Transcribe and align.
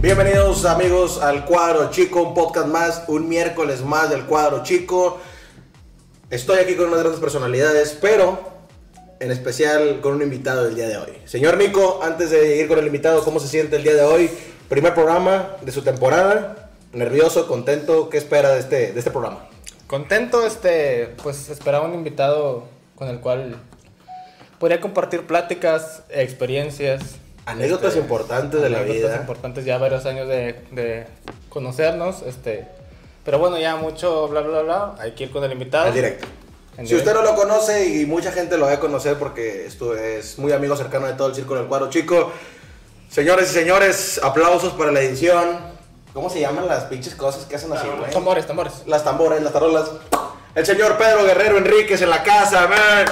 Bienvenidos 0.00 0.64
amigos 0.64 1.20
al 1.20 1.44
Cuadro 1.44 1.90
Chico, 1.90 2.22
un 2.22 2.32
podcast 2.32 2.68
más, 2.68 3.02
un 3.08 3.28
miércoles 3.28 3.82
más 3.82 4.08
del 4.08 4.24
Cuadro 4.24 4.62
Chico. 4.62 5.18
Estoy 6.30 6.60
aquí 6.60 6.76
con 6.76 6.86
unas 6.86 7.00
grandes 7.00 7.20
personalidades, 7.20 7.98
pero 8.00 8.38
en 9.20 9.30
especial 9.30 10.00
con 10.00 10.14
un 10.14 10.22
invitado 10.22 10.64
del 10.64 10.76
día 10.76 10.88
de 10.88 10.96
hoy. 10.96 11.18
Señor 11.24 11.58
Nico, 11.58 12.00
antes 12.02 12.30
de 12.30 12.56
ir 12.56 12.68
con 12.68 12.78
el 12.78 12.86
invitado, 12.86 13.22
¿cómo 13.22 13.40
se 13.40 13.48
siente 13.48 13.76
el 13.76 13.82
día 13.82 13.94
de 13.94 14.02
hoy? 14.02 14.30
Primer 14.68 14.94
programa 14.94 15.56
de 15.60 15.72
su 15.72 15.82
temporada. 15.82 16.70
Nervioso, 16.92 17.46
contento, 17.46 18.08
¿qué 18.08 18.16
espera 18.16 18.50
de 18.50 18.60
este, 18.60 18.92
de 18.92 18.98
este 18.98 19.10
programa? 19.10 19.46
Contento, 19.88 20.46
este, 20.46 21.14
pues 21.22 21.50
esperaba 21.50 21.86
un 21.86 21.94
invitado 21.94 22.64
con 22.94 23.08
el 23.08 23.20
cual 23.20 23.56
podría 24.58 24.80
compartir 24.80 25.26
pláticas, 25.26 26.02
experiencias. 26.10 27.02
Anécdotas 27.44 27.90
este, 27.90 28.00
importantes 28.00 28.60
de 28.60 28.70
la 28.70 28.78
anécdotas 28.78 29.10
vida. 29.10 29.20
importantes, 29.20 29.64
ya 29.64 29.78
varios 29.78 30.04
años 30.06 30.26
de, 30.28 30.64
de 30.72 31.06
conocernos, 31.48 32.22
este, 32.22 32.66
pero 33.24 33.38
bueno, 33.38 33.58
ya 33.58 33.76
mucho 33.76 34.26
bla 34.28 34.40
bla 34.40 34.62
bla, 34.62 34.94
hay 34.98 35.12
que 35.12 35.24
ir 35.24 35.30
con 35.30 35.44
el 35.44 35.52
invitado. 35.52 35.86
Al 35.86 35.94
directo. 35.94 36.26
En 36.76 36.86
Si 36.86 36.94
usted 36.94 37.14
no 37.14 37.22
lo 37.22 37.34
conoce 37.34 37.86
y 37.86 38.04
mucha 38.04 38.32
gente 38.32 38.58
lo 38.58 38.66
va 38.66 38.72
a 38.72 38.80
conocer 38.80 39.16
porque 39.16 39.64
esto 39.64 39.96
es 39.96 40.38
muy 40.38 40.52
amigo 40.52 40.76
cercano 40.76 41.06
de 41.06 41.14
todo 41.14 41.28
el 41.28 41.34
círculo 41.34 41.60
del 41.60 41.68
cuadro 41.68 41.88
chico. 41.88 42.32
Señores 43.08 43.50
y 43.50 43.54
señores, 43.54 44.20
aplausos 44.22 44.74
para 44.74 44.92
la 44.92 45.00
edición. 45.00 45.58
¿Cómo 46.12 46.28
se 46.28 46.40
llaman 46.40 46.66
las 46.66 46.84
pinches 46.84 47.14
cosas 47.14 47.46
que 47.46 47.56
hacen 47.56 47.72
así, 47.72 47.86
güey? 47.86 48.10
Tambores, 48.10 48.46
tambores. 48.46 48.82
Las 48.86 49.04
tambores, 49.04 49.42
las 49.42 49.52
tarolas. 49.52 49.90
El 50.54 50.66
señor 50.66 50.98
Pedro 50.98 51.24
Guerrero 51.24 51.58
Enríquez 51.58 52.02
en 52.02 52.10
la 52.10 52.22
casa, 52.22 52.66
man. 52.66 53.06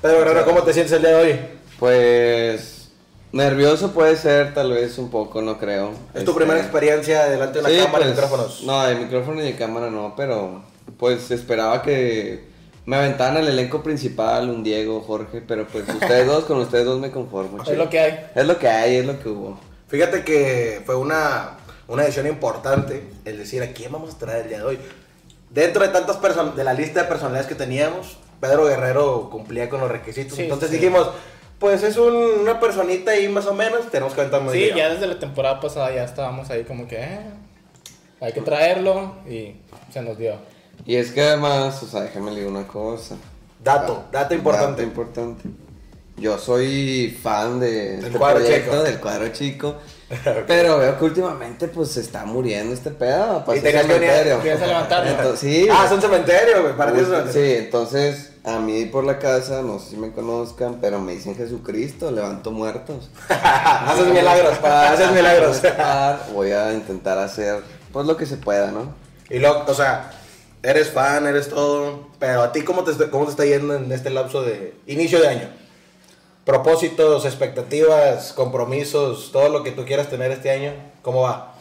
Pedro 0.00 0.18
Guerrero, 0.18 0.44
¿cómo 0.44 0.62
te 0.62 0.72
sientes 0.72 0.92
el 0.92 1.02
día 1.02 1.10
de 1.10 1.16
hoy? 1.16 1.40
Pues 1.78 2.90
nervioso 3.32 3.90
puede 3.92 4.16
ser, 4.16 4.54
tal 4.54 4.72
vez 4.72 4.96
un 4.98 5.10
poco, 5.10 5.42
no 5.42 5.58
creo. 5.58 5.90
¿Es 6.14 6.24
tu 6.24 6.30
Este, 6.30 6.32
primera 6.34 6.60
experiencia 6.60 7.24
delante 7.28 7.54
de 7.54 7.64
una 7.64 7.68
sí, 7.68 7.76
cámara 7.84 7.98
y 7.98 8.08
pues, 8.08 8.10
micrófonos? 8.16 8.62
No, 8.62 8.86
de 8.86 8.94
micrófono 8.94 9.42
y 9.42 9.44
de 9.46 9.56
cámara 9.56 9.90
no, 9.90 10.14
pero 10.16 10.62
pues 10.98 11.30
esperaba 11.32 11.82
que 11.82 12.44
me 12.86 12.96
aventaran 12.96 13.38
el 13.38 13.48
elenco 13.48 13.82
principal, 13.82 14.48
un 14.48 14.62
Diego, 14.62 15.00
Jorge, 15.00 15.42
pero 15.46 15.66
pues 15.66 15.88
ustedes 15.88 16.26
dos, 16.26 16.44
con 16.44 16.58
ustedes 16.58 16.84
dos 16.84 17.00
me 17.00 17.10
conformo. 17.10 17.58
Es 17.58 17.64
chido. 17.64 17.78
lo 17.78 17.90
que 17.90 17.98
hay. 17.98 18.26
Es 18.36 18.46
lo 18.46 18.56
que 18.58 18.68
hay, 18.68 18.96
es 18.96 19.06
lo 19.06 19.18
que 19.18 19.28
hubo. 19.28 19.58
Fíjate 19.88 20.22
que 20.22 20.82
fue 20.86 20.94
una, 20.94 21.56
una 21.88 22.02
decisión 22.02 22.28
importante 22.28 23.02
el 23.24 23.38
decir 23.38 23.62
a 23.64 23.72
quién 23.72 23.90
vamos 23.90 24.14
a 24.14 24.18
traer 24.18 24.42
el 24.42 24.48
día 24.48 24.58
de 24.58 24.64
hoy. 24.64 24.78
Dentro 25.50 25.82
de 25.82 25.88
tantas 25.88 26.18
personas, 26.18 26.54
de 26.54 26.62
la 26.62 26.74
lista 26.74 27.02
de 27.02 27.08
personalidades 27.08 27.48
que 27.48 27.54
teníamos, 27.56 28.18
Pedro 28.40 28.66
Guerrero 28.66 29.28
cumplía 29.30 29.68
con 29.68 29.80
los 29.80 29.90
requisitos. 29.90 30.36
Sí, 30.36 30.42
Entonces 30.44 30.70
sí. 30.70 30.76
dijimos, 30.76 31.08
pues 31.58 31.82
es 31.82 31.96
un- 31.96 32.14
una 32.40 32.60
personita 32.60 33.10
ahí 33.12 33.28
más 33.28 33.46
o 33.46 33.54
menos, 33.54 33.90
tenemos 33.90 34.14
que 34.14 34.20
aventarnos 34.20 34.52
Sí, 34.52 34.70
ya 34.76 34.88
desde 34.90 35.06
la 35.06 35.18
temporada 35.18 35.60
pasada 35.60 35.92
ya 35.94 36.04
estábamos 36.04 36.48
ahí 36.50 36.62
como 36.64 36.86
que 36.86 36.96
eh, 36.96 37.20
hay 38.20 38.32
que 38.32 38.40
traerlo 38.42 39.14
y 39.28 39.56
se 39.92 40.02
nos 40.02 40.18
dio. 40.18 40.34
Y 40.86 40.94
es 40.96 41.10
que 41.10 41.20
además, 41.22 41.82
o 41.82 41.86
sea, 41.86 42.02
déjame 42.02 42.30
leer 42.30 42.46
una 42.46 42.66
cosa. 42.66 43.16
Dato, 43.62 44.04
dato 44.12 44.34
importante. 44.34 44.70
Dato 44.70 44.82
importante. 44.82 45.48
Yo 46.16 46.38
soy 46.38 47.16
fan 47.20 47.58
de 47.60 47.96
Del 47.96 48.04
este 48.06 48.18
cuadro 48.18 48.38
proyecto, 48.40 48.70
chico. 48.72 48.82
del 48.84 49.00
cuadro 49.00 49.28
chico. 49.28 49.74
Pero 50.46 50.78
veo 50.78 50.98
que 50.98 51.04
últimamente 51.04 51.68
pues 51.68 51.90
se 51.90 52.00
está 52.00 52.24
muriendo 52.24 52.72
este 52.72 52.90
pedo. 52.90 53.40
Y 53.40 53.46
Para 53.46 53.60
tenías 53.60 53.86
que 53.86 53.92
venir- 53.98 54.58
levantarlo. 54.66 55.10
Entonces, 55.10 55.40
sí. 55.40 55.68
Ah, 55.70 55.84
es 55.86 55.92
un 55.92 56.00
cementerio, 56.00 56.62
güey, 56.62 56.76
para 56.76 56.92
ti 56.92 57.00
es 57.00 57.06
un 57.08 57.10
Sí, 57.14 57.18
cementerio. 57.32 57.58
entonces 57.64 58.30
a 58.44 58.58
mí 58.58 58.86
por 58.86 59.04
la 59.04 59.18
casa, 59.18 59.60
no 59.62 59.78
sé 59.78 59.90
si 59.90 59.96
me 59.98 60.10
conozcan, 60.12 60.78
pero 60.80 60.98
me 61.00 61.12
dicen 61.12 61.36
Jesucristo, 61.36 62.10
levanto 62.10 62.50
muertos. 62.50 63.10
haces 63.28 64.06
milagros, 64.06 64.56
pa, 64.58 64.92
haces 64.92 65.10
milagros. 65.12 65.60
Voy 66.32 66.52
a 66.52 66.72
intentar 66.72 67.18
hacer 67.18 67.62
pues 67.92 68.06
lo 68.06 68.16
que 68.16 68.24
se 68.26 68.36
pueda, 68.36 68.70
¿no? 68.70 68.94
y 69.30 69.38
luego, 69.40 69.64
o 69.66 69.74
sea, 69.74 70.10
eres 70.62 70.88
fan, 70.90 71.26
eres 71.26 71.50
todo, 71.50 72.08
pero 72.18 72.40
a 72.42 72.50
ti 72.52 72.62
cómo 72.62 72.82
te, 72.82 73.10
cómo 73.10 73.24
te 73.26 73.30
está 73.32 73.44
yendo 73.44 73.74
en 73.74 73.92
este 73.92 74.08
lapso 74.08 74.42
de 74.42 74.74
inicio 74.86 75.20
de 75.20 75.28
año? 75.28 75.48
Propósitos, 76.48 77.26
expectativas, 77.26 78.32
compromisos, 78.32 79.32
todo 79.32 79.50
lo 79.50 79.62
que 79.62 79.70
tú 79.70 79.84
quieras 79.84 80.08
tener 80.08 80.30
este 80.30 80.50
año, 80.50 80.72
¿cómo 81.02 81.20
va? 81.20 81.54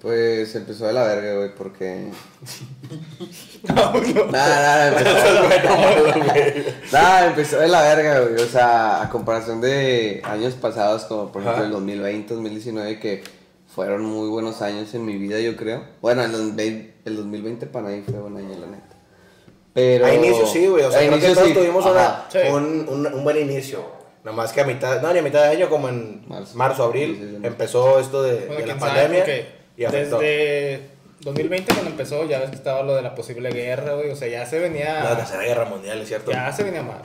Pues 0.00 0.54
empezó 0.54 0.86
de 0.86 0.92
la 0.92 1.02
verga, 1.02 1.34
güey, 1.34 1.52
porque... 1.52 2.10
Nada, 3.64 3.90
nada, 4.30 4.88
empezó... 4.88 5.16
Nada, 6.92 7.26
empezó 7.26 7.58
de 7.58 7.66
la 7.66 7.82
verga, 7.82 8.20
güey. 8.20 8.34
O 8.40 8.46
sea, 8.46 9.02
a 9.02 9.10
comparación 9.10 9.60
de 9.60 10.20
años 10.22 10.54
pasados, 10.54 11.02
como 11.06 11.32
por 11.32 11.42
ejemplo 11.42 11.64
el 11.64 11.72
2020, 11.72 12.34
2019, 12.34 13.00
que 13.00 13.24
fueron 13.66 14.04
muy 14.04 14.28
buenos 14.28 14.62
años 14.62 14.94
en 14.94 15.04
mi 15.06 15.16
vida, 15.16 15.40
yo 15.40 15.56
creo. 15.56 15.82
Bueno, 16.00 16.22
el 16.22 16.30
2020, 16.30 16.94
el 17.04 17.16
2020 17.16 17.66
para 17.66 17.88
mí 17.88 18.04
fue 18.08 18.20
buen 18.20 18.36
año, 18.36 18.60
la 18.60 18.66
neta. 18.68 18.94
Pero... 19.72 20.06
A 20.06 20.14
inicio 20.14 20.46
sí, 20.46 20.68
güey, 20.68 20.84
o 20.84 20.92
sea, 20.92 21.00
creo 21.00 21.18
que 21.18 21.34
todos 21.34 21.48
sí. 21.48 21.54
tuvimos 21.54 21.84
una-. 21.84 22.26
Sí. 22.30 22.38
un, 22.52 22.86
un- 22.88 23.12
un 23.12 23.24
buen 23.24 23.38
inicio. 23.38 24.03
Nada 24.24 24.36
más 24.36 24.52
que 24.52 24.60
a 24.62 24.64
mitad, 24.64 25.02
no, 25.02 25.12
ni 25.12 25.18
a 25.18 25.22
mitad 25.22 25.42
de 25.42 25.48
año, 25.48 25.68
como 25.68 25.88
en 25.88 26.24
marzo, 26.26 26.56
Marzo. 26.56 26.84
abril, 26.84 27.16
Sí, 27.20 27.24
sí, 27.28 27.36
sí. 27.40 27.46
empezó 27.46 28.00
esto 28.00 28.22
de, 28.22 28.46
Bueno, 28.46 28.60
de 28.62 28.66
la 28.66 28.80
sabe, 28.80 28.92
pandemia 29.02 29.46
y 29.76 29.84
afectó. 29.84 30.18
desde 30.18 30.88
2020 31.20 31.72
cuando 31.74 31.90
empezó 31.90 32.24
ya 32.26 32.38
ves 32.40 32.50
que 32.50 32.56
estaba 32.56 32.82
lo 32.82 32.94
de 32.96 33.02
la 33.02 33.14
posible 33.14 33.50
guerra, 33.50 33.94
güey, 33.94 34.10
o 34.10 34.16
sea, 34.16 34.28
ya 34.28 34.46
se 34.46 34.58
venía 34.58 35.04
La 35.04 35.16
tercera 35.16 35.42
guerra 35.42 35.66
mundial, 35.66 36.00
es 36.00 36.08
cierto. 36.08 36.30
ya 36.32 36.50
se 36.52 36.62
venía 36.62 36.82
mal. 36.82 37.02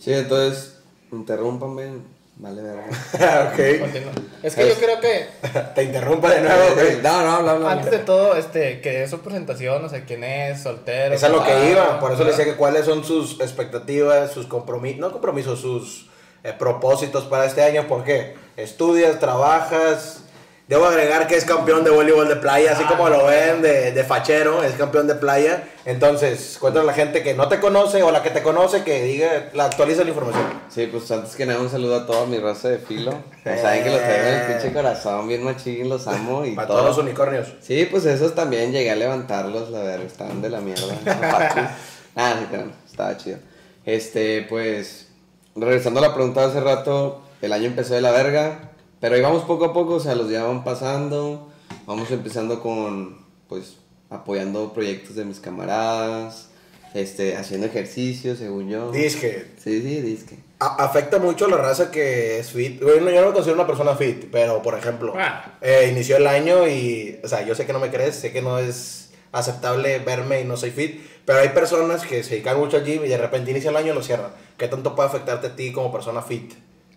Sí, 0.00 0.12
entonces, 0.12 0.78
interrúmpanme, 1.12 1.92
vale 2.40 2.62
verga. 2.62 2.84
ok. 3.52 3.80
Continúa. 3.80 4.12
Es 4.42 4.54
que 4.54 4.62
yo 4.62 4.72
Es- 4.72 4.78
creo 4.78 5.00
que 5.00 5.26
Te 5.74 5.82
interrumpa 5.84 6.30
de 6.30 6.40
nuevo, 6.40 6.74
güey. 6.74 6.96
No, 7.02 7.22
no, 7.22 7.30
habla, 7.36 7.52
habla. 7.52 7.72
antes 7.72 7.90
de 7.90 7.98
todo 7.98 8.34
este 8.36 8.80
que 8.80 8.90
dé 9.00 9.08
su 9.08 9.20
presentación, 9.20 9.84
o 9.84 9.88
sea, 9.88 10.04
quién 10.04 10.24
es, 10.24 10.62
soltero. 10.62 11.14
Es 11.14 11.22
a 11.24 11.28
lo 11.28 11.44
que 11.44 11.70
iba, 11.70 12.00
por 12.00 12.12
eso 12.12 12.24
le 12.24 12.30
decía 12.30 12.44
que 12.46 12.56
cuáles 12.56 12.84
son 12.86 13.04
sus 13.04 13.40
expectativas, 13.40 14.32
sus 14.32 14.46
compromisos, 14.46 14.98
no 15.00 15.12
compromisos, 15.12 15.60
sus 15.60 16.08
eh, 16.42 16.54
propósitos 16.58 17.24
para 17.24 17.44
este 17.44 17.62
año, 17.62 17.86
¿por 17.86 18.02
qué? 18.04 18.34
Estudias, 18.56 19.18
trabajas, 19.20 20.24
debo 20.70 20.86
agregar 20.86 21.26
que 21.26 21.34
es 21.36 21.44
campeón 21.44 21.82
de 21.84 21.90
voleibol 21.90 22.28
de 22.28 22.36
playa, 22.36 22.72
así 22.72 22.84
Ah, 22.86 22.88
como 22.88 23.08
lo 23.10 23.18
no. 23.18 23.24
ven 23.26 23.60
de, 23.60 23.90
de 23.92 24.04
fachero, 24.04 24.62
es 24.62 24.72
campeón 24.74 25.06
de 25.08 25.16
playa, 25.16 25.64
entonces 25.84 26.56
cuéntale 26.60 26.84
a 26.84 26.86
la 26.86 26.92
gente 26.94 27.22
que 27.24 27.34
no 27.34 27.48
te 27.48 27.58
conoce 27.60 28.02
o 28.04 28.10
la 28.12 28.22
que 28.22 28.30
te 28.30 28.40
conoce 28.42 28.84
que 28.84 29.02
diga, 29.02 29.50
la 29.52 29.64
actualiza 29.64 30.04
la 30.04 30.10
información. 30.10 30.44
Sí, 30.68 30.86
pues 30.86 31.10
antes 31.10 31.34
que 31.34 31.44
nada 31.44 31.60
un 31.60 31.68
saludo 31.68 31.96
a 31.96 32.06
toda 32.06 32.24
mi 32.26 32.38
raza 32.38 32.68
de 32.68 32.78
filo. 32.78 33.12
Ya 33.44 33.58
saben 33.60 33.82
que 33.82 33.90
los 33.90 33.98
traigo 34.00 34.26
en 34.28 34.34
el 34.34 34.46
pinche 34.46 34.72
corazón, 34.72 35.28
bien 35.28 35.42
machín, 35.42 35.88
los 35.88 36.06
amo 36.06 36.46
y 36.46 36.52
Para 36.54 36.68
todo. 36.68 36.78
todos 36.78 36.96
los 36.96 37.04
unicornios. 37.04 37.48
Sí, 37.60 37.88
pues 37.90 38.06
esos 38.06 38.34
también 38.36 38.70
llegué 38.72 38.92
a 38.92 38.96
levantarlos, 38.96 39.70
la 39.70 39.80
verdad, 39.80 40.06
estaban 40.06 40.40
de 40.40 40.50
la 40.50 40.60
mierda. 40.60 40.94
ah, 42.16 42.34
sí, 42.38 42.46
claro, 42.48 42.70
estaba 42.88 43.16
chido. 43.16 43.38
Este, 43.84 44.42
pues, 44.48 45.08
regresando 45.56 45.98
a 45.98 46.02
la 46.08 46.14
pregunta 46.14 46.42
de 46.42 46.46
hace 46.46 46.60
rato, 46.60 47.22
el 47.42 47.52
año 47.52 47.66
empezó 47.66 47.94
de 47.94 48.02
la 48.02 48.12
verga, 48.12 48.69
pero 49.00 49.14
ahí 49.14 49.20
vamos 49.22 49.44
poco 49.44 49.64
a 49.66 49.72
poco, 49.72 49.94
o 49.94 50.00
sea, 50.00 50.14
los 50.14 50.28
días 50.28 50.44
van 50.44 50.62
pasando, 50.64 51.50
vamos 51.86 52.10
empezando 52.10 52.60
con, 52.60 53.18
pues, 53.48 53.76
apoyando 54.10 54.72
proyectos 54.72 55.16
de 55.16 55.24
mis 55.24 55.40
camaradas, 55.40 56.48
este, 56.94 57.36
haciendo 57.36 57.66
ejercicio, 57.66 58.34
según 58.36 58.68
yo. 58.68 58.90
Disque, 58.90 59.46
Sí, 59.62 59.80
sí, 59.82 60.00
disque. 60.00 60.38
A- 60.58 60.84
afecta 60.84 61.18
mucho 61.18 61.44
a 61.46 61.48
la 61.48 61.56
raza 61.56 61.90
que 61.90 62.38
es 62.40 62.50
fit. 62.50 62.82
Bueno, 62.82 63.10
yo 63.10 63.20
no 63.20 63.28
me 63.28 63.32
considero 63.32 63.54
una 63.58 63.66
persona 63.66 63.94
fit, 63.94 64.26
pero 64.32 64.60
por 64.60 64.74
ejemplo, 64.76 65.14
Ah. 65.16 65.54
eh, 65.60 65.88
inició 65.92 66.16
el 66.16 66.26
año 66.26 66.66
y, 66.68 67.18
o 67.22 67.28
sea, 67.28 67.42
yo 67.46 67.54
sé 67.54 67.64
que 67.66 67.72
no 67.72 67.78
me 67.78 67.90
crees, 67.90 68.16
sé 68.16 68.32
que 68.32 68.42
no 68.42 68.58
es 68.58 69.12
aceptable 69.32 70.00
verme 70.00 70.40
y 70.40 70.44
no 70.44 70.56
soy 70.56 70.72
fit, 70.72 71.00
pero 71.24 71.38
hay 71.38 71.50
personas 71.50 72.02
que 72.04 72.24
se 72.24 72.30
dedican 72.30 72.58
mucho 72.58 72.76
al 72.78 72.84
gym 72.84 73.04
y 73.04 73.08
de 73.08 73.16
repente 73.16 73.52
inicia 73.52 73.70
el 73.70 73.76
año 73.76 73.92
y 73.92 73.94
lo 73.94 74.02
cierran. 74.02 74.32
¿Qué 74.58 74.66
tanto 74.66 74.96
puede 74.96 75.08
afectarte 75.08 75.46
a 75.46 75.56
ti 75.56 75.70
como 75.72 75.92
persona 75.92 76.20
fit 76.22 76.52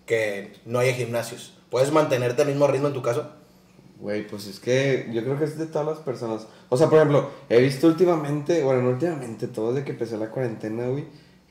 que 0.08 0.54
no 0.66 0.80
haya 0.80 0.94
gimnasios? 0.94 1.54
¿Puedes 1.74 1.92
mantenerte 1.92 2.44
al 2.44 2.50
mismo 2.50 2.68
ritmo 2.68 2.90
en 2.90 2.94
tu 2.94 3.02
caso? 3.02 3.32
Güey, 4.00 4.28
pues 4.28 4.46
es 4.46 4.60
que 4.60 5.10
yo 5.12 5.24
creo 5.24 5.40
que 5.40 5.46
es 5.46 5.58
de 5.58 5.66
todas 5.66 5.88
las 5.88 5.98
personas. 5.98 6.46
O 6.70 6.78
sea, 6.78 6.88
por 6.88 7.00
ejemplo, 7.00 7.32
he 7.50 7.60
visto 7.62 7.88
últimamente, 7.88 8.62
bueno, 8.62 8.84
no 8.84 8.90
últimamente, 8.90 9.48
todo 9.48 9.74
desde 9.74 9.84
que 9.84 9.94
empezó 9.94 10.18
la 10.18 10.30
cuarentena, 10.30 10.86
güey, 10.86 11.06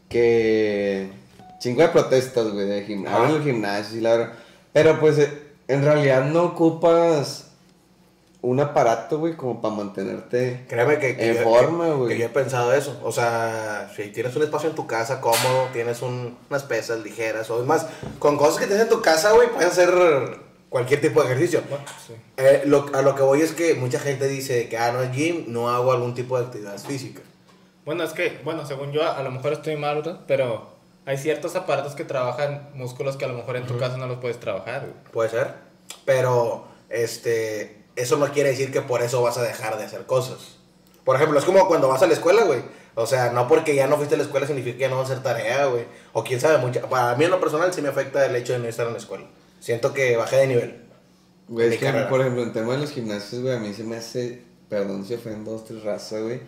que 0.09 1.11
chingo 1.59 1.83
de 1.83 1.89
protestas, 1.89 2.53
güey, 2.53 2.69
de 2.69 2.85
gimnasio, 2.85 3.19
abren 3.19 3.35
el 3.35 3.43
gimnasio 3.43 3.99
y 3.99 4.01
la 4.01 4.11
verdad. 4.11 4.33
Pero 4.73 5.01
pues 5.01 5.19
eh, 5.19 5.43
en 5.67 5.83
realidad 5.83 6.25
no 6.27 6.45
ocupas 6.45 7.52
un 8.43 8.59
aparato, 8.61 9.19
güey, 9.21 9.37
como 9.37 9.61
para 9.61 9.75
mantenerte 9.75 10.65
Créeme 10.69 10.99
que, 10.99 11.17
que 11.17 11.31
en 11.31 11.37
yo, 11.37 11.43
forma, 11.45 11.85
que- 11.87 11.93
güey. 11.93 12.09
que 12.09 12.19
yo 12.19 12.27
he 12.27 12.29
pensado 12.29 12.73
eso. 12.75 12.99
O 13.05 13.13
sea, 13.13 13.91
si 13.95 14.09
tienes 14.09 14.35
un 14.35 14.43
espacio 14.43 14.69
en 14.69 14.75
tu 14.75 14.87
casa 14.87 15.21
cómodo, 15.21 15.69
tienes 15.73 16.03
un- 16.03 16.37
unas 16.51 16.65
pesas 16.65 16.99
ligeras 17.01 17.49
o 17.51 17.61
demás, 17.61 17.87
con 18.19 18.37
cosas 18.37 18.59
que 18.59 18.67
tienes 18.67 18.83
en 18.83 18.89
tu 18.91 19.01
casa, 19.01 19.31
güey, 19.33 19.49
puedes 19.49 19.71
hacer 19.71 19.91
cualquier 20.69 21.01
tipo 21.01 21.21
de 21.23 21.27
ejercicio. 21.27 21.63
Bueno, 21.69 21.85
sí. 22.07 22.15
Eh, 22.37 22.63
lo- 22.67 22.91
a 22.95 23.03
lo 23.03 23.15
que 23.15 23.23
voy 23.23 23.43
es 23.43 23.53
que 23.53 23.75
mucha 23.75 24.01
gente 24.01 24.27
dice 24.27 24.69
que, 24.69 24.77
ah, 24.77 24.91
no 24.91 25.03
es 25.03 25.13
gym, 25.13 25.45
no 25.47 25.71
hago 25.71 25.93
algún 25.93 26.15
tipo 26.15 26.37
de 26.39 26.47
actividad 26.47 26.77
física. 26.79 27.21
Bueno, 27.85 28.03
es 28.05 28.13
que, 28.13 28.41
bueno, 28.45 28.67
según 28.67 28.91
yo, 28.93 29.09
a 29.09 29.23
lo 29.23 29.31
mejor 29.31 29.53
estoy 29.53 29.77
mal, 29.77 29.97
¿verdad? 29.97 30.21
Pero 30.27 30.69
hay 31.07 31.17
ciertos 31.19 31.55
aparatos 31.57 31.95
que 31.95 32.05
trabajan 32.05 32.71
músculos 32.75 33.17
que 33.17 33.25
a 33.25 33.29
lo 33.29 33.35
mejor 33.35 33.57
en 33.57 33.67
tu 33.67 33.79
casa 33.79 33.97
no 33.99 34.07
los 34.09 34.19
puedes 34.19 34.41
trabajar, 34.41 34.81
güey. 34.81 34.95
Puede 35.13 35.29
ser. 35.31 35.55
Pero, 36.05 36.65
este, 36.89 37.82
eso 37.97 38.17
no 38.17 38.31
quiere 38.33 38.51
decir 38.51 38.73
que 38.73 38.83
por 38.83 39.03
eso 39.03 39.23
vas 39.23 39.39
a 39.39 39.43
dejar 39.43 39.79
de 39.79 39.85
hacer 39.85 40.07
cosas. 40.07 40.57
Por 41.05 41.17
ejemplo, 41.17 41.39
es 41.39 41.45
como 41.45 41.67
cuando 41.67 41.89
vas 41.89 42.03
a 42.03 42.07
la 42.07 42.15
escuela, 42.15 42.45
güey. 42.45 42.61
O 42.95 43.07
sea, 43.07 43.33
no 43.33 43.49
porque 43.49 43.75
ya 43.75 43.87
no 43.87 43.97
fuiste 43.97 44.15
a 44.15 44.19
la 44.19 44.25
escuela 44.25 44.47
significa 44.47 44.77
que 44.77 44.83
ya 44.83 44.89
no 44.89 44.99
vas 44.99 45.09
a 45.09 45.13
hacer 45.13 45.25
tarea, 45.25 45.67
güey. 45.67 45.85
O 46.13 46.23
quién 46.23 46.41
sabe, 46.41 46.59
mucha... 46.59 46.83
para 46.83 47.17
mí 47.17 47.25
en 47.25 47.31
lo 47.31 47.41
personal 47.41 47.73
sí 47.73 47.83
me 47.83 47.89
afecta 47.89 48.25
el 48.27 48.37
hecho 48.37 48.53
de 48.53 48.59
no 48.59 48.67
estar 48.67 48.87
en 48.87 48.93
la 48.93 48.99
escuela. 48.99 49.27
Siento 49.61 49.95
que 49.95 50.17
bajé 50.17 50.37
de 50.37 50.47
nivel. 50.47 50.83
Güey, 51.49 51.75
es 51.75 51.79
que, 51.79 51.93
por 52.09 52.21
ejemplo, 52.21 52.43
en 52.43 52.53
tema 52.53 52.73
de 52.75 52.79
los 52.79 52.93
gimnasios, 52.93 53.43
güey, 53.43 53.55
a 53.55 53.59
mí 53.59 53.75
se 53.75 53.85
me 53.85 53.97
hace, 53.97 54.43
perdón 54.69 55.05
si 55.05 55.15
ofendo 55.15 55.53
dos, 55.53 55.65
tres 55.65 55.83
razas, 55.83 56.23
güey, 56.23 56.41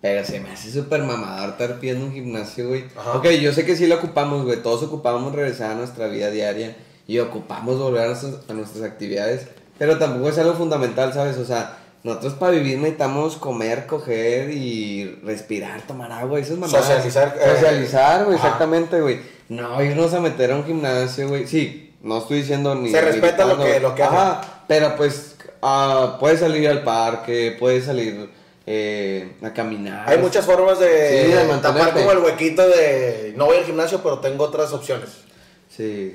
pero 0.00 0.24
se 0.24 0.40
me 0.40 0.50
hace 0.50 0.70
súper 0.70 1.02
mamador 1.02 1.50
estar 1.50 1.78
pidiendo 1.78 2.06
un 2.06 2.12
gimnasio, 2.12 2.68
güey. 2.68 2.84
Ok, 3.14 3.28
yo 3.40 3.52
sé 3.52 3.64
que 3.64 3.76
sí 3.76 3.86
lo 3.86 3.96
ocupamos, 3.96 4.44
güey, 4.44 4.62
todos 4.62 4.82
ocupamos 4.82 5.34
regresar 5.34 5.72
a 5.72 5.74
nuestra 5.74 6.08
vida 6.08 6.30
diaria 6.30 6.76
y 7.06 7.18
ocupamos 7.18 7.78
volver 7.78 8.08
a 8.08 8.12
a 8.12 8.52
nuestras 8.54 8.82
actividades, 8.82 9.46
pero 9.78 9.98
tampoco 9.98 10.28
es 10.30 10.38
algo 10.38 10.54
fundamental, 10.54 11.12
¿sabes? 11.12 11.36
O 11.38 11.44
sea, 11.44 11.78
nosotros 12.04 12.34
para 12.34 12.52
vivir 12.52 12.78
necesitamos 12.78 13.36
comer, 13.36 13.86
coger 13.86 14.50
y 14.50 15.20
respirar, 15.24 15.82
tomar 15.82 16.10
agua, 16.12 16.38
eso 16.40 16.54
es 16.54 16.58
mamadas. 16.58 16.84
Socializar, 16.86 17.36
eh, 17.40 17.54
Socializar, 17.54 18.24
güey, 18.24 18.36
exactamente, 18.36 19.00
güey. 19.00 19.20
No, 19.48 19.82
irnos 19.82 20.12
a 20.14 20.20
meter 20.20 20.52
a 20.52 20.56
un 20.56 20.64
gimnasio, 20.64 21.28
güey. 21.28 21.46
Sí, 21.46 21.94
no 22.02 22.18
estoy 22.18 22.38
diciendo 22.38 22.74
ni. 22.74 22.90
Se 22.90 23.00
respeta 23.00 23.44
lo 23.44 23.58
que- 23.58 23.80
lo 23.80 23.94
que 23.94 24.02
Ajá, 24.02 24.62
pero 24.68 24.94
pues 24.96 25.36
ah, 25.62 26.16
puedes 26.20 26.40
salir 26.40 26.68
al 26.68 26.82
parque, 26.84 27.56
puedes 27.58 27.84
salir 27.86 28.30
eh, 28.66 29.32
a 29.42 29.52
caminar. 29.52 30.08
Hay 30.08 30.18
muchas 30.18 30.44
formas 30.44 30.78
de, 30.78 31.24
Sí, 31.24 31.32
de 31.32 31.56
tapar 31.62 31.94
como 31.94 32.12
el 32.12 32.18
huequito 32.18 32.68
de 32.68 33.32
no 33.36 33.46
voy 33.46 33.56
al 33.56 33.64
gimnasio, 33.64 34.00
pero 34.02 34.18
tengo 34.18 34.44
otras 34.44 34.72
opciones. 34.72 35.08
Sí. 35.74 36.14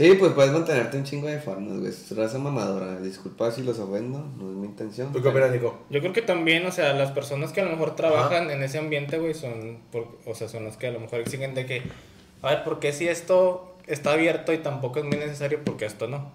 Sí, 0.00 0.14
pues 0.14 0.32
puedes 0.32 0.50
mantenerte 0.50 0.96
un 0.96 1.04
chingo 1.04 1.28
de 1.28 1.38
formas, 1.40 1.76
güey. 1.78 1.90
Es 1.90 2.16
raza 2.16 2.38
mamadora. 2.38 2.98
Disculpa 3.00 3.50
si 3.52 3.62
los 3.62 3.78
ofendo, 3.78 4.18
no 4.38 4.50
es 4.50 4.56
mi 4.56 4.66
intención. 4.66 5.12
¿Tú 5.12 5.20
qué 5.20 5.28
opinas, 5.28 5.50
Nico? 5.50 5.78
Yo 5.90 6.00
creo 6.00 6.14
que 6.14 6.22
también, 6.22 6.64
o 6.64 6.72
sea, 6.72 6.94
las 6.94 7.10
personas 7.10 7.52
que 7.52 7.60
a 7.60 7.64
lo 7.64 7.70
mejor 7.72 7.96
trabajan 7.96 8.50
en 8.50 8.62
ese 8.62 8.78
ambiente, 8.78 9.18
güey, 9.18 9.34
son, 9.34 9.80
por- 9.92 10.16
o 10.24 10.34
sea, 10.34 10.48
son 10.48 10.64
las 10.64 10.78
que 10.78 10.86
a 10.86 10.90
lo 10.90 11.00
mejor 11.00 11.20
exigen 11.20 11.54
de 11.54 11.66
que, 11.66 11.82
a 12.40 12.48
ver, 12.48 12.64
¿por 12.64 12.78
qué 12.80 12.94
si 12.94 13.08
esto 13.08 13.76
está 13.86 14.12
abierto 14.12 14.54
y 14.54 14.58
tampoco 14.58 15.00
es 15.00 15.04
muy 15.04 15.18
necesario, 15.18 15.60
porque 15.66 15.84
esto 15.84 16.08
no? 16.08 16.32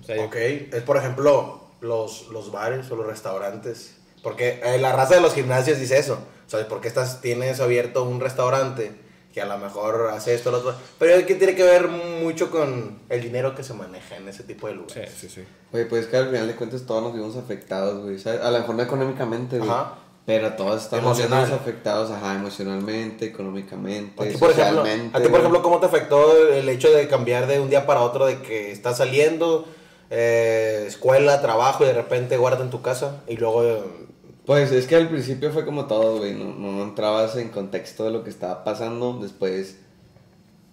O 0.00 0.02
sea, 0.04 0.16
yo- 0.16 0.24
Ok, 0.24 0.36
es 0.36 0.82
por 0.82 0.98
ejemplo 0.98 1.62
los, 1.80 2.28
los 2.28 2.52
bares 2.52 2.90
o 2.90 2.96
los 2.96 3.06
restaurantes. 3.06 3.96
Porque 4.22 4.60
eh, 4.62 4.76
la 4.78 4.92
raza 4.94 5.14
de 5.14 5.22
los 5.22 5.32
gimnasios 5.32 5.78
dice 5.80 5.96
eso. 5.98 6.18
O 6.46 6.50
sea, 6.50 6.68
¿por 6.68 6.82
qué 6.82 6.88
estás, 6.88 7.22
tienes 7.22 7.58
abierto 7.60 8.04
un 8.04 8.20
restaurante 8.20 8.92
que 9.38 9.42
a 9.42 9.46
lo 9.46 9.58
mejor 9.58 10.10
hace 10.12 10.34
esto, 10.34 10.50
lo 10.50 10.58
otro? 10.58 10.74
Pero 10.98 11.14
es 11.14 11.24
que 11.24 11.36
tiene 11.36 11.54
que 11.54 11.62
ver 11.62 11.86
mucho 11.86 12.50
con 12.50 12.98
el 13.08 13.22
dinero 13.22 13.54
que 13.54 13.62
se 13.62 13.72
maneja 13.72 14.16
en 14.16 14.28
ese 14.28 14.42
tipo 14.42 14.66
de 14.66 14.72
sí, 14.72 14.78
lugares. 14.80 15.14
sí, 15.16 15.28
sí. 15.28 15.44
Güey, 15.70 15.88
pues 15.88 16.04
es 16.04 16.08
que 16.08 16.16
al 16.16 16.26
final 16.26 16.48
de 16.48 16.56
cuentas 16.56 16.82
todos 16.84 17.04
nos 17.04 17.14
vimos 17.14 17.36
afectados, 17.36 18.02
güey. 18.02 18.18
A 18.26 18.50
lo 18.50 18.58
mejor 18.58 18.74
no 18.74 18.82
económicamente, 18.82 19.58
güey. 19.58 19.70
Ajá. 19.70 19.94
Pero 20.26 20.52
todos 20.54 20.82
estamos 20.82 21.20
afectados, 21.20 22.10
ajá, 22.10 22.34
emocionalmente, 22.34 23.26
económicamente, 23.26 24.22
A 24.22 24.26
ti, 24.28 24.36
por 24.36 24.50
ejemplo, 24.50 24.82
socialmente. 24.82 25.16
a 25.16 25.22
ti, 25.22 25.28
por 25.28 25.38
ejemplo, 25.38 25.62
¿cómo 25.62 25.78
te 25.78 25.86
afectó 25.86 26.48
el 26.48 26.68
hecho 26.68 26.90
de 26.90 27.06
cambiar 27.06 27.46
de 27.46 27.60
un 27.60 27.70
día 27.70 27.86
para 27.86 28.00
otro, 28.00 28.26
de 28.26 28.42
que 28.42 28.72
estás 28.72 28.98
saliendo, 28.98 29.66
eh, 30.10 30.84
escuela, 30.86 31.40
trabajo, 31.40 31.84
y 31.84 31.86
de 31.86 31.94
repente 31.94 32.36
guardas 32.36 32.62
en 32.62 32.70
tu 32.70 32.82
casa 32.82 33.22
y 33.28 33.36
luego... 33.36 34.08
Pues 34.48 34.72
es 34.72 34.86
que 34.86 34.96
al 34.96 35.10
principio 35.10 35.52
fue 35.52 35.66
como 35.66 35.84
todo, 35.84 36.16
güey. 36.20 36.32
No, 36.32 36.54
no 36.54 36.82
entrabas 36.82 37.36
en 37.36 37.50
contexto 37.50 38.06
de 38.06 38.12
lo 38.12 38.24
que 38.24 38.30
estaba 38.30 38.64
pasando. 38.64 39.18
Después 39.20 39.76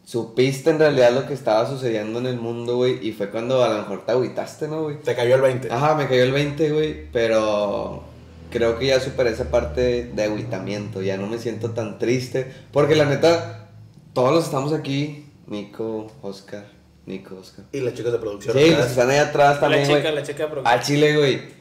supiste 0.06 0.70
en 0.70 0.80
realidad 0.80 1.12
lo 1.12 1.28
que 1.28 1.34
estaba 1.34 1.68
sucediendo 1.68 2.20
en 2.20 2.26
el 2.26 2.38
mundo, 2.38 2.78
güey. 2.78 3.06
Y 3.06 3.12
fue 3.12 3.30
cuando 3.30 3.62
a 3.66 3.68
lo 3.68 3.80
mejor 3.80 4.06
te 4.06 4.14
agüitaste, 4.14 4.70
¿no, 4.70 4.84
güey? 4.84 5.02
te 5.02 5.14
cayó 5.14 5.36
el 5.36 5.42
20. 5.42 5.74
Ajá, 5.74 5.94
me 5.96 6.08
cayó 6.08 6.24
el 6.24 6.32
20, 6.32 6.72
güey. 6.72 7.12
Pero 7.12 8.02
creo 8.50 8.80
que 8.80 8.86
ya 8.88 9.02
superé 9.02 9.32
esa 9.32 9.52
parte 9.52 10.06
de 10.06 10.24
agüitamiento. 10.24 11.02
Ya 11.02 11.18
no 11.18 11.28
me 11.28 11.38
siento 11.38 11.72
tan 11.72 12.00
triste. 12.00 12.50
Porque 12.72 12.96
la 12.96 13.04
neta, 13.04 13.72
todos 14.14 14.32
los 14.34 14.46
estamos 14.46 14.72
aquí. 14.72 15.26
Nico, 15.48 16.10
Oscar. 16.22 16.66
Nico, 17.08 17.36
Oscar. 17.36 17.66
Y 17.74 17.82
las 17.82 17.94
chicas 17.94 18.14
de 18.14 18.20
producción. 18.20 18.56
Sí, 18.58 18.64
están 18.64 19.10
ahí 19.10 19.18
atrás 19.18 19.56
La 19.56 19.60
también, 19.60 19.84
chica, 19.86 20.00
güey. 20.00 20.16
la 20.16 20.24
chica 20.24 20.44
de 20.44 20.50
producción. 20.50 20.80
A 20.80 20.82
Chile, 20.82 21.18
güey. 21.18 21.55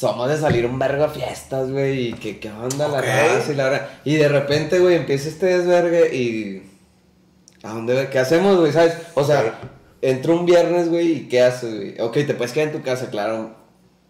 Somos 0.00 0.30
de 0.30 0.38
salir 0.38 0.64
un 0.64 0.78
vergo 0.78 1.04
a 1.04 1.08
fiestas, 1.10 1.70
güey. 1.70 2.08
Y 2.08 2.12
que 2.14 2.40
qué 2.40 2.50
onda 2.50 2.88
la 2.88 3.02
raza 3.02 3.52
y 3.52 3.54
la 3.54 3.64
verdad. 3.64 3.88
Y 4.04 4.14
de 4.16 4.28
repente, 4.28 4.78
güey, 4.78 4.96
empieza 4.96 5.28
este 5.28 5.44
desvergue 5.58 6.14
y. 6.16 6.62
¿A 7.62 7.74
dónde? 7.74 8.08
¿Qué 8.10 8.18
hacemos, 8.18 8.58
güey? 8.58 8.72
¿Sabes? 8.72 8.94
O 9.14 9.22
sea, 9.22 9.40
Ok. 9.40 9.68
entra 10.00 10.32
un 10.32 10.46
viernes, 10.46 10.88
güey, 10.88 11.12
y 11.12 11.28
¿qué 11.28 11.42
haces, 11.42 11.74
güey? 11.76 12.00
Ok, 12.00 12.14
te 12.26 12.32
puedes 12.32 12.52
quedar 12.54 12.68
en 12.68 12.72
tu 12.72 12.82
casa, 12.82 13.10
claro. 13.10 13.54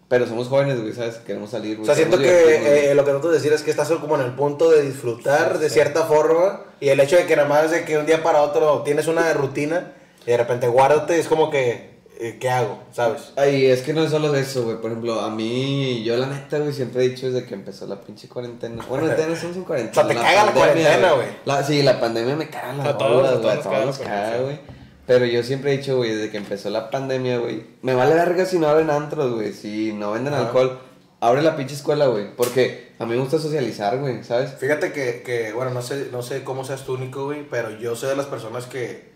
Pero 0.07 0.25
somos 0.27 0.47
jóvenes, 0.47 0.79
güey, 0.79 0.93
¿sabes? 0.93 1.15
Queremos 1.27 1.49
salir, 1.49 1.73
O 1.73 1.79
güey. 1.79 1.85
sea, 1.87 1.95
siento 1.95 2.17
que 2.17 2.91
eh, 2.91 2.95
lo 2.95 3.03
que 3.03 3.11
nosotros 3.11 3.33
decir 3.33 3.51
es 3.51 3.61
que 3.61 3.71
estás 3.71 3.89
como 3.89 4.15
en 4.15 4.21
el 4.21 4.31
punto 4.35 4.69
de 4.71 4.83
disfrutar 4.83 5.59
de 5.59 5.69
cierta 5.69 6.03
forma 6.05 6.61
y 6.79 6.87
el 6.87 7.01
hecho 7.01 7.17
de 7.17 7.25
que 7.25 7.35
nada 7.35 7.49
más 7.49 7.69
de 7.71 7.83
que 7.83 7.97
un 7.97 8.05
día 8.05 8.23
para 8.23 8.41
otro 8.43 8.81
tienes 8.83 9.07
una 9.07 9.33
rutina 9.33 9.91
y 10.25 10.31
de 10.31 10.37
repente 10.37 10.67
guárdate 10.67 11.19
es 11.19 11.27
como 11.27 11.49
que, 11.49 11.90
eh, 12.23 12.37
¿qué 12.39 12.49
hago? 12.49 12.83
¿Sabes? 12.91 13.33
Ay, 13.35 13.65
es 13.65 13.81
que 13.81 13.93
no 13.93 14.03
es 14.03 14.11
solo 14.11 14.33
eso, 14.35 14.63
güey. 14.63 14.77
Por 14.77 14.91
ejemplo, 14.91 15.19
a 15.21 15.29
mí, 15.29 16.03
yo 16.03 16.15
la 16.17 16.27
neta, 16.27 16.59
güey, 16.59 16.71
siempre 16.71 17.03
he 17.03 17.09
dicho 17.09 17.29
desde 17.31 17.45
que 17.47 17.53
empezó 17.55 17.87
la 17.87 17.99
pinche 17.99 18.27
cuarentena. 18.29 18.85
Bueno, 18.87 19.07
ya 19.17 19.27
no 19.27 19.33
estamos 19.33 19.55
en 19.57 19.63
cuarentena. 19.63 19.91
O 19.91 20.07
sea, 20.07 20.07
te 20.07 20.21
caga 20.21 20.45
la 20.45 20.51
cuarentena, 20.53 21.11
güey. 21.13 21.27
La- 21.45 21.63
Sí, 21.63 21.81
la 21.83 21.99
pandemia 21.99 22.35
me 22.35 22.49
caga 22.49 22.73
las 22.73 22.87
A 22.87 22.97
todos, 22.97 23.11
bolas, 23.13 23.31
a 23.31 23.35
güey. 23.37 23.41
todos 23.41 23.53
A 23.53 23.55
nos 23.55 23.63
todos 23.65 23.75
caga 23.75 23.85
nos 23.85 23.99
la 23.99 24.05
caga, 24.05 24.21
cuarentena. 24.21 24.43
güey. 24.45 24.81
Pero 25.07 25.25
yo 25.25 25.43
siempre 25.43 25.73
he 25.73 25.77
dicho, 25.77 25.97
güey, 25.97 26.11
desde 26.15 26.29
que 26.29 26.37
empezó 26.37 26.69
la 26.69 26.89
pandemia, 26.89 27.39
güey. 27.39 27.63
Me 27.81 27.95
vale 27.95 28.13
verga 28.13 28.45
si 28.45 28.59
no 28.59 28.67
abren 28.67 28.89
antros, 28.89 29.33
güey. 29.33 29.51
Si 29.51 29.91
no 29.93 30.11
venden 30.11 30.33
Ajá. 30.33 30.43
alcohol. 30.45 30.79
Abre 31.19 31.41
la 31.41 31.55
pinche 31.55 31.75
escuela, 31.75 32.05
güey. 32.07 32.35
Porque 32.35 32.93
a 32.97 33.05
mí 33.05 33.11
me 33.15 33.19
gusta 33.19 33.37
socializar, 33.39 33.97
güey, 33.99 34.23
¿sabes? 34.23 34.53
Fíjate 34.59 34.91
que, 34.91 35.21
que, 35.23 35.53
bueno, 35.53 35.71
no 35.71 35.81
sé, 35.81 36.07
no 36.11 36.21
sé 36.21 36.43
cómo 36.43 36.63
seas 36.63 36.83
tú, 36.85 36.97
Nico, 36.97 37.25
güey, 37.25 37.47
pero 37.49 37.71
yo 37.79 37.95
soy 37.95 38.09
de 38.09 38.15
las 38.15 38.25
personas 38.27 38.65
que 38.65 39.10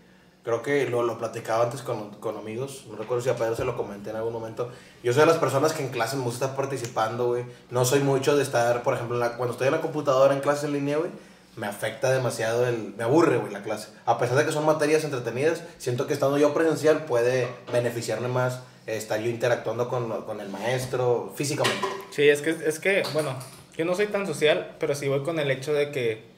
creo 0.46 0.62
que 0.62 0.88
lo, 0.88 1.02
lo 1.02 1.18
platicaba 1.18 1.64
antes 1.64 1.82
con, 1.82 2.10
con 2.20 2.36
amigos, 2.38 2.84
no 2.88 2.96
recuerdo 2.96 3.22
si 3.22 3.28
a 3.28 3.36
Pedro 3.36 3.54
se 3.56 3.64
lo 3.64 3.76
comenté 3.76 4.10
en 4.10 4.16
algún 4.16 4.32
momento. 4.32 4.70
Yo 5.02 5.12
soy 5.12 5.20
de 5.20 5.26
las 5.26 5.36
personas 5.38 5.72
que 5.72 5.82
en 5.82 5.90
clases 5.90 6.16
me 6.18 6.24
gusta 6.24 6.44
estar 6.46 6.56
participando, 6.56 7.26
güey. 7.26 7.44
No 7.70 7.84
soy 7.84 7.98
mucho 8.00 8.36
de 8.36 8.44
estar, 8.44 8.82
por 8.84 8.94
ejemplo, 8.94 9.18
la- 9.18 9.36
cuando 9.36 9.52
estoy 9.52 9.66
en 9.66 9.72
la 9.74 9.80
computadora 9.80 10.32
en 10.34 10.40
clases 10.40 10.64
en 10.64 10.72
línea, 10.74 10.98
güey, 10.98 11.10
me 11.56 11.66
afecta 11.66 12.12
demasiado 12.12 12.66
el... 12.66 12.94
Me 12.96 13.02
aburre, 13.02 13.38
güey, 13.38 13.52
la 13.52 13.62
clase. 13.64 13.88
A 14.04 14.18
pesar 14.18 14.36
de 14.36 14.44
que 14.46 14.52
son 14.52 14.64
materias 14.64 15.02
entretenidas, 15.04 15.62
siento 15.78 16.06
que 16.06 16.12
estando 16.14 16.38
yo 16.38 16.54
presencial 16.54 17.06
puede 17.06 17.48
beneficiarme 17.72 18.28
más 18.28 18.60
eh, 18.86 18.96
estar 18.96 19.18
yo 19.20 19.28
interactuando 19.28 19.88
con, 19.88 20.22
con 20.22 20.40
el 20.40 20.48
maestro 20.48 21.32
físicamente. 21.34 21.84
Sí, 22.10 22.28
es 22.28 22.40
que, 22.40 22.50
es 22.50 22.78
que, 22.78 23.02
bueno, 23.12 23.34
yo 23.76 23.84
no 23.84 23.96
soy 23.96 24.06
tan 24.06 24.26
social, 24.26 24.76
pero 24.78 24.94
sí 24.94 25.08
voy 25.08 25.22
con 25.24 25.40
el 25.40 25.50
hecho 25.50 25.72
de 25.74 25.90
que 25.90 26.35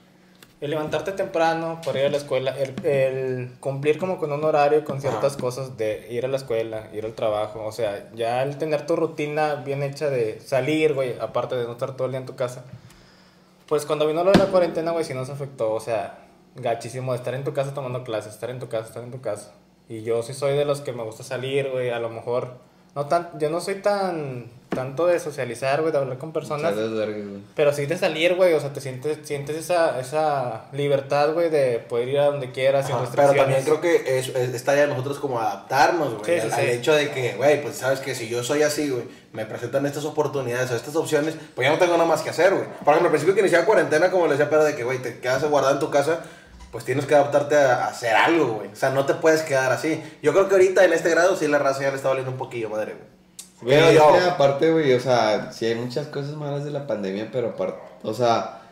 el 0.60 0.70
levantarte 0.70 1.12
temprano 1.12 1.80
para 1.84 2.00
ir 2.00 2.06
a 2.06 2.10
la 2.10 2.16
escuela, 2.16 2.56
el, 2.58 2.74
el 2.84 3.52
cumplir 3.60 3.98
como 3.98 4.18
con 4.18 4.32
un 4.32 4.42
horario, 4.42 4.84
con 4.84 5.00
ciertas 5.00 5.34
Ajá. 5.34 5.40
cosas 5.40 5.76
de 5.76 6.08
ir 6.10 6.24
a 6.24 6.28
la 6.28 6.36
escuela, 6.36 6.88
ir 6.92 7.04
al 7.04 7.12
trabajo, 7.12 7.64
o 7.64 7.72
sea, 7.72 8.10
ya 8.14 8.42
el 8.42 8.58
tener 8.58 8.86
tu 8.86 8.96
rutina 8.96 9.56
bien 9.56 9.82
hecha 9.82 10.10
de 10.10 10.40
salir, 10.40 10.94
güey, 10.94 11.16
aparte 11.20 11.54
de 11.54 11.64
no 11.64 11.72
estar 11.72 11.96
todo 11.96 12.06
el 12.06 12.12
día 12.12 12.20
en 12.20 12.26
tu 12.26 12.34
casa, 12.34 12.64
pues 13.68 13.86
cuando 13.86 14.06
vino 14.06 14.24
lo 14.24 14.32
de 14.32 14.38
la 14.38 14.46
cuarentena, 14.46 14.90
güey, 14.90 15.04
sí 15.04 15.14
nos 15.14 15.30
afectó, 15.30 15.72
o 15.72 15.80
sea, 15.80 16.18
gachísimo 16.56 17.12
de 17.12 17.18
estar 17.18 17.34
en 17.34 17.44
tu 17.44 17.52
casa 17.52 17.74
tomando 17.74 18.02
clases, 18.02 18.32
estar 18.32 18.50
en 18.50 18.58
tu 18.58 18.68
casa, 18.68 18.88
estar 18.88 19.04
en 19.04 19.10
tu 19.10 19.20
casa. 19.20 19.52
Y 19.88 20.02
yo 20.02 20.22
sí 20.22 20.34
soy 20.34 20.56
de 20.56 20.64
los 20.64 20.80
que 20.80 20.92
me 20.92 21.02
gusta 21.02 21.22
salir, 21.22 21.70
güey, 21.70 21.90
a 21.90 21.98
lo 21.98 22.10
mejor, 22.10 22.58
no 22.98 23.06
tan, 23.06 23.30
yo 23.38 23.48
no 23.48 23.60
soy 23.60 23.76
tan, 23.76 24.46
tanto 24.70 25.06
de 25.06 25.20
socializar, 25.20 25.80
güey, 25.82 25.92
de 25.92 25.98
hablar 25.98 26.18
con 26.18 26.32
personas. 26.32 26.74
Pero 27.54 27.72
sí 27.72 27.86
de 27.86 27.96
salir, 27.96 28.34
güey, 28.34 28.54
o 28.54 28.60
sea, 28.60 28.72
te 28.72 28.80
sientes, 28.80 29.18
sientes 29.22 29.56
esa, 29.56 30.00
esa 30.00 30.64
libertad, 30.72 31.32
güey, 31.32 31.48
de 31.48 31.78
poder 31.78 32.08
ir 32.08 32.18
a 32.18 32.24
donde 32.26 32.50
quieras 32.50 32.86
sin 32.86 32.96
Ajá, 32.96 33.04
pero 33.14 33.28
restricciones. 33.28 33.64
también 33.64 33.64
creo 33.64 33.80
que 33.80 34.18
es, 34.18 34.28
es- 34.30 34.52
está 34.54 34.74
ya 34.74 34.80
de 34.82 34.88
nosotros 34.88 35.20
como 35.20 35.38
adaptarnos, 35.40 36.18
güey, 36.18 36.40
Sí, 36.40 36.48
sí, 36.48 36.52
al, 36.60 36.66
hecho 36.70 36.92
de 36.92 37.10
que, 37.10 37.34
güey, 37.36 37.62
pues 37.62 37.76
sabes 37.76 38.00
que 38.00 38.16
si 38.16 38.28
yo 38.28 38.42
soy 38.42 38.62
así, 38.62 38.90
güey, 38.90 39.04
me 39.32 39.46
presentan 39.46 39.86
estas 39.86 40.04
oportunidades 40.04 40.68
o 40.72 40.74
estas 40.74 40.96
opciones, 40.96 41.36
pues 41.54 41.66
ya 41.68 41.72
no 41.72 41.78
tengo 41.78 41.92
nada 41.92 42.04
más 42.08 42.22
que 42.22 42.30
hacer, 42.30 42.52
güey. 42.52 42.64
Por 42.66 42.88
ejemplo, 42.94 43.06
al 43.06 43.10
principio 43.12 43.34
que 43.34 43.40
iniciaba 43.40 43.64
cuarentena, 43.64 44.10
como 44.10 44.24
le 44.26 44.32
decía 44.32 44.50
Pedro, 44.50 44.64
de 44.64 44.74
que, 44.74 44.82
güey, 44.82 44.98
te 44.98 45.20
quedas 45.20 45.44
guardado 45.48 45.74
en 45.74 45.80
tu 45.80 45.88
casa, 45.90 46.20
pues 46.70 46.84
tienes 46.84 47.06
que 47.06 47.14
adaptarte 47.14 47.56
a, 47.56 47.84
a 47.84 47.88
hacer 47.88 48.14
algo, 48.14 48.54
güey. 48.54 48.68
O 48.68 48.76
sea, 48.76 48.90
no 48.90 49.06
te 49.06 49.14
puedes 49.14 49.42
quedar 49.42 49.72
así. 49.72 50.02
Yo 50.22 50.32
creo 50.32 50.48
que 50.48 50.54
ahorita 50.54 50.84
en 50.84 50.92
este 50.92 51.10
grado 51.10 51.36
sí 51.36 51.46
la 51.48 51.58
raza 51.58 51.82
ya 51.82 51.90
le 51.90 51.96
está 51.96 52.08
valiendo 52.08 52.30
un 52.32 52.38
poquillo, 52.38 52.68
madre, 52.70 52.94
güey. 52.94 53.08
Güey, 53.60 53.76
Creo 53.76 53.88
es 53.88 53.94
yo. 53.96 54.12
que 54.12 54.20
aparte, 54.30 54.70
güey, 54.70 54.92
o 54.92 55.00
sea, 55.00 55.50
sí 55.52 55.66
hay 55.66 55.74
muchas 55.74 56.06
cosas 56.08 56.34
malas 56.36 56.64
de 56.64 56.70
la 56.70 56.86
pandemia, 56.86 57.30
pero 57.32 57.48
aparte, 57.48 57.80
o 58.02 58.14
sea, 58.14 58.62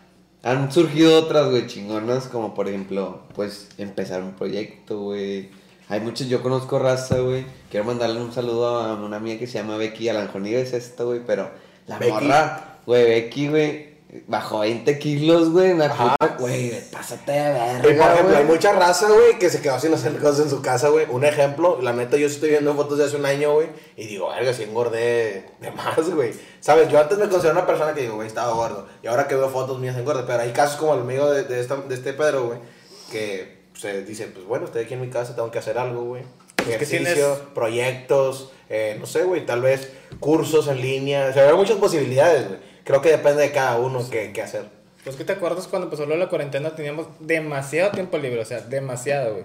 han 0.44 0.70
surgido 0.70 1.18
otras, 1.18 1.50
güey, 1.50 1.66
chingonas, 1.66 2.28
como 2.28 2.54
por 2.54 2.68
ejemplo, 2.68 3.22
pues, 3.34 3.68
empezar 3.78 4.22
un 4.22 4.34
proyecto, 4.34 5.00
güey. 5.00 5.50
Hay 5.88 6.00
muchos, 6.00 6.28
yo 6.28 6.40
conozco 6.42 6.78
raza, 6.78 7.18
güey. 7.18 7.46
Quiero 7.70 7.84
mandarle 7.86 8.20
un 8.20 8.32
saludo 8.32 8.78
a 8.80 8.94
una 8.94 9.16
amiga 9.16 9.38
que 9.40 9.46
se 9.48 9.58
llama 9.58 9.76
Becky, 9.76 10.08
a 10.08 10.12
la 10.14 10.20
mejor 10.22 10.40
ni 10.42 10.54
es 10.54 10.72
esto, 10.72 11.06
güey, 11.06 11.20
pero 11.26 11.50
la 11.88 11.98
Becky. 11.98 12.12
morra, 12.12 12.78
güey, 12.86 13.04
Becky, 13.06 13.48
güey, 13.48 13.95
bajó 14.28 14.60
20 14.60 14.98
kilos, 14.98 15.50
güey, 15.50 15.72
en 15.72 15.78
la 15.80 15.86
Ajá. 15.86 16.16
puta, 16.18 16.36
güey, 16.38 16.72
pásate 16.90 17.32
de 17.32 17.38
Y 17.38 17.42
verga, 17.42 17.80
por 17.82 17.90
ejemplo, 17.90 18.24
güey. 18.24 18.36
hay 18.36 18.44
mucha 18.44 18.72
raza, 18.72 19.08
güey, 19.10 19.38
que 19.38 19.50
se 19.50 19.60
quedó 19.60 19.78
sin 19.80 19.92
hacer 19.92 20.16
cosas 20.18 20.40
en 20.40 20.50
su 20.50 20.62
casa, 20.62 20.88
güey. 20.88 21.06
Un 21.10 21.24
ejemplo, 21.24 21.80
la 21.82 21.92
neta, 21.92 22.16
yo 22.16 22.26
estoy 22.26 22.50
viendo 22.50 22.74
fotos 22.74 22.98
de 22.98 23.04
hace 23.04 23.16
un 23.16 23.26
año, 23.26 23.52
güey, 23.54 23.68
y 23.96 24.06
digo, 24.06 24.28
verga, 24.30 24.52
si 24.54 24.62
engordé 24.62 25.50
de 25.60 25.70
más, 25.72 26.08
güey. 26.14 26.32
¿Sabes? 26.60 26.88
Yo 26.88 26.98
antes 27.00 27.18
me 27.18 27.28
consideraba 27.28 27.60
una 27.60 27.66
persona 27.66 27.94
que 27.94 28.02
digo, 28.02 28.14
güey, 28.14 28.28
estaba 28.28 28.52
gordo. 28.52 28.86
Y 29.02 29.06
ahora 29.08 29.26
que 29.28 29.34
veo 29.34 29.48
fotos 29.50 29.78
mías 29.80 29.96
engorde. 29.96 30.22
Pero 30.26 30.40
hay 30.42 30.52
casos 30.52 30.76
como 30.76 30.94
el 30.94 31.00
amigo 31.00 31.30
de, 31.30 31.42
de, 31.44 31.60
esta- 31.60 31.76
de 31.76 31.94
este 31.94 32.12
Pedro, 32.12 32.46
güey, 32.46 32.58
que 33.10 33.56
se 33.74 34.02
dice, 34.04 34.26
pues 34.28 34.46
bueno, 34.46 34.66
estoy 34.66 34.84
aquí 34.84 34.94
en 34.94 35.00
mi 35.00 35.10
casa, 35.10 35.34
tengo 35.34 35.50
que 35.50 35.58
hacer 35.58 35.78
algo, 35.78 36.02
güey. 36.04 36.22
que 36.56 36.74
Ejercicio, 36.74 37.04
tienes- 37.14 37.38
proyectos, 37.54 38.50
eh, 38.68 38.96
no 38.98 39.06
sé, 39.06 39.22
güey, 39.24 39.44
tal 39.46 39.60
vez 39.62 39.90
cursos 40.20 40.66
en 40.68 40.80
línea. 40.80 41.28
O 41.30 41.32
sea, 41.32 41.48
hay 41.48 41.54
muchas 41.54 41.76
posibilidades, 41.76 42.48
güey. 42.48 42.60
Creo 42.86 43.02
que 43.02 43.10
depende 43.10 43.42
de 43.42 43.50
cada 43.52 43.76
uno 43.78 44.08
qué, 44.08 44.32
qué 44.32 44.42
hacer. 44.42 44.64
Pues 45.02 45.16
que 45.16 45.24
te 45.24 45.32
acuerdas 45.34 45.66
cuando 45.66 45.86
empezó 45.86 46.06
de 46.06 46.16
la 46.16 46.28
cuarentena 46.28 46.74
teníamos 46.74 47.06
demasiado 47.20 47.90
tiempo 47.90 48.16
libre, 48.16 48.40
o 48.40 48.44
sea, 48.44 48.60
demasiado, 48.60 49.34
güey. 49.34 49.44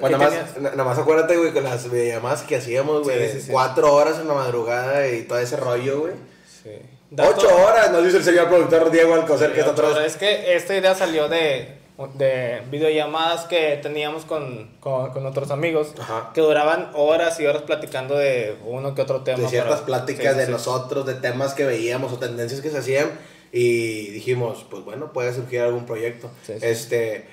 Bueno, 0.00 0.18
¿Qué 0.18 0.24
nada 0.24 0.42
más, 0.42 0.58
nada 0.60 0.84
más 0.84 0.98
acuérdate, 0.98 1.36
güey, 1.36 1.52
con 1.52 1.64
las 1.64 1.90
videollamadas 1.90 2.42
que 2.42 2.56
hacíamos, 2.56 3.02
güey, 3.02 3.16
Sí, 3.16 3.22
de 3.22 3.32
sí, 3.32 3.40
sí. 3.42 3.52
cuatro 3.52 3.92
horas 3.94 4.18
en 4.20 4.28
la 4.28 4.34
madrugada 4.34 5.08
y 5.08 5.22
todo 5.22 5.38
ese 5.38 5.56
rollo, 5.56 6.00
güey. 6.00 6.14
Sí. 6.62 6.70
Ocho 7.16 7.48
horas, 7.64 7.90
nos 7.90 8.04
dice 8.04 8.18
el 8.18 8.24
señor 8.24 8.48
productor 8.48 8.90
Diego 8.90 9.14
Alcocer, 9.14 9.52
que 9.52 9.60
está 9.60 9.72
atrás. 9.72 9.98
Es 10.04 10.16
que 10.16 10.54
esta 10.56 10.76
idea 10.76 10.94
salió 10.94 11.28
de, 11.28 11.78
de 12.14 12.62
videollamadas 12.70 13.46
que 13.46 13.78
teníamos 13.82 14.24
con, 14.24 14.70
con, 14.78 15.10
con 15.10 15.26
otros 15.26 15.50
amigos 15.50 15.94
Ajá. 16.00 16.30
que 16.32 16.40
duraban 16.40 16.90
horas 16.94 17.40
y 17.40 17.46
horas 17.46 17.62
platicando 17.62 18.16
de 18.16 18.56
uno 18.64 18.94
que 18.94 19.02
otro 19.02 19.22
tema. 19.22 19.38
De 19.38 19.48
ciertas 19.48 19.80
pero- 19.80 19.86
pláticas 19.86 20.34
sí, 20.34 20.38
de 20.38 20.46
sí. 20.46 20.52
nosotros, 20.52 21.06
de 21.06 21.14
temas 21.14 21.54
que 21.54 21.64
veíamos 21.64 22.12
o 22.12 22.18
tendencias 22.18 22.60
que 22.60 22.70
se 22.70 22.78
hacían. 22.78 23.10
Y 23.50 24.10
dijimos, 24.10 24.64
pues 24.70 24.84
bueno, 24.84 25.12
puede 25.12 25.32
surgir 25.34 25.60
algún 25.62 25.86
proyecto. 25.86 26.30
Sí. 26.46 26.54
Este, 26.60 27.26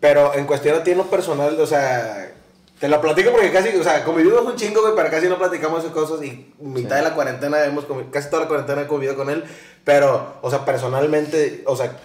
pero 0.00 0.34
en 0.34 0.46
cuestión 0.46 0.76
a 0.78 0.82
ti 0.82 0.92
en 0.92 0.98
lo 0.98 1.04
personal, 1.04 1.60
o 1.60 1.66
sea, 1.66 2.32
te 2.80 2.88
lo 2.88 3.00
platico 3.00 3.32
porque 3.32 3.52
casi, 3.52 3.68
o 3.76 3.82
sea, 3.82 4.02
convivimos 4.04 4.42
un 4.42 4.56
chingo, 4.56 4.80
güey, 4.80 4.94
pero 4.96 5.10
casi 5.10 5.28
no 5.28 5.38
platicamos 5.38 5.84
de 5.84 5.90
cosas 5.90 6.22
y 6.24 6.54
mitad 6.58 6.96
de 6.96 7.02
la 7.02 7.14
cuarentena 7.14 7.64
hemos 7.64 7.86
casi 8.10 8.30
toda 8.30 8.42
la 8.42 8.48
cuarentena 8.48 8.82
he 8.82 8.86
convivido 8.86 9.16
con 9.16 9.30
él, 9.30 9.44
pero, 9.84 10.34
o 10.42 10.50
sea, 10.50 10.64
personalmente, 10.64 11.62
o 11.66 11.76
sea, 11.76 11.96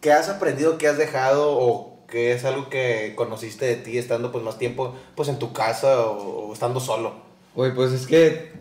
¿qué 0.00 0.12
has 0.12 0.28
aprendido, 0.28 0.78
qué 0.78 0.88
has 0.88 0.98
dejado 0.98 1.56
o 1.58 1.98
qué 2.06 2.32
es 2.32 2.44
algo 2.44 2.68
que 2.68 3.14
conociste 3.16 3.64
de 3.66 3.76
ti 3.76 3.98
estando 3.98 4.30
pues 4.32 4.44
más 4.44 4.58
tiempo 4.58 4.94
pues 5.14 5.28
en 5.28 5.38
tu 5.38 5.52
casa 5.52 6.00
o, 6.02 6.48
o 6.48 6.52
estando 6.52 6.80
solo? 6.80 7.14
Güey, 7.54 7.74
pues 7.74 7.92
es 7.92 8.06
que 8.06 8.52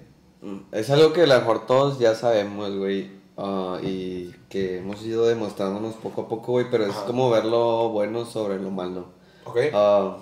es 0.71 0.89
algo 0.89 1.13
que 1.13 1.23
a 1.23 1.27
lo 1.27 1.35
mejor 1.39 1.65
todos 1.65 1.99
ya 1.99 2.15
sabemos, 2.15 2.75
güey. 2.75 3.11
ah, 3.37 3.79
y 3.83 4.31
que 4.49 4.77
hemos 4.77 5.01
ido 5.03 5.25
demostrándonos 5.25 5.95
poco 5.95 6.21
a 6.21 6.27
poco, 6.27 6.53
güey. 6.53 6.67
Pero 6.71 6.85
es 6.85 6.95
como 6.95 7.29
ver 7.29 7.45
lo 7.45 7.89
bueno 7.89 8.25
sobre 8.25 8.59
lo 8.59 8.71
malo. 8.71 9.07
¿Ok? 9.43 9.57
Ah, 9.73 10.17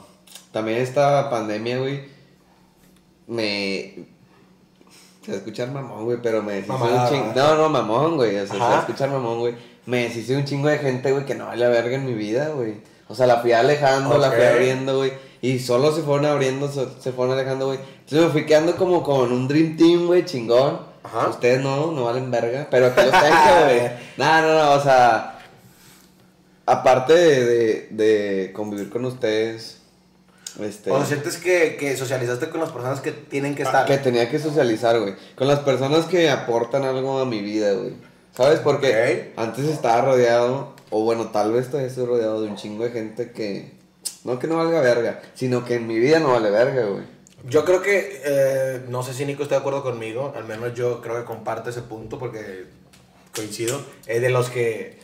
también 0.52 0.80
esta 0.80 1.30
pandemia, 1.30 1.80
güey, 1.80 2.06
me... 3.28 4.06
Se 5.24 5.32
va 5.32 5.36
a 5.36 5.38
escuchar 5.38 5.72
mamón, 5.72 6.04
güey, 6.06 6.18
pero 6.22 6.42
me 6.44 6.60
un 6.60 6.66
chingo... 6.66 6.86
¿verdad? 6.86 7.36
No, 7.36 7.56
no, 7.56 7.70
mamón, 7.70 8.16
güey. 8.18 8.36
O 8.38 8.46
sea, 8.46 8.54
se 8.54 8.60
va 8.60 8.68
Ajá. 8.68 8.78
a 8.78 8.80
escuchar 8.82 9.10
mamón, 9.10 9.40
güey. 9.40 9.56
Me 9.86 10.04
deshice 10.04 10.36
un 10.36 10.46
chingo 10.46 10.70
de 10.70 10.78
gente, 10.78 11.12
güey, 11.12 11.26
que 11.26 11.36
no 11.36 11.48
vale 11.48 11.68
verga 11.68 11.96
en 11.96 12.06
mi 12.06 12.14
vida, 12.14 12.50
güey. 12.50 12.76
O 13.08 13.16
sea, 13.16 13.28
la 13.28 13.42
fui 13.42 13.52
alejando, 13.52 14.18
la 14.18 14.32
fui 14.32 14.44
abriendo, 14.44 14.98
güey. 14.98 15.14
Y 15.42 15.60
solo 15.60 15.94
se 15.94 16.02
fueron 16.04 16.26
abriendo, 16.26 16.72
se, 16.72 16.88
se 17.02 17.12
fueron 17.12 17.38
alejando, 17.38 17.66
güey. 17.68 17.80
Entonces 18.00 18.28
me 18.28 18.30
fui 18.30 18.46
quedando 18.46 18.78
como 18.78 19.04
con 19.04 19.32
un 19.32 19.48
Dream 19.48 19.76
Team, 19.76 20.08
güey, 20.08 20.24
chingón. 20.24 20.80
Ajá. 21.04 21.28
Ustedes 21.28 21.62
no, 21.62 21.92
no 21.92 22.06
valen 22.06 22.32
verga. 22.32 22.68
Pero 22.72 22.88
aquí 22.88 23.02
los 23.02 23.12
tengo, 23.12 23.64
güey. 23.66 23.92
No, 24.18 24.42
no, 24.42 24.54
no, 24.54 24.72
o 24.72 24.80
sea... 24.80 25.30
Aparte 26.66 27.14
de, 27.14 27.46
de, 27.46 27.88
de 27.92 28.54
convivir 28.54 28.90
con 28.90 29.04
ustedes, 29.04 29.82
este... 30.62 30.92
O 30.92 30.98
sea, 30.98 31.06
sientes 31.06 31.36
que, 31.36 31.76
que 31.76 31.98
socializaste 31.98 32.50
con 32.50 32.62
las 32.62 32.72
personas 32.72 33.02
que 33.02 33.12
tienen 33.12 33.54
que 33.54 33.64
estar. 33.64 33.86
Que 33.86 33.98
tenía 33.98 34.30
que 34.30 34.40
socializar, 34.40 34.98
güey. 34.98 35.16
Con 35.36 35.50
las 35.50 35.60
personas 35.60 36.06
que 36.06 36.30
aportan 36.30 36.84
algo 36.84 37.20
a 37.20 37.26
mi 37.26 37.42
vida, 37.42 37.74
güey. 37.74 37.92
¿Sabes? 38.36 38.60
Porque 38.60 39.34
antes 39.38 39.66
estaba 39.66 40.02
rodeado, 40.02 40.74
o 40.90 41.04
bueno, 41.04 41.30
tal 41.30 41.54
vez 41.54 41.68
todavía 41.68 41.90
estoy 41.90 42.06
rodeado 42.06 42.42
de 42.42 42.50
un 42.50 42.56
chingo 42.56 42.84
de 42.84 42.92
gente 42.92 43.32
que. 43.32 43.74
No 44.24 44.40
que 44.40 44.48
no 44.48 44.58
valga 44.58 44.80
verga, 44.82 45.22
sino 45.34 45.66
que 45.66 45.76
en 45.76 45.86
mi 45.86 46.00
vida 46.00 46.20
no 46.20 46.32
vale 46.32 46.50
verga, 46.50 46.86
güey. 46.86 47.04
Yo 47.46 47.66
creo 47.66 47.82
que, 47.82 48.22
eh, 48.24 48.86
no 48.88 49.04
sé 49.04 49.14
si 49.14 49.26
Nico 49.26 49.44
está 49.44 49.56
de 49.56 49.60
acuerdo 49.60 49.84
conmigo, 49.84 50.34
al 50.36 50.46
menos 50.46 50.74
yo 50.76 51.02
creo 51.02 51.18
que 51.18 51.26
comparte 51.26 51.72
ese 51.72 51.82
punto 51.82 52.18
porque 52.18 52.68
coincido. 53.36 53.82
Es 54.08 54.22
de 54.22 54.30
los 54.30 54.50
que, 54.50 54.98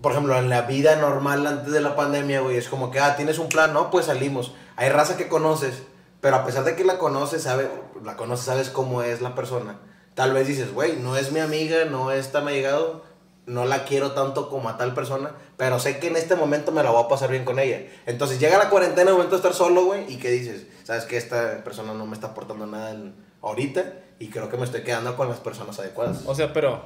por 0.00 0.12
ejemplo, 0.12 0.38
en 0.38 0.48
la 0.48 0.62
vida 0.62 0.96
normal 0.96 1.44
antes 1.46 1.72
de 1.72 1.80
la 1.80 1.96
pandemia, 1.96 2.40
güey, 2.40 2.56
es 2.56 2.68
como 2.68 2.90
que, 2.92 3.00
ah, 3.00 3.16
tienes 3.16 3.38
un 3.38 3.48
plan, 3.48 3.72
no, 3.72 3.90
pues 3.90 4.06
salimos. 4.06 4.54
Hay 4.76 4.90
raza 4.90 5.16
que 5.16 5.28
conoces, 5.28 5.82
pero 6.20 6.36
a 6.36 6.44
pesar 6.46 6.62
de 6.64 6.76
que 6.76 6.84
la 6.84 6.98
conoces, 6.98 7.42
sabe, 7.42 7.68
la 8.04 8.16
conoces, 8.16 8.46
sabes 8.46 8.70
cómo 8.70 9.02
es 9.02 9.20
la 9.20 9.34
persona. 9.34 9.78
Tal 10.18 10.32
vez 10.32 10.48
dices, 10.48 10.74
güey, 10.74 10.96
no 10.96 11.16
es 11.16 11.30
mi 11.30 11.38
amiga, 11.38 11.84
no 11.84 12.10
es 12.10 12.32
tan 12.32 12.48
allegado, 12.48 13.04
no 13.46 13.64
la 13.66 13.84
quiero 13.84 14.14
tanto 14.14 14.48
como 14.50 14.68
a 14.68 14.76
tal 14.76 14.92
persona, 14.92 15.30
pero 15.56 15.78
sé 15.78 16.00
que 16.00 16.08
en 16.08 16.16
este 16.16 16.34
momento 16.34 16.72
me 16.72 16.82
la 16.82 16.90
voy 16.90 17.04
a 17.04 17.06
pasar 17.06 17.30
bien 17.30 17.44
con 17.44 17.60
ella. 17.60 17.86
Entonces 18.04 18.40
llega 18.40 18.58
la 18.58 18.68
cuarentena, 18.68 19.10
el 19.10 19.14
momento 19.16 19.36
de 19.36 19.36
estar 19.36 19.54
solo, 19.54 19.84
güey, 19.84 20.12
y 20.12 20.16
¿qué 20.16 20.32
dices? 20.32 20.66
Sabes 20.82 21.04
que 21.04 21.16
esta 21.16 21.62
persona 21.62 21.94
no 21.94 22.04
me 22.04 22.14
está 22.14 22.26
aportando 22.26 22.66
nada 22.66 22.90
en- 22.90 23.14
ahorita 23.42 23.92
y 24.18 24.26
creo 24.30 24.48
que 24.50 24.56
me 24.56 24.64
estoy 24.64 24.82
quedando 24.82 25.16
con 25.16 25.28
las 25.28 25.38
personas 25.38 25.78
adecuadas. 25.78 26.22
O 26.26 26.34
sea, 26.34 26.52
pero 26.52 26.82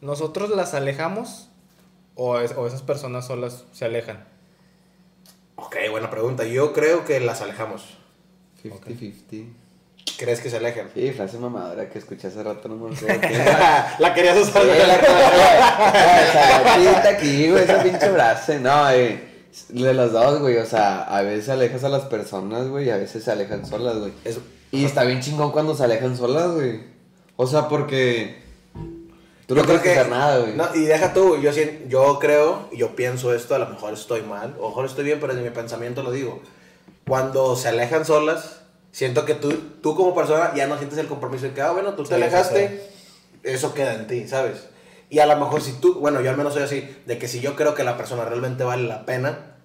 ¿nosotros 0.00 0.50
las 0.50 0.72
alejamos 0.72 1.48
o, 2.14 2.38
es- 2.38 2.52
o 2.56 2.68
esas 2.68 2.82
personas 2.82 3.26
solas 3.26 3.64
se 3.72 3.84
alejan? 3.84 4.24
Ok, 5.56 5.74
buena 5.90 6.08
pregunta. 6.08 6.44
Yo 6.44 6.72
creo 6.72 7.04
que 7.04 7.18
las 7.18 7.40
alejamos. 7.40 7.98
50-50. 8.62 9.54
¿Crees 10.20 10.40
que 10.40 10.50
se 10.50 10.58
alejan? 10.58 10.90
Sí, 10.92 11.10
frase 11.12 11.38
mamadora 11.38 11.88
que 11.88 11.98
escuché 11.98 12.26
hace 12.26 12.42
rato, 12.42 12.68
no 12.68 12.76
me 12.76 12.94
acuerdo 12.94 13.22
la 14.00 14.12
querías 14.12 14.36
usar. 14.36 14.64
Sí, 14.64 14.68
la 16.84 17.08
aquí, 17.08 17.48
güey, 17.48 17.64
esa 17.64 17.82
pinche 17.82 18.10
frase. 18.10 18.60
No, 18.60 18.90
eh, 18.90 19.18
de 19.70 19.94
los 19.94 20.12
dos, 20.12 20.40
güey. 20.40 20.58
O 20.58 20.66
sea, 20.66 21.04
a 21.04 21.22
veces 21.22 21.48
alejas 21.48 21.84
a 21.84 21.88
las 21.88 22.02
personas, 22.02 22.68
güey, 22.68 22.88
y 22.88 22.90
a 22.90 22.98
veces 22.98 23.24
se 23.24 23.32
alejan 23.32 23.64
solas, 23.64 23.96
güey. 23.96 24.12
Eso. 24.22 24.42
Y 24.70 24.84
está 24.84 25.04
bien 25.04 25.20
chingón 25.20 25.52
cuando 25.52 25.74
se 25.74 25.84
alejan 25.84 26.14
solas, 26.14 26.50
güey. 26.50 26.82
O 27.36 27.46
sea, 27.46 27.70
porque. 27.70 28.42
Tú 29.46 29.54
no 29.54 29.62
creo 29.62 29.80
tienes 29.80 29.82
que 29.82 29.90
hacer 29.92 30.10
nada, 30.10 30.38
güey. 30.40 30.52
No, 30.54 30.68
y 30.74 30.82
deja 30.82 31.14
tú, 31.14 31.38
yo, 31.38 31.50
yo 31.88 32.18
creo, 32.18 32.68
y 32.72 32.76
yo 32.76 32.94
pienso 32.94 33.34
esto, 33.34 33.54
a 33.54 33.58
lo 33.58 33.70
mejor 33.70 33.94
estoy 33.94 34.20
mal, 34.20 34.54
o 34.58 34.60
a 34.60 34.62
lo 34.64 34.68
mejor 34.68 34.84
estoy 34.84 35.06
bien, 35.06 35.18
pero 35.18 35.32
desde 35.32 35.48
mi 35.48 35.54
pensamiento 35.54 36.02
lo 36.02 36.12
digo. 36.12 36.42
Cuando 37.08 37.56
se 37.56 37.68
alejan 37.68 38.04
solas, 38.04 38.60
siento 38.92 39.24
que 39.24 39.34
tú, 39.34 39.52
tú 39.82 39.94
como 39.94 40.14
persona 40.14 40.52
ya 40.54 40.66
no 40.66 40.78
sientes 40.78 40.98
el 40.98 41.06
compromiso 41.06 41.46
de 41.46 41.52
que, 41.52 41.62
ah, 41.62 41.72
bueno, 41.72 41.94
tú 41.94 42.02
te 42.02 42.08
Sí, 42.08 42.14
sí, 42.14 42.22
alejaste, 42.22 42.90
eso 43.42 43.74
queda 43.74 43.94
en 43.94 44.06
ti, 44.06 44.26
¿sabes? 44.28 44.68
Y 45.08 45.18
a 45.18 45.26
lo 45.26 45.36
mejor 45.36 45.60
si 45.60 45.72
tú, 45.72 45.94
bueno, 45.94 46.20
yo 46.20 46.30
al 46.30 46.36
menos 46.36 46.54
soy 46.54 46.62
así, 46.62 46.88
de 47.06 47.18
que 47.18 47.28
si 47.28 47.40
yo 47.40 47.56
creo 47.56 47.74
que 47.74 47.82
la 47.82 47.96
persona 47.96 48.24
realmente 48.24 48.62
vale 48.64 48.84
la 48.84 49.04
pena, 49.06 49.56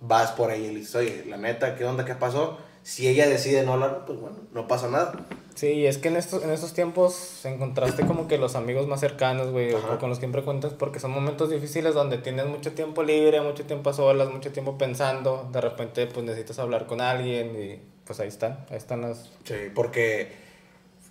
vas 0.00 0.32
por 0.32 0.50
ahí 0.50 0.64
y 0.64 0.72
le 0.72 0.80
dices, 0.80 0.96
oye, 0.96 1.24
la 1.28 1.36
neta, 1.36 1.76
¿qué 1.76 1.84
onda? 1.84 2.04
¿Qué 2.04 2.14
pasó? 2.14 2.58
Si 2.82 3.06
ella 3.06 3.28
decide 3.28 3.62
no 3.62 3.74
hablar, 3.74 4.04
pues 4.06 4.18
bueno, 4.18 4.38
no 4.52 4.66
pasa 4.66 4.88
nada. 4.88 5.12
Sí, 5.54 5.68
y 5.68 5.86
es 5.86 5.98
que 5.98 6.08
en 6.08 6.16
estos, 6.16 6.42
en 6.42 6.50
estos 6.50 6.72
tiempos 6.72 7.44
encontraste 7.44 8.04
como 8.06 8.26
que 8.26 8.38
los 8.38 8.56
amigos 8.56 8.88
más 8.88 8.98
cercanos, 8.98 9.50
güey, 9.50 9.72
o 9.72 9.98
con 9.98 10.08
los 10.08 10.18
que 10.18 10.22
siempre 10.22 10.42
cuentas, 10.42 10.72
porque 10.72 10.98
son 10.98 11.12
momentos 11.12 11.50
difíciles 11.50 11.94
donde 11.94 12.18
tienes 12.18 12.46
mucho 12.46 12.72
tiempo 12.72 13.04
libre, 13.04 13.40
mucho 13.40 13.64
tiempo 13.64 13.90
a 13.90 13.92
solas, 13.92 14.30
mucho 14.30 14.50
tiempo 14.50 14.78
pensando, 14.78 15.48
de 15.52 15.60
repente 15.60 16.06
pues 16.06 16.24
necesitas 16.24 16.58
hablar 16.58 16.86
con 16.86 17.00
alguien 17.00 17.54
y 17.54 17.91
pues 18.12 18.20
ahí 18.20 18.28
están, 18.28 18.58
ahí 18.68 18.76
están 18.76 19.00
las... 19.00 19.30
Sí, 19.44 19.54
porque 19.74 20.32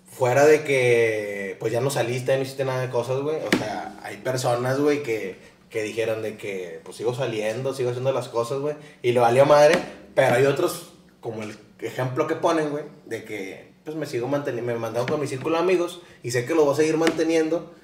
fuera 0.08 0.46
de 0.46 0.62
que 0.62 1.56
pues 1.58 1.72
ya 1.72 1.80
no 1.80 1.90
saliste, 1.90 2.36
no 2.36 2.42
hiciste 2.42 2.64
nada 2.64 2.80
de 2.80 2.90
cosas, 2.90 3.18
güey. 3.22 3.38
O 3.38 3.56
sea, 3.58 3.98
hay 4.04 4.18
personas, 4.18 4.78
güey, 4.78 5.02
que, 5.02 5.34
que 5.68 5.82
dijeron 5.82 6.22
de 6.22 6.36
que 6.36 6.80
pues 6.84 6.98
sigo 6.98 7.12
saliendo, 7.12 7.74
sigo 7.74 7.90
haciendo 7.90 8.12
las 8.12 8.28
cosas, 8.28 8.60
güey. 8.60 8.76
Y 9.02 9.10
le 9.10 9.18
valió 9.18 9.44
madre. 9.46 9.74
Pero 10.14 10.36
hay 10.36 10.46
otros, 10.46 10.92
como 11.20 11.42
el 11.42 11.56
ejemplo 11.80 12.28
que 12.28 12.36
ponen, 12.36 12.70
güey, 12.70 12.84
de 13.06 13.24
que 13.24 13.72
pues 13.82 13.96
me 13.96 14.06
sigo 14.06 14.28
manteniendo, 14.28 14.72
me 14.72 14.78
mandaron 14.78 15.08
con 15.08 15.18
mi 15.18 15.26
círculo 15.26 15.56
de 15.56 15.62
amigos 15.62 16.02
y 16.22 16.30
sé 16.30 16.44
que 16.44 16.54
lo 16.54 16.64
voy 16.64 16.74
a 16.74 16.76
seguir 16.76 16.98
manteniendo. 16.98 17.74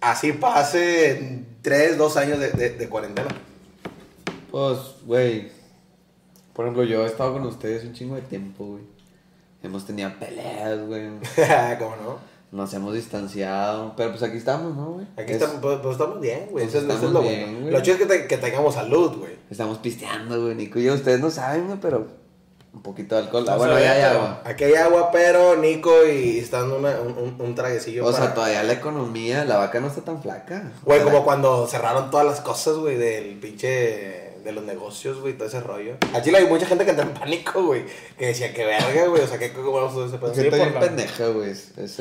Así 0.00 0.32
pase 0.32 1.44
tres, 1.60 1.98
dos 1.98 2.16
años 2.16 2.38
de, 2.38 2.50
de, 2.50 2.70
de 2.70 2.88
cuarentena. 2.88 3.28
Pues, 4.50 4.78
güey. 5.04 5.52
Por 6.54 6.64
ejemplo, 6.64 6.84
yo 6.84 7.02
he 7.02 7.06
estado 7.06 7.32
con 7.34 7.42
ustedes 7.46 7.84
un 7.84 7.92
chingo 7.92 8.14
de 8.14 8.22
tiempo, 8.22 8.64
güey. 8.64 8.82
Hemos 9.62 9.84
tenido 9.86 10.10
peleas, 10.18 10.78
güey. 10.86 11.08
¿Cómo 11.78 11.96
no? 11.96 12.34
Nos 12.52 12.72
hemos 12.74 12.94
distanciado. 12.94 13.94
Pero 13.96 14.10
pues 14.10 14.22
aquí 14.22 14.36
estamos, 14.36 14.76
¿no, 14.76 14.92
güey? 14.92 15.06
Aquí 15.16 15.32
Es- 15.32 15.42
estamos, 15.42 15.56
pues, 15.60 15.78
pues, 15.82 15.92
estamos 15.92 16.20
bien, 16.20 16.48
güey. 16.50 16.64
Pues 16.66 16.74
Eso, 16.74 16.92
es- 16.92 17.02
lo 17.02 17.20
bien, 17.22 17.42
bueno. 17.46 17.60
güey. 17.62 17.72
Lo 17.72 17.80
chido 17.82 17.96
es 17.96 18.02
que, 18.02 18.06
te- 18.06 18.26
que 18.28 18.36
tengamos 18.38 18.74
salud, 18.74 19.16
güey. 19.18 19.32
Estamos 19.50 19.78
pisteando, 19.78 20.40
güey. 20.42 20.54
Nico 20.54 20.78
y 20.78 20.84
yo, 20.84 20.94
ustedes 20.94 21.20
no 21.20 21.30
saben, 21.30 21.66
güey, 21.66 21.78
pero 21.80 22.06
Un 22.74 22.82
poquito 22.82 23.14
de 23.14 23.22
alcohol. 23.22 23.44
Ah, 23.48 23.52
No 23.52 23.58
bueno, 23.58 23.78
ya 23.78 23.92
hay 23.92 24.02
agua. 24.02 24.42
Aquí 24.44 24.64
hay 24.64 24.74
agua, 24.74 25.10
pero 25.12 25.54
Nico 25.56 25.92
y 26.06 26.38
está 26.40 26.58
dando 26.60 26.78
una- 26.78 27.00
un, 27.00 27.16
un, 27.16 27.36
un 27.40 27.54
traguecillo 27.54 28.02
O 28.04 28.10
para- 28.10 28.24
sea, 28.24 28.34
todavía 28.34 28.64
la 28.64 28.72
economía, 28.72 29.44
la 29.44 29.58
vaca 29.58 29.78
no 29.78 29.86
está 29.86 30.00
tan 30.02 30.20
flaca. 30.20 30.72
Güey, 30.84 31.02
como 31.04 31.24
cuando 31.24 31.68
cerraron 31.68 32.10
todas 32.10 32.26
las 32.26 32.40
cosas, 32.40 32.74
güey, 32.76 32.96
del 32.96 33.38
pinche... 33.38 34.33
De 34.44 34.52
los 34.52 34.62
negocios, 34.64 35.20
güey, 35.20 35.32
todo 35.32 35.48
ese 35.48 35.60
rollo. 35.60 35.94
A 36.12 36.20
Chile 36.20 36.36
hay 36.38 36.46
mucha 36.46 36.66
gente 36.66 36.84
que 36.84 36.90
entra 36.90 37.06
en 37.06 37.14
pánico, 37.14 37.62
güey. 37.64 37.84
Que 38.18 38.26
decía, 38.26 38.52
que 38.52 38.64
verga, 38.66 39.06
güey. 39.06 39.22
O 39.22 39.26
sea, 39.26 39.38
que 39.38 39.52
cómo 39.54 39.72
vamos 39.72 39.92
a 39.94 39.96
hacer 39.96 40.08
ese 40.08 40.18
pedo? 40.18 40.34
Sí, 40.34 40.50
por 40.50 40.72
la- 40.74 40.80
pendeja, 40.80 41.26
güey. 41.28 41.52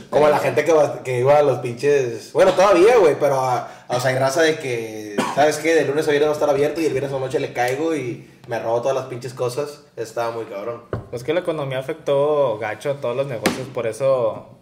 Como 0.09 0.27
la 0.27 0.39
gente 0.39 0.65
que, 0.65 0.73
va- 0.73 1.01
que 1.03 1.19
iba 1.19 1.37
a 1.37 1.41
los 1.41 1.59
pinches. 1.59 2.33
Bueno, 2.33 2.51
todavía, 2.53 2.97
güey, 2.97 3.15
pero. 3.19 3.35
a- 3.39 3.85
o 3.87 3.99
sea, 3.99 4.11
hay 4.11 4.17
raza 4.17 4.41
de 4.41 4.57
que. 4.59 5.15
¿Sabes 5.35 5.57
qué? 5.57 5.73
De 5.73 5.85
lunes 5.85 6.05
a 6.07 6.11
viernes 6.11 6.27
va 6.27 6.33
a 6.33 6.35
estar 6.35 6.49
abierto 6.49 6.81
y 6.81 6.85
el 6.85 6.91
viernes 6.91 7.11
a 7.13 7.15
la 7.15 7.21
noche 7.21 7.39
le 7.39 7.53
caigo 7.53 7.95
y 7.95 8.29
me 8.47 8.59
robo 8.59 8.81
todas 8.81 8.95
las 8.97 9.05
pinches 9.05 9.33
cosas. 9.33 9.81
Estaba 9.95 10.31
muy 10.31 10.43
cabrón. 10.45 10.81
Pues 11.11 11.23
que 11.23 11.33
la 11.33 11.39
economía 11.39 11.79
afectó 11.79 12.57
gacho 12.57 12.91
a 12.91 12.95
todos 12.95 13.15
los 13.15 13.27
negocios, 13.27 13.67
por 13.73 13.87
eso 13.87 14.52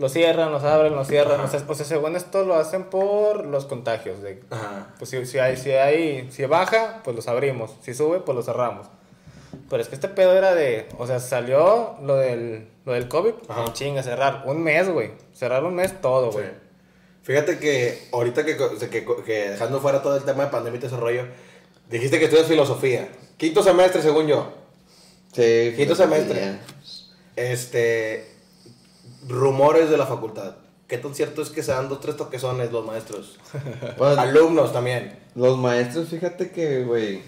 lo 0.00 0.08
cierran, 0.08 0.50
los 0.50 0.64
abren, 0.64 0.96
los 0.96 1.06
cierran. 1.06 1.40
O 1.40 1.46
sea, 1.46 1.62
o 1.68 1.74
sea, 1.74 1.84
según 1.84 2.16
esto 2.16 2.42
lo 2.42 2.54
hacen 2.54 2.84
por 2.84 3.44
los 3.44 3.66
contagios. 3.66 4.22
De, 4.22 4.42
Ajá. 4.48 4.94
pues 4.98 5.10
si, 5.10 5.26
si, 5.26 5.38
hay, 5.38 5.58
si, 5.58 5.72
hay, 5.72 6.30
si 6.32 6.46
baja, 6.46 7.02
pues 7.04 7.14
los 7.14 7.28
abrimos. 7.28 7.72
Si 7.82 7.92
sube, 7.92 8.20
pues 8.20 8.34
los 8.34 8.46
cerramos. 8.46 8.86
Pero 9.68 9.82
es 9.82 9.88
que 9.88 9.96
este 9.96 10.08
pedo 10.08 10.32
era 10.32 10.54
de, 10.54 10.88
o 10.96 11.06
sea, 11.06 11.20
salió 11.20 11.96
lo 12.02 12.16
del, 12.16 12.66
lo 12.86 12.94
del 12.94 13.08
COVID, 13.08 13.34
Ajá. 13.48 13.64
y 13.68 13.72
chinga, 13.74 14.02
cerrar 14.02 14.44
un 14.46 14.62
mes, 14.62 14.88
güey. 14.88 15.10
Cerrar 15.34 15.64
un 15.64 15.74
mes 15.74 16.00
todo, 16.00 16.32
güey. 16.32 16.46
Sí. 16.46 16.52
Fíjate 17.22 17.58
que 17.58 18.08
ahorita 18.10 18.46
que, 18.46 18.56
que, 18.56 19.04
que 19.26 19.50
dejando 19.50 19.80
fuera 19.80 20.00
todo 20.02 20.16
el 20.16 20.24
tema 20.24 20.46
de 20.46 20.50
pandemia 20.50 20.80
y 20.82 20.86
ese 20.86 20.96
rollo, 20.96 21.26
dijiste 21.90 22.18
que 22.18 22.24
estudias 22.24 22.46
filosofía. 22.46 23.06
Quinto 23.36 23.62
semestre, 23.62 24.00
según 24.00 24.26
yo. 24.28 24.50
Sí, 25.34 25.74
Quinto 25.76 25.94
semestre. 25.94 26.58
Este. 27.36 28.39
Rumores 29.28 29.90
de 29.90 29.96
la 29.96 30.06
facultad. 30.06 30.54
¿Qué 30.88 30.98
tan 30.98 31.14
cierto 31.14 31.42
es 31.42 31.50
que 31.50 31.62
se 31.62 31.70
dan 31.72 31.88
dos, 31.88 32.00
tres 32.00 32.16
toquezones 32.16 32.72
los 32.72 32.84
maestros? 32.84 33.38
Pues, 33.98 34.18
Alumnos 34.18 34.72
también. 34.72 35.18
los 35.34 35.56
maestros, 35.58 36.08
fíjate 36.08 36.50
que, 36.50 36.84
güey. 36.84 37.22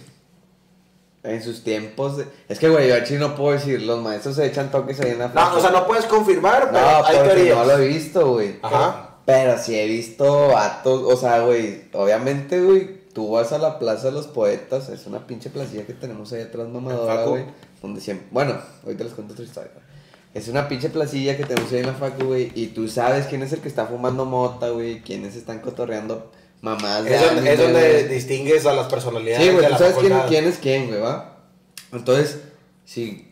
En 1.23 1.41
sus 1.43 1.63
tiempos. 1.63 2.17
de- 2.17 2.27
Es 2.49 2.59
que, 2.59 2.69
güey, 2.69 2.89
yo 2.89 2.97
aquí 2.97 3.15
no 3.15 3.37
puedo 3.37 3.53
decir. 3.53 3.81
Los 3.83 4.03
maestros 4.03 4.35
se 4.37 4.47
echan 4.47 4.71
toques 4.73 4.99
ahí 5.01 5.13
en 5.13 5.21
la 5.21 5.29
No, 5.29 5.57
o 5.57 5.61
sea, 5.61 5.71
no 5.71 5.87
puedes 5.87 6.07
confirmar, 6.07 6.71
pero 6.73 6.85
No, 6.85 7.05
hay 7.05 7.17
teorías. 7.17 7.57
no 7.59 7.65
lo 7.65 7.79
he 7.79 7.87
visto, 7.87 8.33
güey. 8.33 8.59
Ajá. 8.63 9.09
Pero 9.25 9.57
sí 9.57 9.79
he 9.79 9.87
visto 9.87 10.49
vatos, 10.49 11.01
o 11.05 11.17
sea, 11.17 11.43
güey, 11.43 11.85
obviamente, 11.93 12.61
güey, 12.61 13.05
tú 13.15 13.31
vas 13.31 13.53
a 13.53 13.59
la 13.59 13.79
Plaza 13.79 14.07
de 14.09 14.13
los 14.15 14.27
Poetas, 14.27 14.89
es 14.89 15.07
una 15.07 15.29
pinche 15.29 15.49
placilla 15.49 15.87
que 15.87 15.93
tenemos 15.93 16.33
ahí 16.33 16.43
atrás, 16.43 16.67
mamadora, 16.69 17.23
güey, 17.27 17.45
donde 17.81 18.01
siempre, 18.01 18.27
bueno, 18.33 18.59
ahorita 18.83 19.05
les 19.05 19.13
cuento 19.13 19.35
otra 19.35 19.45
historia. 19.45 19.71
Es 20.35 20.49
una 20.49 20.69
pinche 20.69 20.89
placilla 20.89 21.37
que 21.37 21.45
tenemos 21.45 21.71
ahí 21.73 21.81
en 21.81 21.87
la 21.87 21.95
facu, 21.95 22.25
güey, 22.25 22.51
y 22.55 22.69
tú 22.69 22.89
sabes 22.89 23.27
quién 23.27 23.43
es 23.43 23.53
el 23.53 23.61
que 23.61 23.69
está 23.69 23.87
fumando 23.87 24.25
mota, 24.25 24.71
güey, 24.71 25.03
quiénes 25.03 25.37
están 25.37 25.61
cotorreando 25.61 26.31
mamás 26.63 27.05
de 27.05 27.15
Es 27.15 27.21
donde, 27.21 27.41
anime, 27.41 27.53
es 27.53 27.59
donde 27.59 28.09
distingues 28.09 28.65
a 28.67 28.73
las 28.73 28.87
personalidades 28.87 29.47
Sí, 29.47 29.53
güey, 29.53 29.69
tú 29.69 29.77
sabes 29.77 29.97
quién, 29.99 30.19
quién 30.29 30.45
es 30.47 30.59
quién, 30.59 30.89
güey, 30.89 31.01
¿va? 31.01 31.37
Entonces, 31.93 32.41
si 32.87 33.31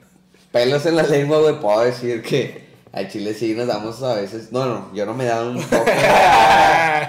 pelos 0.52 0.84
en 0.84 0.96
la 0.96 1.04
lengua, 1.04 1.38
güey, 1.40 1.58
puedo 1.58 1.80
decir 1.80 2.22
que 2.22 2.68
al 2.92 3.08
chile 3.08 3.34
sí 3.34 3.54
nos 3.54 3.68
damos 3.68 4.02
a 4.02 4.14
veces. 4.14 4.50
No, 4.50 4.66
no, 4.66 4.94
yo 4.94 5.06
no 5.06 5.14
me 5.14 5.24
he 5.24 5.28
dado 5.28 5.50
un 5.50 5.62
toque. 5.62 5.92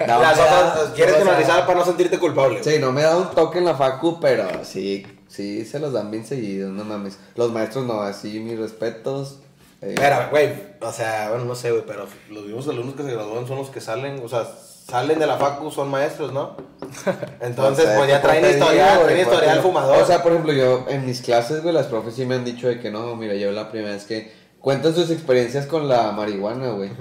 No, 0.07 0.19
Las 0.19 0.39
otras, 0.39 0.91
quieres 0.95 1.17
generalizar 1.17 1.65
para 1.67 1.79
no 1.79 1.85
sentirte 1.85 2.17
culpable. 2.17 2.63
Sí, 2.63 2.77
no 2.79 2.91
me 2.91 3.01
he 3.01 3.03
dado 3.03 3.23
un 3.23 3.35
toque 3.35 3.59
en 3.59 3.65
la 3.65 3.75
facu, 3.75 4.19
pero 4.19 4.47
sí, 4.63 5.05
sí 5.27 5.65
se 5.65 5.79
los 5.79 5.93
dan 5.93 6.09
bien 6.09 6.25
seguidos, 6.25 6.71
no 6.71 6.85
mames. 6.85 7.19
Los 7.35 7.51
maestros 7.51 7.85
no, 7.85 8.01
así 8.01 8.39
mis 8.39 8.57
respetos. 8.57 9.39
Eh, 9.81 9.93
Espera, 9.93 10.27
güey, 10.29 10.53
o 10.79 10.91
sea, 10.91 11.29
bueno, 11.29 11.45
no 11.45 11.55
sé, 11.55 11.71
güey, 11.71 11.83
pero 11.85 12.07
los 12.29 12.45
mismos 12.45 12.67
alumnos 12.67 12.95
que 12.95 13.03
se 13.03 13.13
gradúan 13.13 13.47
son 13.47 13.57
los 13.57 13.69
que 13.69 13.81
salen, 13.81 14.21
o 14.23 14.29
sea, 14.29 14.45
salen 14.45 15.19
de 15.19 15.25
la 15.27 15.37
facu, 15.37 15.71
son 15.71 15.89
maestros, 15.89 16.33
¿no? 16.33 16.55
Entonces, 17.41 17.85
o 17.85 17.87
sea, 17.87 17.97
pues 17.97 18.09
ya 18.09 18.21
traen 18.21 18.45
historial, 18.45 19.01
traen 19.03 19.19
historial 19.21 19.61
fumador. 19.61 20.01
O 20.01 20.05
sea, 20.05 20.21
por 20.21 20.33
ejemplo, 20.33 20.53
yo 20.53 20.85
en 20.87 21.05
mis 21.05 21.21
clases, 21.21 21.63
güey, 21.63 21.73
las 21.73 21.87
profes 21.87 22.15
sí 22.15 22.25
me 22.25 22.35
han 22.35 22.45
dicho 22.45 22.67
de 22.67 22.79
que 22.79 22.91
no, 22.91 23.15
mira, 23.15 23.35
yo 23.35 23.51
la 23.51 23.71
primera 23.71 23.93
vez 23.93 24.05
que 24.05 24.31
cuentan 24.59 24.93
sus 24.93 25.09
experiencias 25.09 25.65
con 25.65 25.87
la 25.87 26.11
marihuana, 26.11 26.71
güey. 26.71 26.91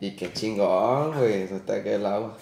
Y 0.00 0.16
qué 0.16 0.32
chingón, 0.32 1.16
güey, 1.16 1.48
se 1.48 1.60
te 1.60 1.82
cae 1.82 1.94
el 1.94 2.06
agua. 2.06 2.36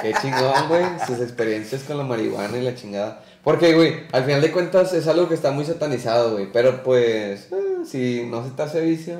Qué 0.00 0.12
chingón, 0.20 0.68
güey, 0.68 0.84
sus 1.06 1.20
experiencias 1.20 1.82
con 1.84 1.96
la 1.96 2.04
marihuana 2.04 2.58
y 2.58 2.62
la 2.62 2.74
chingada. 2.74 3.22
Porque, 3.44 3.74
güey, 3.74 4.06
al 4.12 4.24
final 4.24 4.40
de 4.40 4.52
cuentas 4.52 4.92
es 4.92 5.08
algo 5.08 5.28
que 5.28 5.34
está 5.34 5.50
muy 5.50 5.64
satanizado, 5.64 6.32
güey. 6.32 6.52
Pero 6.52 6.82
pues, 6.82 7.50
eh, 7.52 7.84
si 7.84 8.24
no 8.26 8.44
se 8.44 8.50
te 8.50 8.62
hace 8.62 8.80
vicio, 8.80 9.18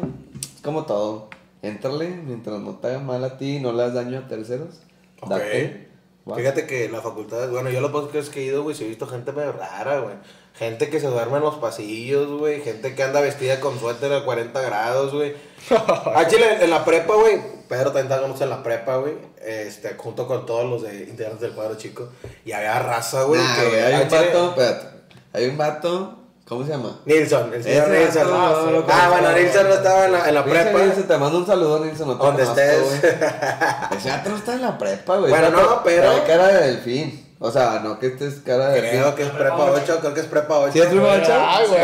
es 0.55 0.63
como 0.63 0.85
todo. 0.87 1.29
Éntrale 1.63 2.09
mientras 2.09 2.61
no 2.61 2.77
te 2.77 2.89
haga 2.89 2.99
mal 3.01 3.25
a 3.25 3.37
ti 3.37 3.57
y 3.57 3.61
no 3.61 3.73
le 3.73 3.79
das 3.79 3.95
daño 3.95 4.19
a 4.19 4.29
terceros. 4.29 4.81
Ok. 5.21 5.31
Date. 5.31 5.89
Fíjate 6.37 6.67
que 6.67 6.89
la 6.89 7.01
facultad, 7.01 7.51
bueno, 7.51 7.69
yo 7.71 7.81
los 7.81 7.91
podcasts 7.91 8.31
que 8.31 8.41
he 8.41 8.45
ido, 8.45 8.63
güey, 8.63 8.77
sí 8.77 8.85
he 8.85 8.89
visto 8.89 9.09
gente 9.09 9.33
medio 9.33 9.53
rara, 9.53 10.01
güey. 10.01 10.15
Gente 10.59 10.91
que 10.91 11.01
se 11.01 11.07
duerme 11.07 11.38
en 11.38 11.43
los 11.45 11.57
pasillos, 11.57 12.29
güey. 12.38 12.61
Gente 12.61 12.95
que 12.95 13.03
anda 13.03 13.21
vestida 13.21 13.59
con 13.59 13.81
suéter 13.81 14.12
a 14.12 14.25
40 14.25 14.61
grados, 14.61 15.12
güey. 15.12 15.35
Ah, 16.15 16.27
chile, 16.29 16.59
en 16.61 16.71
la 16.71 16.85
prepa, 16.85 17.15
güey. 17.15 17.41
Pedro 17.69 17.87
también 17.87 18.07
estábamos 18.12 18.41
en 18.41 18.51
la 18.51 18.62
prepa, 18.62 18.97
güey. 18.97 19.15
Este, 19.41 19.95
junto 19.97 20.27
con 20.27 20.45
todos 20.45 20.69
los 20.69 20.83
de 20.83 21.05
integrantes 21.05 21.41
del 21.41 21.53
cuadro 21.53 21.77
chico. 21.77 22.09
Y 22.45 22.53
había 22.53 22.79
raza, 22.81 23.23
güey. 23.23 23.41
Nah, 23.41 23.57
que 23.71 23.81
hay 23.83 24.03
un 24.03 24.09
vato, 24.11 24.49
espérate. 24.51 24.87
Hay 25.33 25.47
un 25.47 25.57
vato, 25.57 26.19
¿cómo 26.47 26.65
se 26.65 26.71
llama? 26.73 27.01
Nilsson, 27.07 27.55
el 27.55 27.62
señor 27.65 27.88
Nilsson. 27.88 28.29
Ah, 28.31 28.62
no, 28.67 28.71
lo 28.71 28.85
ah, 28.88 29.09
bueno, 29.11 29.33
Nilsson 29.33 29.69
no 29.69 29.75
estaba 29.75 30.05
en 30.05 30.12
la, 30.12 30.29
en 30.29 30.35
la 30.35 30.45
prepa. 30.45 30.79
Nilsson, 30.79 31.05
te 31.05 31.17
mando 31.17 31.38
un 31.38 31.47
saludo, 31.47 31.85
Nilsson, 31.85 32.09
no 32.09 32.19
te 32.19 32.25
Donde 32.27 32.43
conozco, 32.45 32.61
estés. 32.61 33.01
güey. 33.01 33.99
Ese 33.99 34.11
vato 34.11 34.29
no 34.31 34.37
está 34.37 34.55
en 34.55 34.62
la 34.62 34.79
prepa, 34.79 35.17
güey. 35.17 35.31
Bueno, 35.31 35.51
no, 35.51 35.83
pero- 35.83 36.03
trae 36.12 36.25
cara 36.27 36.49
de 36.49 36.67
delfín. 36.67 37.32
O 37.45 37.51
sea, 37.51 37.81
no 37.83 37.99
que 37.99 38.07
estés 38.07 38.35
cara 38.47 38.69
de. 38.69 38.79
Creo 38.89 39.17
que 39.17 39.25
es 39.25 39.31
prepa 39.31 39.73
8, 39.73 39.99
creo 40.01 40.15
que 40.15 40.21
es 40.21 40.27
prepa 40.27 40.59
8. 40.61 40.73
¿Sí 40.73 40.79
es 40.79 40.87
prepa 40.87 41.09
ocho? 41.09 41.33
Ay, 41.45 41.67
güey. 41.67 41.83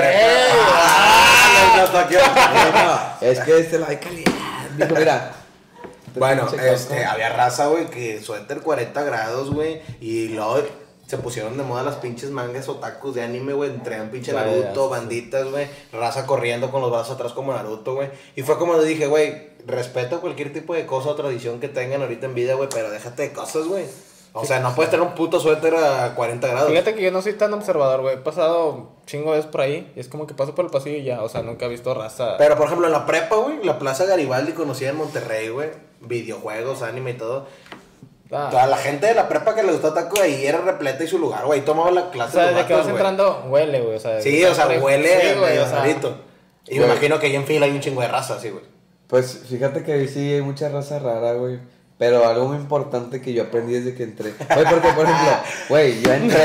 Ah, 2.01 3.19
Es 3.21 3.41
que 3.41 3.59
este 3.59 3.81
la 3.81 3.89
hay 3.89 3.97
calidad. 3.97 4.33
Dijo, 4.77 4.95
mira. 4.95 5.33
Bueno, 6.15 6.49
este, 6.65 7.05
había 7.05 7.31
raza, 7.31 7.67
güey, 7.67 7.87
que 7.87 8.23
suéter 8.23 8.61
40 8.61 9.03
grados, 9.03 9.51
güey. 9.51 9.83
Y 10.01 10.29
luego 10.29 10.63
se 11.09 11.19
pusieron 11.19 11.57
de 11.57 11.65
moda 11.65 11.83
las 11.83 11.97
pinches 11.97 12.31
mangas 12.31 12.69
otakus 12.69 13.17
de 13.17 13.23
anime, 13.23 13.53
güey. 13.53 13.77
Traían 13.79 14.11
pinche 14.11 14.33
Naruto, 14.33 14.89
banditas, 14.89 15.51
güey. 15.51 15.67
Raza 15.93 16.25
corriendo 16.25 16.71
con 16.71 16.83
los 16.83 16.91
brazos 16.93 17.15
atrás 17.17 17.33
como 17.33 17.53
Naruto, 17.53 17.97
güey. 17.97 18.11
Y 18.37 18.43
fue 18.43 18.59
como 18.59 18.77
le 18.77 18.85
dije, 18.85 19.09
güey, 19.09 19.51
respeto 19.67 20.21
cualquier 20.21 20.53
tipo 20.53 20.75
de 20.75 20.87
cosa 20.87 21.09
o 21.09 21.15
tradición 21.17 21.59
que 21.59 21.67
tengan 21.69 22.03
ahorita 22.03 22.27
en 22.27 22.35
vida, 22.35 22.55
güey. 22.55 22.69
Pero 22.73 22.91
déjate 22.91 23.23
de 23.23 23.33
cosas, 23.33 23.67
güey. 23.67 23.85
O 24.41 24.45
sea, 24.45 24.61
no 24.61 24.75
puedes 24.75 24.91
tener 24.91 25.07
un 25.07 25.15
puto 25.15 25.41
suéter 25.41 25.75
a 25.75 26.15
40 26.15 26.47
grados. 26.49 26.71
Fíjate 26.71 26.95
que 26.95 27.03
yo 27.03 27.11
no 27.11 27.23
soy 27.23 27.35
tan 27.35 27.53
observador, 27.53 28.01
güey. 28.03 28.15
He 28.15 28.19
pasado 28.19 28.93
chingo 29.07 29.33
veces 29.33 29.47
por 29.47 29.63
ahí 29.63 29.93
y 29.97 30.01
es 30.01 30.09
como 30.09 30.27
que 30.27 30.35
paso 30.35 30.55
por 30.55 30.65
el 30.65 30.71
pasillo 30.71 30.97
y 30.97 31.05
ya. 31.05 31.23
O 31.23 31.29
sea, 31.29 31.43
nunca 31.43 31.67
he 31.67 31.69
visto 31.69 31.93
raza. 31.95 32.37
Pero, 32.39 32.57
por 32.57 32.67
ejemplo, 32.67 32.87
en 32.87 32.93
la 32.93 33.07
prepa, 33.07 33.37
güey, 33.37 33.65
la 33.65 33.79
Plaza 33.79 34.05
Garibaldi 34.05 34.53
conocida 34.53 34.91
en 34.91 34.97
Monterrey, 34.97 35.49
güey. 35.49 35.71
Videojuegos, 36.01 36.83
anime 36.83 37.13
y 37.13 37.15
todo. 37.15 37.47
Ah. 38.31 38.49
Toda 38.51 38.67
la 38.67 38.77
gente 38.77 39.07
de 39.07 39.15
la 39.15 39.29
prepa 39.29 39.55
que 39.55 39.63
le 39.63 39.73
gustó 39.73 39.95
taco 39.95 40.21
ahí 40.21 40.45
era 40.45 40.61
repleta 40.61 41.03
y 41.03 41.07
su 41.07 41.19
lugar, 41.19 41.47
güey. 41.47 41.65
Tomaba 41.65 41.91
la 41.91 42.03
O 42.03 42.11
clase 42.11 42.33
sea, 42.33 42.47
de 42.47 42.55
desde 42.55 42.67
que 42.67 42.75
vas 42.75 42.89
entrando, 42.89 43.45
huele, 43.49 43.81
güey. 43.81 43.97
O 43.97 44.01
sea, 44.01 44.21
Sí, 44.21 44.45
o 44.45 44.55
sea, 44.55 44.69
huele 44.69 45.09
Sí, 45.21 45.59
o 45.59 45.67
sea. 45.67 45.85
Y 46.69 46.79
me 46.79 46.85
imagino 46.85 47.19
que 47.19 47.27
ahí 47.27 47.37
en 47.37 47.47
fila 47.47 47.67
hay 47.67 47.73
un 47.73 47.81
chingo 47.81 48.03
de 48.03 48.09
raza, 48.09 48.35
así, 48.35 48.51
güey. 48.51 48.65
Pues 49.07 49.45
fíjate 49.49 49.83
que 49.83 50.07
sí 50.07 50.35
hay 50.35 50.43
mucha 50.43 50.69
raza 50.69 50.99
rara, 50.99 51.33
güey. 51.33 51.59
Pero 51.99 52.25
algo 52.29 52.47
muy 52.47 52.57
importante 52.59 53.21
que 53.21 53.33
yo 53.33 53.43
aprendí 53.43 53.73
desde 53.73 53.95
que 53.95 54.05
entré. 54.05 54.33
Güey, 54.55 54.65
porque 54.71 54.89
por 54.91 55.05
ejemplo, 55.05 55.33
güey, 55.69 56.01
yo 56.01 56.13
entré. 56.13 56.39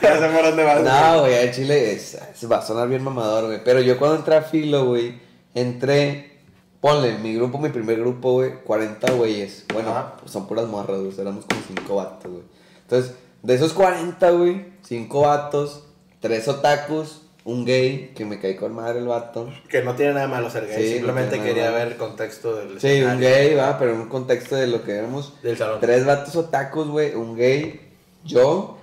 Sé 0.00 0.28
por 0.28 0.44
dónde 0.44 0.62
vas. 0.64 0.82
No, 0.82 1.20
güey, 1.22 1.34
en 1.46 1.52
Chile 1.52 1.92
es, 1.92 2.14
es- 2.14 2.50
va 2.50 2.58
a 2.58 2.62
sonar 2.62 2.88
bien 2.88 3.02
mamador, 3.02 3.46
güey. 3.46 3.64
Pero 3.64 3.80
yo 3.80 3.98
cuando 3.98 4.18
entré 4.18 4.36
a 4.36 4.42
Filo, 4.42 4.86
güey, 4.86 5.18
entré, 5.54 6.38
ponle, 6.80 7.18
mi 7.18 7.34
grupo, 7.34 7.58
mi 7.58 7.70
primer 7.70 7.98
grupo, 7.98 8.34
güey, 8.34 8.52
40 8.62 9.12
güeyes. 9.12 9.64
Bueno, 9.72 9.90
Ajá. 9.90 10.14
pues 10.20 10.30
son 10.30 10.46
puras 10.46 10.66
morras, 10.68 11.00
güey, 11.00 11.12
éramos 11.18 11.44
como 11.46 11.60
5 11.66 11.94
vatos, 11.96 12.30
güey. 12.30 12.44
Entonces, 12.82 13.14
de 13.42 13.54
esos 13.54 13.72
40, 13.72 14.30
güey, 14.30 14.66
5 14.86 15.20
vatos, 15.22 15.84
3 16.20 16.46
otakus, 16.48 17.22
un 17.44 17.64
gay, 17.66 18.12
que 18.16 18.24
me 18.24 18.40
caí 18.40 18.56
con 18.56 18.74
madre 18.74 19.00
el 19.00 19.06
vato. 19.06 19.52
Que 19.68 19.82
no 19.82 19.94
tiene 19.94 20.14
nada 20.14 20.26
malo 20.28 20.48
ser 20.50 20.66
gay. 20.66 20.82
Sí, 20.82 20.92
Simplemente 20.94 21.40
quería 21.40 21.70
ver 21.70 21.88
el 21.88 21.96
contexto 21.96 22.56
del. 22.56 22.80
Sí, 22.80 23.02
un 23.02 23.20
gay, 23.20 23.54
va, 23.54 23.78
pero 23.78 23.92
en 23.92 24.00
un 24.00 24.08
contexto 24.08 24.56
de 24.56 24.66
lo 24.66 24.82
que 24.82 24.92
éramos. 24.92 25.34
Del 25.42 25.56
salón. 25.56 25.78
Tres 25.80 26.06
vatos 26.06 26.34
otakus, 26.36 26.88
güey, 26.88 27.14
un 27.14 27.36
gay, 27.36 27.80
yo 28.24 28.78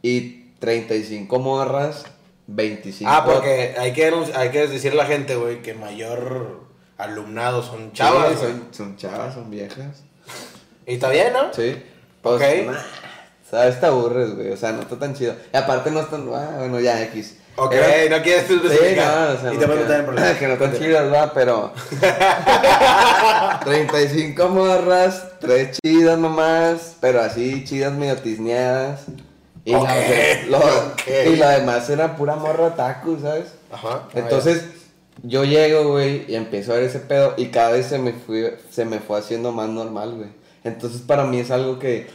y 0.00 0.50
35 0.60 1.38
morras, 1.38 2.04
25. 2.46 3.10
Ah, 3.12 3.24
porque 3.24 3.74
hay 3.78 3.92
que, 3.92 4.12
hay 4.34 4.50
que 4.50 4.66
decirle 4.66 5.00
a 5.00 5.04
la 5.04 5.08
gente, 5.10 5.36
güey, 5.36 5.60
que 5.62 5.74
mayor 5.74 6.60
alumnado 6.96 7.62
son 7.62 7.92
chavas, 7.92 8.30
Sí, 8.30 8.36
son, 8.46 8.68
son 8.70 8.96
chavas, 8.96 9.34
son 9.34 9.50
viejas. 9.50 10.04
Y 10.86 10.94
está 10.94 11.10
bien, 11.10 11.32
¿no? 11.32 11.52
Sí. 11.52 11.82
Pues, 12.22 12.36
Ok. 12.36 12.66
nah, 12.66 12.78
¿Sabes? 13.50 13.78
Te 13.78 13.86
aburres, 13.86 14.34
güey. 14.34 14.50
O 14.50 14.56
sea, 14.56 14.72
no 14.72 14.80
está 14.82 14.98
tan 14.98 15.14
chido. 15.14 15.34
Y 15.52 15.56
aparte 15.56 15.90
no 15.90 16.00
están. 16.00 16.26
Ah, 16.34 16.56
bueno, 16.60 16.80
ya, 16.80 17.02
X. 17.04 17.38
Ok, 17.56 17.72
Era- 17.72 18.16
no 18.16 18.22
quieres 18.22 18.48
tú 18.48 18.54
Sí, 18.68 18.96
no, 18.96 19.32
o 19.34 19.40
sea, 19.40 19.54
y 19.54 19.58
te 19.58 19.66
voy 19.66 19.76
a 19.76 19.80
meter 19.80 20.00
en 20.00 20.06
problemas. 20.06 20.32
que 20.38 20.48
no 20.48 20.78
chidas, 20.78 21.12
va, 21.12 21.32
pero. 21.32 21.72
35 23.64 24.48
morras, 24.48 25.24
3 25.40 25.78
chidas 25.82 26.18
nomás, 26.18 26.96
pero 27.00 27.20
así 27.20 27.64
chidas 27.64 27.92
medio 27.92 28.16
tisneadas. 28.16 29.02
Y, 29.64 29.74
Ok, 29.74 29.86
la, 29.86 30.48
lo, 30.48 30.58
ok. 30.58 31.02
y 31.32 31.36
la 31.36 31.50
demás 31.58 31.88
era 31.88 32.16
pura 32.16 32.36
morra 32.36 32.74
taco, 32.74 33.16
¿sabes? 33.22 33.46
Ajá. 33.72 34.02
Entonces, 34.14 34.64
yo 35.22 35.44
llego, 35.44 35.88
güey, 35.92 36.24
y 36.28 36.34
empiezo 36.34 36.72
a 36.72 36.76
ver 36.76 36.84
ese 36.84 36.98
pedo 37.00 37.32
y 37.38 37.46
cada 37.46 37.70
vez 37.70 37.86
se 37.86 37.98
me, 37.98 38.12
fui, 38.12 38.46
se 38.70 38.84
me 38.84 38.98
fue 38.98 39.18
haciendo 39.18 39.52
más 39.52 39.68
normal, 39.70 40.16
güey. 40.16 40.28
Entonces, 40.64 41.00
para 41.00 41.24
mí 41.24 41.38
es 41.40 41.50
algo 41.50 41.78
que, 41.78 42.08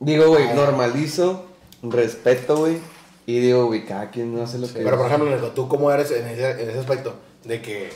digo, 0.00 0.26
güey, 0.26 0.48
Ah. 0.50 0.54
normalizo, 0.54 1.46
respeto, 1.82 2.56
güey, 2.58 2.76
y 3.26 3.38
digo, 3.40 3.66
güey, 3.66 3.84
cada 3.84 4.10
quien 4.10 4.34
no 4.34 4.42
hace 4.42 4.58
lo 4.58 4.66
que... 4.66 4.80
Pero 4.80 4.96
por 4.96 5.06
ejemplo, 5.06 5.36
¿tú 5.50 5.68
cómo 5.68 5.90
eres 5.92 6.10
en 6.10 6.26
ese, 6.26 6.50
en 6.62 6.70
ese 6.70 6.78
aspecto? 6.80 7.14
De 7.44 7.60
que 7.62 7.90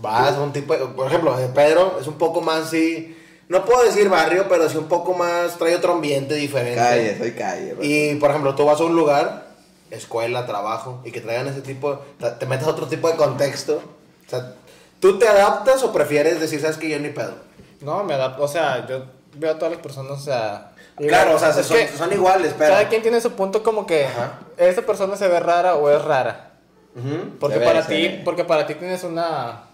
vas 0.00 0.34
a 0.34 0.40
un 0.40 0.52
tipo, 0.52 0.74
de- 0.74 0.86
por 0.86 1.06
ejemplo, 1.06 1.36
Pedro 1.54 1.98
es 2.00 2.06
un 2.06 2.14
poco 2.14 2.40
más 2.40 2.66
así, 2.66 3.16
no 3.48 3.64
puedo 3.64 3.84
decir 3.84 4.08
barrio, 4.08 4.46
pero 4.48 4.68
sí 4.68 4.76
un 4.76 4.86
poco 4.88 5.14
más, 5.14 5.56
trae 5.58 5.76
otro 5.76 5.92
ambiente 5.94 6.34
diferente. 6.34 6.76
Calle, 6.76 7.18
soy 7.18 7.32
calle, 7.32 7.74
güey. 7.74 8.10
Y 8.10 8.14
por 8.16 8.30
ejemplo, 8.30 8.54
tú 8.54 8.64
vas 8.64 8.80
a 8.80 8.84
un 8.84 8.96
lugar, 8.96 9.48
escuela, 9.90 10.46
trabajo, 10.46 11.00
y 11.04 11.12
que 11.12 11.20
traigan 11.20 11.46
ese 11.48 11.60
tipo, 11.60 12.00
te- 12.18 12.30
te 12.32 12.46
metes 12.46 12.66
a 12.66 12.70
otro 12.70 12.86
tipo 12.86 13.08
de 13.08 13.16
contexto. 13.16 13.80
O 14.26 14.30
sea, 14.30 14.54
¿tú 15.00 15.18
te 15.18 15.28
adaptas 15.28 15.82
o 15.84 15.92
prefieres 15.92 16.40
decir, 16.40 16.60
sabes 16.60 16.76
que 16.78 16.88
yo 16.88 16.98
ni 16.98 17.10
pedo? 17.10 17.34
No, 17.80 18.02
me 18.02 18.14
adapto, 18.14 18.42
o 18.42 18.48
sea, 18.48 18.86
yo 18.88 19.04
veo 19.36 19.52
a 19.52 19.58
todas 19.58 19.72
las 19.74 19.82
personas, 19.82 20.12
o 20.12 20.20
sea... 20.20 20.72
Claro, 20.96 21.34
o 21.34 21.38
sea, 21.38 21.52
son, 21.52 21.76
que 21.76 21.88
son 21.88 22.12
iguales, 22.12 22.54
pero. 22.56 22.72
Cada 22.72 22.88
quien 22.88 23.02
tiene 23.02 23.20
su 23.20 23.32
punto 23.32 23.62
como 23.62 23.86
que 23.86 24.06
Ajá. 24.06 24.38
esta 24.56 24.82
persona 24.82 25.16
se 25.16 25.26
ve 25.28 25.40
rara 25.40 25.74
o 25.76 25.90
es 25.90 26.02
rara. 26.04 26.52
Ujú. 26.94 27.38
Porque 27.40 27.54
Se 27.54 27.60
ve, 27.60 27.66
para 27.66 27.86
ti, 27.86 28.20
porque 28.24 28.44
para 28.44 28.66
ti 28.66 28.74
tienes 28.74 29.02
una, 29.02 29.64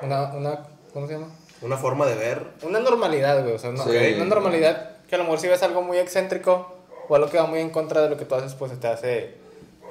una, 0.00 0.32
una, 0.32 0.60
¿cómo 0.94 1.06
se 1.06 1.14
llama? 1.14 1.28
Una 1.60 1.76
forma 1.76 2.06
de 2.06 2.14
ver. 2.14 2.46
Una 2.62 2.80
normalidad, 2.80 3.42
güey, 3.42 3.54
o 3.54 3.58
sea, 3.58 3.70
una, 3.70 3.84
Sí. 3.84 4.14
una 4.16 4.24
normalidad 4.24 4.92
que 5.06 5.14
a 5.14 5.18
lo 5.18 5.24
mejor 5.24 5.40
si 5.40 5.48
ves 5.48 5.62
algo 5.62 5.82
muy 5.82 5.98
excéntrico 5.98 6.74
o 7.08 7.14
algo 7.14 7.28
que 7.28 7.36
va 7.36 7.44
muy 7.46 7.60
en 7.60 7.68
contra 7.70 8.00
de 8.00 8.08
lo 8.08 8.16
que 8.16 8.24
tú 8.24 8.34
haces, 8.34 8.54
pues 8.54 8.78
te 8.80 8.88
hace 8.88 9.34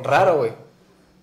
raro, 0.01 0.37
güey. 0.37 0.53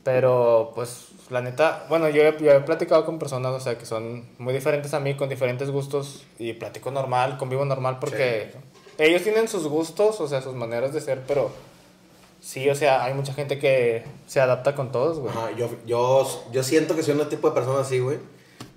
Pero, 0.05 0.71
pues, 0.77 1.09
la 1.31 1.41
neta, 1.41 1.85
bueno, 1.89 2.09
yo 2.09 2.23
he, 2.23 2.37
yo 2.39 2.53
he 2.53 2.61
platicado 2.61 3.05
con 3.05 3.19
personas, 3.19 3.53
o 3.53 3.59
sea, 3.59 3.77
que 3.77 3.87
son 3.87 4.29
muy 4.39 4.55
diferentes 4.55 4.95
a 4.95 5.01
mí, 5.01 5.17
con 5.17 5.29
diferentes 5.29 5.71
gustos, 5.71 6.25
y 6.39 6.53
platico 6.53 6.93
normal, 6.93 7.39
convivo 7.39 7.65
normal, 7.65 7.99
porque 7.99 8.53
ellos 8.99 9.23
tienen 9.23 9.49
sus 9.49 9.67
gustos, 9.67 10.21
o 10.21 10.29
sea, 10.29 10.43
sus 10.43 10.55
maneras 10.55 10.93
de 10.93 11.01
ser, 11.01 11.23
pero 11.27 11.51
sí, 12.41 12.69
o 12.71 12.75
sea, 12.75 13.05
hay 13.05 13.15
mucha 13.15 13.33
gente 13.35 13.59
que 13.59 14.05
se 14.27 14.41
adapta 14.41 14.75
con 14.75 14.93
todos, 14.93 15.19
güey. 15.19 15.31
Ajá, 15.33 15.51
yo, 15.57 15.69
yo, 15.87 16.45
yo 16.53 16.63
siento 16.63 16.95
que 16.97 17.03
soy 17.03 17.15
un 17.15 17.29
tipo 17.29 17.49
de 17.49 17.55
persona 17.55 17.81
así, 17.81 17.99
güey. 17.99 18.19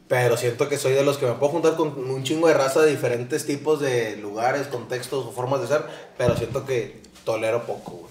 Pero 0.07 0.37
siento 0.37 0.67
que 0.67 0.79
soy 0.79 0.93
de 0.93 1.03
los 1.03 1.19
que 1.19 1.27
me 1.27 1.33
puedo 1.33 1.51
juntar 1.51 1.75
con 1.75 1.89
un 1.89 2.23
chingo 2.23 2.47
de 2.47 2.55
raza 2.55 2.81
de 2.81 2.89
diferentes 2.89 3.45
tipos 3.45 3.79
de 3.79 4.15
lugares, 4.17 4.65
contextos 4.65 5.23
o 5.23 5.31
formas 5.31 5.61
de 5.61 5.67
ser. 5.67 5.83
Pero 6.17 6.35
siento 6.35 6.65
que 6.65 6.99
tolero 7.25 7.61
poco, 7.67 7.91
güey. 7.91 8.05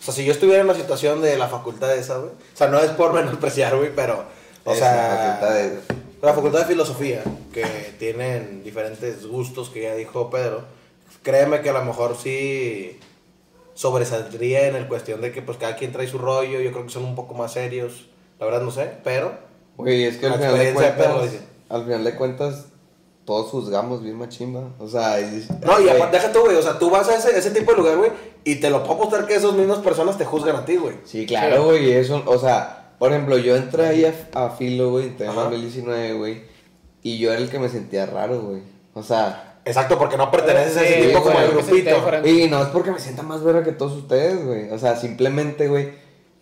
O 0.00 0.02
sea, 0.02 0.12
si 0.12 0.24
yo 0.24 0.32
estuviera 0.32 0.60
en 0.62 0.66
la 0.66 0.74
situación 0.74 1.22
de 1.22 1.38
la 1.38 1.46
facultad 1.46 1.86
de 1.86 2.00
esa, 2.00 2.18
güey. 2.18 2.30
O 2.30 2.56
sea, 2.56 2.66
no 2.66 2.80
es 2.80 2.90
por 2.90 3.12
menospreciar, 3.14 3.76
güey, 3.76 3.94
pero. 3.94 4.24
O 4.64 4.72
Es 4.72 4.80
sea. 4.80 4.92
la 4.96 5.16
facultad 5.38 5.54
de- 5.54 5.80
La 6.22 6.34
facultad 6.34 6.58
de 6.60 6.64
filosofía, 6.64 7.22
que 7.52 7.64
tienen 8.00 8.64
diferentes 8.64 9.24
gustos 9.24 9.70
que 9.70 9.82
ya 9.82 9.94
dijo 9.94 10.28
Pedro. 10.30 10.62
Créeme 11.26 11.60
que 11.60 11.70
a 11.70 11.72
lo 11.72 11.84
mejor 11.84 12.16
sí 12.16 13.00
sobresaldría 13.74 14.68
en 14.68 14.76
el 14.76 14.86
cuestión 14.86 15.20
de 15.20 15.32
que 15.32 15.42
pues 15.42 15.58
cada 15.58 15.74
quien 15.74 15.90
trae 15.90 16.06
su 16.06 16.18
rollo, 16.18 16.60
yo 16.60 16.70
creo 16.70 16.84
que 16.86 16.92
son 16.92 17.04
un 17.04 17.16
poco 17.16 17.34
más 17.34 17.52
serios, 17.52 18.06
la 18.38 18.46
verdad 18.46 18.62
no 18.62 18.70
sé, 18.70 18.92
pero 19.02 19.32
Güey, 19.76 20.04
es 20.04 20.18
que 20.18 20.26
al 20.26 20.34
final 20.34 20.56
de 20.56 20.72
cuentas, 20.72 20.96
perro, 20.96 21.22
al 21.68 21.82
final 21.84 22.04
de 22.04 22.14
cuentas, 22.14 22.66
todos 23.24 23.50
juzgamos 23.50 24.04
bien 24.04 24.16
machimba. 24.16 24.68
O 24.78 24.86
sea, 24.88 25.20
y- 25.20 25.44
no, 25.66 25.80
y 25.80 25.88
aparte 25.88 26.16
deja 26.18 26.30
tú, 26.32 26.42
güey, 26.42 26.54
o 26.56 26.62
sea, 26.62 26.78
tú 26.78 26.90
vas 26.90 27.08
a 27.08 27.16
ese, 27.16 27.36
ese 27.36 27.50
tipo 27.50 27.72
de 27.72 27.78
lugar, 27.78 27.96
güey, 27.98 28.12
y 28.44 28.54
te 28.60 28.70
lo 28.70 28.84
puedo 28.84 28.94
apostar 29.00 29.26
que 29.26 29.34
esas 29.34 29.52
mismas 29.54 29.80
personas 29.80 30.16
te 30.16 30.24
juzgan 30.24 30.54
a 30.54 30.64
ti, 30.64 30.76
güey. 30.76 30.94
Sí, 31.04 31.26
claro, 31.26 31.64
güey, 31.64 31.90
eso, 31.90 32.22
o 32.24 32.38
sea, 32.38 32.94
por 33.00 33.10
ejemplo, 33.10 33.36
yo 33.36 33.56
entré 33.56 33.84
ahí 33.88 34.04
a, 34.04 34.46
a 34.46 34.50
Filo, 34.50 34.90
güey, 34.92 35.12
en 35.18 35.28
Ajá. 35.28 35.40
2019, 35.42 36.12
güey, 36.14 36.44
y 37.02 37.18
yo 37.18 37.32
era 37.32 37.42
el 37.42 37.50
que 37.50 37.58
me 37.58 37.68
sentía 37.68 38.06
raro, 38.06 38.40
güey. 38.42 38.62
O 38.94 39.02
sea, 39.02 39.45
Exacto, 39.66 39.98
porque 39.98 40.16
no 40.16 40.30
perteneces 40.30 40.76
a 40.78 40.84
ese 40.84 40.94
Sí, 41.02 41.08
tipo 41.08 41.22
como 41.22 41.38
siente 41.62 41.92
grupito. 41.92 42.26
y 42.28 42.48
no 42.48 42.62
es 42.62 42.68
porque 42.68 42.92
me 42.92 43.00
sienta 43.00 43.22
más 43.22 43.42
verga 43.44 43.64
que 43.64 43.72
todos 43.72 43.92
ustedes, 43.92 44.42
güey. 44.46 44.70
O 44.70 44.78
sea, 44.78 44.96
simplemente, 44.96 45.66
güey, 45.68 45.90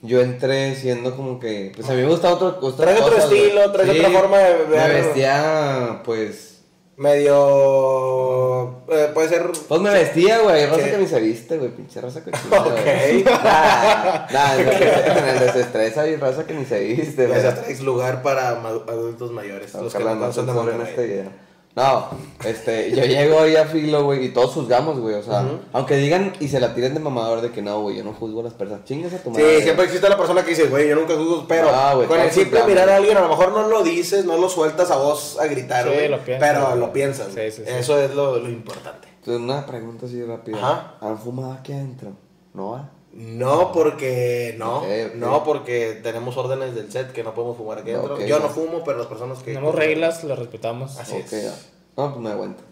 yo 0.02 0.20
entré 0.20 0.74
siendo 0.76 1.16
como 1.16 1.40
que, 1.40 1.72
pues 1.74 1.88
a 1.88 1.94
mí 1.94 2.02
me 2.02 2.08
gustaba 2.08 2.34
otro, 2.34 2.74
Traes 2.74 3.00
otro 3.00 3.16
estilo, 3.16 3.72
traes 3.72 3.88
otra 3.98 4.10
forma 4.10 4.38
de 4.38 4.54
Me 4.66 4.76
ver- 4.76 4.92
vestía, 5.04 6.02
pues, 6.04 6.50
Medio... 6.96 8.82
eh, 8.88 9.10
puede 9.14 9.28
ser... 9.28 9.50
Pues 9.68 9.80
me 9.80 9.90
vestía, 9.90 10.38
güey. 10.40 10.66
Sí. 10.66 10.90
que 10.90 10.98
ni 10.98 11.06
se 11.06 11.20
viste, 11.20 11.58
güey. 11.58 11.70
Pinche 11.70 12.00
raza 12.00 12.22
cochina. 12.22 12.60
Ok. 12.60 12.70
güey. 12.72 13.24
Nah, 13.24 14.26
nah, 14.32 14.54
en 14.54 14.68
el- 14.68 15.18
en 15.18 15.28
el 15.28 15.38
desestrés 15.40 15.96
hay 15.98 16.16
raza 16.16 16.44
que 16.44 16.54
ni 16.54 16.64
se 16.64 16.78
viste, 16.80 17.22
Ya 17.22 17.28
güey. 17.28 17.40
traes 17.54 17.80
lugar 17.80 18.22
para 18.22 18.50
adultos 18.50 19.30
mayores, 19.32 19.74
los 19.74 19.92
que 19.92 20.04
no 20.04 20.14
no 20.14 20.20
conocen 20.20 20.46
de 20.46 20.52
Monterrey. 20.52 20.86
este 20.88 21.06
video. 21.06 21.30
No, 21.76 22.06
este, 22.44 22.92
yo 22.94 23.04
llego 23.04 23.40
ahí 23.40 23.56
a 23.56 23.64
filo, 23.66 24.04
güey, 24.04 24.26
y 24.26 24.28
todos 24.28 24.52
juzgamos, 24.52 25.00
güey, 25.00 25.16
o 25.16 25.22
sea, 25.24 25.42
Ujú. 25.42 25.58
aunque 25.72 25.96
digan 25.96 26.32
y 26.38 26.46
se 26.46 26.60
la 26.60 26.72
tiren 26.72 26.94
de 26.94 27.00
mamador 27.00 27.40
de 27.40 27.50
que 27.50 27.62
no, 27.62 27.80
güey, 27.82 27.96
yo 27.96 28.04
no 28.04 28.12
juzgo 28.12 28.40
a 28.40 28.44
las 28.44 28.52
personas, 28.54 28.84
chingas 28.84 29.12
a 29.12 29.18
tu 29.18 29.34
Sí, 29.34 29.42
madre. 29.42 29.62
siempre 29.62 29.84
existe 29.86 30.08
la 30.08 30.16
persona 30.16 30.44
que 30.44 30.50
dice, 30.50 30.66
güey, 30.68 30.88
yo 30.88 30.94
nunca 30.94 31.14
juzgo, 31.16 31.46
pero 31.48 31.68
Ah, 31.72 31.94
güey, 31.94 32.06
con 32.06 32.20
el 32.20 32.30
simple 32.30 32.60
juzgamos. 32.60 32.68
mirar 32.68 32.88
a 32.90 32.96
alguien, 32.98 33.16
a 33.16 33.22
lo 33.22 33.28
mejor 33.28 33.50
no 33.52 33.66
lo 33.66 33.82
dices, 33.82 34.24
no 34.24 34.38
lo 34.38 34.48
sueltas 34.48 34.90
a 34.92 34.96
voz 34.98 35.36
a 35.40 35.46
gritar, 35.46 35.82
Sí, 35.84 35.90
güey, 35.94 36.08
lo 36.08 36.18
piensas. 36.24 36.48
pero 36.48 36.76
lo 36.76 36.92
piensas. 36.92 37.28
Sí, 37.34 37.40
sí, 37.50 37.62
sí. 37.66 37.72
Eso 37.72 37.98
es 38.00 38.14
lo, 38.14 38.36
lo 38.38 38.48
importante. 38.48 39.08
Entonces, 39.18 39.42
una 39.42 39.66
pregunta 39.66 40.06
así 40.06 40.22
rápida. 40.22 40.58
Ajá. 40.58 40.94
¿Han 41.00 41.18
fumado 41.18 41.52
aquí 41.54 41.72
adentro? 41.72 42.12
¿No 42.52 42.70
va? 42.70 42.90
No, 43.16 43.70
porque 43.72 44.56
no, 44.58 44.82
no, 45.14 45.44
porque 45.44 46.00
tenemos 46.02 46.36
órdenes 46.36 46.74
del 46.74 46.90
set 46.90 47.12
que 47.12 47.22
no 47.22 47.32
podemos 47.34 47.56
fumar 47.56 47.78
aquí 47.78 47.92
adentro. 47.92 48.14
Ok, 48.16 48.22
Yo 48.22 48.40
no 48.40 48.48
fumo, 48.48 48.82
pero 48.84 48.98
las 48.98 49.06
personas 49.06 49.38
que. 49.38 49.52
Tenemos 49.52 49.74
reglas, 49.74 50.24
las 50.24 50.38
respetamos. 50.38 50.98
Así 50.98 51.14
Ok, 51.14 51.32
es. 51.32 51.44
ya. 51.44 51.54
No, 51.96 52.10
pues 52.12 52.20
me 52.24 52.30
aguanto. 52.30 52.62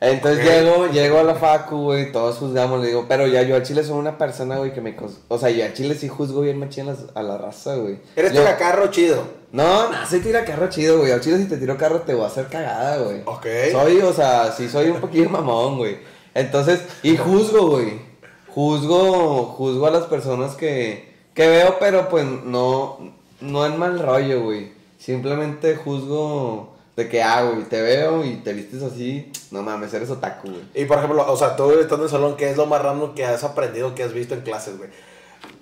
Entonces 0.00 0.46
Ok. 0.46 0.52
llego, 0.52 0.86
llego 0.92 1.18
a 1.18 1.24
la 1.24 1.34
facu, 1.34 1.76
güey, 1.82 2.12
todos 2.12 2.36
juzgamos, 2.36 2.80
le 2.80 2.86
digo, 2.86 3.06
pero 3.08 3.26
ya 3.26 3.42
yo 3.42 3.56
a 3.56 3.64
Chile 3.64 3.82
soy 3.82 3.98
una 3.98 4.16
persona, 4.16 4.56
güey, 4.58 4.72
que 4.72 4.80
me... 4.80 4.96
cos- 4.96 5.18
O 5.26 5.38
sea, 5.38 5.50
yo 5.50 5.64
a 5.64 5.72
Chile 5.72 5.96
sí 5.96 6.06
juzgo 6.06 6.42
bien 6.42 6.56
machín 6.60 6.88
a, 6.88 6.96
a 7.18 7.22
la 7.24 7.36
raza, 7.36 7.74
güey. 7.74 7.98
Eres 8.14 8.32
Yo- 8.32 8.42
tiracarro 8.42 8.92
chido. 8.92 9.24
No, 9.50 9.90
no, 9.90 10.06
soy 10.08 10.20
tira 10.20 10.44
carro 10.44 10.68
chido, 10.68 10.98
güey. 11.00 11.10
Al 11.10 11.20
chile 11.20 11.38
si 11.38 11.46
te 11.46 11.56
tiro 11.56 11.76
carro 11.76 12.02
te 12.02 12.14
voy 12.14 12.22
a 12.22 12.28
hacer 12.28 12.46
cagada, 12.46 12.98
güey. 12.98 13.22
Ok. 13.24 13.46
Soy, 13.72 14.00
o 14.02 14.12
sea, 14.12 14.52
sí 14.52 14.68
soy 14.68 14.90
un 14.90 15.00
poquillo 15.00 15.28
mamón, 15.30 15.78
güey. 15.78 15.98
Entonces, 16.34 16.80
y 17.02 17.16
juzgo, 17.16 17.68
güey. 17.70 18.07
Juzgo, 18.54 19.46
juzgo 19.56 19.86
a 19.86 19.90
las 19.90 20.04
personas 20.04 20.54
que, 20.54 21.14
que 21.34 21.48
veo, 21.48 21.76
pero 21.78 22.08
pues 22.08 22.24
no, 22.24 22.98
no 23.40 23.66
en 23.66 23.78
mal 23.78 23.98
rollo, 23.98 24.42
güey. 24.42 24.72
Simplemente 24.98 25.76
juzgo 25.76 26.76
de 26.96 27.08
que, 27.08 27.22
ah, 27.22 27.44
güey, 27.44 27.62
te 27.64 27.80
veo 27.80 28.24
y 28.24 28.36
te 28.36 28.52
vistes 28.52 28.82
así. 28.82 29.30
No 29.52 29.62
mames, 29.62 29.94
eres 29.94 30.10
otaku, 30.10 30.48
güey. 30.48 30.62
Y 30.74 30.84
por 30.84 30.98
ejemplo, 30.98 31.24
o 31.30 31.36
sea, 31.36 31.54
tú 31.54 31.70
estando 31.70 31.98
en 31.98 32.02
el 32.02 32.08
salón, 32.08 32.36
¿qué 32.36 32.50
es 32.50 32.56
lo 32.56 32.66
más 32.66 32.82
random 32.82 33.14
que 33.14 33.24
has 33.24 33.44
aprendido, 33.44 33.94
que 33.94 34.02
has 34.02 34.12
visto 34.12 34.34
en 34.34 34.40
clases, 34.40 34.76
güey? 34.76 34.90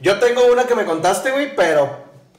Yo 0.01 0.18
tengo 0.18 0.51
una 0.51 0.64
que 0.64 0.75
me 0.75 0.87
contaste, 0.87 1.33
güey, 1.33 1.55
pero 1.55 1.90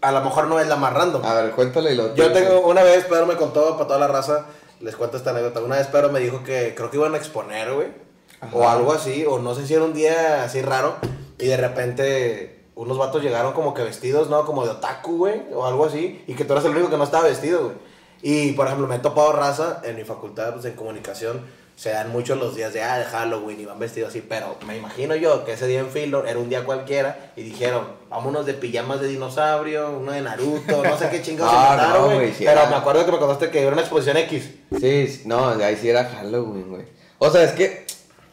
a 0.02 0.12
lo 0.12 0.22
mejor 0.22 0.48
no 0.48 0.60
es 0.60 0.68
la 0.68 0.76
más 0.76 0.94
random. 0.94 1.24
A 1.24 1.34
ver, 1.36 1.52
cuéntale 1.52 1.94
y 1.94 1.96
lo 1.96 2.16
Yo 2.16 2.32
tengo 2.32 2.62
una 2.62 2.84
vez, 2.84 3.06
Pedro 3.06 3.26
me 3.26 3.36
contó 3.36 3.74
para 3.74 3.88
toda 3.88 4.00
la 4.00 4.08
raza, 4.08 4.46
les 4.80 4.96
cuento 4.96 5.18
esta 5.18 5.30
anécdota. 5.32 5.62
Una 5.62 5.78
vez 5.78 5.88
Pedro 5.88 6.12
me 6.12 6.20
dijo 6.20 6.44
que 6.44 6.74
creo 6.76 6.90
que 6.90 6.98
iban 6.98 7.14
a 7.14 7.18
exponer, 7.18 7.72
güey. 7.74 8.07
O 8.54 8.64
Ajá. 8.64 8.74
algo 8.74 8.94
así, 8.94 9.26
o 9.26 9.40
no 9.40 9.56
sé 9.56 9.66
si 9.68 9.74
era 9.74 9.84
un 9.84 9.94
día 9.94 10.44
así 10.44 10.62
raro. 10.62 10.96
Y 11.40 11.48
de 11.48 11.58
repente 11.58 12.54
unos 12.76 12.98
vatos 12.98 13.24
llegaron 13.24 13.54
como 13.54 13.74
que 13.74 13.84
vestidos, 13.84 14.30
¿no? 14.30 14.46
Como 14.46 14.64
de 14.64 14.72
otaku, 14.72 15.18
güey, 15.18 15.42
o 15.54 15.66
algo 15.66 15.86
así. 15.86 16.24
Y 16.28 16.34
que 16.36 16.46
tú 16.46 16.54
eras 16.54 16.66
el 16.66 16.72
único 16.72 16.90
que 16.90 16.98
no 16.98 17.04
estaba 17.04 17.24
vestido, 17.28 17.64
güey. 17.64 17.76
Y 18.22 18.52
por 18.54 18.68
ejemplo, 18.68 18.88
me 18.88 18.96
he 18.96 19.00
topado 19.00 19.32
raza 19.34 19.82
en 19.84 19.96
mi 19.96 20.04
facultad, 20.04 20.54
pues 20.54 20.66
en 20.66 20.74
comunicación. 20.74 21.42
Se 21.76 21.92
dan 21.92 22.12
muchos 22.12 22.40
los 22.40 22.56
días 22.56 22.74
de, 22.74 22.82
ah, 22.82 22.98
de 22.98 23.06
Halloween 23.06 23.60
y 23.62 23.66
van 23.66 23.78
vestidos 23.78 24.10
así, 24.10 24.22
pero 24.28 24.56
me 24.66 24.76
imagino 24.76 25.16
yo 25.16 25.46
que 25.46 25.54
ese 25.54 25.68
día 25.68 25.80
en 25.80 25.90
Filo 25.92 26.26
era 26.26 26.40
un 26.40 26.50
día 26.50 26.66
cualquiera 26.66 27.32
y 27.36 27.44
dijeron, 27.44 27.84
vámonos 28.10 28.48
de 28.48 28.56
pijamas 28.56 29.00
de 29.00 29.08
dinosaurio, 29.10 29.92
uno 29.92 30.12
de 30.12 30.22
Naruto, 30.22 30.84
no 30.84 30.98
sé 30.98 31.10
qué 31.12 31.22
chingados 31.22 31.54
No, 31.78 31.88
no, 32.00 32.06
güey. 32.06 32.16
güey, 32.18 32.30
sí 32.34 32.46
pero 32.46 32.62
era- 32.62 32.70
me 32.72 32.76
acuerdo 32.78 33.06
que 33.06 33.12
me 33.12 33.20
contaste 33.20 33.52
que 33.52 33.62
era 33.62 33.72
una 33.74 33.82
exposición 33.82 34.18
X. 34.18 34.50
Sí, 34.80 35.22
no, 35.26 35.50
ahí 35.50 35.76
sí 35.76 35.88
era 35.88 36.06
Halloween, 36.06 36.68
güey. 36.68 36.86
O 37.20 37.30
sea, 37.30 37.44
es 37.44 37.52
que. 37.54 37.86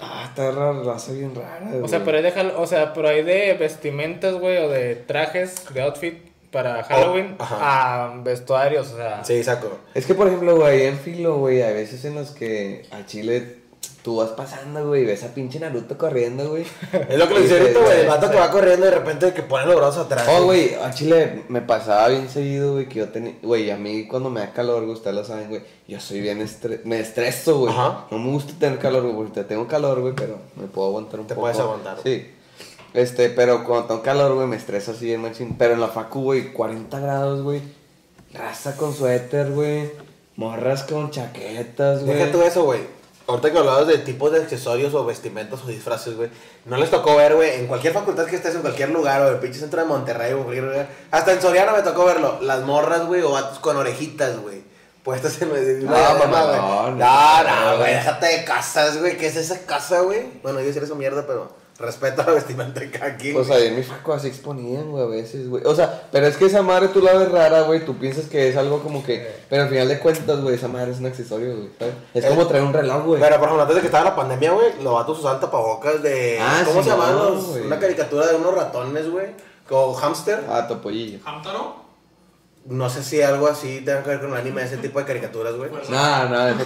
Ah, 0.06 0.24
está 0.28 0.50
rara, 0.50 0.82
raza 0.82 1.12
bien 1.12 1.34
rara, 1.34 1.70
O 1.82 1.88
sea, 1.88 2.04
pero 2.04 2.16
hay 2.18 2.22
de, 2.22 2.32
Hall- 2.32 2.54
o 2.56 2.66
sea, 2.66 2.92
pero 2.92 3.08
hay 3.08 3.22
de 3.22 3.54
vestimentas, 3.54 4.34
güey, 4.34 4.58
o 4.58 4.68
de 4.68 4.94
trajes, 4.96 5.66
de 5.72 5.82
outfit 5.82 6.14
para 6.50 6.84
Halloween 6.84 7.34
ajá. 7.38 8.04
a 8.12 8.16
vestuarios, 8.22 8.92
o 8.92 8.96
sea. 8.96 9.24
Sí, 9.24 9.42
saco. 9.42 9.78
Es 9.94 10.06
que, 10.06 10.14
por 10.14 10.28
ejemplo, 10.28 10.56
güey, 10.56 10.86
en 10.86 10.98
filo, 10.98 11.38
güey, 11.38 11.62
hay 11.62 11.74
veces 11.74 12.04
en 12.04 12.14
los 12.14 12.30
que 12.30 12.86
a 12.92 13.04
Chile 13.06 13.63
tú 14.04 14.16
vas 14.16 14.28
pasando, 14.32 14.86
güey, 14.86 15.02
y 15.02 15.06
ves 15.06 15.24
a 15.24 15.28
pinche 15.28 15.58
Naruto 15.58 15.96
corriendo, 15.96 16.50
güey. 16.50 16.66
Es 17.08 17.18
lo 17.18 17.26
que 17.26 17.34
le 17.34 17.40
dice 17.40 17.58
ahorita, 17.58 17.80
güey. 17.80 18.00
El 18.02 18.06
vato 18.06 18.30
que 18.30 18.36
va 18.36 18.50
corriendo 18.50 18.86
y 18.86 18.90
de 18.90 18.94
repente 18.94 19.32
que 19.32 19.42
pone 19.42 19.64
los 19.64 19.76
brazos 19.76 20.04
atrás. 20.04 20.28
Oh, 20.30 20.44
güey, 20.44 20.74
a 20.74 20.92
Chile 20.92 21.44
me 21.48 21.62
pasaba 21.62 22.08
bien 22.08 22.28
seguido, 22.28 22.74
güey, 22.74 22.86
que 22.86 22.98
yo 22.98 23.08
tenía, 23.08 23.32
güey, 23.42 23.70
a 23.70 23.78
mí 23.78 24.06
cuando 24.06 24.28
me 24.28 24.40
da 24.40 24.52
calor, 24.52 24.82
güey, 24.82 24.92
ustedes 24.92 25.16
lo 25.16 25.24
saben, 25.24 25.48
güey, 25.48 25.62
yo 25.88 25.98
soy 26.00 26.20
bien 26.20 26.42
estre 26.42 26.82
me 26.84 27.00
estreso, 27.00 27.60
güey. 27.60 27.72
Ajá. 27.72 28.04
No 28.10 28.18
me 28.18 28.30
gusta 28.30 28.52
tener 28.58 28.78
calor, 28.78 29.04
güey, 29.04 29.14
porque 29.14 29.42
tengo 29.44 29.66
calor, 29.66 30.02
güey, 30.02 30.12
pero 30.14 30.38
me 30.56 30.66
puedo 30.66 30.88
aguantar 30.88 31.20
un 31.20 31.26
Te 31.26 31.34
poco. 31.34 31.46
puedes 31.46 31.58
aguantar. 31.58 31.96
Sí. 32.02 32.30
Este, 32.92 33.30
pero 33.30 33.64
cuando 33.64 33.86
tengo 33.86 34.02
calor, 34.02 34.34
güey, 34.34 34.46
me 34.46 34.56
estreso 34.56 34.92
así 34.92 35.06
bien 35.06 35.22
machín. 35.22 35.56
Pero 35.58 35.72
en 35.74 35.80
la 35.80 35.88
facu, 35.88 36.22
güey, 36.22 36.52
40 36.52 37.00
grados, 37.00 37.42
güey. 37.42 37.62
Raza 38.34 38.76
con 38.76 38.94
suéter, 38.94 39.50
güey. 39.50 39.90
Morras 40.36 40.82
con 40.84 41.10
chaquetas, 41.10 42.04
güey. 42.04 42.18
Deja 42.18 42.30
tú 42.30 42.42
eso, 42.42 42.64
güey. 42.64 42.80
Ahorita 43.26 43.50
que 43.52 43.58
hablabas 43.58 43.87
de 43.87 43.98
tipos 43.98 44.30
de 44.32 44.38
accesorios 44.42 44.92
o 44.92 45.04
vestimentas 45.06 45.62
o 45.64 45.66
disfraces, 45.66 46.14
güey. 46.14 46.28
No 46.66 46.76
les 46.76 46.90
tocó 46.90 47.16
ver, 47.16 47.34
güey, 47.34 47.52
en 47.60 47.66
cualquier 47.66 47.94
facultad 47.94 48.26
que 48.26 48.37
estés, 48.37 48.54
en 48.54 48.60
cualquier 48.60 48.90
lugar, 48.90 49.22
o 49.22 49.28
en 49.28 49.34
el 49.34 49.40
pinche 49.40 49.58
centro 49.60 49.80
de 49.80 49.87
Monterrey, 49.87 50.32
o 50.34 50.38
en 50.38 50.42
cualquier 50.42 50.64
lugar. 50.66 50.88
Hasta 51.10 51.32
en 51.32 51.40
Soriano 51.40 51.72
me 51.72 51.80
tocó 51.82 52.04
verlo. 52.04 52.38
Las 52.42 52.60
morras, 52.62 53.06
güey, 53.06 53.22
o 53.22 53.30
vatos 53.32 53.58
con 53.60 53.76
orejitas, 53.78 54.38
güey. 54.40 54.62
Puestas 55.02 55.40
en. 55.40 55.48
No, 55.48 55.54
güey. 55.54 56.18
mamalón, 56.18 56.98
No, 56.98 57.42
no, 57.42 57.44
no, 57.44 57.66
güey. 57.66 57.78
güey. 57.78 57.94
Déjate 57.94 58.26
de 58.26 58.44
casas, 58.44 58.98
güey. 58.98 59.16
¿Qué 59.16 59.26
es 59.28 59.37
esa 59.37 59.64
casa, 59.66 60.00
güey? 60.00 60.26
Bueno, 60.42 60.60
yo 60.60 60.66
decir 60.66 60.82
eso 60.82 60.94
mierda, 60.94 61.26
pero 61.26 61.50
respeto 61.78 62.22
a 62.22 62.26
la 62.26 62.32
vestimenta 62.32 62.80
de 62.80 62.90
cada 62.90 63.16
quien. 63.16 63.34
Pues 63.34 63.50
ahí 63.50 63.66
en 63.68 63.76
mi 63.76 63.82
facu 63.82 64.12
así 64.12 64.28
exponían, 64.28 64.90
güey, 64.90 65.04
a 65.04 65.06
veces, 65.06 65.48
güey. 65.48 65.64
O 65.64 65.74
sea, 65.74 66.08
pero 66.12 66.26
es 66.26 66.37
que 66.37 66.46
esa 66.46 66.62
madre 66.62 66.88
tú 66.88 67.00
la 67.00 67.14
ves 67.14 67.30
rara, 67.32 67.62
güey. 67.62 67.84
Tú 67.84 67.96
piensas 67.96 68.26
que 68.26 68.48
es 68.48 68.56
algo 68.56 68.82
como 68.82 69.04
que. 69.04 69.26
Pero 69.48 69.62
al 69.64 69.68
final 69.68 69.88
de 69.88 69.98
cuentas, 69.98 70.40
güey, 70.40 70.54
esa 70.54 70.68
madre 70.68 70.92
es 70.92 70.98
un 70.98 71.06
accesorio, 71.06 71.56
güey. 71.56 71.70
¿sabes? 71.78 71.94
Es 72.14 72.24
Eh, 72.24 72.28
como 72.28 72.46
traer 72.46 72.64
un 72.64 72.72
reloj, 72.72 73.04
güey. 73.04 73.20
Pero, 73.20 73.37
por 73.37 73.44
ejemplo, 73.44 73.62
antes 73.62 73.74
de 73.76 73.80
que 73.80 73.87
estaba 73.88 74.04
la 74.04 74.16
pandemia, 74.16 74.52
güey, 74.52 74.82
los 74.82 74.94
vatos 74.94 75.18
usaban 75.18 75.40
tapabocas 75.40 76.02
de. 76.02 76.38
Ah, 76.40 76.62
¿Cómo 76.64 76.80
sí, 76.82 76.84
se 76.88 76.90
llaman 76.96 77.16
no. 77.16 77.32
Una 77.66 77.78
caricatura 77.78 78.26
de 78.26 78.37
unos 78.37 78.54
ratones, 78.54 79.10
güey. 79.10 79.26
Como 79.68 79.94
hamster. 79.94 80.44
Ah, 80.48 80.66
topollillo. 80.68 81.18
¿Hamtaro? 81.24 81.84
No 82.66 82.88
sé 82.88 83.03
si 83.03 83.20
algo 83.20 83.46
así 83.46 83.83
tenga 83.85 84.03
que 84.03 84.09
ver 84.11 84.20
con 84.20 84.31
el 84.31 84.37
anime, 84.38 84.62
ese 84.62 84.79
tipo 84.79 84.98
de 84.98 85.05
caricaturas, 85.05 85.55
güey. 85.55 85.70
No, 85.90 86.29
no, 86.29 86.57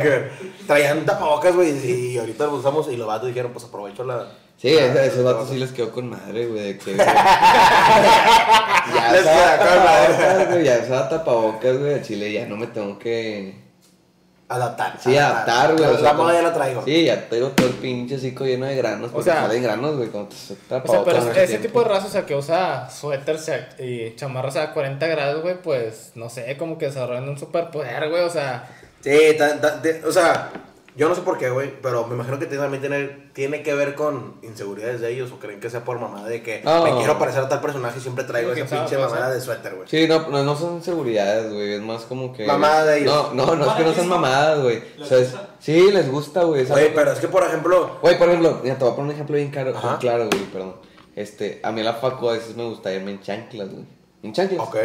que 0.00 0.28
Traían 0.66 1.04
tapabocas, 1.04 1.54
güey, 1.54 1.72
y 2.12 2.18
ahorita 2.18 2.46
lo 2.46 2.54
usamos 2.54 2.88
y 2.88 2.96
los 2.96 3.06
vatos 3.06 3.28
dijeron, 3.28 3.52
pues 3.52 3.64
aprovecho 3.64 4.04
la... 4.04 4.26
Sí, 4.56 4.68
ese- 4.68 5.06
esos 5.06 5.24
vatos 5.24 5.48
sí 5.50 5.56
les 5.58 5.72
quedó 5.72 5.90
con 5.90 6.08
madre, 6.08 6.46
güey, 6.46 6.62
de 6.74 6.78
que... 6.78 6.96
ya 8.94 9.10
Les 9.12 9.22
queda 9.22 9.58
con 9.58 9.84
madre. 9.84 10.14
tapabocas, 10.14 10.48
güey, 10.52 10.64
ya 10.64 10.78
usaba 10.84 11.08
tapabocas, 11.08 11.78
güey, 11.78 11.94
a 11.94 12.02
Chile 12.02 12.32
ya 12.32 12.46
no 12.46 12.56
me 12.56 12.66
tengo 12.68 12.98
que... 12.98 13.63
Adaptar. 14.46 14.98
Sí, 15.02 15.16
adaptar, 15.16 15.72
güey. 15.74 15.88
o 15.88 15.92
La 15.94 15.98
sea, 16.00 16.12
moda 16.12 16.34
ya 16.34 16.42
la 16.42 16.52
traigo. 16.52 16.82
Sí, 16.84 17.04
ya 17.06 17.28
tengo 17.28 17.48
todo 17.52 17.66
el 17.66 17.72
pinche 17.74 18.18
cico 18.18 18.44
lleno 18.44 18.66
de 18.66 18.76
granos, 18.76 19.10
porque 19.10 19.30
sea- 19.30 19.40
salen 19.42 19.62
granos, 19.62 19.96
güey, 19.96 20.08
cuando 20.10 20.28
te 20.28 20.34
O 20.34 20.38
sea, 20.66 20.82
pero 21.04 21.18
ese 21.30 21.46
tiempo. 21.46 21.66
tipo 21.66 21.82
de 21.82 21.88
raza, 21.88 22.06
o 22.06 22.10
sea, 22.10 22.26
que 22.26 22.34
usa 22.34 22.88
suéteres 22.90 23.50
y 23.78 24.14
chamarras 24.16 24.56
a 24.56 24.72
40 24.72 25.06
grados, 25.06 25.42
güey, 25.42 25.60
pues, 25.62 26.12
no 26.14 26.28
sé, 26.28 26.56
como 26.58 26.76
que 26.76 26.86
desarrollan 26.86 27.28
un 27.28 27.38
superpoder, 27.38 28.10
güey, 28.10 28.22
o 28.22 28.30
sea, 28.30 28.68
Sí, 29.00 29.18
ta- 29.38 29.60
ta- 29.60 29.78
de- 29.78 30.02
o 30.04 30.12
sea, 30.12 30.50
yo 30.96 31.08
no 31.08 31.14
sé 31.14 31.22
por 31.22 31.38
qué, 31.38 31.50
güey, 31.50 31.72
pero 31.82 32.06
me 32.06 32.14
imagino 32.14 32.38
que 32.38 32.46
tiene- 32.46 32.62
también 32.62 32.80
tiene, 32.80 33.08
tiene 33.32 33.62
que 33.62 33.74
ver 33.74 33.94
con 33.96 34.34
inseguridades 34.42 35.00
de 35.00 35.10
ellos 35.12 35.32
o 35.32 35.38
creen 35.40 35.58
que 35.60 35.68
sea 35.68 35.84
por 35.84 35.98
mamada 35.98 36.28
de 36.28 36.42
que 36.42 36.60
No. 36.64 36.84
me 36.84 36.94
quiero 36.96 37.18
parecer 37.18 37.42
a 37.42 37.48
tal 37.48 37.60
personaje 37.60 37.98
y 37.98 38.00
siempre 38.00 38.24
traigo 38.24 38.54
Sí, 38.54 38.60
esa 38.60 38.76
pinche 38.78 38.96
mamada 38.98 39.30
de 39.30 39.40
suéter, 39.40 39.74
güey. 39.74 39.88
Sí, 39.88 40.06
no, 40.06 40.28
no, 40.28 40.44
no 40.44 40.54
son 40.56 40.82
seguridades, 40.82 41.52
güey, 41.52 41.74
es 41.74 41.80
más 41.82 42.02
como 42.04 42.32
que... 42.32 42.46
Mamada 42.46 42.84
de 42.84 43.00
ellos. 43.00 43.34
No, 43.34 43.46
no, 43.46 43.56
no 43.56 43.66
es 43.70 43.72
que 43.72 43.82
no 43.84 43.92
sean 43.92 44.08
mamadas, 44.08 44.62
güey. 44.62 44.78
O 44.78 45.00
¿Les 45.00 45.08
sea, 45.08 45.18
es- 45.18 45.34
sí, 45.58 45.90
les 45.90 46.10
gusta, 46.10 46.44
güey. 46.44 46.64
Güey, 46.64 46.94
pero 46.94 47.10
es 47.12 47.18
que, 47.18 47.28
por 47.28 47.42
ejemplo, 47.42 47.98
Güey, 48.00 48.16
por 48.18 48.28
ejemplo, 48.28 48.60
mira, 48.62 48.76
te 48.78 48.84
voy 48.84 48.92
a 48.92 48.96
poner 48.96 49.08
un 49.10 49.14
ejemplo 49.14 49.36
bien 49.36 49.52
Ajá. 49.74 49.88
bien 49.88 49.96
claro, 49.98 50.28
güey, 50.30 50.44
perdón. 50.44 50.76
Este, 51.16 51.60
a 51.62 51.72
mí 51.72 51.82
la 51.82 51.94
facu 51.94 52.28
a 52.28 52.32
veces 52.34 52.56
me 52.56 52.64
gusta 52.64 52.92
irme 52.92 53.10
en 53.12 53.20
chanclas, 53.20 53.68
güey. 53.70 53.84
En 54.22 54.32
chanclas. 54.32 54.60
ok, 54.68 54.76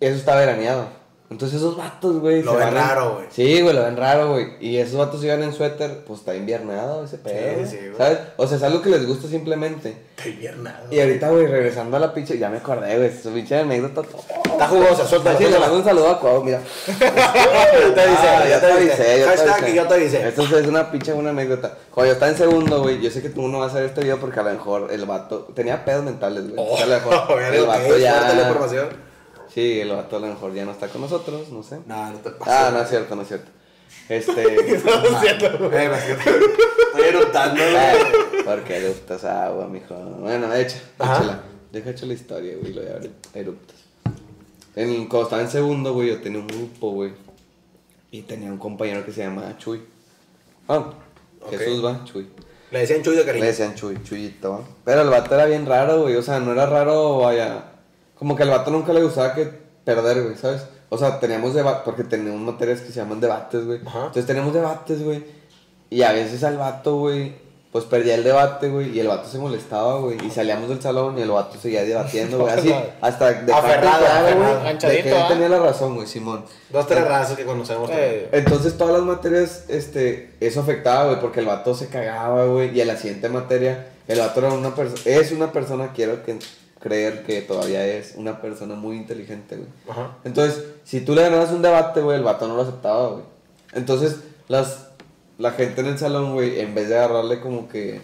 Eso 0.00 0.16
está 0.16 0.36
veraneado. 0.36 0.88
Entonces 1.28 1.58
esos 1.58 1.76
vatos, 1.76 2.20
güey. 2.20 2.42
Lo 2.42 2.52
se 2.52 2.58
ven 2.58 2.72
raro, 2.74 3.14
güey. 3.16 3.26
Sí, 3.30 3.60
güey, 3.60 3.74
lo 3.74 3.82
ven 3.82 3.96
raro, 3.96 4.30
güey. 4.32 4.46
Y 4.60 4.76
esos 4.76 4.96
vatos 4.96 5.24
iban 5.24 5.42
en 5.42 5.52
suéter, 5.52 6.04
pues 6.06 6.20
está 6.20 6.36
inviernado 6.36 7.04
ese 7.04 7.18
pedo. 7.18 7.66
sí, 7.68 7.76
güey. 7.78 7.96
¿Sabes? 7.98 8.18
O 8.36 8.46
sea, 8.46 8.56
es 8.58 8.62
algo 8.62 8.80
que 8.80 8.90
les 8.90 9.04
gusta 9.06 9.26
simplemente. 9.26 9.96
estoy 10.16 10.32
bien 10.34 10.62
nada. 10.62 10.84
Y 10.90 11.00
ahorita, 11.00 11.28
güey, 11.30 11.46
regresando 11.46 11.96
a 11.96 12.00
la 12.00 12.14
pinche, 12.14 12.38
ya 12.38 12.48
me 12.48 12.58
acordé, 12.58 12.96
güey, 12.96 13.10
su 13.12 13.30
pinche 13.32 13.58
anécdota. 13.58 14.02
Está 14.44 14.68
jugosa, 14.68 15.04
suelta, 15.06 15.32
le 15.32 15.38
suelta. 15.38 15.58
mando 15.58 15.76
un 15.78 15.84
saludo 15.84 16.10
a 16.10 16.20
Cuau, 16.20 16.44
mira. 16.44 16.60
Yo 16.86 17.92
te 17.94 18.00
avisé, 18.00 18.28
Ah, 18.28 18.44
yo 18.48 18.60
te 18.60 18.66
avisé. 18.72 19.18
yo 19.20 19.24
te 19.26 19.30
Hashtag 19.36 19.54
avisé. 19.54 19.70
y 19.70 19.74
yo 19.74 19.86
te 19.88 19.94
avisé. 19.94 20.28
Esto 20.28 20.42
es 20.58 20.66
una 20.66 20.90
pinche 20.90 21.12
buena 21.12 21.30
anécdota. 21.30 21.74
Cuando 21.92 22.08
yo 22.08 22.12
estaba 22.14 22.30
en 22.32 22.38
segundo, 22.38 22.82
güey, 22.82 23.00
yo 23.00 23.10
sé 23.10 23.20
que 23.20 23.28
tú 23.30 23.48
no 23.48 23.58
vas 23.60 23.72
a 23.72 23.76
ver 23.76 23.86
este 23.86 24.00
video 24.02 24.18
porque 24.20 24.40
a 24.40 24.42
lo 24.44 24.50
mejor 24.52 24.88
el 24.92 25.04
vato 25.06 25.48
tenía 25.54 25.84
pedos 25.84 26.04
mentales, 26.04 26.44
güey. 26.44 26.54
Oh, 26.56 26.76
a 26.76 26.86
lo 26.86 26.94
mejor 26.94 27.42
el 27.54 27.66
vato 27.66 27.98
ya. 27.98 28.32
la 28.34 28.42
información. 28.48 28.88
Sí, 29.56 29.80
el 29.80 29.88
vato 29.90 30.18
a 30.18 30.20
lo 30.20 30.26
mejor 30.26 30.52
ya 30.52 30.66
no 30.66 30.72
está 30.72 30.86
con 30.88 31.00
nosotros, 31.00 31.48
no 31.48 31.62
sé. 31.62 31.78
No, 31.86 32.12
no 32.12 32.18
te 32.18 32.28
pases. 32.30 32.52
Ah, 32.54 32.70
no 32.74 32.80
es 32.82 32.88
cierto, 32.90 33.16
no 33.16 33.22
es 33.22 33.28
cierto. 33.28 33.50
Este. 34.10 34.42
No 34.84 35.18
es 35.18 35.20
cierto. 35.22 35.72
Eh, 35.72 35.90
Estoy 36.92 37.04
erutando, 37.08 37.62
güey. 37.62 38.44
porque 38.44 38.76
eruptas 38.76 39.24
agua, 39.24 39.66
mijo. 39.66 39.94
Bueno, 39.94 40.54
echa, 40.54 40.76
Ajá. 40.98 41.14
échala. 41.16 41.42
Deja 41.72 41.90
hecho 41.90 42.04
la 42.04 42.12
historia, 42.12 42.54
güey, 42.60 42.74
lo 42.74 42.82
de 42.82 43.10
eruptas. 43.34 43.76
En, 44.76 45.06
cuando 45.06 45.22
estaba 45.24 45.40
en 45.42 45.48
segundo, 45.50 45.94
güey, 45.94 46.08
yo 46.08 46.20
tenía 46.20 46.38
un 46.40 46.46
grupo, 46.48 46.90
güey. 46.90 47.12
Y 48.10 48.22
tenía 48.22 48.50
un 48.50 48.58
compañero 48.58 49.04
que 49.06 49.12
se 49.12 49.22
llamaba 49.22 49.56
Chuy. 49.56 49.80
Ah, 50.68 50.92
Ok. 51.40 51.50
Jesús 51.56 51.82
va, 51.84 52.04
Chuy. 52.04 52.28
Le 52.72 52.80
decían 52.80 53.02
Chuy 53.02 53.14
de 53.14 53.20
Le 53.20 53.26
cariño. 53.26 53.46
decían 53.46 53.74
Chuy, 53.74 54.02
Chuyito. 54.02 54.64
Pero 54.84 55.00
el 55.02 55.08
vato 55.08 55.34
era 55.34 55.46
bien 55.46 55.64
raro, 55.64 56.02
güey. 56.02 56.16
O 56.16 56.22
sea, 56.22 56.40
no 56.40 56.52
era 56.52 56.66
raro, 56.66 57.18
vaya. 57.20 57.72
Como 58.18 58.34
que 58.36 58.42
al 58.42 58.50
vato 58.50 58.70
nunca 58.70 58.92
le 58.92 59.02
gustaba 59.02 59.34
que 59.34 59.50
perder, 59.84 60.22
güey, 60.22 60.36
¿sabes? 60.36 60.62
O 60.88 60.96
sea, 60.98 61.18
teníamos 61.20 61.54
debates, 61.54 61.82
porque 61.84 62.04
teníamos 62.04 62.40
materias 62.40 62.80
que 62.80 62.88
se 62.88 62.94
llaman 63.00 63.20
debates, 63.20 63.64
güey. 63.64 63.78
Entonces 63.78 64.26
teníamos 64.26 64.54
debates, 64.54 65.02
güey. 65.02 65.24
Y 65.90 66.02
a 66.02 66.12
veces 66.12 66.42
al 66.44 66.56
vato, 66.56 66.96
güey, 66.98 67.34
pues 67.72 67.84
perdía 67.84 68.14
el 68.14 68.24
debate, 68.24 68.68
güey. 68.68 68.90
Y 68.96 69.00
el 69.00 69.08
vato 69.08 69.28
se 69.28 69.38
molestaba, 69.38 69.98
güey. 69.98 70.16
Y 70.24 70.30
salíamos 70.30 70.68
del 70.68 70.80
salón 70.80 71.18
y 71.18 71.22
el 71.22 71.30
vato 71.30 71.58
seguía 71.58 71.84
debatiendo, 71.84 72.38
güey. 72.38 72.52
Así, 72.58 72.74
hasta 73.00 73.32
de 73.32 73.52
Aferrado, 73.52 74.04
güey. 74.36 74.74
De 74.78 75.02
que 75.02 75.08
él 75.10 75.16
¿ah? 75.16 75.28
tenía 75.28 75.48
la 75.48 75.58
razón, 75.58 75.94
güey, 75.96 76.06
Simón. 76.06 76.44
Dos, 76.70 76.86
tres 76.86 77.06
razas 77.06 77.36
que 77.36 77.44
conocemos. 77.44 77.90
eh, 77.92 78.28
Entonces 78.32 78.78
todas 78.78 78.94
las 78.94 79.02
materias, 79.02 79.64
este, 79.68 80.34
eso 80.40 80.60
afectaba, 80.60 81.06
güey, 81.06 81.20
porque 81.20 81.40
el 81.40 81.46
vato 81.46 81.74
se 81.74 81.88
cagaba, 81.88 82.46
güey, 82.46 82.76
y 82.76 82.80
en 82.80 82.88
la 82.88 82.96
siguiente 82.96 83.28
materia, 83.28 83.88
el 84.08 84.18
vato 84.20 84.40
era 84.40 84.52
una 84.52 84.74
persona, 84.74 85.00
es 85.04 85.32
una 85.32 85.52
persona, 85.52 85.92
quiero 85.94 86.24
que, 86.24 86.38
creer 86.80 87.24
que 87.24 87.42
todavía 87.42 87.86
es 87.86 88.14
una 88.16 88.40
persona 88.40 88.74
muy 88.74 88.96
inteligente, 88.96 89.56
güey. 89.56 89.68
Ajá. 89.88 90.18
Entonces, 90.24 90.64
si 90.84 91.00
tú 91.00 91.14
le 91.14 91.22
ganabas 91.22 91.50
un 91.50 91.62
debate, 91.62 92.00
güey, 92.00 92.16
el 92.18 92.24
vato 92.24 92.46
no 92.46 92.56
lo 92.56 92.62
aceptaba, 92.62 93.08
güey. 93.08 93.24
Entonces, 93.72 94.20
las, 94.48 94.88
la 95.38 95.52
gente 95.52 95.80
en 95.80 95.88
el 95.88 95.98
salón, 95.98 96.34
güey, 96.34 96.60
en 96.60 96.74
vez 96.74 96.88
de 96.88 96.96
agarrarle 96.96 97.40
como 97.40 97.68
que, 97.68 98.00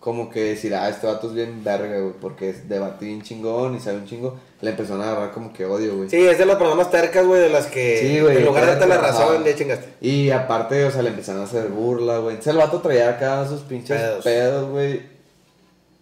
como 0.00 0.30
que 0.30 0.40
decir, 0.44 0.74
ah, 0.74 0.88
este 0.88 1.06
vato 1.06 1.28
es 1.28 1.34
bien 1.34 1.64
verga, 1.64 1.98
güey, 1.98 2.14
porque 2.20 2.50
es 2.50 2.68
debate 2.68 3.06
bien 3.06 3.22
chingón 3.22 3.74
y 3.74 3.80
sabe 3.80 3.98
un 3.98 4.06
chingo, 4.06 4.38
le 4.60 4.70
empezaron 4.70 5.02
a 5.02 5.10
agarrar 5.10 5.32
como 5.32 5.52
que 5.52 5.64
odio, 5.66 5.96
güey. 5.96 6.08
Sí, 6.08 6.16
es 6.16 6.38
de 6.38 6.46
las 6.46 6.56
personas 6.56 6.90
tercas, 6.90 7.26
güey, 7.26 7.40
de 7.40 7.48
las 7.50 7.66
que 7.66 7.98
Sí, 8.00 8.20
güey, 8.20 8.36
en 8.38 8.44
lugar 8.44 8.64
de 8.64 8.70
darte 8.70 8.86
la 8.86 8.98
razón, 8.98 9.44
ya 9.44 9.54
chingaste. 9.56 9.94
Y 10.00 10.30
aparte, 10.30 10.84
o 10.84 10.90
sea, 10.90 11.02
le 11.02 11.10
empezaron 11.10 11.42
a 11.42 11.44
hacer 11.44 11.68
burla, 11.68 12.18
güey. 12.18 12.36
Entonces 12.36 12.52
el 12.52 12.58
vato 12.58 12.80
traía 12.80 13.10
acá 13.10 13.46
sus 13.48 13.62
pinches 13.62 14.00
Pedos. 14.00 14.24
pedos, 14.24 14.70
güey. 14.70 15.02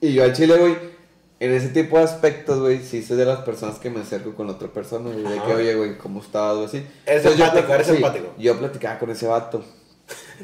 Y 0.00 0.12
yo 0.12 0.24
al 0.24 0.34
chile, 0.34 0.56
güey, 0.58 0.95
en 1.38 1.52
ese 1.52 1.68
tipo 1.68 1.98
de 1.98 2.04
aspectos, 2.04 2.60
güey, 2.60 2.82
sí 2.82 3.02
soy 3.02 3.16
de 3.16 3.26
las 3.26 3.40
personas 3.40 3.78
que 3.78 3.90
me 3.90 4.00
acerco 4.00 4.34
con 4.34 4.48
otra 4.48 4.68
persona, 4.68 5.10
güey. 5.10 5.22
De 5.22 5.42
que, 5.42 5.54
oye, 5.54 5.74
güey, 5.74 5.98
¿cómo 5.98 6.20
estás? 6.20 6.54
O 6.56 6.64
así. 6.64 6.84
Entonces, 7.04 7.36
yo 7.38 7.44
empático, 7.44 7.68
plat- 7.68 7.74
eres 7.74 7.86
sí, 7.88 7.92
empático. 7.96 8.26
Yo 8.38 8.58
platicaba 8.58 8.98
con 8.98 9.10
ese 9.10 9.26
vato. 9.26 9.62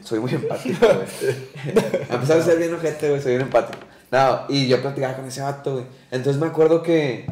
Soy 0.02 0.18
muy 0.20 0.32
empático, 0.34 0.86
güey. 0.86 2.06
A 2.10 2.20
pesar 2.20 2.36
de 2.38 2.42
ser 2.42 2.58
bien 2.58 2.74
ojete, 2.74 3.08
güey, 3.08 3.22
soy 3.22 3.32
bien 3.32 3.42
empático. 3.42 3.78
No, 4.10 4.42
y 4.48 4.68
yo 4.68 4.82
platicaba 4.82 5.14
con 5.16 5.24
ese 5.26 5.40
vato, 5.40 5.72
güey. 5.74 5.84
Entonces 6.10 6.40
me 6.40 6.48
acuerdo 6.48 6.82
que 6.82 7.24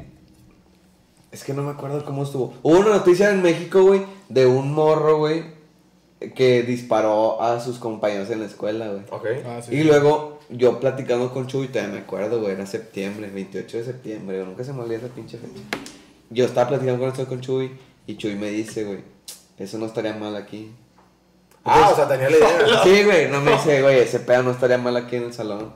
es 1.32 1.44
que 1.44 1.52
no 1.52 1.62
me 1.62 1.70
acuerdo 1.70 2.04
cómo 2.04 2.22
estuvo. 2.24 2.54
Hubo 2.62 2.78
una 2.80 2.90
noticia 2.90 3.30
en 3.30 3.42
México, 3.42 3.82
güey, 3.82 4.02
de 4.28 4.46
un 4.46 4.72
morro, 4.72 5.18
güey, 5.18 5.44
que 6.34 6.62
disparó 6.62 7.40
a 7.42 7.60
sus 7.60 7.78
compañeros 7.78 8.30
en 8.30 8.40
la 8.40 8.46
escuela, 8.46 8.88
güey. 8.88 9.02
Ok. 9.10 9.26
ah, 9.46 9.60
sí, 9.62 9.74
Y 9.74 9.78
sí. 9.82 9.84
luego 9.84 10.39
yo 10.50 10.80
platicando 10.80 11.32
con 11.32 11.46
Chuy, 11.46 11.68
todavía 11.68 11.94
me 11.94 12.00
acuerdo, 12.00 12.40
güey, 12.40 12.52
era 12.52 12.66
septiembre, 12.66 13.30
28 13.30 13.78
de 13.78 13.84
septiembre, 13.84 14.36
güey, 14.38 14.48
nunca 14.48 14.64
se 14.64 14.72
me 14.72 14.82
olvida 14.82 14.98
esa 14.98 15.08
pinche 15.08 15.38
fecha. 15.38 15.60
Yo 16.30 16.44
estaba 16.44 16.68
platicando 16.68 17.00
con 17.00 17.08
esto 17.08 17.26
con 17.26 17.40
Chuy 17.40 17.72
y 18.06 18.16
Chuy 18.16 18.34
me 18.34 18.50
dice, 18.50 18.84
güey, 18.84 18.98
eso 19.58 19.78
no 19.78 19.86
estaría 19.86 20.14
mal 20.14 20.36
aquí. 20.36 20.72
Ah, 21.64 21.90
o 21.92 21.96
sea, 21.96 22.08
tenía 22.08 22.30
la 22.30 22.36
idea. 22.36 22.82
Sí, 22.82 23.04
güey, 23.04 23.28
no 23.28 23.40
me 23.40 23.52
dice, 23.52 23.82
güey, 23.82 23.98
ese 23.98 24.20
pedo 24.20 24.42
no 24.42 24.50
estaría 24.50 24.78
mal 24.78 24.96
aquí 24.96 25.16
en 25.16 25.24
el 25.24 25.32
salón. 25.32 25.72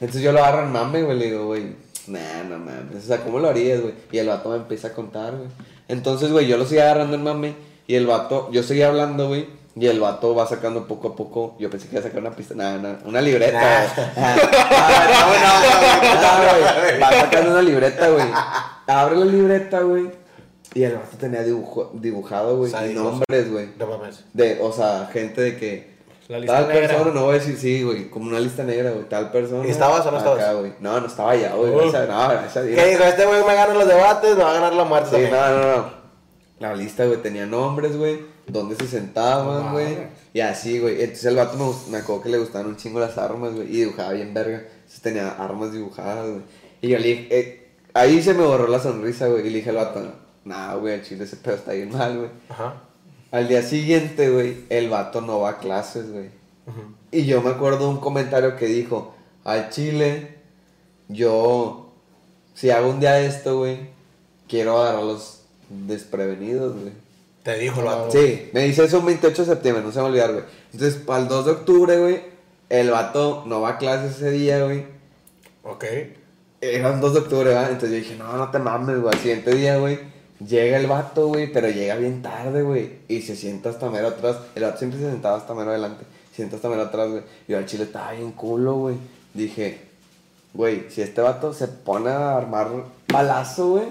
Entonces 0.00 0.22
yo 0.22 0.32
lo 0.32 0.38
agarro 0.38 0.66
en 0.66 0.72
mame, 0.72 1.02
güey, 1.02 1.18
le 1.18 1.24
digo, 1.26 1.46
güey, 1.46 1.74
nah, 2.06 2.44
no 2.48 2.58
mames, 2.58 3.04
o 3.04 3.06
sea, 3.06 3.22
¿cómo 3.22 3.38
lo 3.38 3.48
harías, 3.48 3.80
güey? 3.80 3.94
Y 4.12 4.18
el 4.18 4.28
vato 4.28 4.50
me 4.50 4.56
empieza 4.56 4.88
a 4.88 4.92
contar, 4.92 5.34
güey. 5.36 5.48
Entonces, 5.88 6.30
güey, 6.32 6.46
yo 6.46 6.56
lo 6.56 6.66
seguía 6.66 6.84
agarrando 6.84 7.16
en 7.16 7.24
mame 7.24 7.54
y 7.86 7.94
el 7.94 8.06
vato, 8.06 8.50
yo 8.52 8.62
seguía 8.62 8.88
hablando, 8.88 9.28
güey, 9.28 9.46
Y 9.78 9.86
el 9.86 10.00
vato 10.00 10.34
va 10.34 10.46
sacando 10.46 10.86
poco 10.86 11.08
a 11.08 11.14
poco. 11.16 11.54
Yo 11.58 11.68
pensé 11.68 11.86
que 11.86 11.96
iba 11.96 12.00
a 12.00 12.08
sacar 12.08 12.20
una 12.20 12.30
pista. 12.30 12.54
Nada, 12.54 12.78
nada. 12.78 12.98
Una 13.04 13.20
libreta, 13.20 13.60
Nah. 13.60 14.06
Ah, 14.16 15.06
no, 15.10 15.26
no, 15.36 16.96
no. 16.96 17.00
Va 17.02 17.10
sacando 17.20 17.50
una 17.50 17.62
libreta, 17.62 18.08
güey. 18.08 18.24
Abre 18.86 19.16
la 19.16 19.24
libreta, 19.26 19.80
güey. 19.80 20.10
Y 20.74 20.82
el 20.82 20.94
vato 20.94 21.16
tenía 21.18 21.42
dibujo, 21.42 21.90
dibujado, 21.94 22.56
güey. 22.56 22.72
nombres, 22.94 23.50
güey. 23.52 23.68
No 23.78 23.86
mames. 23.86 24.24
De, 24.32 24.58
o 24.62 24.72
sea, 24.72 25.08
gente 25.12 25.40
de 25.42 25.56
que. 25.56 25.96
La 26.28 26.38
lista 26.38 26.54
tal 26.58 26.68
negra. 26.68 26.88
persona, 26.88 27.10
no 27.12 27.24
voy 27.24 27.36
a 27.36 27.38
decir 27.38 27.56
sí, 27.56 27.82
güey. 27.82 28.10
Como 28.10 28.28
una 28.30 28.40
lista 28.40 28.64
negra, 28.64 28.90
güey. 28.90 29.08
Tal 29.08 29.30
persona. 29.30 29.66
¿Y 29.66 29.70
estabas 29.70 30.04
o 30.06 30.10
no 30.10 30.18
acá, 30.18 30.32
estabas? 30.32 30.56
güey. 30.56 30.72
No, 30.80 31.00
no 31.00 31.06
estaba 31.06 31.36
ya, 31.36 31.54
güey. 31.54 31.70
Uh. 31.72 31.82
No, 31.84 31.90
gracias 31.92 32.56
a 32.56 32.62
Dios. 32.62 32.80
¿Qué 32.82 32.90
dijo? 32.90 33.04
Este 33.04 33.26
güey 33.26 33.44
me 33.44 33.54
gana 33.54 33.74
los 33.74 33.86
debates, 33.86 34.36
me 34.36 34.42
va 34.42 34.50
a 34.50 34.54
ganar 34.54 34.72
la 34.72 34.84
muerte 34.84 35.16
Sí, 35.16 35.30
no, 35.30 35.50
no, 35.50 35.76
no. 35.76 35.90
La 36.58 36.74
lista, 36.74 37.04
güey, 37.04 37.18
tenía 37.22 37.46
nombres, 37.46 37.96
güey. 37.96 38.35
Dónde 38.48 38.76
se 38.76 38.86
sentaban, 38.86 39.72
güey. 39.72 39.96
y 40.32 40.40
así, 40.40 40.78
güey. 40.78 41.00
Entonces 41.00 41.24
el 41.24 41.36
vato 41.36 41.56
me, 41.56 41.92
me 41.92 41.98
acuerdo 41.98 42.22
que 42.22 42.28
le 42.28 42.38
gustaban 42.38 42.68
un 42.68 42.76
chingo 42.76 43.00
las 43.00 43.18
armas, 43.18 43.54
güey. 43.54 43.68
Y 43.68 43.80
dibujaba 43.80 44.12
bien 44.12 44.32
verga. 44.32 44.58
Entonces 44.58 45.00
tenía 45.00 45.30
armas 45.30 45.72
dibujadas, 45.72 46.28
güey. 46.30 46.42
Y 46.80 46.88
yo 46.88 46.98
le 46.98 47.08
dije, 47.08 47.38
eh, 47.38 47.68
ahí 47.94 48.22
se 48.22 48.34
me 48.34 48.44
borró 48.44 48.68
la 48.68 48.78
sonrisa, 48.78 49.28
güey. 49.28 49.46
Y 49.46 49.50
le 49.50 49.56
dije 49.58 49.70
al 49.70 49.76
vato, 49.76 50.00
nah, 50.44 50.74
güey, 50.76 50.94
el 50.94 51.02
chile 51.02 51.24
ese 51.24 51.36
pedo 51.36 51.56
está 51.56 51.72
bien 51.72 51.90
mal, 51.90 52.18
güey. 52.18 52.30
Ajá. 52.48 52.82
Al 53.32 53.48
día 53.48 53.62
siguiente, 53.62 54.30
güey, 54.30 54.64
el 54.68 54.88
vato 54.88 55.20
no 55.20 55.40
va 55.40 55.50
a 55.50 55.58
clases, 55.58 56.10
güey. 56.10 56.30
Y 57.10 57.26
yo 57.26 57.42
me 57.42 57.50
acuerdo 57.50 57.80
de 57.80 57.86
un 57.86 58.00
comentario 58.00 58.56
que 58.56 58.66
dijo, 58.66 59.14
al 59.44 59.70
chile, 59.70 60.38
yo, 61.08 61.92
si 62.54 62.70
hago 62.70 62.90
un 62.90 63.00
día 63.00 63.20
esto, 63.20 63.58
güey, 63.58 63.90
quiero 64.48 64.80
agarrarlos 64.80 65.42
desprevenidos, 65.68 66.74
güey. 66.80 66.92
Te 67.46 67.56
dijo 67.60 67.78
el 67.78 67.86
vato. 67.86 68.10
Sí, 68.10 68.50
me 68.52 68.64
dice 68.64 68.82
eso 68.82 68.98
un 68.98 69.06
28 69.06 69.42
de 69.42 69.48
septiembre, 69.48 69.84
no 69.84 69.92
se 69.92 69.98
me 69.98 70.02
va 70.02 70.08
a 70.08 70.10
olvidar, 70.10 70.32
güey. 70.32 70.44
Entonces, 70.72 71.00
para 71.00 71.22
el 71.22 71.28
2 71.28 71.44
de 71.46 71.52
octubre, 71.52 71.96
güey, 71.96 72.20
el 72.68 72.90
vato 72.90 73.44
no 73.46 73.60
va 73.60 73.68
a 73.68 73.78
clases 73.78 74.16
ese 74.16 74.32
día, 74.32 74.64
güey. 74.64 74.84
Ok. 75.62 75.84
Era 76.60 76.90
un 76.90 77.00
2 77.00 77.14
de 77.14 77.20
octubre, 77.20 77.50
¿verdad? 77.50 77.70
Entonces 77.70 77.90
yo 77.90 77.96
dije, 77.98 78.16
no, 78.16 78.36
no 78.36 78.50
te 78.50 78.58
mames, 78.58 79.00
güey. 79.00 79.14
Al 79.14 79.20
siguiente 79.20 79.54
día, 79.54 79.78
güey, 79.78 80.00
llega 80.44 80.76
el 80.76 80.88
vato, 80.88 81.28
güey, 81.28 81.52
pero 81.52 81.68
llega 81.68 81.94
bien 81.94 82.20
tarde, 82.20 82.62
güey. 82.62 82.98
Y 83.06 83.22
se 83.22 83.36
sienta 83.36 83.70
hasta 83.70 83.90
mero 83.90 84.08
atrás. 84.08 84.38
El 84.56 84.64
vato 84.64 84.78
siempre 84.78 84.98
se 84.98 85.08
sentaba 85.08 85.36
hasta 85.36 85.54
mero 85.54 85.70
adelante. 85.70 86.04
Se 86.30 86.36
sienta 86.38 86.56
hasta 86.56 86.68
mero 86.68 86.82
atrás, 86.82 87.10
güey. 87.10 87.22
Y 87.46 87.52
yo 87.52 87.58
al 87.58 87.66
chile 87.66 87.84
estaba 87.84 88.10
bien 88.10 88.32
culo, 88.32 88.74
güey. 88.74 88.96
Dije, 89.34 89.82
güey, 90.52 90.90
si 90.90 91.00
este 91.00 91.20
vato 91.20 91.52
se 91.52 91.68
pone 91.68 92.10
a 92.10 92.38
armar 92.38 92.70
balazo, 93.06 93.68
güey, 93.68 93.86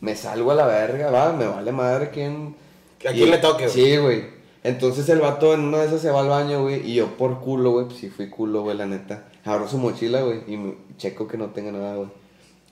me 0.00 0.16
salgo 0.16 0.52
a 0.52 0.54
la 0.54 0.66
verga, 0.66 1.10
va, 1.10 1.34
me 1.34 1.46
vale 1.46 1.72
madre 1.72 2.08
quién. 2.08 2.64
Que 2.98 3.08
a 3.08 3.12
quién 3.12 3.28
Y- 3.28 3.30
le 3.30 3.38
toque, 3.38 3.64
güey. 3.68 3.74
Sí, 3.74 3.96
güey. 3.98 4.24
Entonces 4.64 5.08
el 5.08 5.20
vato 5.20 5.54
en 5.54 5.60
una 5.60 5.78
de 5.78 5.86
esas 5.86 6.00
se 6.00 6.10
va 6.10 6.20
al 6.20 6.28
baño, 6.28 6.62
güey, 6.62 6.88
y 6.90 6.94
yo 6.94 7.16
por 7.16 7.38
culo, 7.40 7.70
güey, 7.70 7.86
pues 7.86 7.98
sí 7.98 8.08
fui 8.10 8.28
culo, 8.28 8.62
güey, 8.62 8.76
la 8.76 8.86
neta. 8.86 9.24
Abro 9.44 9.68
su 9.68 9.78
mochila, 9.78 10.22
güey, 10.22 10.40
y 10.48 10.56
me- 10.56 10.74
checo 10.96 11.28
que 11.28 11.36
no 11.38 11.46
tenga 11.50 11.70
nada, 11.70 11.94
güey. 11.96 12.08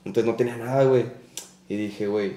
Entonces 0.03 0.29
no 0.29 0.35
tenía 0.35 0.57
nada, 0.57 0.83
güey. 0.83 1.05
Y 1.69 1.75
dije, 1.77 2.07
güey, 2.07 2.35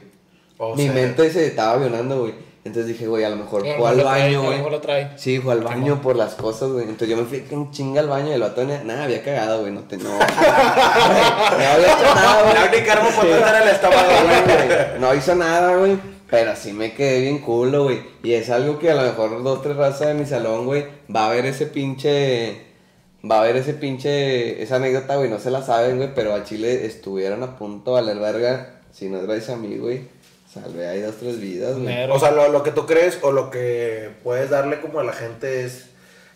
O 0.59 0.74
mi 0.77 0.85
sea, 0.85 0.92
mente 0.92 1.29
se 1.31 1.46
estaba 1.46 1.72
avionando, 1.72 2.20
güey. 2.20 2.35
Entonces 2.64 2.87
dije, 2.92 3.07
güey, 3.07 3.24
a 3.24 3.31
lo 3.31 3.37
mejor 3.37 3.64
lo 3.66 3.74
fue 3.77 3.88
al 3.88 3.96
mejor 3.96 3.96
lo 3.96 4.03
trae, 4.03 4.22
baño, 4.24 4.42
güey. 4.42 4.57
mejor 4.59 4.72
lo 4.72 4.81
trae. 4.81 5.11
Sí, 5.16 5.38
fue 5.38 5.53
al 5.55 5.61
baño 5.62 6.03
por 6.03 6.16
las 6.16 6.35
cosas, 6.35 6.70
güey. 6.70 6.85
Entonces 6.85 7.09
yo 7.09 7.16
me 7.16 7.24
fui 7.24 7.42
en 7.51 7.70
chinga 7.70 8.01
al 8.01 8.09
baño 8.09 8.29
y 8.29 8.33
el 8.33 8.40
vato 8.40 8.62
ni- 8.64 8.85
nada, 8.85 9.05
había 9.05 9.22
cagado, 9.24 9.61
güey. 9.61 9.72
No 9.72 9.81
te, 9.83 9.96
no. 9.96 10.05
no 10.18 10.18
había 10.18 11.77
hecho 11.79 12.14
nada, 12.14 12.42
güey. 12.42 12.55
La 12.55 12.70
única 12.70 12.92
arma 12.92 13.09
para 13.11 13.29
tratar 13.38 13.62
el 13.62 13.68
estómago, 13.68 14.09
güey. 14.24 14.66
güey. 14.68 15.01
No 15.01 15.14
hizo 15.14 15.35
nada, 15.35 15.77
güey. 15.77 16.17
Pero 16.31 16.55
sí 16.57 16.73
me 16.73 16.93
quedé 16.93 17.21
bien 17.21 17.38
culo, 17.38 17.85
güey. 17.85 18.03
Y 18.23 18.35
es 18.35 18.51
algo 18.51 18.79
que 18.79 18.91
a 18.91 18.95
lo 18.95 19.03
mejor 19.03 19.43
dos, 19.43 19.62
tres 19.62 19.77
razas 19.77 20.09
de 20.09 20.14
mi 20.14 20.27
salón, 20.27 20.67
güey, 20.67 20.87
va 21.14 21.27
a 21.27 21.33
ver 21.33 21.47
ese 21.47 21.67
pinche. 21.67 22.67
Va 23.29 23.41
a 23.41 23.45
ver 23.45 23.57
ese 23.57 23.75
pinche. 23.75 24.62
Esa 24.62 24.77
anécdota, 24.77 25.17
güey. 25.17 25.31
No 25.31 25.38
se 25.38 25.51
la 25.51 25.62
saben, 25.62 25.97
güey. 25.97 26.14
Pero 26.14 26.35
a 26.35 26.45
Chile 26.45 26.87
estuvieron 26.87 27.43
a 27.43 27.57
punto 27.57 27.97
de 27.97 28.03
valer 28.03 28.19
verga. 28.19 28.81
Si 28.93 29.09
no 29.09 29.19
es 29.19 29.27
gracias 29.27 29.51
a 29.51 29.57
mí, 29.57 29.79
güey. 29.79 30.03
Salve 30.53 30.87
ahí 30.87 31.01
dos, 31.01 31.17
tres 31.17 31.41
vidas, 31.41 31.79
güey. 31.79 32.11
O 32.11 32.19
sea, 32.19 32.31
lo, 32.31 32.49
lo 32.49 32.62
que 32.62 32.73
tú 32.73 32.87
crees 32.87 33.19
o 33.23 33.33
lo 33.33 33.51
que 33.51 34.11
puedes 34.23 34.51
darle 34.51 34.81
como 34.81 35.01
a 35.01 35.05
la 35.05 35.12
gente 35.12 35.64
es 35.64 35.88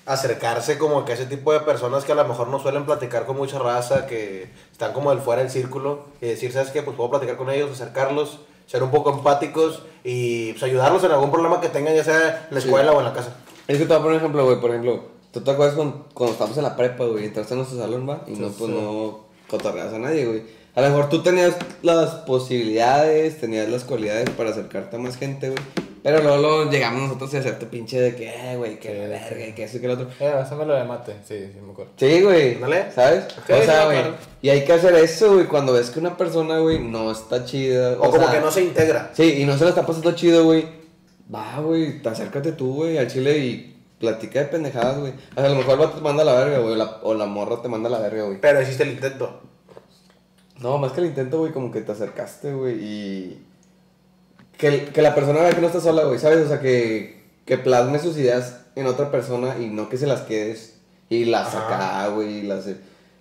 acercarse 0.05 0.79
como 0.79 1.05
que 1.05 1.13
a 1.13 1.15
ese 1.15 1.27
tipo 1.27 1.53
de 1.53 1.61
personas 1.61 2.05
que 2.05 2.13
a 2.13 2.17
lo 2.17 2.27
mejor 2.27 2.49
no 2.49 2.59
suelen 2.59 2.85
platicar 2.85 3.25
con 3.25 3.37
mucha 3.37 3.59
raza, 3.59 4.07
que 4.07 4.49
están 4.71 4.93
como 4.93 5.11
del 5.11 5.21
fuera 5.21 5.43
del 5.43 5.51
círculo 5.51 6.07
y 6.21 6.27
decir, 6.27 6.53
¿sabes 6.53 6.71
qué? 6.71 6.83
Pues 6.83 6.97
puedo 6.97 7.11
platicar 7.11 7.37
con 7.37 7.51
ellos, 7.51 7.71
acercarlos, 7.71 8.41
ser 8.73 8.83
un 8.83 8.91
poco 8.91 9.11
empáticos 9.13 9.83
y 10.03 10.53
pues, 10.53 10.63
ayudarlos 10.63 11.05
en 11.05 11.13
algún 11.13 11.31
problema 11.31 11.61
que 11.61 11.69
tengan, 11.69 11.95
ya 11.95 12.03
sea 12.05 12.47
en 12.49 12.55
la 12.55 12.61
Sí. 12.63 12.69
escuela 12.69 12.93
o 12.93 12.99
en 13.01 13.05
la 13.05 13.13
casa. 13.13 13.37
Es 13.69 13.77
que 13.77 13.85
te 13.85 13.89
voy 13.89 13.97
a 13.97 13.99
poner 13.99 14.13
un 14.13 14.19
ejemplo, 14.21 14.45
güey. 14.47 14.61
Por 14.63 14.71
ejemplo, 14.71 15.05
¿tú 15.31 15.43
te 15.43 15.51
acuerdas 15.51 15.77
cuando, 15.77 16.07
cuando 16.15 16.33
estábamos 16.33 16.57
en 16.57 16.65
la 16.65 16.75
prepa, 16.75 17.05
güey? 17.05 17.27
Entraste 17.27 17.53
a 17.53 17.57
nuestro 17.59 17.79
salón, 17.79 18.09
va. 18.09 18.23
Y 18.27 18.31
no, 18.33 18.49
pues 18.49 18.71
no 18.71 19.27
cotorreas 19.47 19.93
a 19.93 19.99
nadie, 19.99 20.25
güey. 20.25 20.43
A 20.75 20.81
lo 20.81 20.89
mejor 20.89 21.11
tú 21.11 21.23
tenías 21.23 21.55
las 21.83 22.11
posibilidades, 22.25 23.39
tenías 23.39 23.69
las 23.69 23.85
cualidades 23.85 24.31
para 24.31 24.51
acercarte 24.51 24.97
a 24.97 24.99
más 24.99 25.19
gente, 25.19 25.51
güey. 25.51 25.63
Pero 26.03 26.21
luego, 26.21 26.39
luego 26.39 26.71
llegamos 26.71 27.03
nosotros 27.03 27.33
a 27.35 27.39
hacerte 27.39 27.67
pinche 27.67 28.01
de 28.01 28.17
que, 28.17 28.29
eh, 28.29 28.57
güey, 28.57 28.81
que 28.81 29.07
la 29.07 29.21
verga, 29.21 29.47
y 29.47 29.53
que 29.53 29.65
eso 29.65 29.77
y 29.77 29.81
que 29.81 29.87
lo 29.87 29.95
otro. 29.95 30.09
Eh, 30.19 30.33
pásame 30.33 30.67
lo 30.67 30.75
de 30.75 30.83
mate. 30.83 31.13
Sí, 31.25 31.39
sí, 31.53 31.61
me 31.65 31.71
acuerdo. 31.71 31.93
Sí, 31.97 32.23
güey. 32.23 32.55
Ándale. 32.57 32.91
¿Sabes? 32.91 33.25
Sí, 33.47 33.53
o 33.53 33.63
sea, 33.63 33.85
güey. 33.85 33.99
Y 34.43 34.49
hay 34.49 34.65
que 34.65 34.73
hacer 34.73 34.95
eso, 34.97 35.35
güey, 35.35 35.47
cuando 35.47 35.73
ves 35.73 35.91
que 35.91 36.01
una 36.01 36.17
persona, 36.17 36.59
güey, 36.59 36.81
no 36.81 37.13
está 37.13 37.45
chida. 37.45 37.93
O, 37.93 38.11
como 38.11 38.19
sea, 38.19 38.33
que 38.33 38.41
no 38.41 38.51
se 38.51 38.63
integra. 38.65 39.11
Sí, 39.15 39.43
y 39.43 39.45
no 39.45 39.57
se 39.57 39.63
la 39.63 39.71
está 39.71 39.87
pasando 39.87 40.11
chido, 40.13 40.45
güey. 40.45 40.67
Va, 41.33 41.61
güey, 41.61 42.03
te 42.03 42.09
acércate 42.09 42.53
tú, 42.53 42.75
güey, 42.75 42.99
al 42.99 43.07
chile 43.07 43.39
y 43.39 43.77
platica 44.01 44.41
de 44.41 44.47
pendejadas, 44.47 44.99
güey. 44.99 45.13
O 45.13 45.35
sea, 45.37 45.45
a 45.45 45.49
lo 45.51 45.55
mejor 45.55 45.75
el 45.75 45.81
vato 45.81 45.99
te 45.99 46.03
manda 46.03 46.23
a 46.23 46.27
la 46.27 46.35
verga, 46.35 46.59
güey, 46.59 46.73
o 46.73 46.77
la, 46.77 46.99
o 47.05 47.15
la 47.15 47.27
morra 47.27 47.63
te 47.63 47.69
manda 47.69 47.89
a 47.89 47.93
la 47.93 48.01
verga, 48.01 48.25
güey. 48.25 48.41
Pero 48.41 48.61
hiciste 48.61 48.83
el 48.83 48.91
intento. 48.91 49.41
No, 50.59 50.79
más 50.79 50.91
que 50.93 51.01
el 51.01 51.07
intento, 51.07 51.39
güey, 51.39 51.53
como 51.53 51.71
que 51.71 51.81
te 51.81 51.93
acercaste, 51.93 52.53
güey, 52.53 52.75
y... 52.75 53.47
Que, 54.63 54.85
que 54.87 55.03
la 55.03 55.13
persona 55.15 55.41
vea 55.41 55.51
que 55.51 55.61
no 55.61 55.67
está 55.67 55.81
sola, 55.81 56.05
güey, 56.05 56.21
¿sabes? 56.21 56.39
O 56.47 56.49
sea, 56.49 56.61
que, 56.61 57.21
que 57.45 57.59
plasme 57.59 57.99
sus 57.99 58.17
ideas 58.17 58.61
en 58.77 58.87
otra 58.87 59.11
persona 59.11 59.57
y 59.59 59.67
no 59.67 59.89
que 59.89 59.97
se 59.99 60.07
las 60.07 60.21
quedes 60.21 60.79
y 61.09 61.25
las 61.25 61.51
saca, 61.51 62.07
güey, 62.09 62.39
y 62.39 62.43
las... 62.43 62.67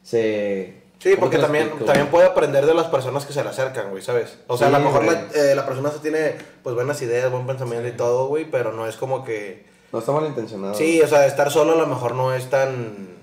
Se... 0.03 0.81
Sí, 0.99 1.09
¿cómo 1.15 1.21
porque 1.21 1.39
también, 1.39 1.63
explico, 1.65 1.85
también 1.85 2.05
güey? 2.07 2.11
puede 2.11 2.27
aprender 2.27 2.67
de 2.67 2.75
las 2.75 2.85
personas 2.87 3.25
que 3.25 3.33
se 3.33 3.43
le 3.43 3.49
acercan, 3.49 3.89
güey, 3.89 4.03
¿sabes? 4.03 4.37
O 4.45 4.55
sea, 4.55 4.67
a 4.67 4.69
lo 4.69 4.79
mejor 4.81 5.03
la, 5.03 5.27
eh, 5.33 5.55
la 5.55 5.65
persona 5.65 5.89
se 5.89 5.97
tiene, 5.97 6.35
pues, 6.61 6.75
buenas 6.75 7.01
ideas, 7.01 7.31
buen 7.31 7.47
pensamiento 7.47 7.87
y 7.87 7.93
todo, 7.93 8.27
güey, 8.27 8.45
pero 8.49 8.71
no 8.71 8.85
es 8.87 8.95
como 8.97 9.23
que... 9.25 9.65
No 9.91 9.97
está 9.97 10.11
malintencionado. 10.11 10.75
Sí, 10.75 11.01
o 11.01 11.07
sea, 11.07 11.25
estar 11.25 11.49
solo 11.51 11.73
a 11.73 11.75
lo 11.75 11.87
mejor 11.87 12.13
no 12.13 12.35
es 12.35 12.49
tan... 12.51 13.17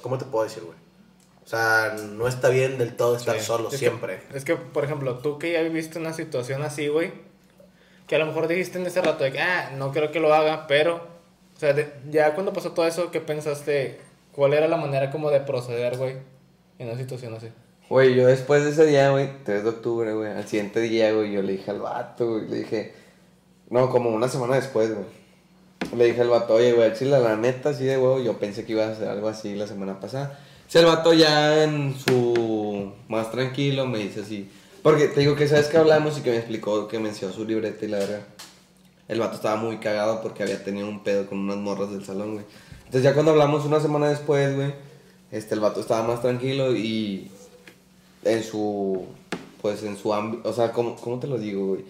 ¿Cómo 0.00 0.16
te 0.16 0.24
puedo 0.26 0.44
decir, 0.44 0.62
güey? 0.62 0.78
O 1.44 1.48
sea, 1.48 1.96
no 2.12 2.28
está 2.28 2.48
bien 2.50 2.78
del 2.78 2.94
todo 2.94 3.16
estar 3.16 3.36
Sí. 3.38 3.44
solo, 3.44 3.64
Es 3.64 3.72
que- 3.72 3.78
siempre. 3.78 4.20
es 4.32 4.44
que, 4.44 4.54
por 4.54 4.84
ejemplo, 4.84 5.18
tú 5.18 5.38
que 5.38 5.52
ya 5.52 5.60
viviste 5.62 5.98
una 5.98 6.12
situación 6.12 6.62
así, 6.62 6.86
güey, 6.86 7.12
que 8.14 8.22
a 8.22 8.24
lo 8.24 8.26
mejor 8.30 8.46
dijiste 8.46 8.78
en 8.78 8.86
ese 8.86 9.02
rato 9.02 9.24
de 9.24 9.32
que, 9.32 9.40
ah, 9.40 9.72
no 9.76 9.90
creo 9.90 10.12
que 10.12 10.20
lo 10.20 10.32
haga, 10.32 10.68
pero, 10.68 10.98
o 11.56 11.58
sea, 11.58 11.72
de- 11.72 11.92
ya 12.12 12.32
cuando 12.34 12.52
pasó 12.52 12.70
todo 12.70 12.86
eso, 12.86 13.10
¿qué 13.10 13.20
pensaste? 13.20 13.98
¿Cuál 14.30 14.54
era 14.54 14.68
la 14.68 14.76
manera 14.76 15.10
como 15.10 15.32
de 15.32 15.40
proceder, 15.40 15.96
güey, 15.96 16.14
en 16.78 16.88
una 16.88 16.96
situación 16.96 17.34
así? 17.34 17.48
Güey, 17.88 18.14
yo 18.14 18.28
después 18.28 18.62
de 18.62 18.70
ese 18.70 18.86
día, 18.86 19.10
güey, 19.10 19.28
3 19.42 19.64
de 19.64 19.68
octubre, 19.70 20.12
güey, 20.12 20.30
al 20.30 20.46
siguiente 20.46 20.78
día, 20.78 21.12
güey, 21.12 21.32
yo 21.32 21.42
le 21.42 21.54
dije 21.54 21.72
al 21.72 21.80
vato, 21.80 22.34
güey, 22.34 22.46
le 22.48 22.56
dije, 22.58 22.92
no, 23.68 23.90
como 23.90 24.10
una 24.10 24.28
semana 24.28 24.54
después, 24.54 24.94
güey, 24.94 25.06
le 25.96 26.04
dije 26.04 26.20
al 26.20 26.28
vato, 26.28 26.54
oye, 26.54 26.72
güey, 26.72 26.92
chile, 26.92 27.18
la 27.18 27.34
neta, 27.36 27.70
así 27.70 27.84
de 27.84 27.98
huevo, 27.98 28.20
yo 28.20 28.38
pensé 28.38 28.64
que 28.64 28.72
ibas 28.74 28.90
a 28.90 28.92
hacer 28.92 29.08
algo 29.08 29.26
así 29.28 29.56
la 29.56 29.66
semana 29.66 29.98
pasada. 29.98 30.38
Si 30.68 30.78
el 30.78 30.86
vato 30.86 31.12
ya 31.12 31.64
en 31.64 31.96
su 31.98 32.92
más 33.08 33.32
tranquilo 33.32 33.86
me 33.86 33.98
dice 33.98 34.20
así, 34.20 34.48
porque 34.84 35.08
te 35.08 35.18
digo 35.20 35.34
que 35.34 35.48
sabes 35.48 35.66
que 35.66 35.76
hablamos 35.78 36.16
y 36.18 36.20
que 36.20 36.30
me 36.30 36.36
explicó 36.36 36.86
que 36.86 37.00
mencionó 37.00 37.32
su 37.34 37.44
libreta 37.44 37.84
y 37.84 37.88
la 37.88 37.98
verdad. 37.98 38.20
El 39.08 39.18
vato 39.18 39.34
estaba 39.34 39.56
muy 39.56 39.78
cagado 39.78 40.22
porque 40.22 40.44
había 40.44 40.62
tenido 40.62 40.86
un 40.88 41.02
pedo 41.02 41.26
con 41.26 41.38
unas 41.38 41.56
morras 41.56 41.90
del 41.90 42.04
salón, 42.06 42.34
güey. 42.34 42.44
Entonces 42.84 43.02
ya 43.02 43.12
cuando 43.14 43.32
hablamos 43.32 43.64
una 43.64 43.80
semana 43.80 44.08
después, 44.08 44.54
güey, 44.54 44.72
este, 45.32 45.54
el 45.54 45.60
vato 45.60 45.80
estaba 45.80 46.06
más 46.06 46.22
tranquilo 46.22 46.74
y 46.76 47.30
en 48.24 48.42
su, 48.44 49.04
pues 49.60 49.82
en 49.82 49.96
su 49.98 50.14
ámbito, 50.14 50.48
o 50.48 50.52
sea, 50.52 50.70
¿cómo, 50.72 50.96
cómo 50.96 51.18
te 51.18 51.26
lo 51.26 51.38
digo, 51.38 51.66
güey? 51.66 51.84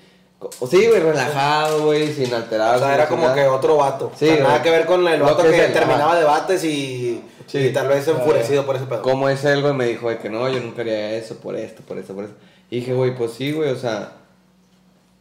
O 0.60 0.66
sí, 0.66 0.86
güey, 0.86 1.00
relajado, 1.00 1.86
güey, 1.86 2.12
sin 2.12 2.32
O 2.32 2.36
alterarse. 2.36 2.84
sea, 2.84 2.94
era 2.94 3.08
como 3.08 3.22
nada. 3.22 3.34
que 3.34 3.46
otro 3.46 3.76
vato. 3.76 4.10
Sí, 4.18 4.28
O 4.28 4.34
sea, 4.34 4.42
nada 4.44 4.62
que 4.62 4.70
ver 4.70 4.86
con 4.86 5.06
el 5.08 5.20
vato 5.22 5.42
que 5.42 5.50
que, 5.50 5.64
el- 5.66 5.72
terminaba 5.72 6.12
ajá. 6.12 6.18
debates 6.20 6.64
y, 6.64 7.22
Sí. 7.46 7.58
y 7.58 7.72
tal 7.72 7.88
vez 7.88 8.06
enfurecido 8.08 8.66
por 8.66 8.76
ese 8.76 8.86
pedo. 8.86 9.02
Como 9.02 9.28
es 9.28 9.44
él, 9.44 9.62
güey, 9.62 9.72
me 9.74 9.86
dijo 9.86 10.08
de 10.10 10.18
que 10.18 10.28
no, 10.30 10.48
yo 10.48 10.60
nunca 10.60 10.82
haría 10.82 11.12
eso 11.12 11.36
por 11.36 11.56
esto, 11.56 11.82
por 11.82 11.98
esto, 11.98 12.14
por 12.14 12.24
esto. 12.24 12.36
Y 12.70 12.80
dije, 12.80 12.94
güey, 12.94 13.14
pues 13.14 13.32
sí, 13.32 13.52
güey, 13.52 13.70
o 13.70 13.76
sea, 13.76 14.12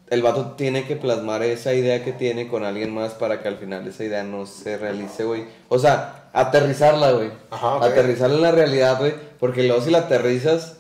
el 0.10 0.22
vato 0.22 0.52
tiene 0.52 0.86
que 0.86 0.96
plasmar 0.96 1.44
esa 1.44 1.74
idea 1.74 2.04
que 2.04 2.14
tiene 2.14 2.48
con 2.48 2.64
alguien 2.64 2.94
más 2.94 3.14
para 3.14 3.42
que 3.42 3.48
al 3.48 3.58
final 3.58 3.88
esa 3.88 4.04
idea 4.04 4.24
no 4.24 4.46
se 4.46 4.78
realice, 4.78 5.24
güey. 5.24 5.46
O 5.70 5.80
sea, 5.80 6.30
aterrizarla, 6.34 7.12
güey. 7.12 7.32
Ajá. 7.50 7.84
Aterrizarla 7.84 8.36
en 8.36 8.42
la 8.42 8.52
realidad, 8.52 9.00
güey. 9.00 9.14
Porque 9.40 9.64
luego 9.64 9.82
si 9.82 9.92
la 9.92 10.00
aterrizas 10.00 10.78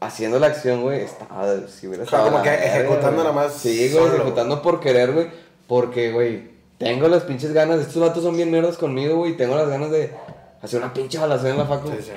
haciendo 0.00 0.38
la 0.38 0.48
acción, 0.48 0.82
güey, 0.82 1.00
estaba, 1.00 1.46
si 1.68 1.86
hubiera 1.86 2.04
O 2.04 2.06
sea, 2.06 2.18
estado 2.18 2.32
como 2.32 2.38
la 2.38 2.42
que 2.44 2.66
ejecutando 2.66 3.22
nada 3.22 3.32
más 3.32 3.54
Sí, 3.54 3.90
güey, 3.92 4.06
ejecutando 4.06 4.62
por 4.62 4.80
querer, 4.80 5.12
güey. 5.12 5.28
Porque, 5.66 6.12
güey, 6.12 6.50
tengo 6.78 7.08
las 7.08 7.24
pinches 7.24 7.52
ganas, 7.52 7.80
estos 7.80 8.00
vatos 8.00 8.22
son 8.22 8.36
bien 8.36 8.50
nerdos 8.50 8.78
conmigo, 8.78 9.16
güey, 9.16 9.36
tengo 9.36 9.56
las 9.56 9.68
ganas 9.68 9.90
de 9.90 10.12
hacer 10.62 10.80
una 10.80 10.92
pinche 10.92 11.18
balacera 11.18 11.50
en 11.50 11.58
la 11.58 11.66
facu. 11.66 11.88
Sí, 11.90 11.96
sí. 12.02 12.10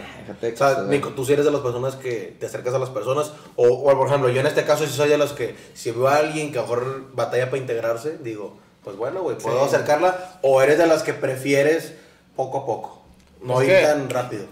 O 0.54 0.58
sea. 0.58 0.84
Nico, 0.84 1.10
tú 1.10 1.24
sí 1.26 1.34
eres 1.34 1.46
de 1.46 1.52
las 1.52 1.62
personas 1.62 1.96
que 1.96 2.36
te 2.40 2.46
acercas 2.48 2.74
a 2.74 2.80
las 2.80 2.90
personas. 2.90 3.32
O, 3.56 3.68
o, 3.68 3.98
por 3.98 4.08
ejemplo, 4.08 4.30
yo 4.30 4.42
en 4.42 4.48
este 4.48 4.64
caso 4.64 4.86
sí 4.86 4.94
soy 4.94 5.10
de 5.10 5.18
los 5.18 5.34
que, 5.34 5.56
si 5.74 5.92
veo 5.92 6.08
a 6.08 6.18
alguien 6.18 6.52
que 6.52 6.60
a 6.60 6.62
lo 6.64 6.68
mejor 6.68 7.14
batalla 7.14 7.46
para 7.46 7.58
integrarse, 7.58 8.18
digo, 8.24 8.58
pues 8.84 8.96
bueno, 8.98 9.22
güey, 9.22 9.38
puedo 9.38 9.60
Sí. 9.68 9.76
acercarla. 9.76 10.40
O 10.42 10.62
eres 10.62 10.78
de 10.78 10.88
las 10.88 11.04
que 11.04 11.14
prefieres 11.14 11.94
poco 12.36 12.60
a 12.60 12.66
poco. 12.66 13.02
No 13.44 13.62
Es 13.62 13.68
ir 13.68 13.76
que- 13.76 13.82
tan 13.84 14.10
rápido. 14.10 14.46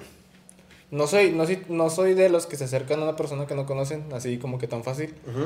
No 0.91 1.05
soy, 1.05 1.31
no, 1.31 1.45
soy, 1.45 1.63
no 1.69 1.89
soy 1.91 2.15
de 2.15 2.29
los 2.29 2.47
que 2.47 2.57
se 2.57 2.63
acercan 2.63 2.99
a 2.99 3.03
una 3.03 3.15
persona 3.15 3.45
que 3.45 3.53
no 3.53 3.67
conocen, 3.67 4.11
así 4.11 4.39
como 4.39 4.57
que 4.57 4.67
tan 4.67 4.83
fácil. 4.83 5.13
Ujú. 5.27 5.45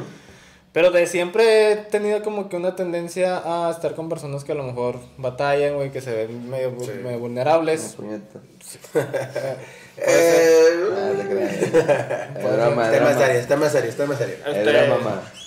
Pero 0.74 0.89
de 0.91 1.05
siempre 1.07 1.71
he 1.71 1.76
tenido 1.78 2.24
como 2.24 2.49
que 2.49 2.57
una 2.57 2.76
tendencia 2.76 3.41
a 3.45 3.69
estar 3.71 3.93
con 3.93 4.09
personas 4.09 4.43
que 4.43 4.51
a 4.53 4.55
lo 4.55 4.63
mejor 4.63 4.97
batallan, 5.17 5.76
güey, 5.76 5.91
que 5.91 6.01
se 6.01 6.11
ven 6.13 6.49
medio, 6.49 6.71
Sí. 6.82 6.88
medio 7.03 7.09
Una 7.09 7.17
vulnerables. 7.17 7.93
puñeta. 7.95 8.39
Eh, 9.95 10.89
Ah, 10.91 11.11
te 11.15 11.28
creas. 11.30 11.53
Es 12.38 12.57
broma, 12.57 12.91
es 12.91 13.47
Tema 13.47 15.43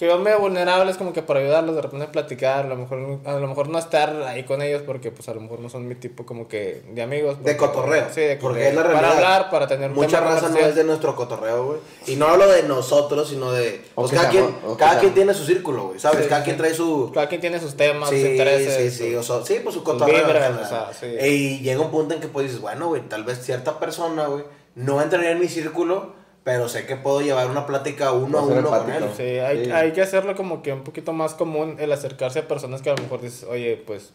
Que 0.00 0.06
yo 0.06 0.18
medio 0.18 0.38
vulnerables 0.38 0.96
como 0.96 1.12
que 1.12 1.20
para 1.20 1.40
ayudarlos, 1.40 1.76
de 1.76 1.82
repente 1.82 2.06
platicar, 2.06 2.64
a 2.64 2.68
lo 2.70 2.76
mejor, 2.76 3.18
a 3.22 3.32
lo 3.34 3.46
mejor 3.46 3.68
no 3.68 3.78
estar 3.78 4.22
ahí 4.22 4.44
con 4.44 4.62
ellos 4.62 4.80
porque 4.86 5.10
pues 5.10 5.28
a 5.28 5.34
lo 5.34 5.42
mejor 5.42 5.60
no 5.60 5.68
son 5.68 5.86
mi 5.86 5.94
tipo 5.94 6.24
como 6.24 6.48
que 6.48 6.82
de 6.90 7.02
amigos. 7.02 7.36
De 7.44 7.54
porque- 7.54 7.74
cotorreo. 7.74 8.06
Sí, 8.10 8.22
de 8.22 8.36
porque 8.36 8.60
que- 8.60 8.68
es 8.70 8.74
la 8.74 8.82
Para 8.84 8.98
realidad. 8.98 9.16
hablar, 9.34 9.50
para 9.50 9.66
tener 9.66 9.90
Mucha 9.90 10.20
raza 10.20 10.48
no 10.48 10.56
es 10.56 10.74
de 10.74 10.84
nuestro 10.84 11.14
cotorreo, 11.14 11.66
güey. 11.66 11.78
Y 12.06 12.16
no 12.16 12.28
hablo 12.28 12.48
de 12.48 12.62
nosotros, 12.62 13.28
sino 13.28 13.52
de. 13.52 13.82
O 13.94 14.00
Pues 14.00 14.12
cada 14.12 14.22
sea- 14.22 14.30
quien, 14.30 14.56
o 14.66 14.74
cada 14.78 14.92
sea- 14.92 15.00
quien 15.00 15.12
tiene 15.12 15.34
su 15.34 15.44
círculo, 15.44 15.88
güey, 15.88 16.00
¿sabes? 16.00 16.22
Sí, 16.22 16.28
cada 16.30 16.40
sí. 16.40 16.44
quien 16.46 16.56
trae 16.56 16.72
su. 16.72 17.10
Cada 17.12 17.28
quien 17.28 17.42
tiene 17.42 17.60
sus 17.60 17.76
temas, 17.76 18.08
sus 18.08 18.18
Sí, 18.20 18.26
intereses. 18.26 18.94
sí, 18.94 19.04
sí, 19.10 19.14
o 19.14 19.22
sí, 19.44 19.60
pues 19.62 19.74
su 19.74 19.84
cotorreo. 19.84 20.24
vibras, 20.24 20.50
o 20.62 20.66
sea, 20.66 20.90
sí. 20.98 21.08
Y 21.28 21.58
llega 21.60 21.78
un 21.82 21.90
punto 21.90 22.14
en 22.14 22.20
que 22.22 22.28
pues 22.28 22.46
dices, 22.46 22.62
bueno, 22.62 22.88
güey, 22.88 23.02
tal 23.06 23.24
vez 23.24 23.44
cierta 23.44 23.78
persona, 23.78 24.28
güey, 24.28 24.44
no 24.76 25.02
entraría 25.02 25.32
en 25.32 25.40
mi 25.40 25.48
círculo, 25.48 26.18
pero 26.44 26.68
sé 26.68 26.86
que 26.86 26.96
puedo 26.96 27.20
llevar 27.20 27.48
una 27.50 27.66
plática 27.66 28.12
uno 28.12 28.38
a 28.38 28.42
uno 28.42 28.68
con 28.70 28.90
él. 28.90 29.04
Sí, 29.16 29.22
hay, 29.22 29.64
Sí. 29.66 29.70
hay 29.72 29.92
que 29.92 30.00
hacerlo 30.02 30.34
como 30.36 30.62
que 30.62 30.72
un 30.72 30.82
poquito 30.84 31.12
más 31.12 31.34
común 31.34 31.76
el 31.78 31.92
acercarse 31.92 32.38
a 32.40 32.48
personas 32.48 32.82
que 32.82 32.90
a 32.90 32.94
lo 32.94 33.02
mejor 33.02 33.20
dices, 33.20 33.44
oye, 33.48 33.76
pues 33.86 34.12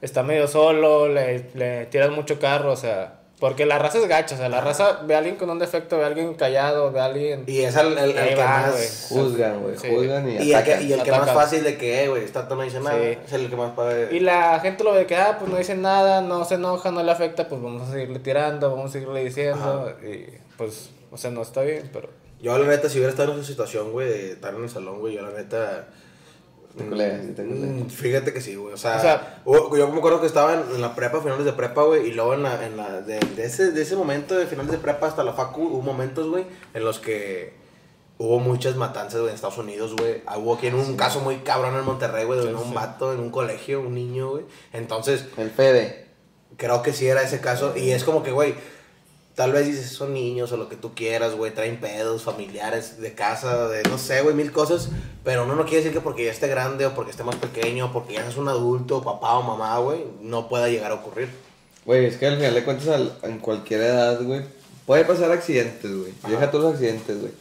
está 0.00 0.22
medio 0.22 0.46
solo, 0.48 1.08
le, 1.08 1.46
le 1.54 1.86
tiras 1.86 2.10
mucho 2.10 2.38
carro, 2.38 2.72
o 2.72 2.76
sea, 2.76 3.20
porque 3.40 3.66
la 3.66 3.78
raza 3.78 3.98
es 3.98 4.06
gacha, 4.06 4.36
o 4.36 4.38
sea, 4.38 4.48
la 4.48 4.60
raza 4.60 5.00
ve 5.06 5.14
a 5.14 5.18
alguien 5.18 5.34
con 5.36 5.50
un 5.50 5.58
defecto, 5.58 5.98
ve 5.98 6.04
a 6.04 6.06
alguien 6.06 6.34
callado, 6.34 6.92
ve 6.92 7.00
a 7.00 7.06
alguien... 7.06 7.42
Y 7.46 7.60
es 7.62 7.74
el, 7.76 7.98
el- 7.98 8.14
que 8.14 8.34
va, 8.36 8.46
más. 8.46 8.70
güey. 8.72 8.88
Juzgan, 9.24 9.60
güey. 9.62 9.76
Sí. 9.76 9.88
Juzgan 9.90 10.28
y, 10.28 10.32
Y 10.34 10.36
el 10.36 10.46
que, 10.46 10.54
atacan. 10.72 10.88
y 10.88 10.92
el 10.92 11.02
que 11.02 11.10
más 11.10 11.30
fácil 11.32 11.64
de 11.64 11.76
que, 11.76 12.04
eh, 12.04 12.08
güey, 12.08 12.24
esta 12.24 12.46
no 12.48 12.62
dice 12.62 12.80
nada. 12.80 12.96
Sí. 12.98 13.18
Es 13.26 13.32
el 13.32 13.50
que 13.50 13.56
más 13.56 13.72
padre. 13.72 14.08
Y 14.12 14.20
la 14.20 14.60
gente 14.60 14.84
lo 14.84 14.92
ve 14.92 15.06
que, 15.06 15.16
ah, 15.16 15.36
pues 15.38 15.50
no 15.50 15.56
dice 15.58 15.74
nada, 15.74 16.20
no 16.20 16.44
se 16.44 16.54
enoja, 16.54 16.90
no 16.92 17.02
le 17.02 17.10
afecta, 17.10 17.48
pues 17.48 17.60
vamos 17.60 17.88
a 17.88 17.92
seguirle 17.92 18.20
tirando, 18.20 18.70
vamos 18.70 18.90
a 18.90 18.92
seguirle 18.92 19.24
diciendo, 19.24 19.92
y 20.02 20.26
pues, 20.56 20.90
o 21.14 21.16
sea, 21.16 21.30
no 21.30 21.42
está 21.42 21.62
bien, 21.62 21.88
pero... 21.92 22.08
Yo, 22.42 22.58
la 22.58 22.66
neta, 22.66 22.90
si 22.90 22.98
hubiera 22.98 23.10
estado 23.10 23.32
en 23.32 23.38
esa 23.38 23.48
situación, 23.48 23.90
güey, 23.92 24.08
de 24.08 24.32
estar 24.32 24.54
en 24.54 24.64
el 24.64 24.68
salón, 24.68 24.98
güey, 25.00 25.14
yo, 25.14 25.22
la 25.22 25.30
neta. 25.30 25.88
Te 26.76 26.84
culeas, 26.84 27.22
sí 27.24 27.32
te 27.32 27.42
culeas. 27.44 27.70
mm, 27.70 27.86
Fíjate 27.88 28.32
que 28.34 28.40
sí, 28.40 28.56
güey. 28.56 28.74
O 28.74 28.76
sea, 28.76 28.96
O 28.96 29.00
sea- 29.00 29.42
hubo- 29.46 29.76
yo 29.78 29.88
me 29.88 29.96
acuerdo 29.98 30.20
que 30.20 30.26
estaba 30.26 30.52
en, 30.54 30.60
en 30.74 30.82
la 30.82 30.94
prepa, 30.94 31.20
finales 31.22 31.44
de 31.46 31.52
prepa, 31.54 31.84
güey, 31.84 32.08
y 32.08 32.12
luego 32.12 32.34
en 32.34 32.42
la, 32.42 32.66
en 32.66 32.76
la 32.76 33.00
de, 33.00 33.18
de 33.20 33.44
ese, 33.44 33.70
de 33.70 33.80
ese 33.80 33.96
momento 33.96 34.34
de 34.36 34.46
finales 34.46 34.72
de 34.72 34.78
prepa 34.78 35.06
hasta 35.06 35.22
la 35.24 35.32
facu, 35.32 35.62
hubo 35.62 35.80
momentos, 35.80 36.28
güey, 36.28 36.44
en 36.74 36.84
los 36.84 36.98
que 36.98 37.54
hubo 38.18 38.40
muchas 38.40 38.76
matanzas, 38.76 39.20
güey, 39.20 39.28
en 39.30 39.36
Estados 39.36 39.56
Unidos, 39.58 39.94
güey. 39.96 40.22
Ah, 40.26 40.36
Hubo 40.36 40.54
aquí 40.56 40.66
en 40.66 40.74
un 40.74 40.96
caso 40.96 41.20
muy 41.20 41.36
cabrón 41.38 41.76
en 41.76 41.84
Monterrey, 41.84 42.24
güey, 42.26 42.40
de 42.40 42.46
Sí, 42.48 42.52
un 42.52 42.68
sí. 42.68 42.74
vato 42.74 43.12
en 43.14 43.20
un 43.20 43.30
colegio, 43.30 43.80
un 43.80 43.94
niño, 43.94 44.30
güey. 44.32 44.44
Entonces, 44.72 45.24
El 45.38 45.50
Fede. 45.50 46.08
creo 46.58 46.82
que 46.82 46.92
sí 46.92 47.06
era 47.06 47.22
ese 47.22 47.40
caso. 47.40 47.72
Y 47.76 47.90
es 47.92 48.04
como 48.04 48.22
que, 48.22 48.32
güey, 48.32 48.54
tal 49.34 49.52
vez 49.52 49.66
dices, 49.66 49.90
son 49.90 50.14
niños 50.14 50.52
o 50.52 50.56
lo 50.56 50.68
que 50.68 50.76
tú 50.76 50.94
quieras, 50.94 51.34
güey, 51.34 51.52
traen 51.52 51.80
pedos 51.80 52.22
familiares 52.22 53.00
de 53.00 53.14
casa, 53.14 53.68
de 53.68 53.82
no 53.84 53.98
sé, 53.98 54.22
güey, 54.22 54.34
mil 54.34 54.52
cosas. 54.52 54.88
Pero 55.24 55.46
no, 55.46 55.54
no 55.56 55.64
quiere 55.64 55.78
decir 55.78 55.92
que 55.92 56.00
porque 56.00 56.24
ya 56.24 56.30
esté 56.30 56.46
grande 56.48 56.86
o 56.86 56.94
porque 56.94 57.10
esté 57.10 57.24
más 57.24 57.36
pequeño 57.36 57.86
o 57.86 57.92
porque 57.92 58.14
ya 58.14 58.28
es 58.28 58.36
un 58.36 58.48
adulto, 58.48 59.02
papá 59.02 59.38
o 59.38 59.42
mamá, 59.42 59.78
güey, 59.78 60.04
no 60.22 60.48
pueda 60.48 60.68
llegar 60.68 60.90
a 60.92 60.94
ocurrir. 60.94 61.28
Güey, 61.84 62.06
es 62.06 62.16
que 62.16 62.26
al 62.26 62.36
final 62.36 62.54
de 62.54 62.64
cuentas, 62.64 62.88
al- 62.88 63.18
en 63.24 63.38
cualquier 63.38 63.80
edad, 63.82 64.22
güey, 64.22 64.42
puede 64.86 65.04
pasar 65.04 65.30
accidentes, 65.32 65.90
güey. 65.94 66.12
Deja 66.28 66.50
todos 66.50 66.64
los 66.64 66.74
accidentes, 66.74 67.20
güey. 67.20 67.32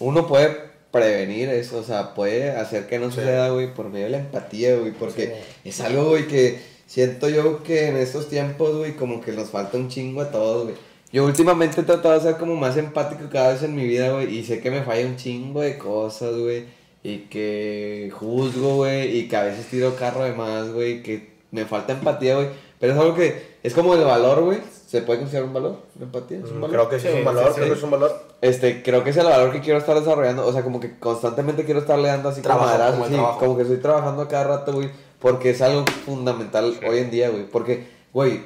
Uno 0.00 0.26
puede 0.26 0.72
prevenir 0.90 1.48
eso, 1.50 1.78
o 1.78 1.82
sea, 1.84 2.14
puede 2.14 2.50
hacer 2.50 2.86
que 2.86 2.98
no 2.98 3.10
Sí. 3.10 3.16
suceda, 3.16 3.50
güey, 3.50 3.72
por 3.72 3.88
medio 3.88 4.06
de 4.06 4.10
la 4.12 4.18
empatía, 4.18 4.76
güey, 4.76 4.92
porque 4.92 5.42
es 5.64 5.80
algo, 5.80 6.04
güey, 6.10 6.26
que 6.28 6.60
siento 6.86 7.28
yo 7.28 7.62
que 7.62 7.88
en 7.88 7.96
estos 7.96 8.28
tiempos, 8.28 8.76
güey, 8.76 8.94
como 8.96 9.20
que 9.20 9.32
nos 9.32 9.50
falta 9.50 9.76
un 9.78 9.88
chingo 9.88 10.20
a 10.22 10.30
todos, 10.30 10.64
güey. 10.64 10.74
Yo 11.12 11.24
últimamente 11.24 11.80
he 11.80 11.84
tratado 11.84 12.14
de 12.14 12.20
ser 12.20 12.36
como 12.38 12.56
más 12.56 12.76
empático 12.76 13.24
cada 13.30 13.52
vez 13.52 13.62
en 13.62 13.74
mi 13.74 13.84
vida, 13.84 14.12
güey, 14.12 14.34
y 14.38 14.44
sé 14.44 14.60
que 14.60 14.70
me 14.70 14.82
falla 14.82 15.06
un 15.06 15.16
chingo 15.16 15.60
de 15.60 15.76
cosas, 15.76 16.34
güey, 16.36 16.64
y 17.02 17.18
que 17.28 18.10
juzgo, 18.14 18.76
güey, 18.76 19.18
y 19.18 19.28
que 19.28 19.36
a 19.36 19.42
veces 19.42 19.66
tiro 19.66 19.94
carro 19.96 20.24
de 20.24 20.32
más, 20.32 20.72
güey, 20.72 21.02
que 21.02 21.32
me 21.50 21.66
falta 21.66 21.92
empatía, 21.92 22.36
güey, 22.36 22.48
pero 22.80 22.94
es 22.94 22.98
algo 22.98 23.14
que 23.14 23.58
es 23.62 23.74
como 23.74 23.94
el 23.94 24.04
valor, 24.04 24.40
güey, 24.42 24.58
¿se 24.86 25.02
puede 25.02 25.20
considerar 25.20 25.48
un 25.48 25.54
valor? 25.54 25.76
¿La 25.98 26.06
empatía? 26.06 26.38
¿Es 26.38 26.44
un 26.50 26.60
valor? 26.62 26.68
Mm, 26.68 26.72
Creo 26.72 26.88
que 26.88 26.98
sí, 27.00 27.08
es 27.08 27.14
un 27.14 27.24
valor, 27.24 27.48
sí, 27.48 27.54
creo 27.56 27.68
que 27.68 27.78
es 27.78 27.82
un 27.82 27.90
valor. 27.90 28.22
Este, 28.40 28.82
creo 28.82 29.04
que 29.04 29.10
es 29.10 29.16
el 29.18 29.26
valor 29.26 29.52
que 29.52 29.60
quiero 29.60 29.78
estar 29.78 29.96
desarrollando. 29.98 30.46
O 30.46 30.52
sea, 30.52 30.62
como 30.62 30.80
que 30.80 30.98
constantemente 30.98 31.64
quiero 31.64 31.80
estarle 31.80 32.08
dando 32.08 32.30
así 32.30 32.42
como 32.42 32.58
madrazos, 32.58 33.08
como 33.08 33.38
como 33.38 33.56
que 33.56 33.62
estoy 33.62 33.76
trabajando 33.76 34.22
a 34.22 34.28
cada 34.28 34.44
rato, 34.44 34.72
güey. 34.72 34.90
Porque 35.20 35.50
es 35.50 35.62
algo 35.62 35.84
fundamental 36.04 36.74
hoy 36.88 36.98
en 36.98 37.10
día, 37.10 37.30
güey. 37.30 37.44
Porque, 37.48 37.86
güey, 38.12 38.40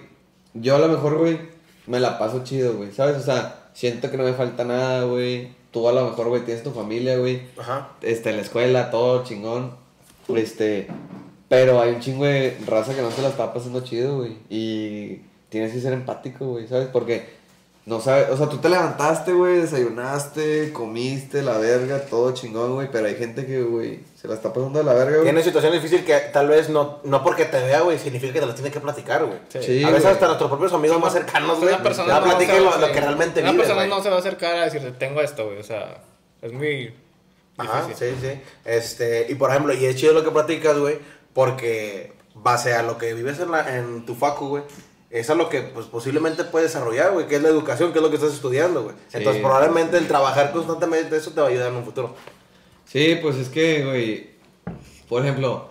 yo 0.52 0.76
a 0.76 0.78
lo 0.78 0.88
mejor, 0.88 1.16
güey, 1.16 1.38
me 1.86 2.00
la 2.00 2.18
paso 2.18 2.44
chido, 2.44 2.76
güey. 2.76 2.92
¿Sabes? 2.92 3.16
O 3.16 3.22
sea, 3.22 3.68
siento 3.74 4.10
que 4.10 4.16
no 4.16 4.24
me 4.24 4.32
falta 4.32 4.64
nada, 4.64 5.04
güey. 5.04 5.48
Tú 5.70 5.88
a 5.88 5.92
lo 5.92 6.04
mejor, 6.08 6.28
güey, 6.28 6.44
tienes 6.44 6.62
tu 6.62 6.70
familia, 6.72 7.18
güey. 7.18 7.42
Ajá. 7.58 7.90
Este, 8.02 8.30
en 8.30 8.36
la 8.36 8.42
escuela, 8.42 8.90
todo 8.90 9.24
chingón. 9.24 9.72
Este, 10.34 10.88
pero 11.48 11.80
hay 11.80 11.94
un 11.94 12.00
chingo 12.00 12.24
de 12.24 12.56
raza 12.66 12.94
que 12.94 13.02
no 13.02 13.10
se 13.10 13.22
la 13.22 13.28
está 13.28 13.52
pasando 13.52 13.80
chido, 13.80 14.18
güey. 14.18 14.36
Y 14.48 15.20
tienes 15.48 15.72
que 15.72 15.80
ser 15.80 15.92
empático, 15.92 16.46
güey, 16.46 16.66
¿sabes? 16.66 16.88
Porque 16.88 17.35
no 17.86 18.00
sabes, 18.00 18.28
o 18.30 18.36
sea, 18.36 18.48
tú 18.48 18.58
te 18.58 18.68
levantaste, 18.68 19.32
güey, 19.32 19.58
desayunaste, 19.60 20.72
comiste, 20.72 21.42
la 21.42 21.56
verga, 21.58 22.00
todo 22.06 22.32
chingón, 22.34 22.74
güey. 22.74 22.88
Pero 22.90 23.06
hay 23.06 23.14
gente 23.14 23.46
que, 23.46 23.62
güey, 23.62 24.00
se 24.20 24.26
la 24.28 24.34
está 24.34 24.52
pasando 24.52 24.80
de 24.80 24.84
la 24.84 24.92
verga, 24.92 25.12
güey. 25.12 25.22
Tiene 25.22 25.42
situación 25.42 25.72
difícil 25.72 26.04
que 26.04 26.14
tal 26.32 26.48
vez 26.48 26.68
no, 26.68 26.98
no 27.04 27.22
porque 27.22 27.44
te 27.44 27.62
vea, 27.62 27.82
güey, 27.82 27.98
significa 27.98 28.32
que 28.32 28.40
te 28.40 28.46
las 28.46 28.56
tiene 28.56 28.70
que 28.72 28.80
platicar, 28.80 29.24
güey. 29.24 29.38
Sí. 29.48 29.60
Sí, 29.62 29.84
a 29.84 29.88
veces 29.88 30.02
güey. 30.02 30.14
hasta 30.14 30.26
nuestros 30.26 30.50
propios 30.50 30.72
amigos 30.72 31.00
más 31.00 31.12
cercanos, 31.12 31.58
güey, 31.60 31.74
Una 31.74 31.82
persona 31.82 32.18
no 32.18 32.24
platiquen 32.24 32.56
se 32.56 32.60
lo, 32.60 32.70
va- 32.70 32.76
lo 32.78 32.86
sí. 32.88 32.92
que 32.92 33.00
realmente 33.00 33.40
Una 33.42 33.50
vive, 33.52 33.62
persona 33.62 33.86
güey. 33.86 33.96
no 33.96 34.02
se 34.02 34.10
va 34.10 34.16
a 34.16 34.18
acercar 34.18 34.56
a 34.56 34.64
decirte, 34.64 34.90
tengo 34.92 35.20
esto, 35.20 35.44
güey, 35.46 35.58
o 35.60 35.64
sea, 35.64 36.02
es 36.42 36.52
muy 36.52 36.92
Ajá, 37.56 37.86
difícil. 37.86 38.16
sí, 38.20 38.26
sí. 38.32 38.40
Este, 38.64 39.26
y 39.30 39.34
por 39.36 39.50
ejemplo, 39.50 39.72
y 39.72 39.84
es 39.86 39.94
chido 39.94 40.12
lo 40.12 40.24
que 40.24 40.30
platicas, 40.32 40.76
güey, 40.76 40.98
porque 41.32 42.12
base 42.34 42.74
a 42.74 42.82
lo 42.82 42.98
que 42.98 43.14
vives 43.14 43.38
en, 43.38 43.50
la, 43.52 43.76
en 43.78 44.04
tu 44.04 44.14
facu, 44.16 44.48
güey, 44.48 44.64
es 45.20 45.30
a 45.30 45.34
lo 45.34 45.48
que 45.48 45.62
pues, 45.62 45.86
posiblemente 45.86 46.44
puedes 46.44 46.72
desarrollar, 46.72 47.12
güey, 47.12 47.26
que 47.26 47.36
es 47.36 47.42
la 47.42 47.48
educación, 47.48 47.92
que 47.92 47.98
es 47.98 48.02
lo 48.02 48.10
que 48.10 48.16
estás 48.16 48.32
estudiando, 48.32 48.82
güey. 48.82 48.94
Sí. 49.08 49.18
Entonces, 49.18 49.42
probablemente 49.42 49.96
el 49.96 50.06
trabajar 50.06 50.52
constantemente 50.52 51.16
eso 51.16 51.30
te 51.30 51.40
va 51.40 51.46
a 51.46 51.50
ayudar 51.50 51.70
en 51.70 51.76
un 51.76 51.84
futuro. 51.84 52.14
Sí, 52.84 53.18
pues 53.20 53.36
es 53.36 53.48
que, 53.48 53.84
güey, 53.84 54.30
por 55.08 55.22
ejemplo, 55.22 55.68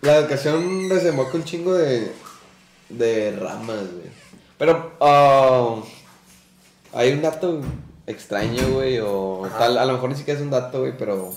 la 0.00 0.18
educación 0.18 0.88
desemboca 0.88 1.36
un 1.36 1.44
chingo 1.44 1.74
de, 1.74 2.12
de 2.88 3.36
ramas, 3.36 3.92
güey. 3.92 4.10
Pero 4.58 4.92
ah, 5.00 5.76
hay 6.92 7.12
un 7.12 7.22
dato 7.22 7.60
extraño, 8.06 8.68
güey, 8.72 8.98
o 9.00 9.46
Ajá. 9.46 9.58
tal, 9.58 9.78
a 9.78 9.84
lo 9.84 9.94
mejor 9.94 10.10
ni 10.10 10.16
siquiera 10.16 10.38
es 10.38 10.44
un 10.44 10.50
dato, 10.50 10.80
güey, 10.80 10.96
pero 10.96 11.32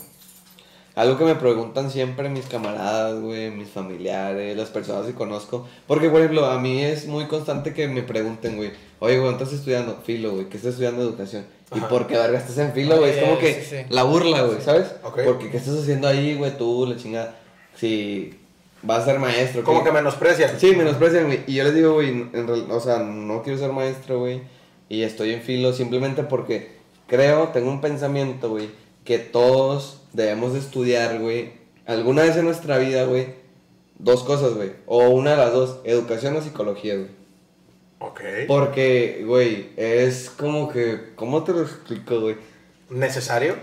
algo 0.97 1.17
que 1.17 1.23
me 1.25 1.35
preguntan 1.35 1.89
siempre 1.91 2.27
mis 2.27 2.45
camaradas, 2.47 3.21
güey, 3.21 3.51
mis 3.51 3.69
familiares, 3.69 4.57
las 4.57 4.69
personas 4.69 5.05
que 5.05 5.13
conozco. 5.13 5.67
Porque, 5.87 6.09
por 6.09 6.19
ejemplo, 6.19 6.45
a 6.47 6.59
mí 6.59 6.83
es 6.83 7.05
muy 7.07 7.25
constante 7.27 7.73
que 7.73 7.87
me 7.87 8.01
pregunten, 8.03 8.57
güey, 8.57 8.71
oye, 8.99 9.17
güey, 9.19 9.29
¿dónde 9.29 9.43
estás 9.43 9.59
estudiando? 9.59 9.99
Filo, 10.03 10.31
güey, 10.33 10.49
¿qué 10.49 10.57
estás 10.57 10.71
estudiando 10.71 11.03
educación? 11.03 11.45
¿Y 11.73 11.77
Ajá. 11.77 11.87
por 11.89 12.07
qué 12.07 12.17
verga 12.17 12.39
estás 12.39 12.57
en 12.57 12.73
filo, 12.73 12.97
güey? 12.97 13.11
Es 13.11 13.17
como 13.23 13.35
Sí, 13.35 13.41
que 13.41 13.53
sí, 13.61 13.61
sí. 13.69 13.85
la 13.89 14.03
burla, 14.03 14.41
güey, 14.41 14.59
¿sabes? 14.61 14.87
Porque, 15.01 15.49
¿qué 15.51 15.57
estás 15.57 15.77
haciendo 15.77 16.07
ahí, 16.07 16.35
güey, 16.35 16.57
tú, 16.57 16.85
la 16.89 16.97
chingada? 16.97 17.35
Si 17.75 18.33
vas 18.81 19.03
a 19.03 19.05
ser 19.05 19.19
maestro, 19.19 19.63
Como 19.63 19.79
¿qué? 19.83 19.85
que 19.89 19.91
menosprecian. 19.91 20.59
Sí, 20.59 20.75
menosprecian, 20.75 21.25
güey. 21.25 21.41
Y 21.45 21.53
yo 21.55 21.63
les 21.63 21.75
digo, 21.75 21.93
güey, 21.93 22.09
en 22.09 22.47
real- 22.47 22.67
o 22.71 22.79
sea, 22.79 22.99
no 22.99 23.43
quiero 23.43 23.59
ser 23.59 23.71
maestro, 23.71 24.19
güey. 24.19 24.41
Y 24.89 25.03
estoy 25.03 25.33
en 25.33 25.41
filo 25.41 25.73
simplemente 25.73 26.23
porque 26.23 26.71
creo, 27.07 27.49
tengo 27.49 27.69
un 27.69 27.81
pensamiento, 27.81 28.49
güey, 28.49 28.69
que 29.03 29.19
todos 29.19 29.96
debemos 30.13 30.53
de 30.53 30.59
estudiar, 30.59 31.19
güey, 31.19 31.53
alguna 31.85 32.23
vez 32.23 32.35
en 32.37 32.45
nuestra 32.45 32.77
vida, 32.77 33.05
güey, 33.05 33.27
dos 33.99 34.23
cosas, 34.23 34.53
güey. 34.53 34.71
O 34.85 35.09
una 35.09 35.31
de 35.31 35.37
las 35.37 35.53
dos, 35.53 35.79
educación 35.83 36.35
o 36.35 36.41
psicología, 36.41 36.95
güey. 36.95 37.09
Ok. 37.99 38.21
Porque, 38.47 39.23
güey, 39.25 39.71
es 39.75 40.29
como 40.29 40.69
que, 40.69 41.13
¿cómo 41.15 41.43
te 41.43 41.53
lo 41.53 41.61
explico, 41.61 42.19
güey? 42.19 42.35
¿Necesario? 42.89 43.55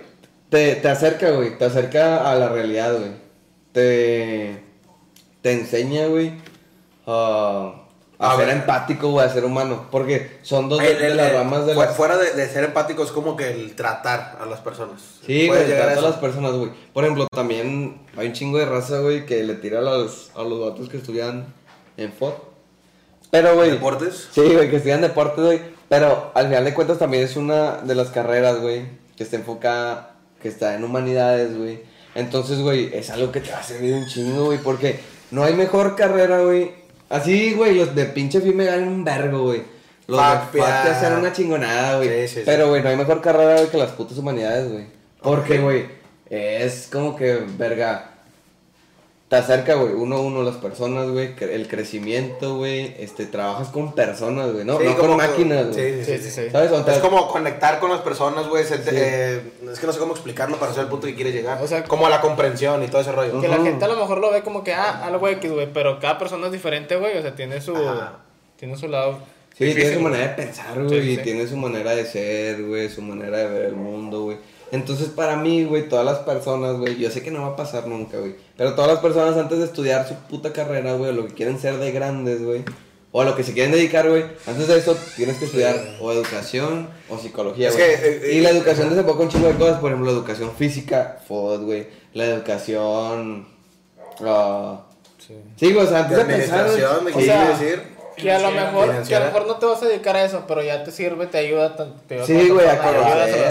Te, 0.50 0.74
te 0.76 0.88
acerca, 0.88 1.30
güey, 1.30 1.56
te 1.58 1.64
acerca 1.64 2.30
a 2.30 2.34
la 2.36 2.48
realidad, 2.48 2.98
güey. 2.98 3.12
Te... 3.72 4.62
te 5.42 5.52
enseña, 5.52 6.06
güey, 6.06 6.32
a, 7.06 7.83
a 7.83 7.83
A 8.18 8.36
ser 8.36 8.46
ver. 8.46 8.56
empático, 8.56 9.10
güey, 9.10 9.26
a 9.26 9.30
ser 9.30 9.44
humano. 9.44 9.88
Porque 9.90 10.38
son 10.42 10.68
dos 10.68 10.78
de, 10.80 11.14
las 11.14 11.32
ramas 11.32 11.66
de 11.66 11.74
las... 11.74 11.96
Fuera 11.96 12.16
de, 12.16 12.32
de 12.32 12.48
ser 12.48 12.64
empático 12.64 13.02
es 13.02 13.10
como 13.10 13.36
que 13.36 13.50
el 13.50 13.74
tratar 13.74 14.38
a 14.40 14.46
las 14.46 14.60
personas. 14.60 15.00
Sí, 15.26 15.48
güey, 15.48 15.66
llegar 15.66 15.88
a 15.88 16.00
las 16.00 16.16
personas, 16.16 16.52
güey. 16.52 16.70
Por 16.92 17.04
ejemplo, 17.04 17.26
también 17.34 18.02
hay 18.16 18.28
un 18.28 18.32
chingo 18.32 18.58
de 18.58 18.66
raza, 18.66 19.00
güey, 19.00 19.26
que 19.26 19.42
le 19.42 19.54
tira 19.54 19.80
a 19.80 19.82
los, 19.82 20.30
a 20.34 20.42
los 20.42 20.60
vatos 20.60 20.88
que 20.88 20.98
estudian 20.98 21.46
en 21.96 22.12
FOD. 22.12 22.34
Pero, 23.30 23.56
güey... 23.56 23.72
¿Deportes? 23.72 24.28
Sí, 24.30 24.42
güey, 24.42 24.70
que 24.70 24.76
estudian 24.76 25.00
deportes, 25.00 25.44
güey. 25.44 25.60
Pero 25.88 26.30
al 26.34 26.46
final 26.46 26.64
de 26.64 26.74
cuentas 26.74 26.98
también 26.98 27.24
es 27.24 27.36
una 27.36 27.78
de 27.78 27.94
las 27.94 28.08
carreras, 28.10 28.60
güey, 28.60 28.84
que 29.16 29.24
está 29.24 29.36
enfocada, 29.36 30.16
que 30.40 30.48
está 30.48 30.74
en 30.74 30.84
humanidades, 30.84 31.56
güey. 31.56 31.82
Entonces, 32.14 32.60
güey, 32.60 32.90
es 32.94 33.10
algo 33.10 33.32
que 33.32 33.40
te 33.40 33.50
va 33.50 33.58
a 33.58 33.62
servir 33.62 33.94
un 33.94 34.06
chingo, 34.06 34.46
güey, 34.46 34.58
porque 34.58 35.00
no 35.30 35.42
hay 35.42 35.54
mejor 35.54 35.96
carrera, 35.96 36.40
güey. 36.40 36.83
Así, 37.08 37.54
güey, 37.54 37.74
los 37.76 37.94
de 37.94 38.06
pinche 38.06 38.40
FI 38.40 38.52
me 38.52 38.64
ganan 38.64 38.88
un 38.88 39.04
vergo, 39.04 39.42
güey. 39.44 39.62
Los 40.06 40.20
de 40.20 40.60
FAT 40.60 40.82
te 40.84 40.90
hacen 40.90 41.12
una 41.14 41.32
chingonada, 41.32 41.96
güey. 41.98 42.08
Sí, 42.08 42.28
sí, 42.28 42.34
sí. 42.36 42.42
Pero, 42.44 42.68
güey, 42.68 42.82
no 42.82 42.88
hay 42.88 42.96
mejor 42.96 43.20
carrera, 43.20 43.56
güey, 43.56 43.68
que 43.68 43.78
las 43.78 43.92
putas 43.92 44.18
humanidades, 44.18 44.70
güey. 44.70 44.86
Porque, 45.22 45.58
güey, 45.58 45.86
es 46.28 46.88
como 46.90 47.16
que, 47.16 47.44
verga, 47.56 48.13
te 49.34 49.40
acerca, 49.40 49.74
güey, 49.74 49.92
uno 49.94 50.16
a 50.16 50.20
uno 50.20 50.44
las 50.44 50.54
personas, 50.58 51.08
güey, 51.08 51.34
el 51.40 51.66
crecimiento, 51.66 52.56
güey, 52.56 52.94
este, 53.00 53.26
trabajas 53.26 53.66
con 53.68 53.92
personas, 53.92 54.52
güey, 54.52 54.64
no, 54.64 54.78
Sí, 54.78 54.84
no 54.84 54.96
con 54.96 55.16
máquinas, 55.16 55.70
güey. 55.72 56.04
Sí, 56.04 56.18
sí, 56.18 56.18
sí. 56.22 56.30
Sí. 56.30 56.50
¿Sabes? 56.52 56.70
O 56.70 56.84
sea, 56.84 56.94
Es 56.94 57.00
como 57.00 57.26
conectar 57.26 57.80
con 57.80 57.90
las 57.90 58.00
personas, 58.02 58.46
güey. 58.46 58.62
Sí. 58.64 58.74
eh, 58.86 59.42
es 59.72 59.80
que 59.80 59.86
no 59.88 59.92
sé 59.92 59.98
cómo 59.98 60.12
explicarlo 60.12 60.56
para 60.58 60.72
ser 60.72 60.84
el 60.84 60.88
punto 60.88 61.08
que 61.08 61.16
quieres 61.16 61.34
llegar. 61.34 61.60
O 61.60 61.66
sea, 61.66 61.82
como 61.82 62.06
a 62.06 62.10
la 62.10 62.20
comprensión 62.20 62.84
y 62.84 62.86
todo 62.86 63.00
ese 63.00 63.10
rollo. 63.10 63.40
Que 63.40 63.48
la 63.48 63.56
gente 63.56 63.84
a 63.84 63.88
lo 63.88 63.96
mejor 63.96 64.18
lo 64.18 64.30
ve 64.30 64.42
como 64.42 64.62
que, 64.62 64.72
ah, 64.72 65.04
algo 65.04 65.26
X, 65.26 65.50
güey, 65.50 65.72
pero 65.72 65.98
cada 65.98 66.16
persona 66.16 66.46
es 66.46 66.52
diferente, 66.52 66.94
güey, 66.94 67.18
o 67.18 67.22
sea, 67.22 67.34
tiene 67.34 67.60
su, 67.60 67.74
Ajá. 67.74 68.18
tiene 68.56 68.76
su 68.76 68.86
lado. 68.86 69.18
Sí, 69.58 69.64
difícil. 69.64 69.82
tiene 69.82 69.96
su 69.96 70.02
manera 70.02 70.28
de 70.28 70.34
pensar, 70.34 70.80
güey, 70.84 71.10
y 71.10 71.16
sí. 71.16 71.22
tiene 71.22 71.46
su 71.48 71.56
manera 71.56 71.90
de 71.90 72.06
ser, 72.06 72.62
güey, 72.62 72.88
su 72.88 73.02
manera 73.02 73.38
de 73.38 73.48
ver 73.48 73.62
el 73.66 73.74
mundo, 73.74 74.22
güey. 74.22 74.36
Entonces, 74.74 75.08
para 75.08 75.36
mí, 75.36 75.64
güey, 75.64 75.88
todas 75.88 76.04
las 76.04 76.18
personas, 76.18 76.76
güey, 76.78 76.96
yo 76.98 77.08
sé 77.10 77.22
que 77.22 77.30
no 77.30 77.42
va 77.42 77.48
a 77.48 77.56
pasar 77.56 77.86
nunca, 77.86 78.18
güey, 78.18 78.34
pero 78.56 78.74
todas 78.74 78.90
las 78.90 79.00
personas 79.00 79.36
antes 79.36 79.58
de 79.58 79.64
estudiar 79.66 80.06
su 80.08 80.14
puta 80.28 80.52
carrera, 80.52 80.94
güey, 80.94 81.10
o 81.10 81.12
lo 81.12 81.26
que 81.26 81.34
quieren 81.34 81.58
ser 81.60 81.76
de 81.78 81.92
grandes, 81.92 82.42
güey, 82.42 82.62
o 83.12 83.20
a 83.20 83.24
lo 83.24 83.36
que 83.36 83.44
se 83.44 83.52
quieren 83.52 83.70
dedicar, 83.70 84.08
güey, 84.08 84.24
antes 84.46 84.66
de 84.66 84.76
eso 84.78 84.96
tienes 85.16 85.36
que 85.38 85.44
estudiar 85.44 85.76
o 86.00 86.10
educación 86.12 86.88
o 87.08 87.16
psicología, 87.18 87.68
Es 87.68 87.76
güey. 87.76 87.86
que, 87.86 88.08
eh, 88.30 88.34
y 88.34 88.38
eh, 88.38 88.42
la 88.42 88.50
educación 88.50 88.90
desemboca 88.90 89.22
un 89.22 89.28
chingo 89.28 89.46
de 89.46 89.54
cosas, 89.54 89.78
por 89.78 89.92
ejemplo, 89.92 90.10
la 90.10 90.18
educación 90.18 90.50
física, 90.56 91.18
FOD, 91.28 91.60
güey, 91.62 91.86
la 92.12 92.24
educación... 92.26 93.46
ah, 94.24 94.80
Sí. 95.24 95.34
sí, 95.56 95.72
güey, 95.72 95.86
o 95.86 95.88
sea, 95.88 96.00
antes 96.00 96.18
De 96.18 96.24
de 96.24 96.36
pensar... 96.36 96.68
sí, 96.68 96.82
o 96.82 97.04
quieres 97.04 97.24
sea, 97.24 97.48
decir. 97.56 97.82
Que 98.16 98.32
a 98.32 98.38
lo 98.38 98.50
mejor, 98.50 99.02
que 99.06 99.14
a 99.16 99.20
lo 99.20 99.26
mejor 99.26 99.46
no 99.46 99.56
te 99.56 99.66
vas 99.66 99.82
a 99.82 99.86
dedicar 99.86 100.16
a 100.16 100.24
eso, 100.24 100.44
pero 100.46 100.62
ya 100.62 100.84
te 100.84 100.90
sirve, 100.92 101.26
te 101.26 101.38
ayuda. 101.38 101.74
Te 102.06 102.14
ayuda 102.14 102.26
Sí, 102.26 102.48
güey, 102.48 102.66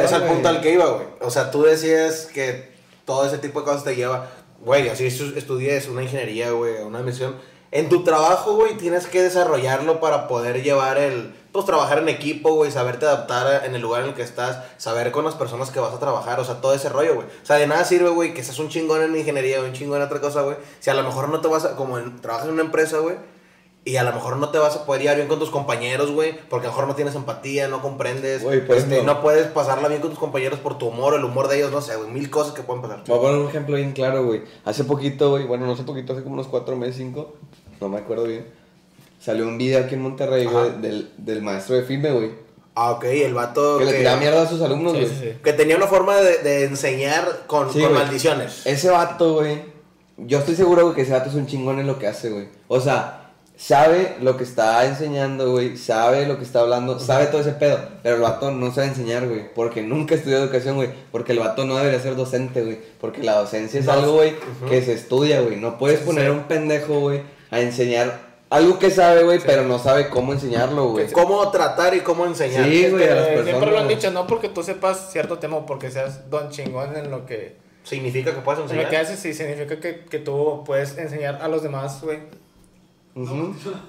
Es 0.03 0.14
al 0.14 0.24
punto 0.24 0.47
al 0.49 0.61
que 0.61 0.72
iba, 0.72 0.86
güey. 0.86 1.05
O 1.22 1.30
sea, 1.30 1.51
tú 1.51 1.64
decías 1.64 2.28
que 2.34 2.72
todo 3.05 3.26
ese 3.26 3.38
tipo 3.38 3.59
de 3.59 3.66
cosas 3.66 3.84
te 3.84 3.95
lleva. 3.95 4.28
Güey, 4.64 4.88
así 4.89 5.05
estu- 5.05 5.36
estudies 5.36 5.88
una 5.89 6.03
ingeniería, 6.03 6.51
güey, 6.51 6.82
una 6.84 6.99
admisión. 6.99 7.36
En 7.72 7.89
tu 7.89 8.03
trabajo, 8.03 8.53
güey, 8.55 8.78
tienes 8.78 9.07
que 9.07 9.22
desarrollarlo 9.22 9.99
para 9.99 10.28
poder 10.28 10.61
llevar 10.64 10.97
el. 10.97 11.34
Pues 11.51 11.66
trabajar 11.66 11.99
en 11.99 12.09
equipo, 12.09 12.53
güey, 12.55 12.72
saberte 12.72 13.05
adaptar 13.05 13.66
en 13.66 13.76
el 13.76 13.82
lugar 13.82 14.01
en 14.03 14.09
el 14.09 14.16
que 14.16 14.22
estás, 14.24 14.59
saber 14.78 15.11
con 15.11 15.24
las 15.26 15.36
personas 15.36 15.70
que 15.70 15.80
vas 15.80 15.93
a 15.93 15.99
trabajar, 15.99 16.39
o 16.39 16.45
sea, 16.45 16.55
todo 16.61 16.74
ese 16.74 16.89
rollo, 16.89 17.14
güey. 17.16 17.28
O 17.28 17.45
sea, 17.45 17.57
de 17.57 17.68
nada 17.68 17.84
sirve, 17.84 18.09
güey, 18.09 18.34
que 18.34 18.43
seas 18.43 18.57
un 18.59 18.70
chingón 18.70 19.03
en 19.03 19.16
ingeniería 19.16 19.59
o 19.59 19.66
un 19.66 19.74
chingón 19.74 19.97
en 19.97 20.05
otra 20.07 20.20
cosa, 20.20 20.41
güey. 20.41 20.55
Si 20.80 20.89
a 20.89 20.93
lo 20.95 21.03
mejor 21.03 21.30
no 21.30 21.41
te 21.41 21.47
vas 21.47 21.66
a. 21.66 21.76
Como 21.76 21.99
en- 21.99 22.22
trabajas 22.22 22.47
en 22.47 22.53
una 22.53 22.64
empresa, 22.64 22.97
güey, 22.99 23.18
y 23.86 23.97
a 23.97 24.03
lo 24.03 24.13
mejor 24.13 24.38
no 24.38 24.49
te 24.49 24.57
vas 24.57 24.75
a 24.77 24.86
poder 24.86 25.01
llevar 25.01 25.17
bien 25.17 25.27
con 25.27 25.39
tus 25.39 25.49
compañeros, 25.49 26.11
güey, 26.11 26.34
porque 26.49 26.67
a 26.67 26.69
lo 26.69 26.73
mejor 26.75 26.88
no 26.88 26.95
tienes 26.95 27.15
empatía, 27.15 27.67
no 27.67 27.81
comprendes, 27.81 28.41
Güey, 28.43 28.65
por 28.65 28.77
este, 28.77 28.95
ejemplo- 28.95 29.13
no 29.13 29.21
puedes 29.21 29.47
pasarla 29.47 29.89
bien 29.89 29.99
con 29.99 30.09
tus 30.09 30.19
compañeros 30.19 30.59
por 30.59 30.77
tu 30.77 30.88
humor, 30.88 31.15
el 31.15 31.23
humor 31.25 31.47
de 31.49 31.57
ellos, 31.57 31.71
no 31.71 31.81
sé, 31.81 31.95
güey, 31.97 32.09
mil 32.09 32.29
cosas 32.29 32.53
que 32.53 32.61
pueden 32.61 32.81
pasar. 32.81 33.03
Voy 33.05 33.17
a 33.17 33.21
poner 33.21 33.38
un 33.41 33.49
ejemplo 33.49 33.75
bien 33.75 33.91
claro, 33.91 34.23
güey. 34.25 34.43
Hace 34.63 34.86
poquito, 34.86 35.31
güey, 35.31 35.45
bueno, 35.45 35.65
no 35.65 35.73
hace 35.73 35.84
poquito, 35.84 36.13
hace 36.13 36.23
como 36.23 36.36
unos 36.36 36.47
cuatro 36.47 36.75
meses, 36.77 36.95
cinco, 36.97 37.34
no 37.81 37.89
me 37.89 37.97
acuerdo 37.97 38.23
bien. 38.23 38.47
Salió 39.19 39.47
un 39.47 39.57
video 39.57 39.84
aquí 39.84 39.95
en 39.95 40.01
Monterrey, 40.01 40.45
güey, 40.45 40.81
del, 40.81 41.11
del 41.17 41.41
maestro 41.41 41.75
de 41.75 41.84
filme, 41.84 42.11
güey. 42.11 42.31
Ah, 42.75 42.91
ok, 42.91 43.03
el 43.03 43.34
vato 43.34 43.77
Que 43.77 43.86
le 43.86 43.91
que, 43.91 43.97
tiraba 43.99 44.17
mierda 44.17 44.41
a 44.41 44.47
sus 44.47 44.61
alumnos, 44.61 44.93
güey. 44.93 45.05
sí, 45.07 45.15
sí. 45.21 45.31
que 45.43 45.53
tenía 45.53 45.75
una 45.77 45.88
forma 45.88 46.15
de, 46.17 46.38
de 46.39 46.63
enseñar 46.65 47.43
con, 47.47 47.71
Sí, 47.71 47.81
con 47.81 47.93
maldiciones. 47.93 48.65
Ese 48.65 48.89
vato, 48.89 49.34
güey, 49.36 49.61
yo 50.17 50.39
estoy 50.39 50.55
seguro, 50.55 50.84
güey, 50.84 50.95
que 50.95 51.01
ese 51.03 51.11
vato 51.11 51.29
es 51.29 51.36
un 51.36 51.45
chingón 51.47 51.79
en 51.79 51.88
lo 51.88 51.99
que 51.99 52.07
hace, 52.07 52.29
güey. 52.31 52.47
O 52.67 52.79
sea, 52.79 53.22
sabe 53.56 54.16
lo 54.22 54.36
que 54.38 54.43
está 54.43 54.86
enseñando, 54.86 55.51
güey, 55.51 55.78
sabe 55.78 56.26
lo 56.28 56.38
que 56.38 56.43
está 56.43 56.62
hablando, 56.62 56.99
sabe 56.99 57.28
todo 57.28 57.41
ese 57.41 57.51
pedo. 57.54 57.80
Pero 58.01 58.16
el 58.16 58.22
vato 58.22 58.51
no 58.51 58.74
sabe 58.74 58.88
enseñar, 58.88 59.28
güey, 59.28 59.54
porque 59.54 59.82
nunca 59.82 60.16
estudió 60.16 60.38
educación, 60.39 60.76
güey. 60.76 60.89
Porque 61.12 61.32
el 61.34 61.39
vato 61.39 61.66
no 61.66 61.76
debería 61.78 61.99
ser 61.99 62.16
docente, 62.16 62.62
güey. 62.64 62.80
Porque 62.99 63.24
la 63.24 63.34
docencia 63.39 63.80
es 63.80 63.86
No, 63.86 63.93
algo, 63.93 64.14
güey, 64.14 64.34
que 64.70 64.82
se 64.82 64.93
estudia, 64.93 65.41
güey. 65.41 65.58
No 65.58 65.78
puedes 65.78 65.99
Sí, 65.99 66.06
poner 66.06 66.26
a 66.28 66.32
sí. 66.32 66.38
un 66.38 66.43
pendejo, 66.43 66.99
güey, 66.99 67.22
a 67.51 67.60
enseñar 67.62 68.34
algo 68.49 68.78
que 68.78 68.91
sabe, 68.91 69.24
güey, 69.24 69.39
pero 69.43 69.64
no 69.64 69.80
sabe 69.80 70.10
cómo 70.10 70.32
enseñarlo, 70.34 70.89
güey. 70.89 71.12
Cómo 71.12 71.49
tratar 71.49 71.95
y 71.95 72.01
cómo 72.01 72.26
enseñar. 72.26 72.66
Sí, 72.66 72.88
güey, 72.89 73.08
a 73.10 73.16
las 73.16 73.28
Este, 73.30 73.43
Siempre 73.45 73.72
lo 73.72 73.78
han 73.80 73.88
personas. 73.88 73.88
dicho, 73.89 74.12
no 74.12 74.28
porque 74.28 74.49
tú 74.49 74.62
sepas 74.62 75.12
cierto 75.12 75.39
tema 75.39 75.58
o 75.58 75.66
porque 75.66 75.89
seas 75.89 76.30
don 76.30 76.49
chingón 76.51 76.95
en 76.95 77.10
lo 77.10 77.26
que, 77.26 77.56
Significa 77.84 78.34
que 78.34 78.41
puedes 78.41 78.60
en 78.60 78.64
enseñar. 78.66 78.84
lo 78.86 78.89
que 78.91 78.97
haces, 78.97 79.20
sí, 79.20 79.34
significa 79.34 79.80
que, 79.80 80.06
que 80.06 80.20
tú 80.20 80.64
puedes 80.68 80.97
enseñar 80.99 81.39
a 81.41 81.47
los 81.47 81.64
demás, 81.64 81.99
güey. 82.04 82.20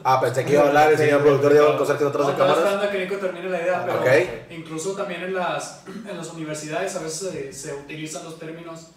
Ah, 0.04 0.20
pensé 0.20 0.44
que 0.44 0.52
iba 0.52 0.62
a 0.64 0.66
hablar 0.68 0.92
el 0.92 0.98
señor 0.98 1.22
productor 1.22 1.52
de 1.54 1.78
cosas 1.78 1.98
que 1.98 2.04
otras 2.04 2.22
No, 2.22 2.26
de 2.26 2.32
estaba 2.32 2.54
cámaras. 2.54 2.58
esperando 2.74 2.84
a 2.84 2.90
que 2.92 2.98
Nico 3.04 3.16
termine 3.16 3.48
la 3.48 3.62
idea, 3.62 3.86
pero 3.86 4.54
incluso 4.54 4.92
también 4.92 5.22
en 5.22 5.34
las, 5.34 5.84
en 5.86 6.16
las 6.16 6.30
universidades 6.32 6.94
a 6.96 7.00
veces 7.00 7.30
se, 7.32 7.52
se 7.52 7.74
utilizan 7.74 8.24
los 8.24 8.38
términos 8.38 8.88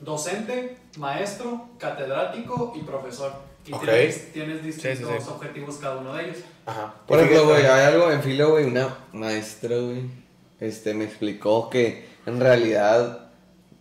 docente, 0.00 0.76
maestro, 0.98 1.68
catedrático 1.78 2.72
y 2.76 2.82
profesor. 2.82 3.32
Y 3.64 3.72
tienes, 3.78 4.32
tienes 4.32 4.62
distintos 4.62 5.08
Sí, 5.08 5.14
sí, 5.18 5.24
sí. 5.24 5.30
objetivos 5.30 5.76
cada 5.76 5.96
uno 5.96 6.14
de 6.14 6.24
ellos. 6.24 6.38
Ajá. 6.66 6.94
Por 7.06 7.18
ejemplo, 7.18 7.46
güey, 7.46 7.64
hay 7.66 7.84
algo 7.86 8.10
en 8.10 8.22
filo, 8.22 8.50
güey, 8.50 8.64
una 8.66 8.96
maestra, 9.12 9.76
güey, 9.76 10.02
este, 10.60 10.94
me 10.94 11.04
explicó 11.04 11.68
que 11.70 12.08
en 12.26 12.38
realidad 12.40 13.30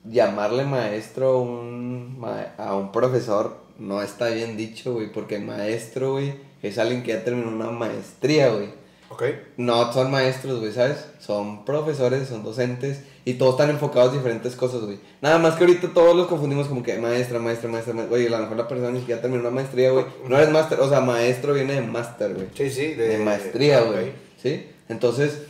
llamarle 0.04 0.64
maestro 0.66 1.30
a 1.30 1.38
un, 1.42 2.20
ma- 2.20 2.54
a 2.58 2.76
un 2.76 2.92
profesor 2.92 3.65
no 3.80 4.02
está 4.02 4.28
bien 4.30 4.58
dicho, 4.58 4.94
güey, 4.94 5.12
porque 5.12 5.40
maestro, 5.40 6.14
güey, 6.14 6.36
es 6.62 6.78
alguien 6.78 7.04
que 7.04 7.12
ya 7.14 7.24
terminó 7.24 7.50
una 7.50 7.72
maestría, 7.72 8.50
güey. 8.50 8.70
Ok. 9.10 9.24
No 9.58 9.94
son 9.94 10.10
maestros, 10.12 10.60
güey, 10.60 10.72
¿sabes? 10.74 11.06
Son 11.20 11.64
profesores, 11.64 12.28
son 12.28 12.44
docentes 12.44 13.02
y 13.24 13.36
todos 13.36 13.54
están 13.54 13.70
enfocados 13.70 14.12
en 14.12 14.18
diferentes 14.18 14.56
cosas, 14.56 14.82
güey. 14.82 15.00
Nada 15.22 15.38
más 15.38 15.56
que 15.56 15.64
ahorita 15.64 15.94
todos 15.94 16.16
los 16.16 16.28
confundimos 16.28 16.68
como 16.68 16.82
que 16.84 16.98
maestra, 16.98 17.40
maestra, 17.40 17.70
maestra, 17.70 17.94
maestra. 17.94 18.16
Oye, 18.16 18.28
a 18.28 18.32
lo 18.32 18.40
mejor 18.40 18.58
la 18.58 18.68
persona 18.68 18.90
ni 18.92 19.00
siquiera 19.00 19.22
terminó 19.22 19.42
una 19.44 19.52
maestría, 19.52 19.92
güey. 19.92 20.06
No 20.28 20.38
eres 20.38 20.50
máster, 20.50 20.80
o 20.80 20.90
sea, 20.90 21.02
maestro 21.02 21.54
viene 21.54 21.74
de 21.76 21.82
máster, 21.82 22.34
güey 22.34 22.48
Sí, 22.56 22.70
sí. 22.72 22.94
de, 22.96 23.18
maestría, 23.20 23.84
ok. 23.84 23.92
güey. 23.92 24.12
¿Sí? 24.42 24.68
Entonces, 24.90 25.44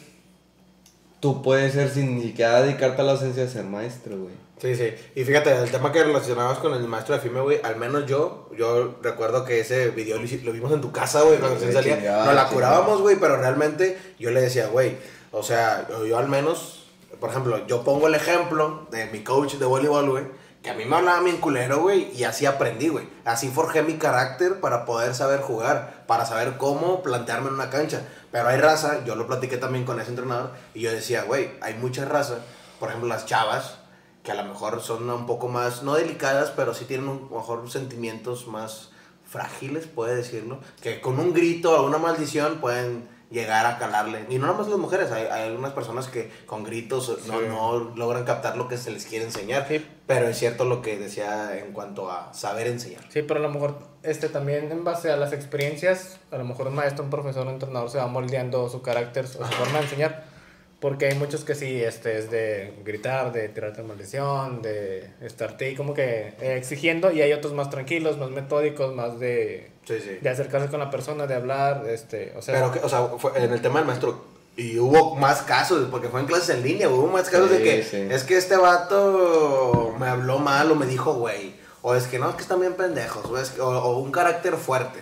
tú 1.19 1.41
puedes 1.41 1.73
ser 1.73 1.89
sin 1.89 2.17
ni 2.17 2.23
siquiera 2.23 2.61
dedicarte 2.61 3.01
a 3.01 3.05
la 3.05 3.13
docencia 3.13 3.45
a 3.45 3.47
ser 3.47 3.63
maestro, 3.65 4.17
güey. 4.19 4.34
Sí, 4.60 4.76
sí. 4.76 4.93
Y 5.16 5.26
fíjate, 5.26 5.51
el 5.51 5.70
tema 5.70 5.91
que 5.91 6.03
relacionabas 6.03 6.60
con 6.60 6.74
el 6.74 6.88
maestro 6.88 7.16
de 7.16 7.22
FIME, 7.22 7.41
güey, 7.41 7.60
al 7.62 7.76
menos 7.76 8.06
yo, 8.06 8.49
yo 8.58 8.95
recuerdo 9.01 9.43
que 9.43 9.60
ese 9.60 9.89
video 9.89 10.18
lo, 10.18 10.51
vimos 10.53 10.72
en 10.72 10.82
tu 10.82 10.91
casa, 10.91 11.22
güey, 11.24 11.39
cuando 11.39 11.56
recién 11.56 11.74
salía. 11.74 11.97
chingada, 11.97 12.26
Nos 12.26 12.36
la 12.36 12.47
curábamos, 12.47 13.01
güey, 13.01 13.18
pero 13.18 13.36
realmente 13.38 13.99
yo 14.18 14.32
le 14.32 14.41
decía, 14.41 14.68
güey, 14.68 14.97
o 15.32 15.43
sea, 15.43 15.86
yo, 15.89 16.06
yo 16.06 16.18
al 16.18 16.30
menos, 16.30 16.88
por 17.20 17.32
ejemplo, 17.32 17.68
yo 17.68 17.84
pongo 17.84 18.08
el 18.08 18.16
ejemplo 18.16 18.88
de 18.91 19.08
mi 19.08 19.24
coach 19.24 19.56
de 19.56 19.66
voleibol, 19.66 20.10
güey, 20.10 20.24
que 20.66 20.72
a 20.72 20.74
mí 20.74 20.86
me 20.86 20.95
hablaba 20.95 21.22
bien 21.22 21.38
culero, 21.38 21.82
güey, 21.82 22.12
y 22.16 22.24
así 22.24 22.47
aprendí, 22.47 22.88
güey. 22.88 23.08
Así 23.24 23.49
forjé 23.49 23.84
mi 23.84 23.97
carácter 23.97 24.62
para 24.62 24.86
poder 24.86 25.14
saber 25.14 25.41
jugar, 25.41 26.06
para 26.08 26.26
saber 26.26 26.58
cómo 26.58 27.03
plantearme 27.03 27.49
en 27.49 27.53
una 27.53 27.70
cancha. 27.70 28.01
Pero 28.32 28.47
hay 28.47 28.58
raza, 28.58 29.03
yo 29.06 29.16
lo 29.16 29.28
platiqué 29.28 29.58
también 29.58 29.86
con 29.86 29.99
ese 29.99 30.10
entrenador, 30.10 30.53
y 30.74 30.82
yo 30.82 30.91
decía, 30.91 31.24
güey, 31.24 31.51
hay 31.62 31.76
mucha 31.76 32.06
raza, 32.06 32.39
por 32.80 32.89
ejemplo, 32.89 33.08
las 33.08 33.28
chavas, 33.28 33.78
que 34.26 34.32
a 34.32 34.36
lo 34.36 34.43
mejor 34.43 34.82
son 34.82 35.09
un 35.09 35.26
poco 35.28 35.47
más, 35.47 35.84
no 35.84 35.93
delicadas, 35.95 36.51
pero 36.55 36.73
sí 36.73 36.86
tienen 36.86 37.07
un, 37.07 37.28
a 37.30 37.34
lo 37.34 37.38
mejor 37.38 37.69
sentimientos 37.71 38.47
más 38.47 38.89
frágiles, 39.30 39.86
puede 39.88 40.15
decirlo, 40.15 40.59
que 40.82 40.99
con 41.01 41.19
un 41.19 41.34
grito 41.34 41.80
o 41.80 41.86
una 41.86 41.97
maldición 41.97 42.57
pueden 42.57 43.07
llegar 43.32 43.65
a 43.65 43.78
calarle. 43.80 44.26
Y 44.30 44.38
no 44.38 44.45
nada 44.45 44.57
más 44.59 44.67
las 44.67 44.78
mujeres, 44.78 45.11
hay, 45.11 45.23
hay 45.23 45.47
algunas 45.49 45.73
personas 45.73 46.07
que 46.07 46.32
con 46.45 46.63
gritos 46.63 47.09
no, 47.28 47.39
Sí. 47.39 47.45
no 47.49 47.80
logran 47.95 48.23
captar 48.23 48.55
lo 48.55 48.67
que 48.67 48.78
se 48.78 48.91
les 48.91 49.05
quiere 49.05 49.26
enseñar. 49.26 49.67
Sí. 49.67 49.84
Pero 50.05 50.28
es 50.28 50.38
cierto 50.38 50.63
lo 50.63 50.82
que 50.82 50.97
decía 50.97 51.57
en 51.57 51.73
cuanto 51.73 52.11
a 52.11 52.34
saber 52.34 52.67
enseñar. 52.67 53.01
Sí, 53.09 53.23
pero 53.23 53.39
a 53.39 53.43
lo 53.43 53.49
mejor 53.49 53.80
este 54.03 54.30
también 54.30 54.71
en 54.71 54.84
base 54.84 55.11
a 55.11 55.17
las 55.17 55.34
experiencias, 55.34 56.19
a 56.32 56.38
lo 56.38 56.45
mejor 56.45 56.67
un 56.67 56.76
maestro, 56.76 57.03
un 57.03 57.09
profesor, 57.09 57.47
un 57.47 57.53
entrenador 57.53 57.89
se 57.89 57.97
va 57.97 58.07
moldeando 58.07 58.69
su 58.69 58.82
carácter 58.84 59.26
o 59.26 59.28
su 59.28 59.43
forma 59.43 59.80
de 59.80 59.84
enseñar. 59.86 60.35
Porque 60.80 61.07
hay 61.07 61.15
muchos 61.15 61.43
que 61.45 61.55
sí, 61.55 61.82
este, 61.82 62.17
es 62.19 62.30
de 62.30 62.73
gritar, 62.84 63.32
de 63.32 63.47
tirarte 63.49 63.82
maldición, 63.82 64.61
de 64.61 65.09
estarte 65.21 65.65
ahí 65.65 65.76
como 65.76 65.93
que 65.93 66.34
eh, 66.41 66.57
exigiendo, 66.57 67.11
y 67.11 67.21
hay 67.21 67.32
otros 67.34 67.53
más 67.53 67.69
tranquilos, 67.69 68.17
más 68.17 68.30
metódicos, 68.30 68.93
más 68.93 69.19
de, 69.19 69.71
Sí, 69.86 69.95
sí. 69.99 70.17
de 70.21 70.30
acercarse 70.30 70.67
con 70.69 70.80
la 70.80 70.89
persona, 70.91 71.28
de 71.28 71.36
hablar, 71.36 71.86
este, 71.89 72.34
o 72.38 72.41
sea... 72.41 72.55
Pero, 72.55 72.71
que, 72.71 72.80
o 72.80 72.89
sea, 72.89 73.07
fue 73.17 73.32
en 73.38 73.51
el 73.53 73.61
tema 73.61 73.80
del 73.80 73.88
maestro, 73.88 74.26
y 74.57 74.78
hubo 74.80 75.15
más 75.15 75.41
casos, 75.43 75.88
porque 75.89 76.09
fue 76.09 76.19
en 76.19 76.28
clases 76.28 76.49
en 76.55 76.63
línea, 76.63 76.89
hubo 76.89 77.07
más 77.07 77.30
casos 77.30 77.49
de 77.51 77.63
que 77.63 77.84
sí. 77.84 78.07
es 78.11 78.23
que 78.23 78.38
este 78.38 78.55
vato 78.57 79.95
me 79.99 80.07
habló 80.07 80.39
mal 80.39 80.71
o 80.71 80.76
me 80.76 80.86
dijo 80.86 81.13
güey, 81.15 81.53
o 81.82 81.95
es 81.95 82.07
que 82.07 82.19
no, 82.19 82.30
es 82.30 82.36
que 82.36 82.41
están 82.41 82.59
bien 82.59 82.73
pendejos, 82.73 83.26
o, 83.26 83.38
es 83.38 83.49
que- 83.51 83.61
o- 83.61 83.67
o 83.84 83.99
un 83.99 84.11
carácter 84.11 84.55
fuerte. 84.55 84.99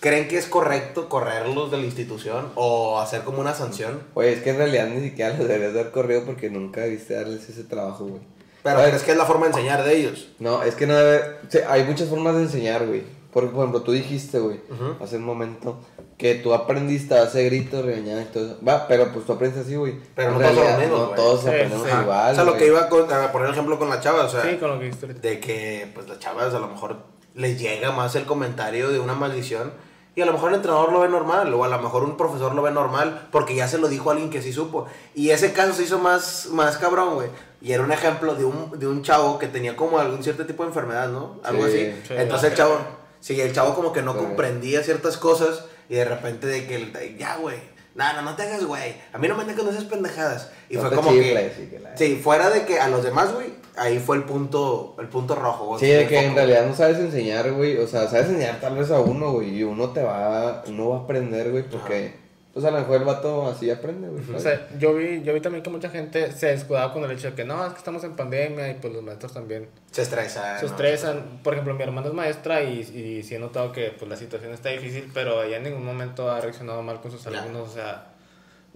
¿Creen 0.00 0.28
que 0.28 0.36
es 0.36 0.46
correcto 0.46 1.08
correrlos 1.08 1.70
de 1.70 1.78
la 1.78 1.84
institución 1.84 2.50
o 2.54 3.00
hacer 3.00 3.22
como 3.22 3.40
una 3.40 3.54
sanción? 3.54 4.02
Oye, 4.14 4.32
es 4.34 4.42
que 4.42 4.50
en 4.50 4.58
realidad 4.58 4.88
ni 4.88 5.00
siquiera 5.00 5.30
los 5.36 5.48
deberías 5.48 5.74
dar 5.74 5.90
corrido 5.90 6.22
porque 6.24 6.50
nunca 6.50 6.84
viste 6.84 7.14
darles 7.14 7.48
ese 7.48 7.64
trabajo, 7.64 8.04
güey. 8.04 8.20
Pero 8.62 8.80
es 8.84 9.02
que 9.02 9.12
es 9.12 9.16
la 9.16 9.24
forma 9.24 9.46
de 9.46 9.52
enseñar 9.52 9.84
de 9.84 9.96
ellos. 9.96 10.28
No, 10.38 10.62
es 10.62 10.74
que 10.74 10.86
no 10.86 10.94
debe. 10.96 11.36
sí, 11.48 11.58
hay 11.68 11.84
muchas 11.84 12.08
formas 12.08 12.34
de 12.36 12.42
enseñar, 12.42 12.86
güey. 12.86 13.04
Por, 13.32 13.50
por 13.50 13.60
ejemplo, 13.60 13.82
tú 13.82 13.92
dijiste, 13.92 14.38
güey, 14.38 14.60
hace 15.00 15.16
un 15.18 15.24
momento, 15.24 15.78
que 16.18 16.36
tú 16.36 16.52
aprendiste 16.54 17.14
a 17.16 17.22
hacer 17.22 17.44
gritos, 17.46 17.84
regañar 17.84 18.22
y 18.22 18.24
todo 18.26 18.46
eso. 18.46 18.58
Va, 18.66 18.88
pero 18.88 19.12
pues 19.12 19.24
tú 19.26 19.32
aprendes 19.34 19.64
así, 19.64 19.76
güey. 19.76 19.94
Pero 20.14 20.32
En 20.32 20.38
no 20.38 20.40
todos 20.40 20.54
son 20.56 20.66
realidad, 20.66 20.88
No 20.90 21.08
todos 21.10 21.40
Sí, 21.42 21.48
aprendemos 21.48 21.86
sí. 21.88 21.94
igual. 22.02 22.32
o 22.32 22.34
sea, 22.34 22.44
lo 22.44 22.56
que 22.56 22.66
iba 22.66 22.80
a 22.80 23.32
poner 23.32 23.50
ejemplo 23.50 23.78
con 23.78 23.88
la 23.90 24.00
chava, 24.00 24.24
o 24.24 24.28
sea, 24.28 24.42
sí, 24.42 24.56
con 24.56 24.70
lo 24.70 24.78
que 24.78 24.86
dijiste 24.86 25.06
de 25.14 25.38
que 25.40 25.90
pues 25.94 26.08
las 26.08 26.18
chavas 26.18 26.52
a 26.54 26.58
lo 26.58 26.68
mejor 26.68 26.96
les 27.36 27.58
llega 27.60 27.92
más 27.92 28.14
el 28.16 28.24
comentario 28.24 28.88
de 28.90 28.98
una 28.98 29.14
maldición 29.14 29.72
y 30.14 30.22
a 30.22 30.26
lo 30.26 30.32
mejor 30.32 30.48
el 30.50 30.56
entrenador 30.56 30.90
lo 30.92 31.00
ve 31.00 31.08
normal 31.08 31.52
o 31.52 31.62
a 31.62 31.68
lo 31.68 31.78
mejor 31.78 32.02
un 32.02 32.16
profesor 32.16 32.54
lo 32.54 32.62
ve 32.62 32.70
normal 32.70 33.28
porque 33.30 33.54
ya 33.54 33.68
se 33.68 33.76
lo 33.78 33.86
dijo 33.88 34.08
a 34.08 34.14
alguien 34.14 34.30
que 34.30 34.40
sí 34.40 34.52
supo 34.52 34.86
y 35.14 35.28
ese 35.30 35.52
caso 35.52 35.74
se 35.74 35.82
hizo 35.84 35.98
más, 35.98 36.46
más 36.52 36.78
cabrón, 36.78 37.14
güey. 37.14 37.28
Y 37.60 37.72
era 37.72 37.82
un 37.82 37.92
ejemplo 37.92 38.34
de 38.34 38.44
un, 38.44 38.78
de 38.78 38.86
un 38.86 39.02
chavo 39.02 39.38
que 39.38 39.46
tenía 39.48 39.76
como 39.76 39.98
algún 39.98 40.22
cierto 40.22 40.46
tipo 40.46 40.62
de 40.62 40.70
enfermedad, 40.70 41.08
¿no? 41.08 41.38
Algo 41.44 41.66
Sí, 41.68 41.86
así. 41.90 42.02
sí. 42.08 42.14
Entonces 42.16 42.50
el 42.52 42.56
chavo, 42.56 42.78
sí, 43.20 43.38
el 43.40 43.52
chavo 43.52 43.74
como 43.74 43.92
que 43.92 44.00
no 44.02 44.12
Sí. 44.14 44.18
comprendía 44.20 44.82
ciertas 44.82 45.18
cosas 45.18 45.64
y 45.90 45.94
de 45.96 46.04
repente 46.06 46.46
de 46.46 46.66
que, 46.66 46.76
el- 46.76 47.18
ya, 47.18 47.36
güey, 47.36 47.58
no, 47.94 48.10
no, 48.14 48.22
no 48.22 48.36
te 48.36 48.42
hagas, 48.44 48.64
güey. 48.64 48.94
A 49.12 49.18
mí 49.18 49.26
no 49.28 49.34
me 49.34 49.42
andes 49.42 49.56
con 49.58 49.68
esas 49.68 49.84
pendejadas. 49.84 50.50
Y 50.70 50.76
No 50.76 50.82
fue 50.82 50.92
como 50.96 51.10
chifles, 51.10 51.52
que... 51.54 51.62
y 51.62 51.66
que 51.66 51.78
la- 51.80 51.96
Sí, 51.96 52.20
fuera 52.22 52.48
de 52.50 52.64
que 52.64 52.78
a 52.80 52.88
los 52.88 53.02
demás, 53.02 53.32
güey, 53.34 53.52
ahí 53.76 53.98
fue 53.98 54.16
el 54.16 54.24
punto, 54.24 54.96
el 54.98 55.08
punto 55.08 55.34
rojo. 55.34 55.78
Sí, 55.78 55.86
de 55.86 56.06
que 56.06 56.18
en 56.26 56.34
realidad 56.34 56.66
no 56.66 56.74
sabes 56.74 56.98
enseñar, 56.98 57.50
güey. 57.52 57.76
O 57.78 57.86
sea, 57.86 58.06
sabes 58.08 58.28
enseñar 58.28 58.60
tal 58.60 58.76
vez 58.76 58.90
a 58.90 59.00
uno, 59.00 59.32
güey. 59.32 59.58
Y 59.58 59.62
uno 59.62 59.90
te 59.90 60.02
va, 60.02 60.62
uno 60.68 60.88
va 60.90 60.96
a 60.96 61.00
aprender, 61.00 61.50
güey. 61.50 61.62
Porque, 61.68 62.14
pues 62.54 62.64
a 62.64 62.70
lo 62.70 62.78
mejor 62.78 62.96
el 62.96 63.04
vato 63.04 63.46
así 63.46 63.70
aprende, 63.70 64.08
güey. 64.08 64.22
O 64.34 64.40
sea, 64.40 64.68
yo 64.78 64.94
vi, 64.94 65.22
yo 65.22 65.34
vi 65.34 65.40
también 65.40 65.62
que 65.62 65.70
mucha 65.70 65.90
gente 65.90 66.32
se 66.32 66.46
descuidaba 66.46 66.92
con 66.92 67.04
el 67.04 67.10
hecho 67.10 67.28
de 67.30 67.34
que 67.34 67.44
no, 67.44 67.64
es 67.66 67.72
que 67.72 67.78
estamos 67.78 68.02
en 68.04 68.16
pandemia 68.16 68.70
y 68.70 68.74
pues 68.74 68.92
los 68.94 69.02
maestros 69.02 69.32
también 69.34 69.68
Se 69.90 70.02
estresa. 70.02 70.58
se 70.58 70.64
¿no? 70.66 70.70
estresan. 70.72 71.40
Por 71.42 71.52
ejemplo, 71.52 71.74
mi 71.74 71.82
hermana 71.82 72.06
es 72.08 72.14
maestra 72.14 72.62
y, 72.62 72.80
y 72.80 73.22
sí 73.22 73.34
he 73.34 73.38
notado 73.38 73.72
que 73.72 73.90
pues, 73.98 74.08
la 74.08 74.16
situación 74.16 74.52
está 74.52 74.70
difícil, 74.70 75.10
pero 75.12 75.42
ella 75.42 75.58
en 75.58 75.64
ningún 75.64 75.84
momento 75.84 76.30
ha 76.30 76.40
reaccionado 76.40 76.82
mal 76.82 77.00
con 77.00 77.10
sus 77.10 77.22
Ya. 77.24 77.42
alumnos. 77.42 77.68
O 77.68 77.72
sea, 77.74 78.06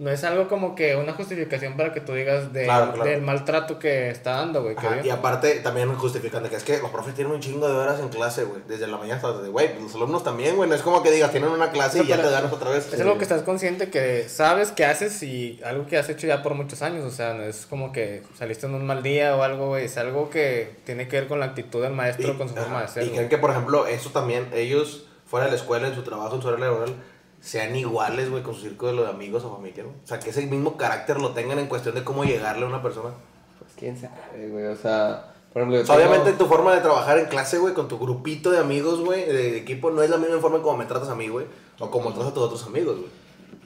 no 0.01 0.09
es 0.09 0.23
algo 0.23 0.47
como 0.47 0.73
que 0.73 0.95
una 0.95 1.13
justificación 1.13 1.77
para 1.77 1.93
que 1.93 2.01
tú 2.01 2.13
digas 2.13 2.51
de- 2.51 2.63
Claro, 2.63 2.91
claro. 2.93 3.07
del 3.09 3.21
maltrato 3.21 3.77
que 3.77 4.09
está 4.09 4.31
dando, 4.31 4.63
güey. 4.63 4.75
y 5.03 5.09
aparte 5.11 5.59
también 5.59 5.93
justifican 5.93 6.41
de 6.41 6.49
que 6.49 6.55
es 6.55 6.63
que 6.63 6.79
los 6.79 6.89
profes 6.89 7.13
tienen 7.13 7.31
un 7.31 7.39
chingo 7.39 7.67
de 7.67 7.75
horas 7.75 7.99
en 7.99 8.09
clase, 8.09 8.45
güey. 8.45 8.61
Desde 8.67 8.87
la 8.87 8.97
mañana 8.97 9.17
hasta 9.17 9.41
de, 9.41 9.49
güey, 9.49 9.79
los 9.79 9.93
alumnos 9.93 10.23
también, 10.23 10.55
güey. 10.55 10.67
No 10.67 10.73
es 10.75 10.81
como 10.81 11.03
que 11.03 11.11
digas, 11.11 11.29
tienen 11.29 11.49
una 11.51 11.69
clase 11.69 11.99
No, 11.99 12.03
y 12.03 12.07
ya 12.07 12.19
te 12.19 12.31
ganas 12.31 12.51
otra 12.51 12.71
vez. 12.71 12.91
Es 12.91 12.99
algo 12.99 13.17
que 13.17 13.23
estás 13.23 13.43
consciente 13.43 13.91
que 13.91 14.27
sabes 14.27 14.71
que 14.71 14.85
haces 14.85 15.21
y 15.21 15.59
algo 15.63 15.85
que 15.85 15.99
has 15.99 16.09
hecho 16.09 16.25
ya 16.25 16.41
por 16.41 16.55
muchos 16.55 16.81
años. 16.81 17.05
O 17.05 17.11
sea, 17.11 17.35
no 17.35 17.43
es 17.43 17.67
como 17.67 17.91
que 17.91 18.23
saliste 18.35 18.65
en 18.65 18.73
un 18.73 18.85
mal 18.87 19.03
día 19.03 19.35
o 19.35 19.43
algo, 19.43 19.67
güey. 19.67 19.85
Es 19.85 19.97
algo 19.97 20.31
que 20.31 20.77
tiene 20.83 21.07
que 21.07 21.17
ver 21.19 21.27
con 21.27 21.39
la 21.39 21.45
actitud 21.45 21.81
del 21.83 21.93
maestro, 21.93 22.35
con 22.39 22.49
su 22.49 22.55
ajá, 22.55 22.63
forma 22.63 22.81
de 22.81 22.87
ser. 22.87 23.03
y 23.03 23.09
creen 23.11 23.29
que, 23.29 23.37
por 23.37 23.51
ejemplo, 23.51 23.85
eso 23.85 24.09
también, 24.09 24.47
ellos 24.53 25.05
fuera 25.27 25.45
de 25.45 25.51
la 25.51 25.57
escuela, 25.57 25.87
en 25.87 25.93
su 25.95 26.01
trabajo, 26.01 26.35
en 26.35 26.41
su 26.41 26.47
horario 26.47 26.65
laboral, 26.65 26.95
sean 27.41 27.75
iguales, 27.75 28.29
güey, 28.29 28.43
con 28.43 28.53
su 28.55 28.61
círculo 28.61 29.03
de 29.03 29.09
amigos 29.09 29.43
o 29.43 29.53
familia, 29.55 29.83
¿no? 29.83 29.89
O 29.89 30.07
sea, 30.07 30.19
que 30.19 30.29
ese 30.29 30.45
mismo 30.45 30.77
carácter 30.77 31.19
lo 31.19 31.31
tengan 31.31 31.59
en 31.59 31.67
cuestión 31.67 31.95
de 31.95 32.03
cómo 32.03 32.23
llegarle 32.23 32.63
a 32.65 32.67
una 32.69 32.81
persona. 32.81 33.09
Pues 33.59 33.71
quién 33.77 33.97
sabe, 33.99 34.47
güey. 34.49 34.65
O 34.67 34.75
sea, 34.75 35.33
por 35.51 35.61
ejemplo, 35.63 35.81
tengo- 35.81 35.93
obviamente 35.95 36.33
tu 36.33 36.45
forma 36.45 36.73
de 36.75 36.81
trabajar 36.81 37.17
en 37.17 37.25
clase, 37.25 37.57
güey, 37.57 37.73
con 37.73 37.87
tu 37.87 37.97
grupito 37.99 38.51
de 38.51 38.59
amigos, 38.59 38.99
güey, 39.01 39.25
de 39.25 39.57
equipo, 39.57 39.89
no 39.91 40.03
es 40.03 40.09
la 40.09 40.17
misma 40.17 40.39
forma 40.39 40.61
como 40.61 40.77
me 40.77 40.85
tratas 40.85 41.09
a 41.09 41.15
mí, 41.15 41.27
güey, 41.29 41.45
o 41.79 41.89
como 41.89 42.13
tratas 42.13 42.31
a 42.31 42.33
tus 42.33 42.43
otros 42.43 42.65
amigos, 42.67 42.97
güey. 42.99 43.09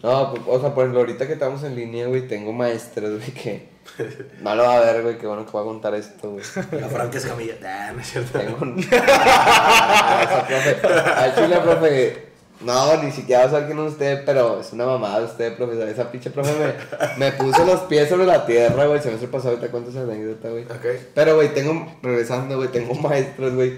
No, 0.04 0.32
pues, 0.32 0.42
o 0.48 0.60
sea, 0.62 0.74
por 0.74 0.84
ejemplo, 0.84 1.00
ahorita 1.02 1.28
que 1.28 1.34
estamos 1.34 1.64
en 1.64 1.76
línea, 1.76 2.08
güey, 2.08 2.28
tengo 2.28 2.54
maestros, 2.54 3.18
güey, 3.20 3.32
que... 3.34 3.76
No 4.42 4.56
lo 4.56 4.64
va 4.64 4.78
a 4.78 4.80
ver, 4.80 5.02
güey, 5.04 5.18
qué 5.18 5.28
bueno 5.28 5.46
que 5.46 5.52
voy 5.52 5.62
a 5.62 5.66
contar 5.66 5.94
esto, 5.96 6.32
güey. 6.32 6.44
La 6.72 6.88
Franca 6.90 7.18
Escamilla. 7.18 7.56
Ah, 7.64 7.92
no 7.94 8.02
es 8.02 8.08
cierto. 8.12 8.40
Tengo 8.40 8.58
un... 8.62 8.80
Esa 8.80 10.46
profe. 10.48 10.88
Al 10.88 11.36
chile, 11.36 11.58
profe. 11.60 12.35
No, 12.62 13.04
ni 13.04 13.12
siquiera 13.12 13.42
va 13.42 13.48
a 13.48 13.52
saber 13.52 13.68
quién 13.68 13.80
es 13.80 13.92
usted, 13.92 14.24
pero 14.26 14.60
es 14.62 14.72
una 14.72 14.86
mamada 14.86 15.26
usted, 15.26 15.56
profesor. 15.56 15.88
Esa 15.90 16.12
pinche 16.12 16.30
profe 16.30 16.52
me, 16.54 17.26
me 17.26 17.32
puso 17.34 17.66
los 17.66 17.82
pies 17.82 18.08
sobre 18.10 18.26
la 18.26 18.46
tierra, 18.46 18.86
güey. 18.86 19.02
Se 19.02 19.10
me 19.10 19.16
hace 19.16 19.28
pasado 19.28 19.52
ahorita 19.56 19.72
cuento 19.72 19.90
esa 19.90 20.02
anécdota, 20.02 20.50
güey. 20.50 20.64
Ok. 20.64 20.86
Pero, 21.14 21.36
güey, 21.36 21.54
tengo, 21.54 21.86
regresando, 22.02 22.56
güey, 22.58 22.70
tengo 22.70 22.94
maestros, 22.96 23.54
güey, 23.54 23.74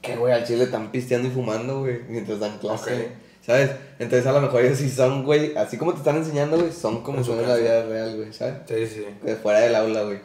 que, 0.00 0.16
güey, 0.16 0.32
al 0.32 0.44
chile 0.44 0.64
están 0.64 0.90
pisteando 0.90 1.28
y 1.28 1.30
fumando, 1.30 1.80
güey, 1.80 2.00
mientras 2.08 2.40
dan 2.40 2.58
clase, 2.58 2.94
Ok. 2.94 3.00
¿sabes? 3.46 3.70
Entonces, 3.98 4.26
a 4.26 4.32
lo 4.32 4.40
mejor 4.40 4.64
ellos 4.64 4.78
sí 4.78 4.90
son, 4.90 5.24
güey, 5.24 5.56
así 5.56 5.76
como 5.76 5.92
te 5.92 5.98
están 5.98 6.16
enseñando, 6.16 6.58
güey, 6.58 6.72
son 6.72 7.02
como 7.02 7.18
En 7.18 7.24
son 7.24 7.38
en 7.40 7.48
la 7.48 7.56
vida 7.56 7.84
real, 7.84 8.16
güey, 8.16 8.32
¿sabes? 8.32 8.54
Sí, 8.66 8.86
sí. 8.86 9.06
De 9.22 9.36
fuera 9.36 9.60
del 9.60 9.74
aula, 9.74 10.02
güey. 10.02 10.18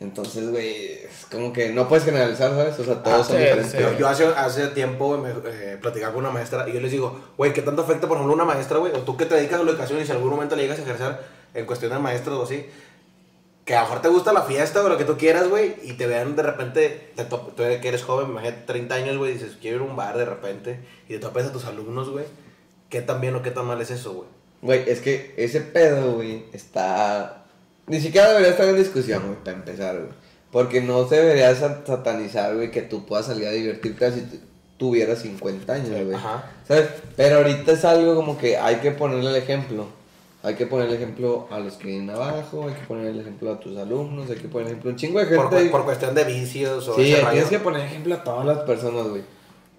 Entonces, 0.00 0.50
güey, 0.50 0.92
es 1.04 1.26
como 1.30 1.52
que 1.52 1.68
no 1.70 1.86
puedes 1.86 2.06
generalizar, 2.06 2.50
¿sabes? 2.52 2.78
O 2.78 2.84
sea, 2.84 3.02
todos 3.02 3.20
Ah, 3.20 3.24
son 3.24 3.36
sí, 3.36 3.42
diferentes. 3.42 3.72
sí. 3.72 3.78
Yo, 3.98 4.08
hace, 4.08 4.24
hace 4.26 4.68
tiempo 4.68 5.18
me 5.18 5.30
eh, 5.30 5.78
platicaba 5.80 6.14
con 6.14 6.24
una 6.24 6.32
maestra 6.32 6.66
y 6.68 6.72
yo 6.72 6.80
les 6.80 6.90
digo, 6.90 7.20
güey, 7.36 7.52
¿qué 7.52 7.60
tanto 7.60 7.82
afecta, 7.82 8.08
por 8.08 8.16
ejemplo, 8.16 8.34
una 8.34 8.46
maestra, 8.46 8.78
güey? 8.78 8.92
O 8.94 9.00
tú 9.00 9.16
que 9.18 9.26
te 9.26 9.34
dedicas 9.34 9.60
a 9.60 9.62
la 9.62 9.70
educación 9.70 10.00
y 10.00 10.04
si 10.06 10.10
en 10.10 10.16
algún 10.16 10.30
momento 10.30 10.56
le 10.56 10.62
llegas 10.62 10.78
a 10.78 10.82
ejercer 10.82 11.18
en 11.52 11.66
cuestión 11.66 11.92
de 11.92 11.98
maestro 11.98 12.40
o 12.40 12.44
así, 12.44 12.64
que 13.66 13.74
a 13.76 13.82
lo 13.82 13.88
mejor 13.88 14.02
te 14.02 14.08
gusta 14.08 14.32
la 14.32 14.42
fiesta 14.42 14.82
o 14.82 14.88
lo 14.88 14.96
que 14.96 15.04
tú 15.04 15.18
quieras, 15.18 15.48
güey, 15.48 15.74
y 15.82 15.92
te 15.92 16.06
vean 16.06 16.34
de 16.34 16.42
repente, 16.44 17.10
te 17.14 17.24
top- 17.24 17.54
tú 17.54 17.62
que 17.62 17.88
eres 17.88 18.02
joven, 18.02 18.30
imagínate 18.30 18.62
30 18.66 18.94
años, 18.94 19.18
güey, 19.18 19.32
y 19.32 19.34
dices, 19.34 19.58
quiero 19.60 19.76
ir 19.76 19.82
a 19.82 19.84
un 19.84 19.96
bar 19.96 20.16
de 20.16 20.24
repente, 20.24 20.80
y 21.08 21.12
te 21.12 21.18
topes 21.18 21.44
a 21.46 21.52
tus 21.52 21.66
alumnos, 21.66 22.08
güey, 22.08 22.24
¿qué 22.88 23.02
tan 23.02 23.20
bien 23.20 23.34
o 23.36 23.42
qué 23.42 23.50
tan 23.50 23.66
mal 23.66 23.80
es 23.82 23.90
eso, 23.90 24.14
güey? 24.14 24.28
Güey, 24.62 24.90
es 24.90 25.00
que 25.02 25.34
ese 25.36 25.60
pedo, 25.60 26.14
güey, 26.14 26.46
está... 26.54 27.39
Ni 27.90 28.00
siquiera 28.00 28.28
debería 28.30 28.50
estar 28.50 28.68
en 28.68 28.76
discusión, 28.76 29.22
güey, 29.26 29.36
para 29.44 29.56
empezar, 29.56 29.96
güey. 29.96 30.08
Porque 30.52 30.80
no 30.80 31.06
se 31.08 31.16
debería 31.16 31.54
sa- 31.54 31.82
satanizar, 31.86 32.54
güey, 32.54 32.70
que 32.70 32.82
tú 32.82 33.04
puedas 33.06 33.26
salir 33.26 33.46
a 33.46 33.50
divertirte 33.50 34.10
tu- 34.12 34.38
tuvieras 34.78 35.18
50 35.20 35.72
años, 35.74 35.90
güey. 35.90 36.14
Ajá. 36.14 36.50
¿Sabes? 36.66 36.88
Pero 37.16 37.36
ahorita 37.38 37.72
es 37.72 37.84
algo 37.84 38.14
como 38.16 38.38
que 38.38 38.56
hay 38.56 38.76
que 38.76 38.90
ponerle 38.92 39.30
el 39.30 39.36
ejemplo. 39.36 39.86
Hay 40.42 40.54
que 40.54 40.64
poner 40.66 40.88
el 40.88 40.94
ejemplo 40.94 41.46
a 41.50 41.58
los 41.58 41.74
que 41.74 41.88
vienen 41.88 42.08
abajo, 42.10 42.66
hay 42.66 42.74
que 42.74 42.86
poner 42.86 43.08
el 43.08 43.20
ejemplo 43.20 43.52
a 43.52 43.60
tus 43.60 43.76
alumnos, 43.76 44.30
hay 44.30 44.36
que 44.36 44.48
poner 44.48 44.68
el 44.68 44.72
ejemplo 44.72 44.90
a 44.90 44.92
un 44.94 44.98
chingo 44.98 45.18
de 45.18 45.26
gente. 45.26 45.42
Por, 45.42 45.70
por 45.70 45.84
cuestión 45.84 46.14
de 46.14 46.24
vicios 46.24 46.88
o 46.88 46.96
Sí, 46.96 47.14
tienes 47.30 47.48
que 47.50 47.58
poner 47.58 47.82
ejemplo 47.84 48.14
a 48.14 48.24
todas 48.24 48.46
las 48.46 48.58
personas, 48.60 49.06
güey. 49.08 49.22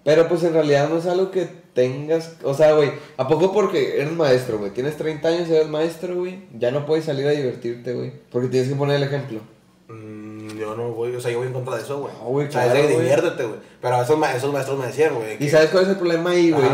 Pero 0.04 0.26
pues 0.28 0.42
en 0.42 0.52
realidad 0.52 0.88
no 0.88 0.98
es 0.98 1.06
algo 1.06 1.30
que 1.30 1.46
tengas, 1.74 2.32
o 2.42 2.54
sea, 2.54 2.72
güey, 2.74 2.90
¿a 3.16 3.28
poco 3.28 3.52
porque 3.52 4.00
eres 4.00 4.12
maestro, 4.12 4.58
güey? 4.58 4.72
Tienes 4.72 4.96
30 4.96 5.28
años 5.28 5.48
y 5.48 5.54
eres 5.54 5.68
maestro, 5.68 6.16
güey, 6.16 6.40
ya 6.58 6.70
no 6.70 6.84
puedes 6.86 7.04
salir 7.04 7.26
a 7.26 7.30
divertirte, 7.30 7.92
güey, 7.94 8.12
porque 8.30 8.48
tienes 8.48 8.68
que 8.68 8.74
poner 8.74 8.96
el 8.96 9.04
ejemplo. 9.04 9.40
Mm, 9.88 10.48
yo 10.58 10.74
no 10.76 10.88
voy, 10.90 11.14
o 11.14 11.20
sea, 11.20 11.30
yo 11.30 11.38
voy 11.38 11.46
en 11.46 11.52
contra 11.52 11.76
de 11.76 11.82
eso, 11.82 12.00
güey. 12.00 12.12
No, 12.14 12.24
güey, 12.30 12.48
claro, 12.48 12.72
que 12.74 12.82
güey. 12.82 12.96
diviértete, 12.96 13.44
güey. 13.44 13.58
Pero 13.80 14.02
esos, 14.02 14.18
ma- 14.18 14.34
esos 14.34 14.52
maestros 14.52 14.78
me 14.78 14.86
decían, 14.86 15.14
güey. 15.14 15.36
¿Y 15.38 15.48
sabes 15.48 15.70
cuál 15.70 15.84
es 15.84 15.90
el 15.90 15.96
problema 15.96 16.30
ahí, 16.30 16.50
güey? 16.50 16.68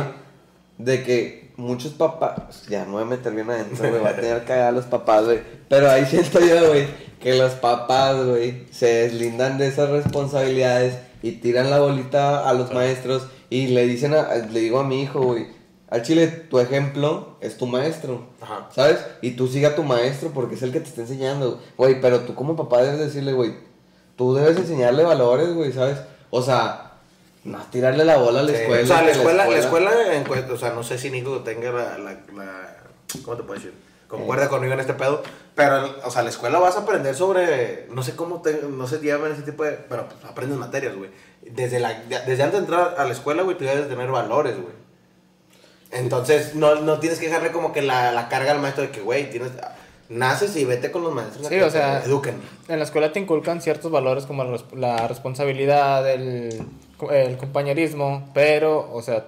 De 0.78 1.02
que 1.02 1.50
muchos 1.56 1.92
papás, 1.92 2.66
ya 2.68 2.84
no 2.84 2.92
voy 2.92 3.02
a 3.02 3.06
meter 3.06 3.32
bien 3.34 3.50
adentro, 3.50 3.88
güey, 3.90 4.02
va 4.02 4.10
a 4.10 4.16
tener 4.16 4.44
que 4.44 4.52
a 4.52 4.70
los 4.72 4.84
papás, 4.86 5.24
güey. 5.26 5.40
Pero 5.68 5.90
ahí 5.90 6.06
siento 6.06 6.40
yo, 6.40 6.68
güey, 6.68 6.86
que 7.20 7.34
los 7.34 7.52
papás, 7.54 8.24
güey, 8.24 8.64
se 8.70 8.86
deslindan 8.86 9.58
de 9.58 9.66
esas 9.68 9.90
responsabilidades 9.90 10.94
y 11.22 11.32
tiran 11.32 11.70
la 11.70 11.80
bolita 11.80 12.48
a 12.48 12.52
los 12.54 12.72
maestros 12.72 13.26
y 13.50 13.68
le 13.68 13.86
dicen, 13.86 14.14
a- 14.14 14.34
le 14.34 14.60
digo 14.60 14.78
a 14.80 14.84
mi 14.84 15.02
hijo, 15.02 15.20
güey, 15.20 15.46
al 15.90 16.02
chile, 16.02 16.26
tu 16.28 16.58
ejemplo 16.58 17.36
es 17.40 17.56
tu 17.56 17.66
maestro. 17.66 18.26
Ajá. 18.40 18.68
¿Sabes? 18.74 18.98
Y 19.22 19.32
tú 19.32 19.48
siga 19.48 19.70
a 19.70 19.74
tu 19.74 19.82
maestro 19.84 20.30
porque 20.34 20.54
es 20.54 20.62
el 20.62 20.70
que 20.72 20.80
te 20.80 20.88
está 20.88 21.00
enseñando. 21.02 21.60
Güey, 21.76 22.00
pero 22.00 22.20
tú 22.20 22.34
como 22.34 22.56
papá 22.56 22.82
debes 22.82 22.98
decirle, 22.98 23.32
güey, 23.32 23.54
tú 24.16 24.34
debes 24.34 24.56
enseñarle 24.58 25.02
valores, 25.04 25.54
güey, 25.54 25.72
¿sabes? 25.72 25.98
O 26.30 26.42
sea, 26.42 26.92
no 27.44 27.58
tirarle 27.70 28.04
la 28.04 28.18
bola 28.18 28.40
a 28.40 28.42
la 28.42 28.50
Sí, 28.52 28.56
escuela. 28.56 28.82
o 28.82 28.86
sea, 28.86 29.02
la 29.02 29.10
escuela, 29.12 29.46
la 29.48 29.58
escuela, 29.58 30.14
en 30.14 30.24
cue- 30.24 30.50
o 30.50 30.56
sea, 30.58 30.70
no 30.74 30.82
sé 30.82 30.98
si 30.98 31.10
Nico 31.10 31.38
tenga 31.38 31.70
la, 31.72 31.96
la, 31.98 32.12
la- 32.36 32.76
¿cómo 33.24 33.36
te 33.38 33.42
puedo 33.44 33.54
decir? 33.54 33.72
Concuerda 34.08 34.48
conmigo 34.48 34.72
en 34.72 34.80
este 34.80 34.94
pedo, 34.94 35.22
pero, 35.54 35.94
o 36.02 36.10
sea, 36.10 36.22
la 36.22 36.30
escuela 36.30 36.58
vas 36.58 36.76
a 36.76 36.80
aprender 36.80 37.14
sobre, 37.14 37.86
no 37.90 38.02
sé 38.02 38.16
cómo, 38.16 38.40
te, 38.40 38.62
no 38.62 38.86
se 38.86 39.00
llaman 39.00 39.32
ese 39.32 39.42
tipo 39.42 39.64
de, 39.64 39.72
pero 39.72 40.08
pues, 40.08 40.24
aprendes 40.24 40.58
materias, 40.58 40.96
güey. 40.96 41.10
Desde, 41.42 41.78
la, 41.78 41.92
desde 42.08 42.42
antes 42.42 42.52
de 42.52 42.58
entrar 42.58 42.94
a 42.96 43.04
la 43.04 43.12
escuela, 43.12 43.42
güey, 43.42 43.58
tú 43.58 43.64
debes 43.64 43.86
tener 43.88 44.10
valores, 44.10 44.54
güey. 44.54 44.74
Entonces, 45.90 46.54
no, 46.54 46.76
no 46.76 46.98
tienes 47.00 47.18
que 47.18 47.26
dejarle 47.26 47.52
como 47.52 47.72
que 47.72 47.82
la, 47.82 48.12
la 48.12 48.28
carga 48.28 48.52
al 48.52 48.60
maestro 48.60 48.84
de 48.84 48.90
que, 48.90 49.00
güey, 49.00 49.30
tienes, 49.30 49.52
naces 50.08 50.56
y 50.56 50.64
vete 50.64 50.90
con 50.90 51.02
los 51.02 51.14
maestros. 51.14 51.46
a 51.46 51.48
Sí, 51.50 51.56
que 51.56 51.64
o 51.64 51.70
sea, 51.70 52.00
te 52.00 52.08
eduquen. 52.08 52.36
En 52.68 52.78
la 52.78 52.84
escuela 52.84 53.12
te 53.12 53.20
inculcan 53.20 53.60
ciertos 53.60 53.90
valores 53.90 54.24
como 54.24 54.44
la 54.74 55.06
responsabilidad, 55.06 56.10
el, 56.10 56.62
el 57.10 57.36
compañerismo, 57.36 58.30
pero, 58.32 58.90
o 58.92 59.02
sea, 59.02 59.26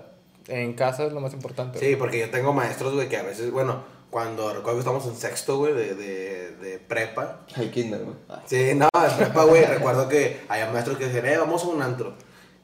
en 0.49 0.72
casa 0.72 1.05
es 1.05 1.12
lo 1.12 1.20
más 1.20 1.33
importante. 1.33 1.78
Sí, 1.78 1.97
porque 1.97 2.18
yo 2.18 2.31
tengo 2.31 2.53
maestros, 2.53 2.95
güey, 2.95 3.09
que 3.09 3.16
a 3.16 3.22
veces, 3.22 3.51
bueno, 3.51 3.83
cuando 4.11 4.53
recuerdo 4.53 4.75
que 4.75 4.81
estamos 4.81 5.07
en 5.07 5.17
sexto, 5.17 5.59
güey, 5.59 5.73
de, 5.73 5.95
de, 5.95 6.57
de 6.57 6.79
prepa. 6.79 7.41
El 7.57 7.71
kinder, 7.71 8.03
güey. 8.05 8.17
Sí, 8.47 8.75
no, 8.75 8.89
en 8.93 9.17
prepa, 9.17 9.45
güey, 9.45 9.65
recuerdo 9.65 10.09
que 10.09 10.41
había 10.49 10.71
maestros 10.71 10.99
que 10.99 11.07
decían, 11.07 11.27
eh, 11.27 11.39
vamos 11.39 11.65
a 11.65 11.69
un 11.69 11.81
antro. 11.81 12.15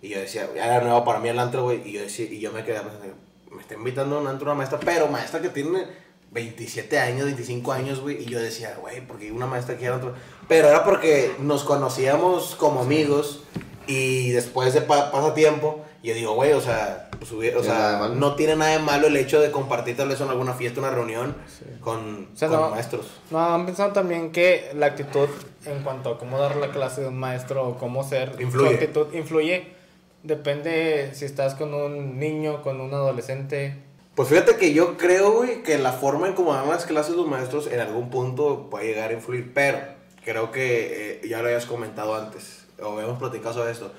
Y 0.03 0.11
yo 0.11 0.18
decía, 0.18 0.49
ya 0.55 0.66
era 0.66 0.84
nuevo 0.84 1.05
para 1.05 1.20
mí 1.20 1.28
el 1.28 1.38
antro, 1.38 1.62
güey, 1.62 1.88
y 1.88 1.92
yo 1.92 2.03
decía, 2.03 2.26
y 2.26 2.40
yo 2.40 2.53
me 2.53 2.64
quedé 2.64 2.80
pensando, 2.80 3.14
me 3.51 3.62
está 3.62 3.74
invitando 3.74 4.16
a 4.16 4.20
un 4.20 4.26
antro 4.26 4.47
una 4.47 4.55
maestra, 4.55 4.78
pero 4.84 5.09
maestra 5.09 5.40
que 5.40 5.49
tiene 5.49 5.86
27 6.32 6.99
años, 6.99 7.24
25 7.24 7.72
años, 7.72 8.01
güey, 8.01 8.22
y 8.22 8.26
yo 8.26 8.40
decía, 8.40 8.76
güey, 8.80 9.07
porque 9.07 9.32
una 9.32 9.47
maestra 9.47 9.76
quiere 9.76 9.94
antro. 9.94 10.14
Pero 10.49 10.68
era 10.68 10.84
porque 10.84 11.34
nos 11.38 11.64
conocíamos 11.64 12.57
como 12.57 12.80
amigos 12.80 13.44
y 13.86 14.30
después 14.32 14.74
de 14.74 14.82
pa 14.82 15.11
pasatiempo, 15.11 15.86
yo 16.07 16.14
digo, 16.14 16.34
güey, 16.34 16.52
o 16.52 16.61
sea, 16.61 17.09
pues, 17.18 17.30
o 17.32 17.38
de 17.40 17.62
sea, 17.62 18.11
no 18.14 18.34
tiene 18.34 18.57
nada 18.57 18.72
de 18.72 18.78
malo 18.78 19.09
el 19.09 19.16
hecho 19.16 19.40
de 19.40 19.50
compartir 19.50 19.96
tal 19.96 20.09
vez 20.09 20.20
en 20.20 20.28
alguna 20.28 20.54
fiesta, 20.54 20.80
una 20.80 20.90
reunión 20.90 21.34
con, 21.80 22.28
O 22.32 22.36
sea, 22.36 22.48
con 22.48 22.61
no- 22.61 22.70
maestros. 22.70 23.07
No, 23.30 23.38
han 23.54 23.66
pensado 23.66 23.92
también 23.92 24.30
que 24.32 24.70
la 24.74 24.86
actitud 24.86 25.28
en 25.64 25.82
cuanto 25.82 26.11
a 26.11 26.18
cómo 26.18 26.38
dar 26.38 26.57
la 26.57 26.70
clase 26.70 27.00
de 27.02 27.09
un 27.09 27.18
maestro 27.18 27.66
o 27.68 27.76
cómo 27.78 28.02
ser, 28.09 28.36
Influye. 28.40 28.68
su 28.68 28.74
actitud 28.74 29.14
influye. 29.14 29.74
Depende 30.22 31.11
si 31.14 31.24
estás 31.24 31.54
con 31.54 31.72
un 31.74 32.18
niño, 32.18 32.62
con 32.62 32.80
un 32.80 32.92
adolescente. 32.92 33.76
Pues 34.14 34.28
fíjate 34.28 34.57
que 34.57 34.72
yo 34.72 34.96
creo, 34.96 35.32
güey, 35.32 35.62
que 35.62 35.78
la 35.78 35.92
forma 35.92 36.26
en 36.26 36.34
cómo 36.34 36.52
dan 36.54 36.68
las 36.68 36.86
clases 36.86 37.14
los 37.14 37.26
maestros 37.28 37.66
en 37.66 37.80
algún 37.80 38.11
punto 38.11 38.68
puede 38.70 38.86
llegar 38.86 39.11
a 39.11 39.12
influir, 39.12 39.52
pero 39.54 39.78
creo 40.24 40.50
que 40.50 41.20
eh, 41.22 41.28
ya 41.28 41.40
lo 41.42 41.46
habías 41.48 41.66
comentado 41.66 42.14
antes, 42.16 42.64
o 42.82 42.92
habíamos 42.92 43.18
platicado 43.18 43.54
sobre 43.54 43.72
esto. 43.72 43.92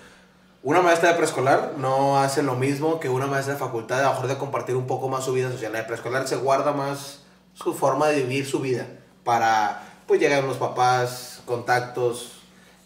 Una 0.63 0.81
maestra 0.81 1.09
de 1.09 1.15
preescolar 1.15 1.73
no 1.77 2.19
hace 2.19 2.43
lo 2.43 2.55
mismo 2.55 2.99
que 2.99 3.09
una 3.09 3.27
maestra 3.27 3.53
de 3.53 3.59
facultad, 3.59 3.99
a 3.99 4.03
lo 4.03 4.09
mejor 4.13 4.27
de 4.27 4.37
compartir 4.37 4.75
un 4.75 4.87
poco 4.87 5.07
más 5.07 5.23
su 5.23 5.33
vida 5.33 5.51
social. 5.51 5.71
La 5.71 5.79
de 5.79 5.85
preescolar 5.85 6.27
se 6.27 6.35
guarda 6.35 6.73
más 6.73 7.19
su 7.53 7.73
forma 7.73 8.07
de 8.09 8.17
vivir 8.23 8.45
su 8.45 8.59
vida 8.59 8.85
para, 9.23 9.83
pues, 10.07 10.19
llegar 10.19 10.43
los 10.43 10.57
papás, 10.57 11.41
contactos. 11.45 12.33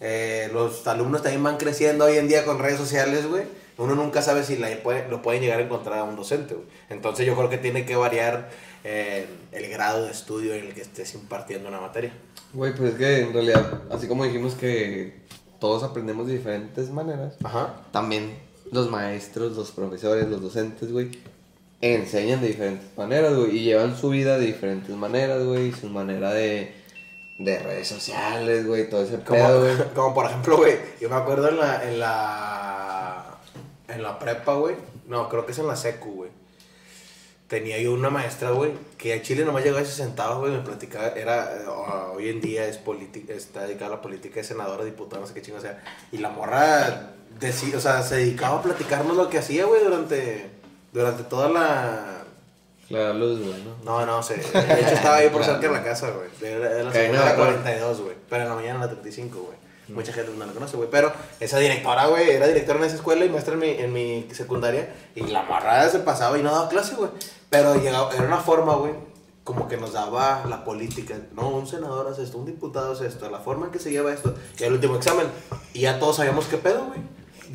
eh, 0.04 0.50
los 0.52 0.88
alumnos 0.88 1.22
también 1.22 1.44
van 1.44 1.58
creciendo 1.58 2.06
hoy 2.06 2.18
en 2.18 2.28
día 2.28 2.44
con 2.44 2.58
redes 2.58 2.80
sociales, 2.80 3.28
güey. 3.30 3.44
Uno 3.78 3.94
nunca 3.94 4.24
sabe 4.24 4.44
si 4.44 4.58
la 4.58 4.68
puede- 4.82 5.08
lo 5.08 5.22
pueden 5.22 5.44
llegar 5.44 5.60
a 5.60 5.62
encontrar 5.64 6.00
a 6.00 6.04
un 6.04 6.16
docente, 6.16 6.56
güey. 6.56 6.66
Entonces 6.90 7.24
yo 7.28 7.36
creo 7.36 7.50
que 7.50 7.60
tiene 7.60 7.86
que 7.86 7.96
variar 7.96 8.50
eh, 8.84 9.28
el 9.52 9.70
grado 9.70 10.06
de 10.06 10.12
estudio 10.12 10.56
en 10.56 10.66
el 10.66 10.74
que 10.74 10.82
estés 10.82 11.14
impartiendo 11.14 11.70
una 11.70 11.80
materia. 11.80 12.12
Güey, 12.52 12.74
pues 12.76 12.94
es 12.94 12.98
que 12.98 13.20
en 13.22 13.32
realidad, 13.32 13.84
así 13.92 14.08
como 14.08 14.24
dijimos 14.24 14.56
que 14.56 15.21
todos 15.62 15.84
aprendemos 15.84 16.28
de 16.28 16.34
diferentes 16.34 16.90
maneras, 16.90 17.36
Ajá. 17.44 17.76
también 17.92 18.36
los 18.72 18.90
maestros, 18.90 19.56
los 19.56 19.72
profesores, 19.72 20.28
los 20.28 20.42
docentes, 20.42 20.92
güey, 20.92 21.12
enseñan 21.82 22.42
de 22.42 22.48
diferentes 22.48 22.98
maneras, 22.98 23.36
güey, 23.36 23.58
y 23.58 23.64
llevan 23.64 23.96
su 23.96 24.10
vida 24.10 24.38
de 24.40 24.48
diferentes 24.48 24.96
maneras, 24.96 25.44
güey, 25.46 25.72
su 25.72 25.88
manera 25.88 26.34
de, 26.34 26.74
de 27.38 27.60
redes 27.60 27.88
sociales, 27.88 28.66
güey, 28.66 28.90
todo 28.90 29.04
ese 29.04 29.20
Como, 29.20 29.40
pedo, 29.40 29.60
güey. 29.62 29.76
como 29.96 30.14
por 30.16 30.26
ejemplo, 30.26 30.58
güey, 30.58 30.78
yo 31.00 31.10
me 31.10 31.16
acuerdo 31.16 31.50
en 31.50 31.60
la, 31.60 31.88
en 31.88 32.00
la, 32.00 33.38
en 33.88 34.02
la 34.04 34.18
prepa, 34.20 34.56
güey, 34.56 34.76
no, 35.08 35.30
creo 35.30 35.46
que 35.46 35.52
es 35.52 35.60
en 35.60 35.68
la 35.68 35.76
secu, 35.76 36.12
güey. 36.12 36.32
Tenía 37.52 37.78
yo 37.80 37.92
una 37.94 38.10
maestra, 38.10 38.52
güey, 38.52 38.72
que 38.98 39.14
a 39.14 39.22
Chile 39.22 39.44
nomás 39.44 39.62
llegaba 39.66 39.82
y 39.82 39.86
se 39.86 39.92
sentaba, 39.92 40.36
güey, 40.38 40.54
me 40.54 40.60
platicaba, 40.62 41.08
era, 41.10 41.52
eh, 41.54 41.68
o- 41.68 42.14
hoy 42.16 42.30
en 42.30 42.40
día 42.40 42.66
es 42.66 42.78
política, 42.78 43.34
está 43.34 43.64
dedicada 43.64 43.88
a 43.88 43.96
la 43.98 44.02
política, 44.02 44.40
es 44.40 44.48
senadora, 44.48 44.86
diputada, 44.86 45.20
no 45.20 45.28
sé 45.28 45.34
qué 45.34 45.42
chingo 45.42 45.60
sea, 45.60 45.84
y 46.14 46.20
la 46.20 46.30
morra, 46.30 47.12
deci- 47.42 47.76
o 47.76 47.82
sea, 47.82 48.04
se 48.04 48.16
dedicaba 48.16 48.60
a 48.60 48.62
platicarnos 48.62 49.18
lo 49.18 49.30
que 49.30 49.38
hacía, 49.40 49.66
güey, 49.66 49.84
durante, 49.84 50.50
durante 50.94 51.24
toda 51.24 51.50
la, 51.50 52.24
Clara 52.88 53.14
luz, 53.14 53.42
güey, 53.42 53.62
¿no? 53.64 53.76
no, 53.84 54.06
no 54.06 54.24
sé. 54.24 54.36
De 54.38 54.80
hecho, 54.82 54.94
estaba 54.96 55.18
ahí 55.18 55.28
por 55.30 55.44
cerca 55.46 55.60
de 55.68 55.74
la 55.74 55.84
casa, 55.84 56.10
güey. 56.12 56.30
De, 56.40 56.58
de 56.58 56.84
la 56.86 56.86
la 56.86 56.92
de 56.92 57.08
acuerdo. 57.18 57.52
42, 57.62 58.02
güey. 58.02 58.16
Pero 58.30 58.44
en 58.44 58.50
la 58.50 58.56
mañana 58.56 58.80
a 58.80 58.86
la 58.86 58.92
35, 58.92 59.40
güey. 59.40 59.58
Mucha 59.94 60.14
gente 60.14 60.32
no 60.36 60.46
la 60.46 60.54
conoce, 60.54 60.78
güey. 60.78 60.90
Pero 60.90 61.12
esa 61.40 61.60
directora, 61.60 62.08
güey, 62.08 62.30
era 62.30 62.48
directora 62.48 62.80
en 62.80 62.86
esa 62.86 62.96
escuela 62.96 63.26
y 63.26 63.30
maestra 63.30 63.54
en 63.54 63.60
mi, 63.60 63.70
en 63.70 63.94
mi 63.94 64.28
secundaria. 64.32 64.94
Y 65.16 65.22
la 65.28 65.44
marrada 65.44 65.90
se 65.90 66.00
pasaba 66.00 66.38
y 66.38 66.44
no 66.44 66.52
daba 66.52 66.70
clase, 66.70 66.96
güey. 66.96 67.12
Pero 67.50 67.76
llegaba, 67.76 68.14
era 68.14 68.24
una 68.24 68.38
forma, 68.38 68.76
güey, 68.76 68.94
como 69.44 69.68
que 69.68 69.78
nos 69.78 69.94
daba 69.94 70.44
la 70.48 70.64
política. 70.64 71.16
No, 71.34 71.50
un 71.50 71.68
senador 71.68 72.08
hace 72.08 72.24
esto, 72.24 72.38
un 72.38 72.46
diputado 72.46 72.94
hace 72.94 73.08
esto, 73.08 73.30
la 73.30 73.40
forma 73.40 73.66
en 73.66 73.72
que 73.72 73.80
se 73.80 73.92
lleva 73.92 74.14
esto. 74.14 74.34
Y 74.60 74.64
el 74.64 74.74
último 74.74 74.96
examen. 74.96 75.28
Y 75.74 75.82
ya 75.82 76.00
todos 76.00 76.18
sabíamos 76.18 76.46
qué 76.46 76.58
pedo, 76.58 76.86
güey. 76.86 77.00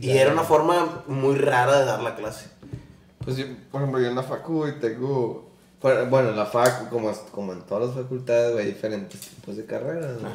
Y 0.01 0.19
era 0.19 0.33
una 0.33 0.43
forma 0.43 1.03
muy 1.07 1.37
rara 1.37 1.79
de 1.79 1.87
dar 1.87 2.03
la 2.03 2.17
clase. 2.17 2.51
Pues 3.25 3.37
yo, 3.39 3.47
por 3.73 3.81
ejemplo, 3.81 4.01
yo 4.01 4.09
en 4.09 4.15
la 4.15 4.23
facu, 4.23 4.59
güey, 4.59 4.79
tengo... 4.79 5.47
Bueno, 5.81 6.31
en 6.31 6.37
la 6.37 6.47
facu, 6.47 6.89
como, 6.89 7.13
como 7.31 7.53
en 7.53 7.63
todas 7.63 7.87
las 7.87 7.97
facultades, 7.97 8.53
güey, 8.53 8.67
hay 8.67 8.73
diferentes 8.73 9.21
tipos 9.21 9.57
de 9.57 9.65
carreras, 9.65 10.21
¿no? 10.21 10.29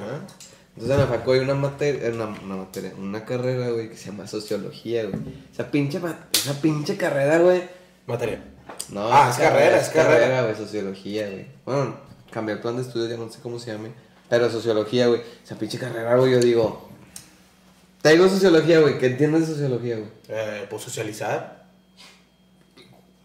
Entonces 0.75 0.91
en 0.97 1.01
la 1.01 1.07
facu 1.07 1.31
hay 1.33 1.39
una 1.41 1.53
materia, 1.55 2.09
una, 2.11 2.25
una 2.27 2.55
materia, 2.55 2.93
una 2.97 3.25
carrera, 3.25 3.69
güey, 3.71 3.89
que 3.89 3.97
se 3.97 4.11
llama 4.11 4.25
sociología, 4.27 5.03
güey. 5.05 5.19
Esa 5.51 5.69
pinche, 5.69 5.99
esa 6.33 6.61
pinche 6.61 6.95
carrera, 6.97 7.39
güey. 7.39 7.63
Materia. 8.07 8.41
No, 8.89 9.07
Ah, 9.11 9.29
es 9.31 9.37
carrera, 9.37 9.79
es 9.79 9.89
carrera. 9.89 10.43
güey, 10.43 10.55
sociología, 10.55 11.29
güey. 11.29 11.45
Bueno, 11.65 11.95
cambié 12.31 12.55
el 12.55 12.61
plan 12.61 12.77
de 12.77 12.83
estudios, 12.83 13.09
ya 13.09 13.17
no 13.17 13.29
sé 13.29 13.39
cómo 13.41 13.59
se 13.59 13.71
llame. 13.73 13.91
Pero 14.29 14.49
sociología, 14.49 15.07
güey. 15.07 15.21
Esa 15.43 15.55
pinche 15.55 15.77
carrera, 15.77 16.15
güey, 16.15 16.31
yo 16.31 16.39
digo... 16.39 16.89
Te 18.01 18.09
digo 18.11 18.27
sociología, 18.29 18.79
güey, 18.79 18.97
¿qué 18.97 19.07
entiendes 19.07 19.41
de 19.41 19.47
sociología, 19.53 19.95
güey? 19.97 20.07
Eh, 20.29 20.65
pues 20.69 20.81
socializar. 20.81 21.65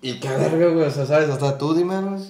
Y 0.03 0.21
qué 0.21 0.29
verga, 0.29 0.67
güey, 0.69 0.85
o 0.87 0.91
sea, 0.91 1.07
¿sabes? 1.07 1.31
Hasta 1.31 1.57
tú 1.57 1.75
dime, 1.75 1.99
güey. 2.01 2.21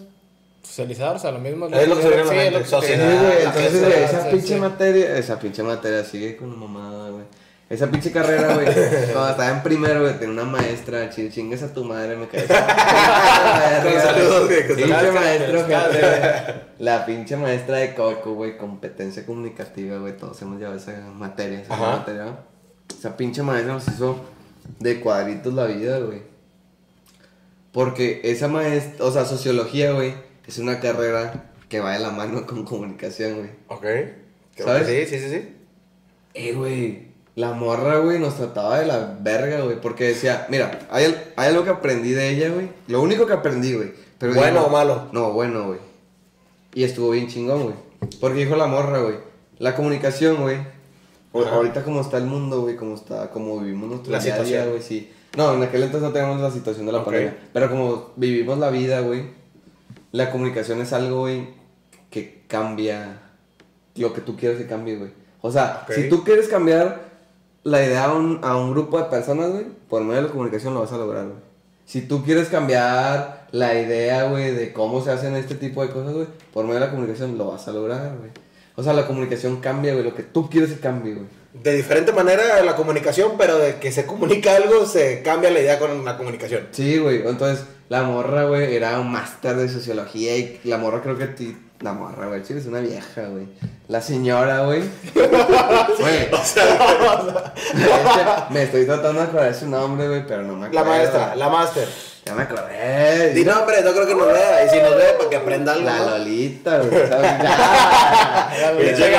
Socializar, 0.76 1.16
o 1.16 1.18
sea, 1.18 1.30
lo 1.32 1.38
mismo. 1.38 1.68
Es 1.68 1.88
lo 1.88 1.96
que 1.96 2.02
se 2.02 2.08
a 2.08 2.16
la 2.16 2.24
Sí, 2.24 2.58
que- 2.58 2.64
sociedad. 2.66 3.10
Sí, 3.10 3.16
güey, 3.16 3.34
la 3.34 3.44
entonces, 3.44 3.80
güey, 3.80 3.92
esa 4.02 4.22
sí, 4.24 4.28
pinche 4.30 4.46
sí. 4.48 4.60
materia, 4.60 5.16
esa 5.16 5.38
pinche 5.38 5.62
materia 5.62 6.04
sigue 6.04 6.36
con 6.36 6.58
mamada, 6.58 7.08
güey. 7.08 7.24
Esa 7.70 7.90
pinche 7.90 8.12
carrera, 8.12 8.52
güey, 8.54 8.66
cuando 9.12 9.30
estaba 9.30 9.48
en 9.48 9.62
primero, 9.62 10.02
güey, 10.02 10.18
tenía 10.18 10.34
una 10.34 10.44
maestra, 10.44 11.08
ching, 11.08 11.30
chingues 11.30 11.62
a 11.62 11.72
tu 11.72 11.82
madre, 11.82 12.16
me 12.16 12.28
caí. 12.28 12.42
Con 12.46 14.02
saludos, 14.02 14.48
güey, 14.48 14.66
con 14.66 14.76
Pinche 14.76 15.12
maestro, 15.12 15.66
gente, 15.66 16.54
La 16.78 17.06
pinche 17.06 17.36
maestra 17.38 17.78
de 17.78 17.94
Coco, 17.94 18.34
güey, 18.34 18.58
competencia 18.58 19.24
comunicativa, 19.24 19.96
güey, 19.96 20.14
todos 20.14 20.42
hemos 20.42 20.58
llevado 20.58 20.76
esa 20.76 20.92
materia, 21.14 21.62
esa 21.62 21.72
Ajá. 21.72 21.96
materia. 21.96 22.36
Esa 22.98 23.16
pinche 23.16 23.42
maestra 23.42 23.72
nos 23.72 23.88
hizo 23.88 24.20
de 24.78 25.00
cuadritos 25.00 25.54
la 25.54 25.64
vida, 25.64 26.00
güey. 26.00 26.20
Porque 27.72 28.20
esa 28.24 28.46
maestra, 28.48 29.06
o 29.06 29.10
sea, 29.10 29.24
sociología, 29.24 29.92
güey, 29.92 30.25
es 30.46 30.58
una 30.58 30.80
carrera 30.80 31.50
que 31.68 31.80
va 31.80 31.92
de 31.92 31.98
la 32.00 32.10
mano 32.10 32.46
con 32.46 32.64
comunicación, 32.64 33.38
güey. 33.38 33.50
Ok. 33.68 33.82
Creo 34.54 34.66
¿Sabes? 34.66 34.86
que 34.86 35.06
Sí, 35.06 35.18
sí, 35.18 35.24
sí, 35.28 35.30
sí. 35.34 35.48
Eh, 36.34 36.52
güey, 36.52 37.08
la 37.34 37.52
morra, 37.52 37.98
güey, 37.98 38.18
nos 38.18 38.36
trataba 38.36 38.78
de 38.78 38.86
la 38.86 39.16
verga, 39.20 39.60
güey, 39.62 39.80
porque 39.80 40.04
decía, 40.04 40.46
mira, 40.48 40.78
hay, 40.90 41.14
hay 41.36 41.48
algo 41.48 41.64
que 41.64 41.70
aprendí 41.70 42.10
de 42.12 42.30
ella, 42.30 42.50
güey. 42.50 42.68
Lo 42.88 43.02
único 43.02 43.26
que 43.26 43.32
aprendí, 43.32 43.74
güey. 43.74 43.92
pero 44.18 44.34
¿Bueno 44.34 44.52
digo- 44.60 44.66
o 44.66 44.70
malo? 44.70 45.08
No, 45.12 45.32
bueno, 45.32 45.66
güey. 45.68 45.78
Y 46.74 46.84
estuvo 46.84 47.10
bien 47.10 47.26
chingón, 47.28 47.62
güey. 47.64 47.74
Porque 48.20 48.40
dijo 48.40 48.54
la 48.56 48.66
morra, 48.66 48.98
güey, 49.00 49.16
la 49.58 49.74
comunicación, 49.74 50.42
güey. 50.42 50.58
Ahorita 51.32 51.82
como 51.84 52.00
está 52.00 52.16
el 52.16 52.24
mundo, 52.24 52.62
güey, 52.62 52.76
como 52.76 52.94
está, 52.94 53.30
como 53.30 53.60
vivimos 53.60 53.90
nuestro 53.90 54.12
La 54.12 54.20
día 54.20 54.34
a 54.34 54.36
día, 54.38 54.44
situación. 54.44 54.70
güey, 54.70 54.82
sí. 54.82 55.12
No, 55.36 55.52
en 55.54 55.62
aquel 55.62 55.82
entonces 55.82 56.08
no 56.08 56.12
teníamos 56.14 56.40
la 56.40 56.50
situación 56.50 56.86
de 56.86 56.92
la 56.92 56.98
Ok. 57.00 57.04
pandemia. 57.06 57.36
Pero 57.52 57.68
como 57.70 58.12
vivimos 58.16 58.58
la 58.58 58.70
vida, 58.70 59.00
güey, 59.00 59.24
la 60.16 60.30
comunicación 60.30 60.80
es 60.80 60.92
algo, 60.94 61.20
güey, 61.20 61.48
que 62.10 62.44
cambia 62.48 63.20
lo 63.96 64.14
que 64.14 64.22
tú 64.22 64.36
quieres 64.36 64.58
que 64.58 64.66
cambie, 64.66 64.96
güey. 64.96 65.10
O 65.42 65.52
sea, 65.52 65.86
si 65.94 66.08
tú 66.08 66.24
quieres 66.24 66.48
cambiar 66.48 67.10
la 67.62 67.84
idea 67.84 68.04
a 68.04 68.14
un, 68.14 68.40
a 68.42 68.56
un 68.56 68.72
grupo 68.72 68.98
de 68.98 69.04
personas, 69.04 69.50
güey, 69.50 69.66
por 69.88 70.02
medio 70.02 70.16
de 70.16 70.22
la 70.22 70.32
comunicación 70.32 70.72
lo 70.72 70.80
vas 70.80 70.92
a 70.92 70.96
lograr, 70.96 71.26
güey. 71.26 71.38
Si 71.84 72.00
tú 72.00 72.24
quieres 72.24 72.48
cambiar 72.48 73.46
la 73.52 73.78
idea, 73.78 74.24
güey, 74.24 74.52
de 74.52 74.72
cómo 74.72 75.04
se 75.04 75.12
hacen 75.12 75.36
este 75.36 75.54
tipo 75.54 75.82
de 75.82 75.90
cosas, 75.90 76.14
güey, 76.14 76.26
por 76.52 76.64
medio 76.64 76.80
de 76.80 76.86
la 76.86 76.90
comunicación 76.90 77.36
lo 77.36 77.48
vas 77.48 77.68
a 77.68 77.72
lograr, 77.72 78.16
güey. 78.18 78.30
O 78.74 78.82
sea, 78.82 78.94
la 78.94 79.06
comunicación 79.06 79.60
cambia, 79.60 79.92
güey, 79.92 80.04
lo 80.04 80.14
que 80.14 80.22
tú 80.22 80.48
quieres 80.48 80.72
que 80.72 80.80
cambie, 80.80 81.14
güey. 81.14 81.26
De 81.62 81.74
diferente 81.74 82.12
manera 82.12 82.62
la 82.62 82.76
comunicación, 82.76 83.32
pero 83.38 83.58
de 83.58 83.76
que 83.76 83.92
se 83.92 84.06
comunica 84.06 84.56
algo, 84.56 84.86
se 84.86 85.22
cambia 85.22 85.50
la 85.50 85.60
idea 85.60 85.78
con 85.78 86.04
la 86.04 86.16
comunicación. 86.16 86.68
Sí, 86.72 86.98
güey. 86.98 87.26
Entonces, 87.26 87.64
la 87.88 88.02
morra, 88.02 88.44
güey, 88.44 88.74
era 88.74 88.98
un 89.00 89.10
máster 89.10 89.56
de 89.56 89.68
sociología 89.68 90.36
y 90.36 90.60
la 90.64 90.78
morra 90.78 91.00
creo 91.02 91.18
que 91.18 91.26
ti... 91.26 91.56
La 91.80 91.92
morra, 91.92 92.26
güey, 92.28 92.42
chile 92.42 92.60
es 92.60 92.66
una 92.66 92.80
vieja, 92.80 93.26
güey. 93.28 93.48
La 93.88 94.00
señora, 94.00 94.64
güey. 94.64 94.80
Güey. 95.14 96.28
Es 96.32 96.52
que 96.54 98.54
me 98.54 98.62
estoy 98.62 98.86
tratando 98.86 99.20
de 99.20 99.26
acordar 99.26 99.54
su 99.54 99.68
nombre, 99.68 100.08
güey, 100.08 100.26
pero 100.26 100.42
no 100.42 100.54
me 100.54 100.72
La 100.72 100.80
acuerdo. 100.80 100.86
maestra, 100.90 101.36
la 101.36 101.48
máster. 101.50 101.86
Ya 102.26 102.34
me 102.34 102.42
acordé. 102.42 103.32
Di 103.34 103.44
nombre, 103.44 103.82
no 103.82 103.92
creo 103.92 104.06
que 104.06 104.14
nos 104.16 104.26
vea. 104.26 104.64
Y 104.66 104.68
si 104.70 104.80
nos 104.80 104.96
ve, 104.96 105.04
para 105.16 105.30
que 105.30 105.36
aprenda 105.36 105.72
algo. 105.74 105.84
La 105.86 105.98
¿no? 105.98 106.10
Lolita, 106.18 106.78
güey. 106.82 107.08
La. 107.08 108.74
Pinche. 108.78 109.12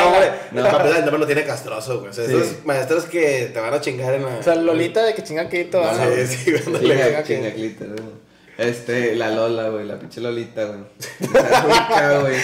No. 0.52 0.64
Para 0.64 0.90
el 0.90 1.02
nombre 1.06 1.18
lo 1.20 1.26
tiene 1.26 1.44
castroso, 1.46 2.00
güey. 2.00 2.10
O 2.10 2.14
sea, 2.14 2.26
Sí. 2.26 2.36
esos 2.36 2.66
maestros 2.66 3.06
que 3.06 3.50
te 3.54 3.60
van 3.62 3.74
a 3.74 3.80
chingar 3.80 4.14
en 4.14 4.26
la. 4.26 4.38
O 4.38 4.44
sea, 4.44 4.56
Lolita 4.56 5.04
de 5.06 5.14
que 5.14 5.24
chinga 5.24 5.48
quito, 5.48 5.82
No, 5.82 5.90
sí, 5.94 6.28
sí, 6.28 6.56
ándale. 6.66 6.96
Chinga, 6.96 7.24
Chinga, 7.24 7.56
chinga. 7.56 7.96
Este, 8.58 9.16
la 9.16 9.30
Lola, 9.30 9.70
güey, 9.70 9.86
la 9.86 9.98
pinche 10.00 10.20
Lolita, 10.20 10.66
güey. 10.66 10.80
Esa 11.22 11.62
rica, 11.62 12.20
güey. 12.20 12.36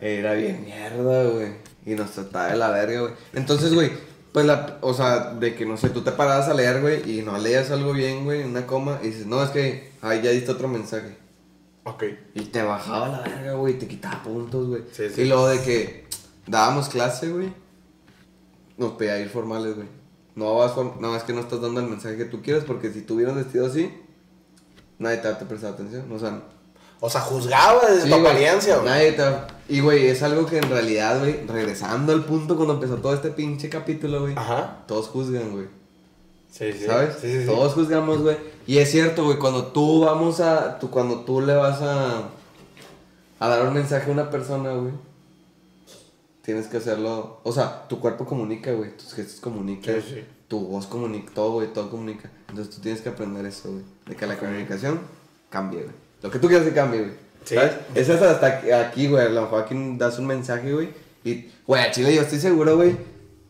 Era 0.00 0.34
bien 0.34 0.64
mierda, 0.64 1.24
güey. 1.24 1.48
Y 1.84 1.94
nos 1.94 2.10
trataba 2.12 2.48
de 2.48 2.56
la 2.56 2.70
verga, 2.70 3.00
güey. 3.00 3.12
Entonces, 3.34 3.72
güey, 3.74 3.90
pues 4.36 4.44
la, 4.44 4.76
o 4.82 4.92
sea, 4.92 5.30
de 5.32 5.54
que 5.54 5.64
no 5.64 5.78
sé, 5.78 5.88
tú 5.88 6.02
te 6.02 6.12
parabas 6.12 6.46
a 6.48 6.52
leer, 6.52 6.82
güey, 6.82 7.10
y 7.10 7.22
no 7.22 7.38
leías 7.38 7.70
algo 7.70 7.94
bien, 7.94 8.24
güey, 8.26 8.44
una 8.44 8.66
coma, 8.66 8.98
y 9.02 9.06
dices, 9.06 9.24
no, 9.24 9.42
es 9.42 9.48
que, 9.48 9.92
ay, 10.02 10.20
ya 10.20 10.30
diste 10.30 10.50
otro 10.50 10.68
mensaje. 10.68 11.16
Ok. 11.84 12.04
Y 12.34 12.42
te 12.42 12.62
bajaba 12.62 13.08
la 13.08 13.20
verga, 13.20 13.54
güey, 13.54 13.78
te 13.78 13.88
quitaba 13.88 14.22
puntos, 14.22 14.66
güey. 14.68 14.82
Sí, 14.92 15.04
sí. 15.08 15.22
Y 15.22 15.24
luego 15.24 15.48
de 15.48 15.62
que 15.62 16.04
dábamos 16.46 16.90
clase, 16.90 17.30
güey, 17.30 17.50
nos 18.76 18.92
pedía 18.92 19.18
ir 19.20 19.30
formales, 19.30 19.74
güey. 19.74 19.88
No 20.34 20.54
vas 20.56 20.72
form- 20.72 20.98
no, 21.00 21.16
es 21.16 21.22
que 21.22 21.32
no 21.32 21.40
estás 21.40 21.62
dando 21.62 21.80
el 21.80 21.86
mensaje 21.86 22.18
que 22.18 22.26
tú 22.26 22.42
quieres, 22.42 22.64
porque 22.64 22.92
si 22.92 23.00
tú 23.00 23.14
hubieras 23.14 23.36
vestido 23.36 23.64
así, 23.64 23.90
nadie 24.98 25.16
te 25.16 25.30
va 25.30 25.36
a 25.36 25.38
prestar 25.48 25.72
atención. 25.72 26.12
O 26.12 26.18
sea, 26.18 26.42
O 27.00 27.10
sea, 27.10 27.20
juzgaba 27.20 27.80
desde 27.86 28.02
sí, 28.04 28.10
tu 28.10 28.16
güey, 28.16 28.26
apariencia, 28.26 28.76
güey. 28.76 28.88
Nadie 28.88 29.16
Y, 29.68 29.80
güey, 29.80 30.06
es 30.06 30.22
algo 30.22 30.46
que 30.46 30.58
en 30.58 30.70
realidad, 30.70 31.20
güey, 31.20 31.46
regresando 31.46 32.12
al 32.12 32.24
punto 32.24 32.56
cuando 32.56 32.74
empezó 32.74 32.96
todo 32.96 33.14
este 33.14 33.30
pinche 33.30 33.68
capítulo, 33.68 34.22
güey, 34.22 34.34
Ajá. 34.36 34.84
todos 34.86 35.08
juzgan, 35.08 35.52
güey. 35.52 35.66
Sí, 36.50 36.72
sí. 36.72 36.86
¿Sabes? 36.86 37.16
Sí, 37.20 37.30
sí, 37.30 37.40
sí. 37.40 37.46
Todos 37.46 37.74
juzgamos, 37.74 38.22
güey. 38.22 38.36
Y 38.66 38.78
es 38.78 38.90
cierto, 38.90 39.24
güey, 39.24 39.38
cuando 39.38 39.66
tú 39.66 40.00
vamos 40.00 40.40
a. 40.40 40.78
Tú, 40.78 40.90
cuando 40.90 41.20
tú 41.20 41.42
le 41.42 41.54
vas 41.54 41.82
a. 41.82 42.30
a 43.38 43.48
dar 43.48 43.66
un 43.66 43.74
mensaje 43.74 44.08
a 44.10 44.12
una 44.14 44.30
persona, 44.30 44.72
güey. 44.72 44.92
Tienes 46.40 46.66
que 46.68 46.78
hacerlo. 46.78 47.40
O 47.42 47.52
sea, 47.52 47.86
tu 47.88 48.00
cuerpo 48.00 48.24
comunica, 48.24 48.72
güey. 48.72 48.96
Tus 48.96 49.12
gestos 49.12 49.40
comunican. 49.40 50.00
Sí, 50.00 50.14
sí. 50.14 50.24
Tu 50.48 50.58
voz 50.58 50.86
comunica. 50.86 51.30
Todo, 51.34 51.52
güey. 51.52 51.72
Todo 51.74 51.90
comunica. 51.90 52.30
Entonces 52.48 52.74
tú 52.74 52.80
tienes 52.80 53.02
que 53.02 53.10
aprender 53.10 53.44
eso, 53.44 53.70
güey. 53.70 53.84
De 54.06 54.16
que 54.16 54.26
la 54.26 54.38
comunicación 54.38 55.00
cambie, 55.50 55.82
güey. 55.82 56.05
Lo 56.22 56.30
que 56.30 56.38
tú 56.38 56.48
quieras 56.48 56.66
que 56.66 56.74
cambie, 56.74 57.00
güey. 57.00 57.12
Sí. 57.44 57.54
¿Sabes? 57.54 57.72
Eso 57.94 58.14
es 58.14 58.22
hasta 58.22 58.46
aquí- 58.46 58.70
aquí, 58.70 59.06
güey. 59.08 59.26
A 59.26 59.28
lo 59.28 59.42
mejor 59.42 59.62
aquí 59.62 59.74
das 59.98 60.18
un 60.18 60.26
mensaje, 60.26 60.72
güey. 60.72 60.88
Y, 61.24 61.50
güey, 61.66 61.82
a 61.82 61.90
Chile 61.90 62.14
yo 62.14 62.22
estoy 62.22 62.38
seguro, 62.38 62.76
güey. 62.76 62.96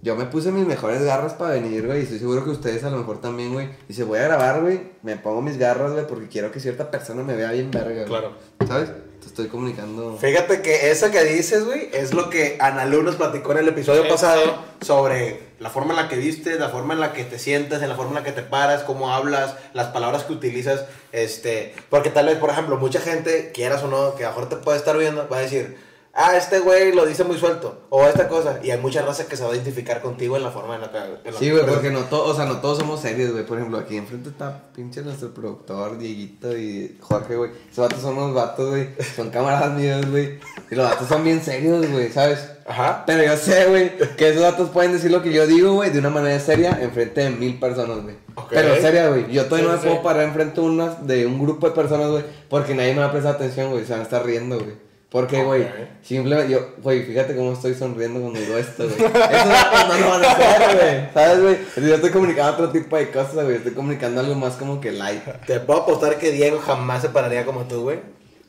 Yo 0.03 0.15
me 0.15 0.27
puse 0.27 0.53
mis 0.53 0.67
mejores 0.67 1.03
garras 1.03 1.33
para 1.35 1.53
venir, 1.55 1.87
güey. 1.87 2.01
Y 2.01 2.03
estoy 2.03 2.19
seguro 2.19 2.45
que 2.45 2.51
ustedes 2.51 2.85
a 2.85 2.91
lo 2.91 2.99
mejor 2.99 3.21
también, 3.21 3.53
güey. 3.53 3.69
Y 3.89 3.95
si 3.95 4.03
voy 4.03 4.19
a 4.19 4.25
grabar, 4.25 4.61
güey, 4.61 4.81
me 5.03 5.17
pongo 5.17 5.41
mis 5.43 5.57
garras, 5.59 5.93
güey, 5.93 6.07
porque 6.07 6.29
quiero 6.29 6.53
que 6.53 6.61
cierta 6.61 6.91
persona 6.91 7.23
me 7.23 7.35
vea 7.35 7.51
bien 7.53 7.71
verga, 7.71 7.93
güey. 7.95 8.05
Claro. 8.07 8.33
¿Sabes? 8.69 8.91
Te 9.27 9.31
estoy 9.31 9.49
comunicando. 9.49 10.17
Fíjate 10.19 10.63
que 10.63 10.93
eso 10.93 11.11
que 11.11 11.25
dices, 11.25 11.65
güey, 11.65 11.89
es 11.93 12.15
lo 12.15 12.31
que 12.31 12.59
Analu 12.61 13.03
nos 13.03 13.17
platicó 13.17 13.51
en 13.53 13.59
el 13.59 13.67
episodio 13.69 14.05
Sí, 14.05 14.09
pasado 14.09 14.41
sí. 14.81 14.87
sobre 14.87 15.41
la 15.59 15.69
forma 15.69 15.95
en 15.95 15.97
la 15.97 16.09
que 16.09 16.15
vistes, 16.15 16.61
la 16.61 16.69
forma 16.69 16.95
en 16.95 17.01
la 17.01 17.13
que 17.13 17.25
te 17.25 17.41
sientes, 17.41 17.83
en 17.83 17.89
la 17.89 17.97
forma 17.97 18.11
en 18.11 18.15
la 18.19 18.23
que 18.23 18.31
te 18.31 18.43
paras, 18.43 18.85
cómo 18.85 19.13
hablas, 19.13 19.57
las 19.75 19.89
palabras 19.89 20.23
que 20.23 20.33
utilizas, 20.33 20.85
este, 21.11 21.75
porque 21.91 22.11
tal 22.11 22.27
vez, 22.27 22.39
por 22.39 22.51
ejemplo, 22.51 22.77
mucha 22.77 23.01
gente, 23.01 23.51
quieras 23.53 23.83
o 23.83 23.89
no, 23.89 24.15
que 24.15 24.25
a 24.25 24.29
lo 24.29 24.35
mejor 24.37 24.49
te 24.49 24.57
puede 24.57 24.79
estar 24.79 24.97
viendo, 24.97 25.29
va 25.29 25.39
a 25.39 25.41
decir, 25.41 25.77
ah, 26.17 26.37
este 26.37 26.59
güey 26.61 26.93
lo 26.93 27.05
dice 27.07 27.23
muy 27.25 27.39
suelto, 27.39 27.83
o 27.91 28.05
esta 28.07 28.27
cosa, 28.29 28.59
y 28.63 28.71
hay 28.71 28.81
mucha 28.81 29.03
raza 29.03 29.27
que 29.27 29.37
se 29.37 29.45
va 29.45 29.51
a 29.51 29.55
identificar 29.55 30.01
contigo 30.01 30.37
en 30.37 30.43
la 30.43 30.51
forma 30.51 30.75
en 30.77 30.81
la 30.81 30.91
que... 30.91 31.33
Sí, 31.39 31.51
güey, 31.51 31.65
porque 31.67 31.91
no, 31.91 32.01
to- 32.05 32.25
o 32.25 32.35
sea, 32.35 32.47
no 32.47 32.59
todos 32.61 32.79
somos 32.79 33.01
serios, 33.01 33.33
güey. 33.33 33.45
Por 33.47 33.59
ejemplo, 33.59 33.79
aquí 33.79 33.97
enfrente 33.97 34.31
está 34.31 34.63
pinche 34.75 35.03
nuestro 35.03 35.33
productor, 35.35 35.99
Dieguito 35.99 36.57
y 36.57 36.97
Jorge, 37.01 37.37
güey. 37.37 37.51
Esos 37.71 37.87
vatos 37.89 38.01
son 38.03 38.17
unos 38.19 38.35
vatos, 38.35 38.71
güey. 38.71 38.89
Son 39.15 39.31
camaradas 39.31 39.73
míos, 39.79 40.05
güey. 40.11 40.39
Y 40.71 40.75
los 40.75 40.89
vatos 40.89 41.07
son 41.09 41.23
bien 41.23 41.43
serios, 41.43 41.87
güey, 41.91 42.11
¿sabes? 42.11 42.51
Ajá. 42.69 43.05
Pero 43.07 43.23
yo 43.23 43.37
sé, 43.37 43.67
güey, 43.67 43.97
que 44.17 44.31
esos 44.31 44.43
datos 44.43 44.71
pueden 44.71 44.93
decir 44.93 45.11
lo 45.13 45.23
que 45.23 45.33
yo 45.33 45.47
digo, 45.47 45.73
güey, 45.75 45.91
de 45.91 46.01
una 46.01 46.11
manera 46.11 46.41
seria 46.41 46.77
enfrente 46.81 47.21
de 47.21 47.31
mil 47.31 47.61
personas, 47.61 48.03
güey. 48.03 48.17
Ok. 48.35 48.49
Pero 48.51 48.75
seria, 48.81 49.09
güey. 49.09 49.31
Yo 49.31 49.45
todavía 49.45 49.67
Sí, 49.67 49.71
no 49.71 49.77
me 49.77 49.83
sí. 49.83 49.89
puedo 49.89 50.03
parar 50.03 50.25
enfrente 50.25 50.61
de, 50.61 50.67
unas, 50.67 51.07
de 51.07 51.27
un 51.27 51.39
grupo 51.39 51.69
de 51.69 51.75
personas, 51.75 52.11
güey, 52.11 52.25
porque 52.51 52.75
nadie 52.75 52.93
me 52.95 53.01
va 53.01 53.07
a 53.07 53.13
prestar 53.13 53.37
atención, 53.37 53.71
güey. 53.71 53.85
Se 53.85 53.93
van 53.93 54.01
a 54.01 54.05
estar 54.05 54.25
riendo, 54.25 54.59
güey. 54.59 54.86
Porque, 55.09 55.43
güey, 55.45 55.67
simplemente 56.03 56.53
yo, 56.53 56.75
güey, 56.83 57.05
fíjate 57.05 57.37
cómo 57.37 57.53
estoy 57.53 57.75
sonriendo 57.75 58.21
cuando 58.21 58.41
digo 58.41 58.59
esto, 58.59 58.89
güey. 58.89 59.13
Datos 59.13 59.89
no 59.89 59.99
lo 59.99 60.09
van 60.11 60.25
a 60.25 60.31
hacer, 60.33 60.77
güey. 60.77 61.09
¿Sabes, 61.15 61.41
güey? 61.43 61.89
Yo 61.89 61.95
estoy 61.95 62.11
comunicando 62.11 62.53
otro 62.53 62.71
tipo 62.71 62.97
de 62.97 63.11
cosas, 63.11 63.35
güey. 63.45 63.57
Estoy 63.57 63.73
comunicando 63.73 64.21
algo 64.21 64.35
más 64.35 64.55
como 64.55 64.81
que 64.81 64.91
light. 64.93 65.23
Te 65.47 65.61
puedo 65.61 65.81
apostar 65.83 66.19
que 66.19 66.33
Diego 66.33 66.59
jamás 66.59 67.03
se 67.03 67.09
pararía 67.11 67.45
como 67.47 67.63
tú, 67.69 67.83
güey. 67.83 68.01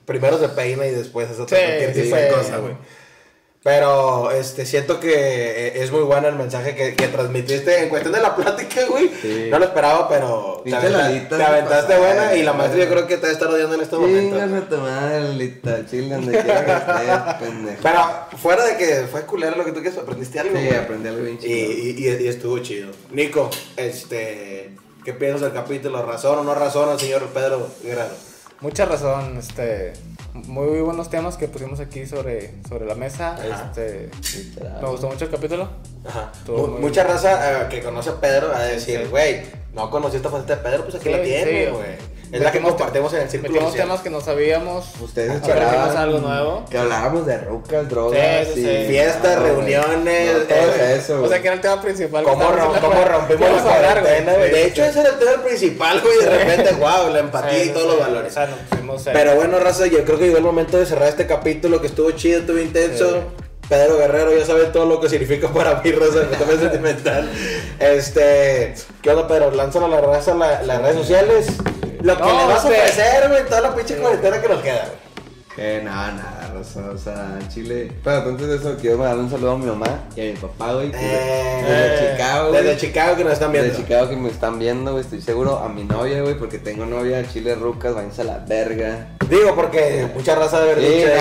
Primero 0.05 0.39
se 0.39 0.49
peina 0.49 0.85
y 0.87 0.91
después 0.91 1.29
hace 1.29 1.41
otra 1.41 1.57
Sí, 1.57 1.99
tipo 2.01 2.15
de 2.15 2.27
sí. 2.29 2.35
cosa, 2.35 2.57
güey. 2.57 2.73
Pero 3.67 4.31
este, 4.31 4.65
siento 4.65 4.97
que 4.97 5.11
eh, 5.13 5.83
es 5.83 5.91
muy 5.91 5.99
bueno 6.03 6.29
el 6.29 6.35
mensaje 6.35 6.73
que, 6.73 6.95
que 6.95 7.09
transmitiste 7.09 7.83
en 7.83 7.89
cuestión 7.89 8.13
de 8.13 8.21
la 8.21 8.33
plática, 8.33 8.85
güey. 8.87 9.11
Sí. 9.21 9.49
No 9.51 9.59
lo 9.59 9.65
esperaba, 9.65 10.07
pero 10.07 10.61
te, 10.63 10.73
aventaste 10.73 11.97
buena 11.97 12.33
y 12.33 12.43
la 12.43 12.53
maestra 12.53 12.81
yo 12.85 12.89
creo 12.89 13.05
que 13.07 13.17
te 13.17 13.23
va 13.23 13.27
a 13.27 13.31
estar 13.33 13.49
odiando 13.49 13.75
en 13.75 13.81
este 13.81 13.97
momento. 13.97 14.37
Tu 14.69 14.77
madre, 14.77 15.19
Lolita. 15.19 15.85
Chile, 15.85 16.15
donde 16.15 16.31
quiera 16.41 16.63
que 16.65 16.71
estés, 16.71 17.33
pendejo. 17.49 17.77
Pero 17.83 17.99
fuera 18.37 18.63
de 18.65 18.77
que 18.77 19.05
fue 19.11 19.23
culero 19.25 19.57
lo 19.57 19.65
que 19.65 19.73
tú 19.73 19.81
quieres, 19.81 19.99
aprendiste 19.99 20.39
algo. 20.39 20.57
Sí, 20.57 20.65
güey? 20.65 20.77
aprendí 20.77 21.09
algo 21.09 21.23
bien 21.23 21.35
Y, 21.35 21.39
chido. 21.39 21.71
y, 21.71 21.95
y- 22.21 22.23
y 22.23 22.27
estuvo 22.29 22.59
chido. 22.59 22.91
Nico, 23.11 23.49
este, 23.75 24.71
¿qué 25.03 25.11
piensas 25.11 25.41
del 25.41 25.51
capítulo? 25.51 26.05
¿Razón 26.05 26.39
o 26.39 26.43
no 26.45 26.55
razón, 26.55 26.97
señor 26.97 27.23
Pedro 27.33 27.67
Guerrero? 27.83 28.15
Mucha 28.61 28.85
razón, 28.85 29.35
este, 29.37 29.91
muy 30.33 30.81
buenos 30.81 31.09
temas 31.09 31.37
que 31.37 31.47
pusimos 31.47 31.79
aquí 31.79 32.05
sobre, 32.05 32.53
sobre 32.67 32.85
la 32.85 32.95
mesa, 32.95 33.33
Ajá. 33.35 33.71
este, 33.73 34.09
Literal. 34.37 34.81
me 34.81 34.89
gustó 34.89 35.07
mucho 35.07 35.25
el 35.25 35.31
capítulo. 35.31 35.67
Ajá. 36.07 36.31
Estuvo 36.33 36.57
Mu- 36.59 36.67
muy 36.73 36.81
Mucha 36.81 37.03
raza 37.03 37.63
eh, 37.63 37.67
que 37.69 37.81
conoce 37.81 38.09
a 38.11 38.19
Pedro 38.19 38.49
va 38.49 38.59
a 38.59 38.63
decir, 38.65 39.01
Sí. 39.03 39.09
No 39.77 39.89
conocí 39.89 40.17
esta 40.17 40.29
faceta 40.29 40.55
de 40.57 40.61
Pedro, 40.63 40.83
pues 40.83 40.95
aquí 40.95 41.05
Sí, 41.05 41.11
la 41.11 41.21
tiene, 41.21 41.65
sí. 41.65 41.71
güey. 41.71 42.17
Es 42.29 42.41
la 42.41 42.51
que 42.51 42.59
compartimos 42.59 43.13
en 43.13 43.21
el 43.21 43.29
círculo 43.29 43.53
Metimos 43.53 43.71
social. 43.71 43.87
temas 43.87 44.01
que 44.01 44.09
no 44.09 44.19
sabíamos, 44.19 44.85
Ustedes 44.99 45.35
esperaban 45.35 45.95
algo 45.95 46.19
nuevo. 46.19 46.65
Que 46.69 46.77
hablábamos 46.77 47.25
de 47.25 47.37
rucas, 47.37 47.87
drogas, 47.87 48.47
Sí, 48.47 48.53
sí, 48.55 48.59
y- 48.59 48.63
sí. 48.81 48.85
Fiestas, 48.89 49.39
güey. 49.39 49.51
reuniones, 49.53 50.33
No, 50.33 50.39
todo 50.43 50.73
eso, 50.93 51.23
O 51.23 51.27
sea, 51.29 51.39
que 51.41 51.47
era 51.47 51.55
el 51.55 51.61
tema 51.61 51.81
principal. 51.81 52.25
¿Cómo, 52.25 52.43
rom- 52.51 52.81
cómo 52.81 53.05
rompimos 53.05 53.49
la 53.49 53.61
cuarentena? 53.63 54.33
Sí, 54.33 54.39
De 54.51 54.65
hecho, 54.65 54.83
sí. 54.83 54.89
ese 54.89 54.99
era 54.99 55.09
el 55.11 55.19
tema 55.19 55.41
principal, 55.43 56.01
güey. 56.01 56.17
De 56.19 56.29
repente, 56.37 56.71
wow, 56.73 57.13
la 57.13 57.19
empatía 57.19 57.63
y 57.63 57.69
todos 57.69 57.87
los 57.87 57.99
valores. 57.99 58.31
O 58.31 58.33
sea, 58.33 58.47
nos 58.47 58.59
pusimos 58.59 59.01
Pero 59.05 59.35
bueno, 59.35 59.59
raza, 59.59 59.87
yo 59.87 60.03
creo 60.03 60.17
que 60.19 60.25
llegó 60.25 60.37
el 60.37 60.43
momento 60.43 60.77
de 60.77 60.85
cerrar 60.85 61.07
este 61.07 61.27
capítulo 61.27 61.79
que 61.79 61.87
estuvo 61.87 62.11
chido, 62.11 62.41
estuvo 62.41 62.57
intenso. 62.59 63.21
Pedro 63.69 63.97
Guerrero 63.97 64.37
ya 64.37 64.45
sabe 64.45 64.65
todo 64.65 64.85
lo 64.85 64.99
que 65.01 65.09
significa 65.09 65.49
para 65.49 65.81
mí, 65.81 65.91
me 65.91 66.37
tomé 66.37 66.57
sentimental. 66.57 67.29
Este, 67.79 68.73
¿qué 69.01 69.09
onda, 69.11 69.27
Pedro? 69.27 69.51
Lánzalo 69.51 69.87
a 69.87 69.89
la 69.89 70.01
raza, 70.01 70.33
la- 70.35 70.61
las 70.63 70.81
redes 70.81 70.95
sociales. 70.95 71.47
Lo 72.01 72.15
que 72.15 72.23
No, 72.23 72.37
le 72.37 72.45
vas 72.53 72.63
a 72.63 72.67
ofrecer, 72.69 73.27
güey, 73.29 73.45
toda 73.45 73.61
la 73.61 73.75
pinche 73.75 73.97
cuarentena 73.97 74.39
que 74.41 74.47
nos 74.47 74.61
queda, 74.61 74.85
güey. 74.87 75.07
Que 75.55 75.81
nada, 75.83 76.11
nada, 76.11 76.36
Rosa, 76.57 76.89
o 76.93 76.97
sea, 76.97 77.39
Chile. 77.49 77.91
Pero 78.03 78.17
antes 78.17 78.47
de 78.47 78.55
eso, 78.55 78.75
quiero 78.79 78.97
mandar 78.97 79.17
un 79.17 79.29
saludo 79.29 79.51
a 79.51 79.57
mi 79.57 79.65
mamá 79.65 79.99
y 80.15 80.21
a 80.21 80.23
mi 80.31 80.37
papá, 80.37 80.73
güey. 80.73 80.91
que 80.91 80.97
Eh, 80.99 81.63
desde 81.67 82.11
Chicago, 82.11 82.49
güey. 82.49 82.63
Desde 82.63 82.77
Chicago 82.77 83.15
que 83.15 83.23
nos 83.23 83.33
están 83.33 83.51
viendo. 83.51 83.69
Desde 83.69 83.83
Chicago 83.83 84.09
que 84.09 84.15
me 84.15 84.29
están 84.29 84.59
viendo, 84.59 84.91
güey, 84.91 85.03
estoy 85.03 85.21
seguro. 85.21 85.57
A 85.59 85.69
mi 85.69 85.83
novia, 85.83 86.21
güey, 86.21 86.37
porque 86.37 86.57
tengo 86.57 86.85
novia 86.85 87.19
en 87.19 87.29
Chile 87.29 87.55
Rucas, 87.55 87.93
váyanse 87.93 88.21
a 88.21 88.25
la 88.25 88.37
verga. 88.39 89.07
Digo, 89.29 89.55
porque 89.55 90.07
mucha 90.15 90.35
raza 90.35 90.61
de 90.61 90.71
haber 90.71 90.83
Sí, 90.83 90.93
Este 90.93 91.19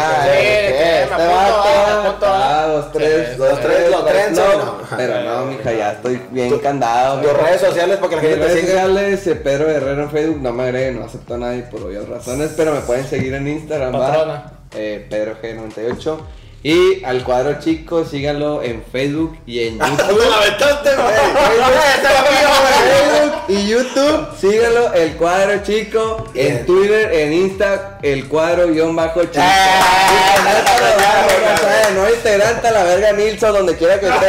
ah, 2.22 2.66
dos, 2.68 2.93
tres, 2.93 3.30
Sí, 3.30 3.37
dos, 3.37 3.61
tres, 3.61 3.91
dos, 3.91 4.07
trenzos, 4.07 4.57
no. 4.59 4.97
Pero 4.97 5.22
no, 5.22 5.47
mija, 5.47 5.72
ya 5.72 5.93
estoy 5.93 6.20
bien 6.30 6.59
candado. 6.59 7.20
Tus 7.20 7.32
redes 7.32 7.61
sociales 7.61 7.97
para 7.97 8.11
que 8.11 8.16
la 8.16 8.22
gente 8.22 8.37
te 8.37 8.45
redes 8.45 8.61
siga. 8.61 8.72
sociales, 8.72 9.26
eh, 9.26 9.34
Pedro 9.37 9.68
Herrero 9.70 10.03
en 10.05 10.11
Facebook, 10.11 10.41
no 10.41 10.53
me 10.53 10.62
agreguen, 10.64 11.01
no 11.01 11.07
acepto 11.07 11.34
a 11.34 11.39
nadie 11.39 11.62
por 11.62 11.82
obvias 11.82 12.09
razones, 12.09 12.53
pero 12.57 12.72
me 12.72 12.80
pueden 12.80 13.07
seguir 13.07 13.34
en 13.34 13.49
Instagram, 13.49 13.95
¿va? 13.95 14.07
Patrona. 14.07 14.55
Eh, 14.77 15.07
Pedro 15.09 15.37
G98. 15.41 16.18
Y 16.62 17.05
al 17.05 17.22
cuadro 17.22 17.61
chico, 17.61 18.05
síganlo 18.05 18.62
en 18.62 18.83
Facebook 18.91 19.39
y 19.47 19.61
en 19.68 19.79
YouTube. 19.79 20.20
¡Este! 20.49 20.91
Facebook 22.27 23.33
y 23.49 23.68
YouTube, 23.68 24.27
síganlo, 24.41 24.93
el 24.95 25.12
cuadro 25.12 25.62
chico, 25.62 26.24
en 26.35 26.66
Twitter, 26.66 27.12
en 27.12 27.33
Insta, 27.35 28.01
el 28.03 28.27
cuadro 28.27 28.66
guion 28.68 28.97
bajo 28.97 29.22
chico. 29.27 29.39
¡Ah! 29.39 30.16
No 31.95 32.11
integrante 32.11 32.66
a 32.66 32.72
la 32.72 32.83
verga 32.83 33.12
Nilsson, 33.12 33.53
donde 33.53 33.77
quiera 33.77 34.01
que 34.01 34.09
esté. 34.09 34.27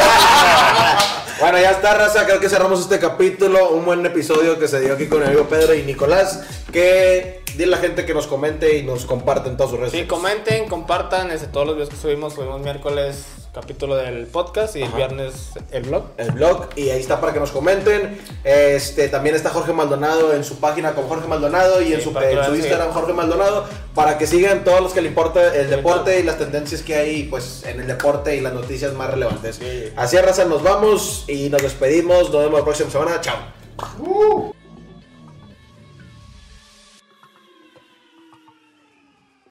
Bueno, 1.40 1.60
ya 1.60 1.72
está, 1.72 1.94
raza. 1.94 2.26
Creo 2.26 2.40
que 2.40 2.50
cerramos 2.50 2.80
este 2.82 2.98
capítulo. 3.00 3.70
Un 3.70 3.86
buen 3.86 4.04
episodio 4.06 4.58
que 4.58 4.68
se 4.68 4.80
dio 4.80 4.94
aquí 4.94 5.08
con 5.08 5.22
el 5.22 5.28
amigo 5.28 5.44
Pedro 5.48 5.76
y 5.76 5.84
Nicolás. 5.84 6.44
Que 6.72 7.44
dile 7.56 7.66
a 7.66 7.78
la 7.78 7.78
gente 7.78 8.06
que 8.06 8.14
nos 8.16 8.26
comente 8.26 8.78
y 8.78 8.84
nos 8.84 9.06
comparte 9.06 9.50
en 9.50 9.58
todas 9.58 9.70
sus 9.70 9.80
redes 9.80 9.94
Sí, 9.94 10.06
comenten, 10.06 10.68
compartan, 10.68 11.32
este, 11.32 11.48
todos 11.48 11.66
los 11.68 11.76
videos 11.76 11.90
que 11.90 11.96
subimos, 11.96 12.34
subimos 12.34 12.62
miércoles 12.62 13.26
capítulo 13.54 13.95
del 13.95 14.28
podcast 14.28 14.76
y 14.76 14.84
el 14.84 14.91
viernes 14.91 15.52
el 15.72 15.84
blog. 15.84 16.04
el 16.18 16.32
blog 16.32 16.70
y 16.76 16.89
ahí 16.89 17.00
está 17.00 17.20
para 17.20 17.34
que 17.34 17.39
nos 17.39 17.52
comenten. 17.52 18.20
Este 18.43 19.10
también 19.10 19.36
está 19.36 19.50
Jorge 19.50 19.74
Maldonado 19.74 20.34
en 20.34 20.43
su 20.43 20.60
página 20.60 20.93
como 20.93 21.08
Jorge 21.08 21.28
Maldonado 21.28 21.82
y 21.82 21.93
en 21.93 22.02
su, 22.02 22.18
en 22.18 22.45
su 22.45 22.56
Instagram. 22.56 22.91
Jorge 22.91 23.14
Maldonado 23.14 23.66
para 23.93 24.18
que 24.18 24.28
sigan 24.28 24.64
todos 24.64 24.82
los 24.82 24.93
que 24.93 25.02
le 25.02 25.10
importa 25.10 25.56
el 25.56 25.70
deporte 25.70 26.20
y 26.20 26.24
las 26.24 26.38
tendencias 26.38 26.82
que 26.82 26.95
hay 26.95 27.24
pues 27.24 27.64
en 27.66 27.82
el 27.82 27.88
deporte 27.88 28.36
y 28.36 28.41
las 28.41 28.54
noticias 28.54 28.93
más 28.93 29.12
relevantes. 29.12 29.56
Sí. 29.58 29.91
Así 29.95 30.18
raza 30.18 30.45
nos 30.45 30.64
vamos 30.64 31.26
y 31.28 31.50
nos 31.50 31.62
despedimos. 31.62 32.30
Nos 32.32 32.43
vemos 32.43 32.60
la 32.60 32.66
próxima 32.66 32.89
semana. 32.89 33.22
Chao. 33.22 34.54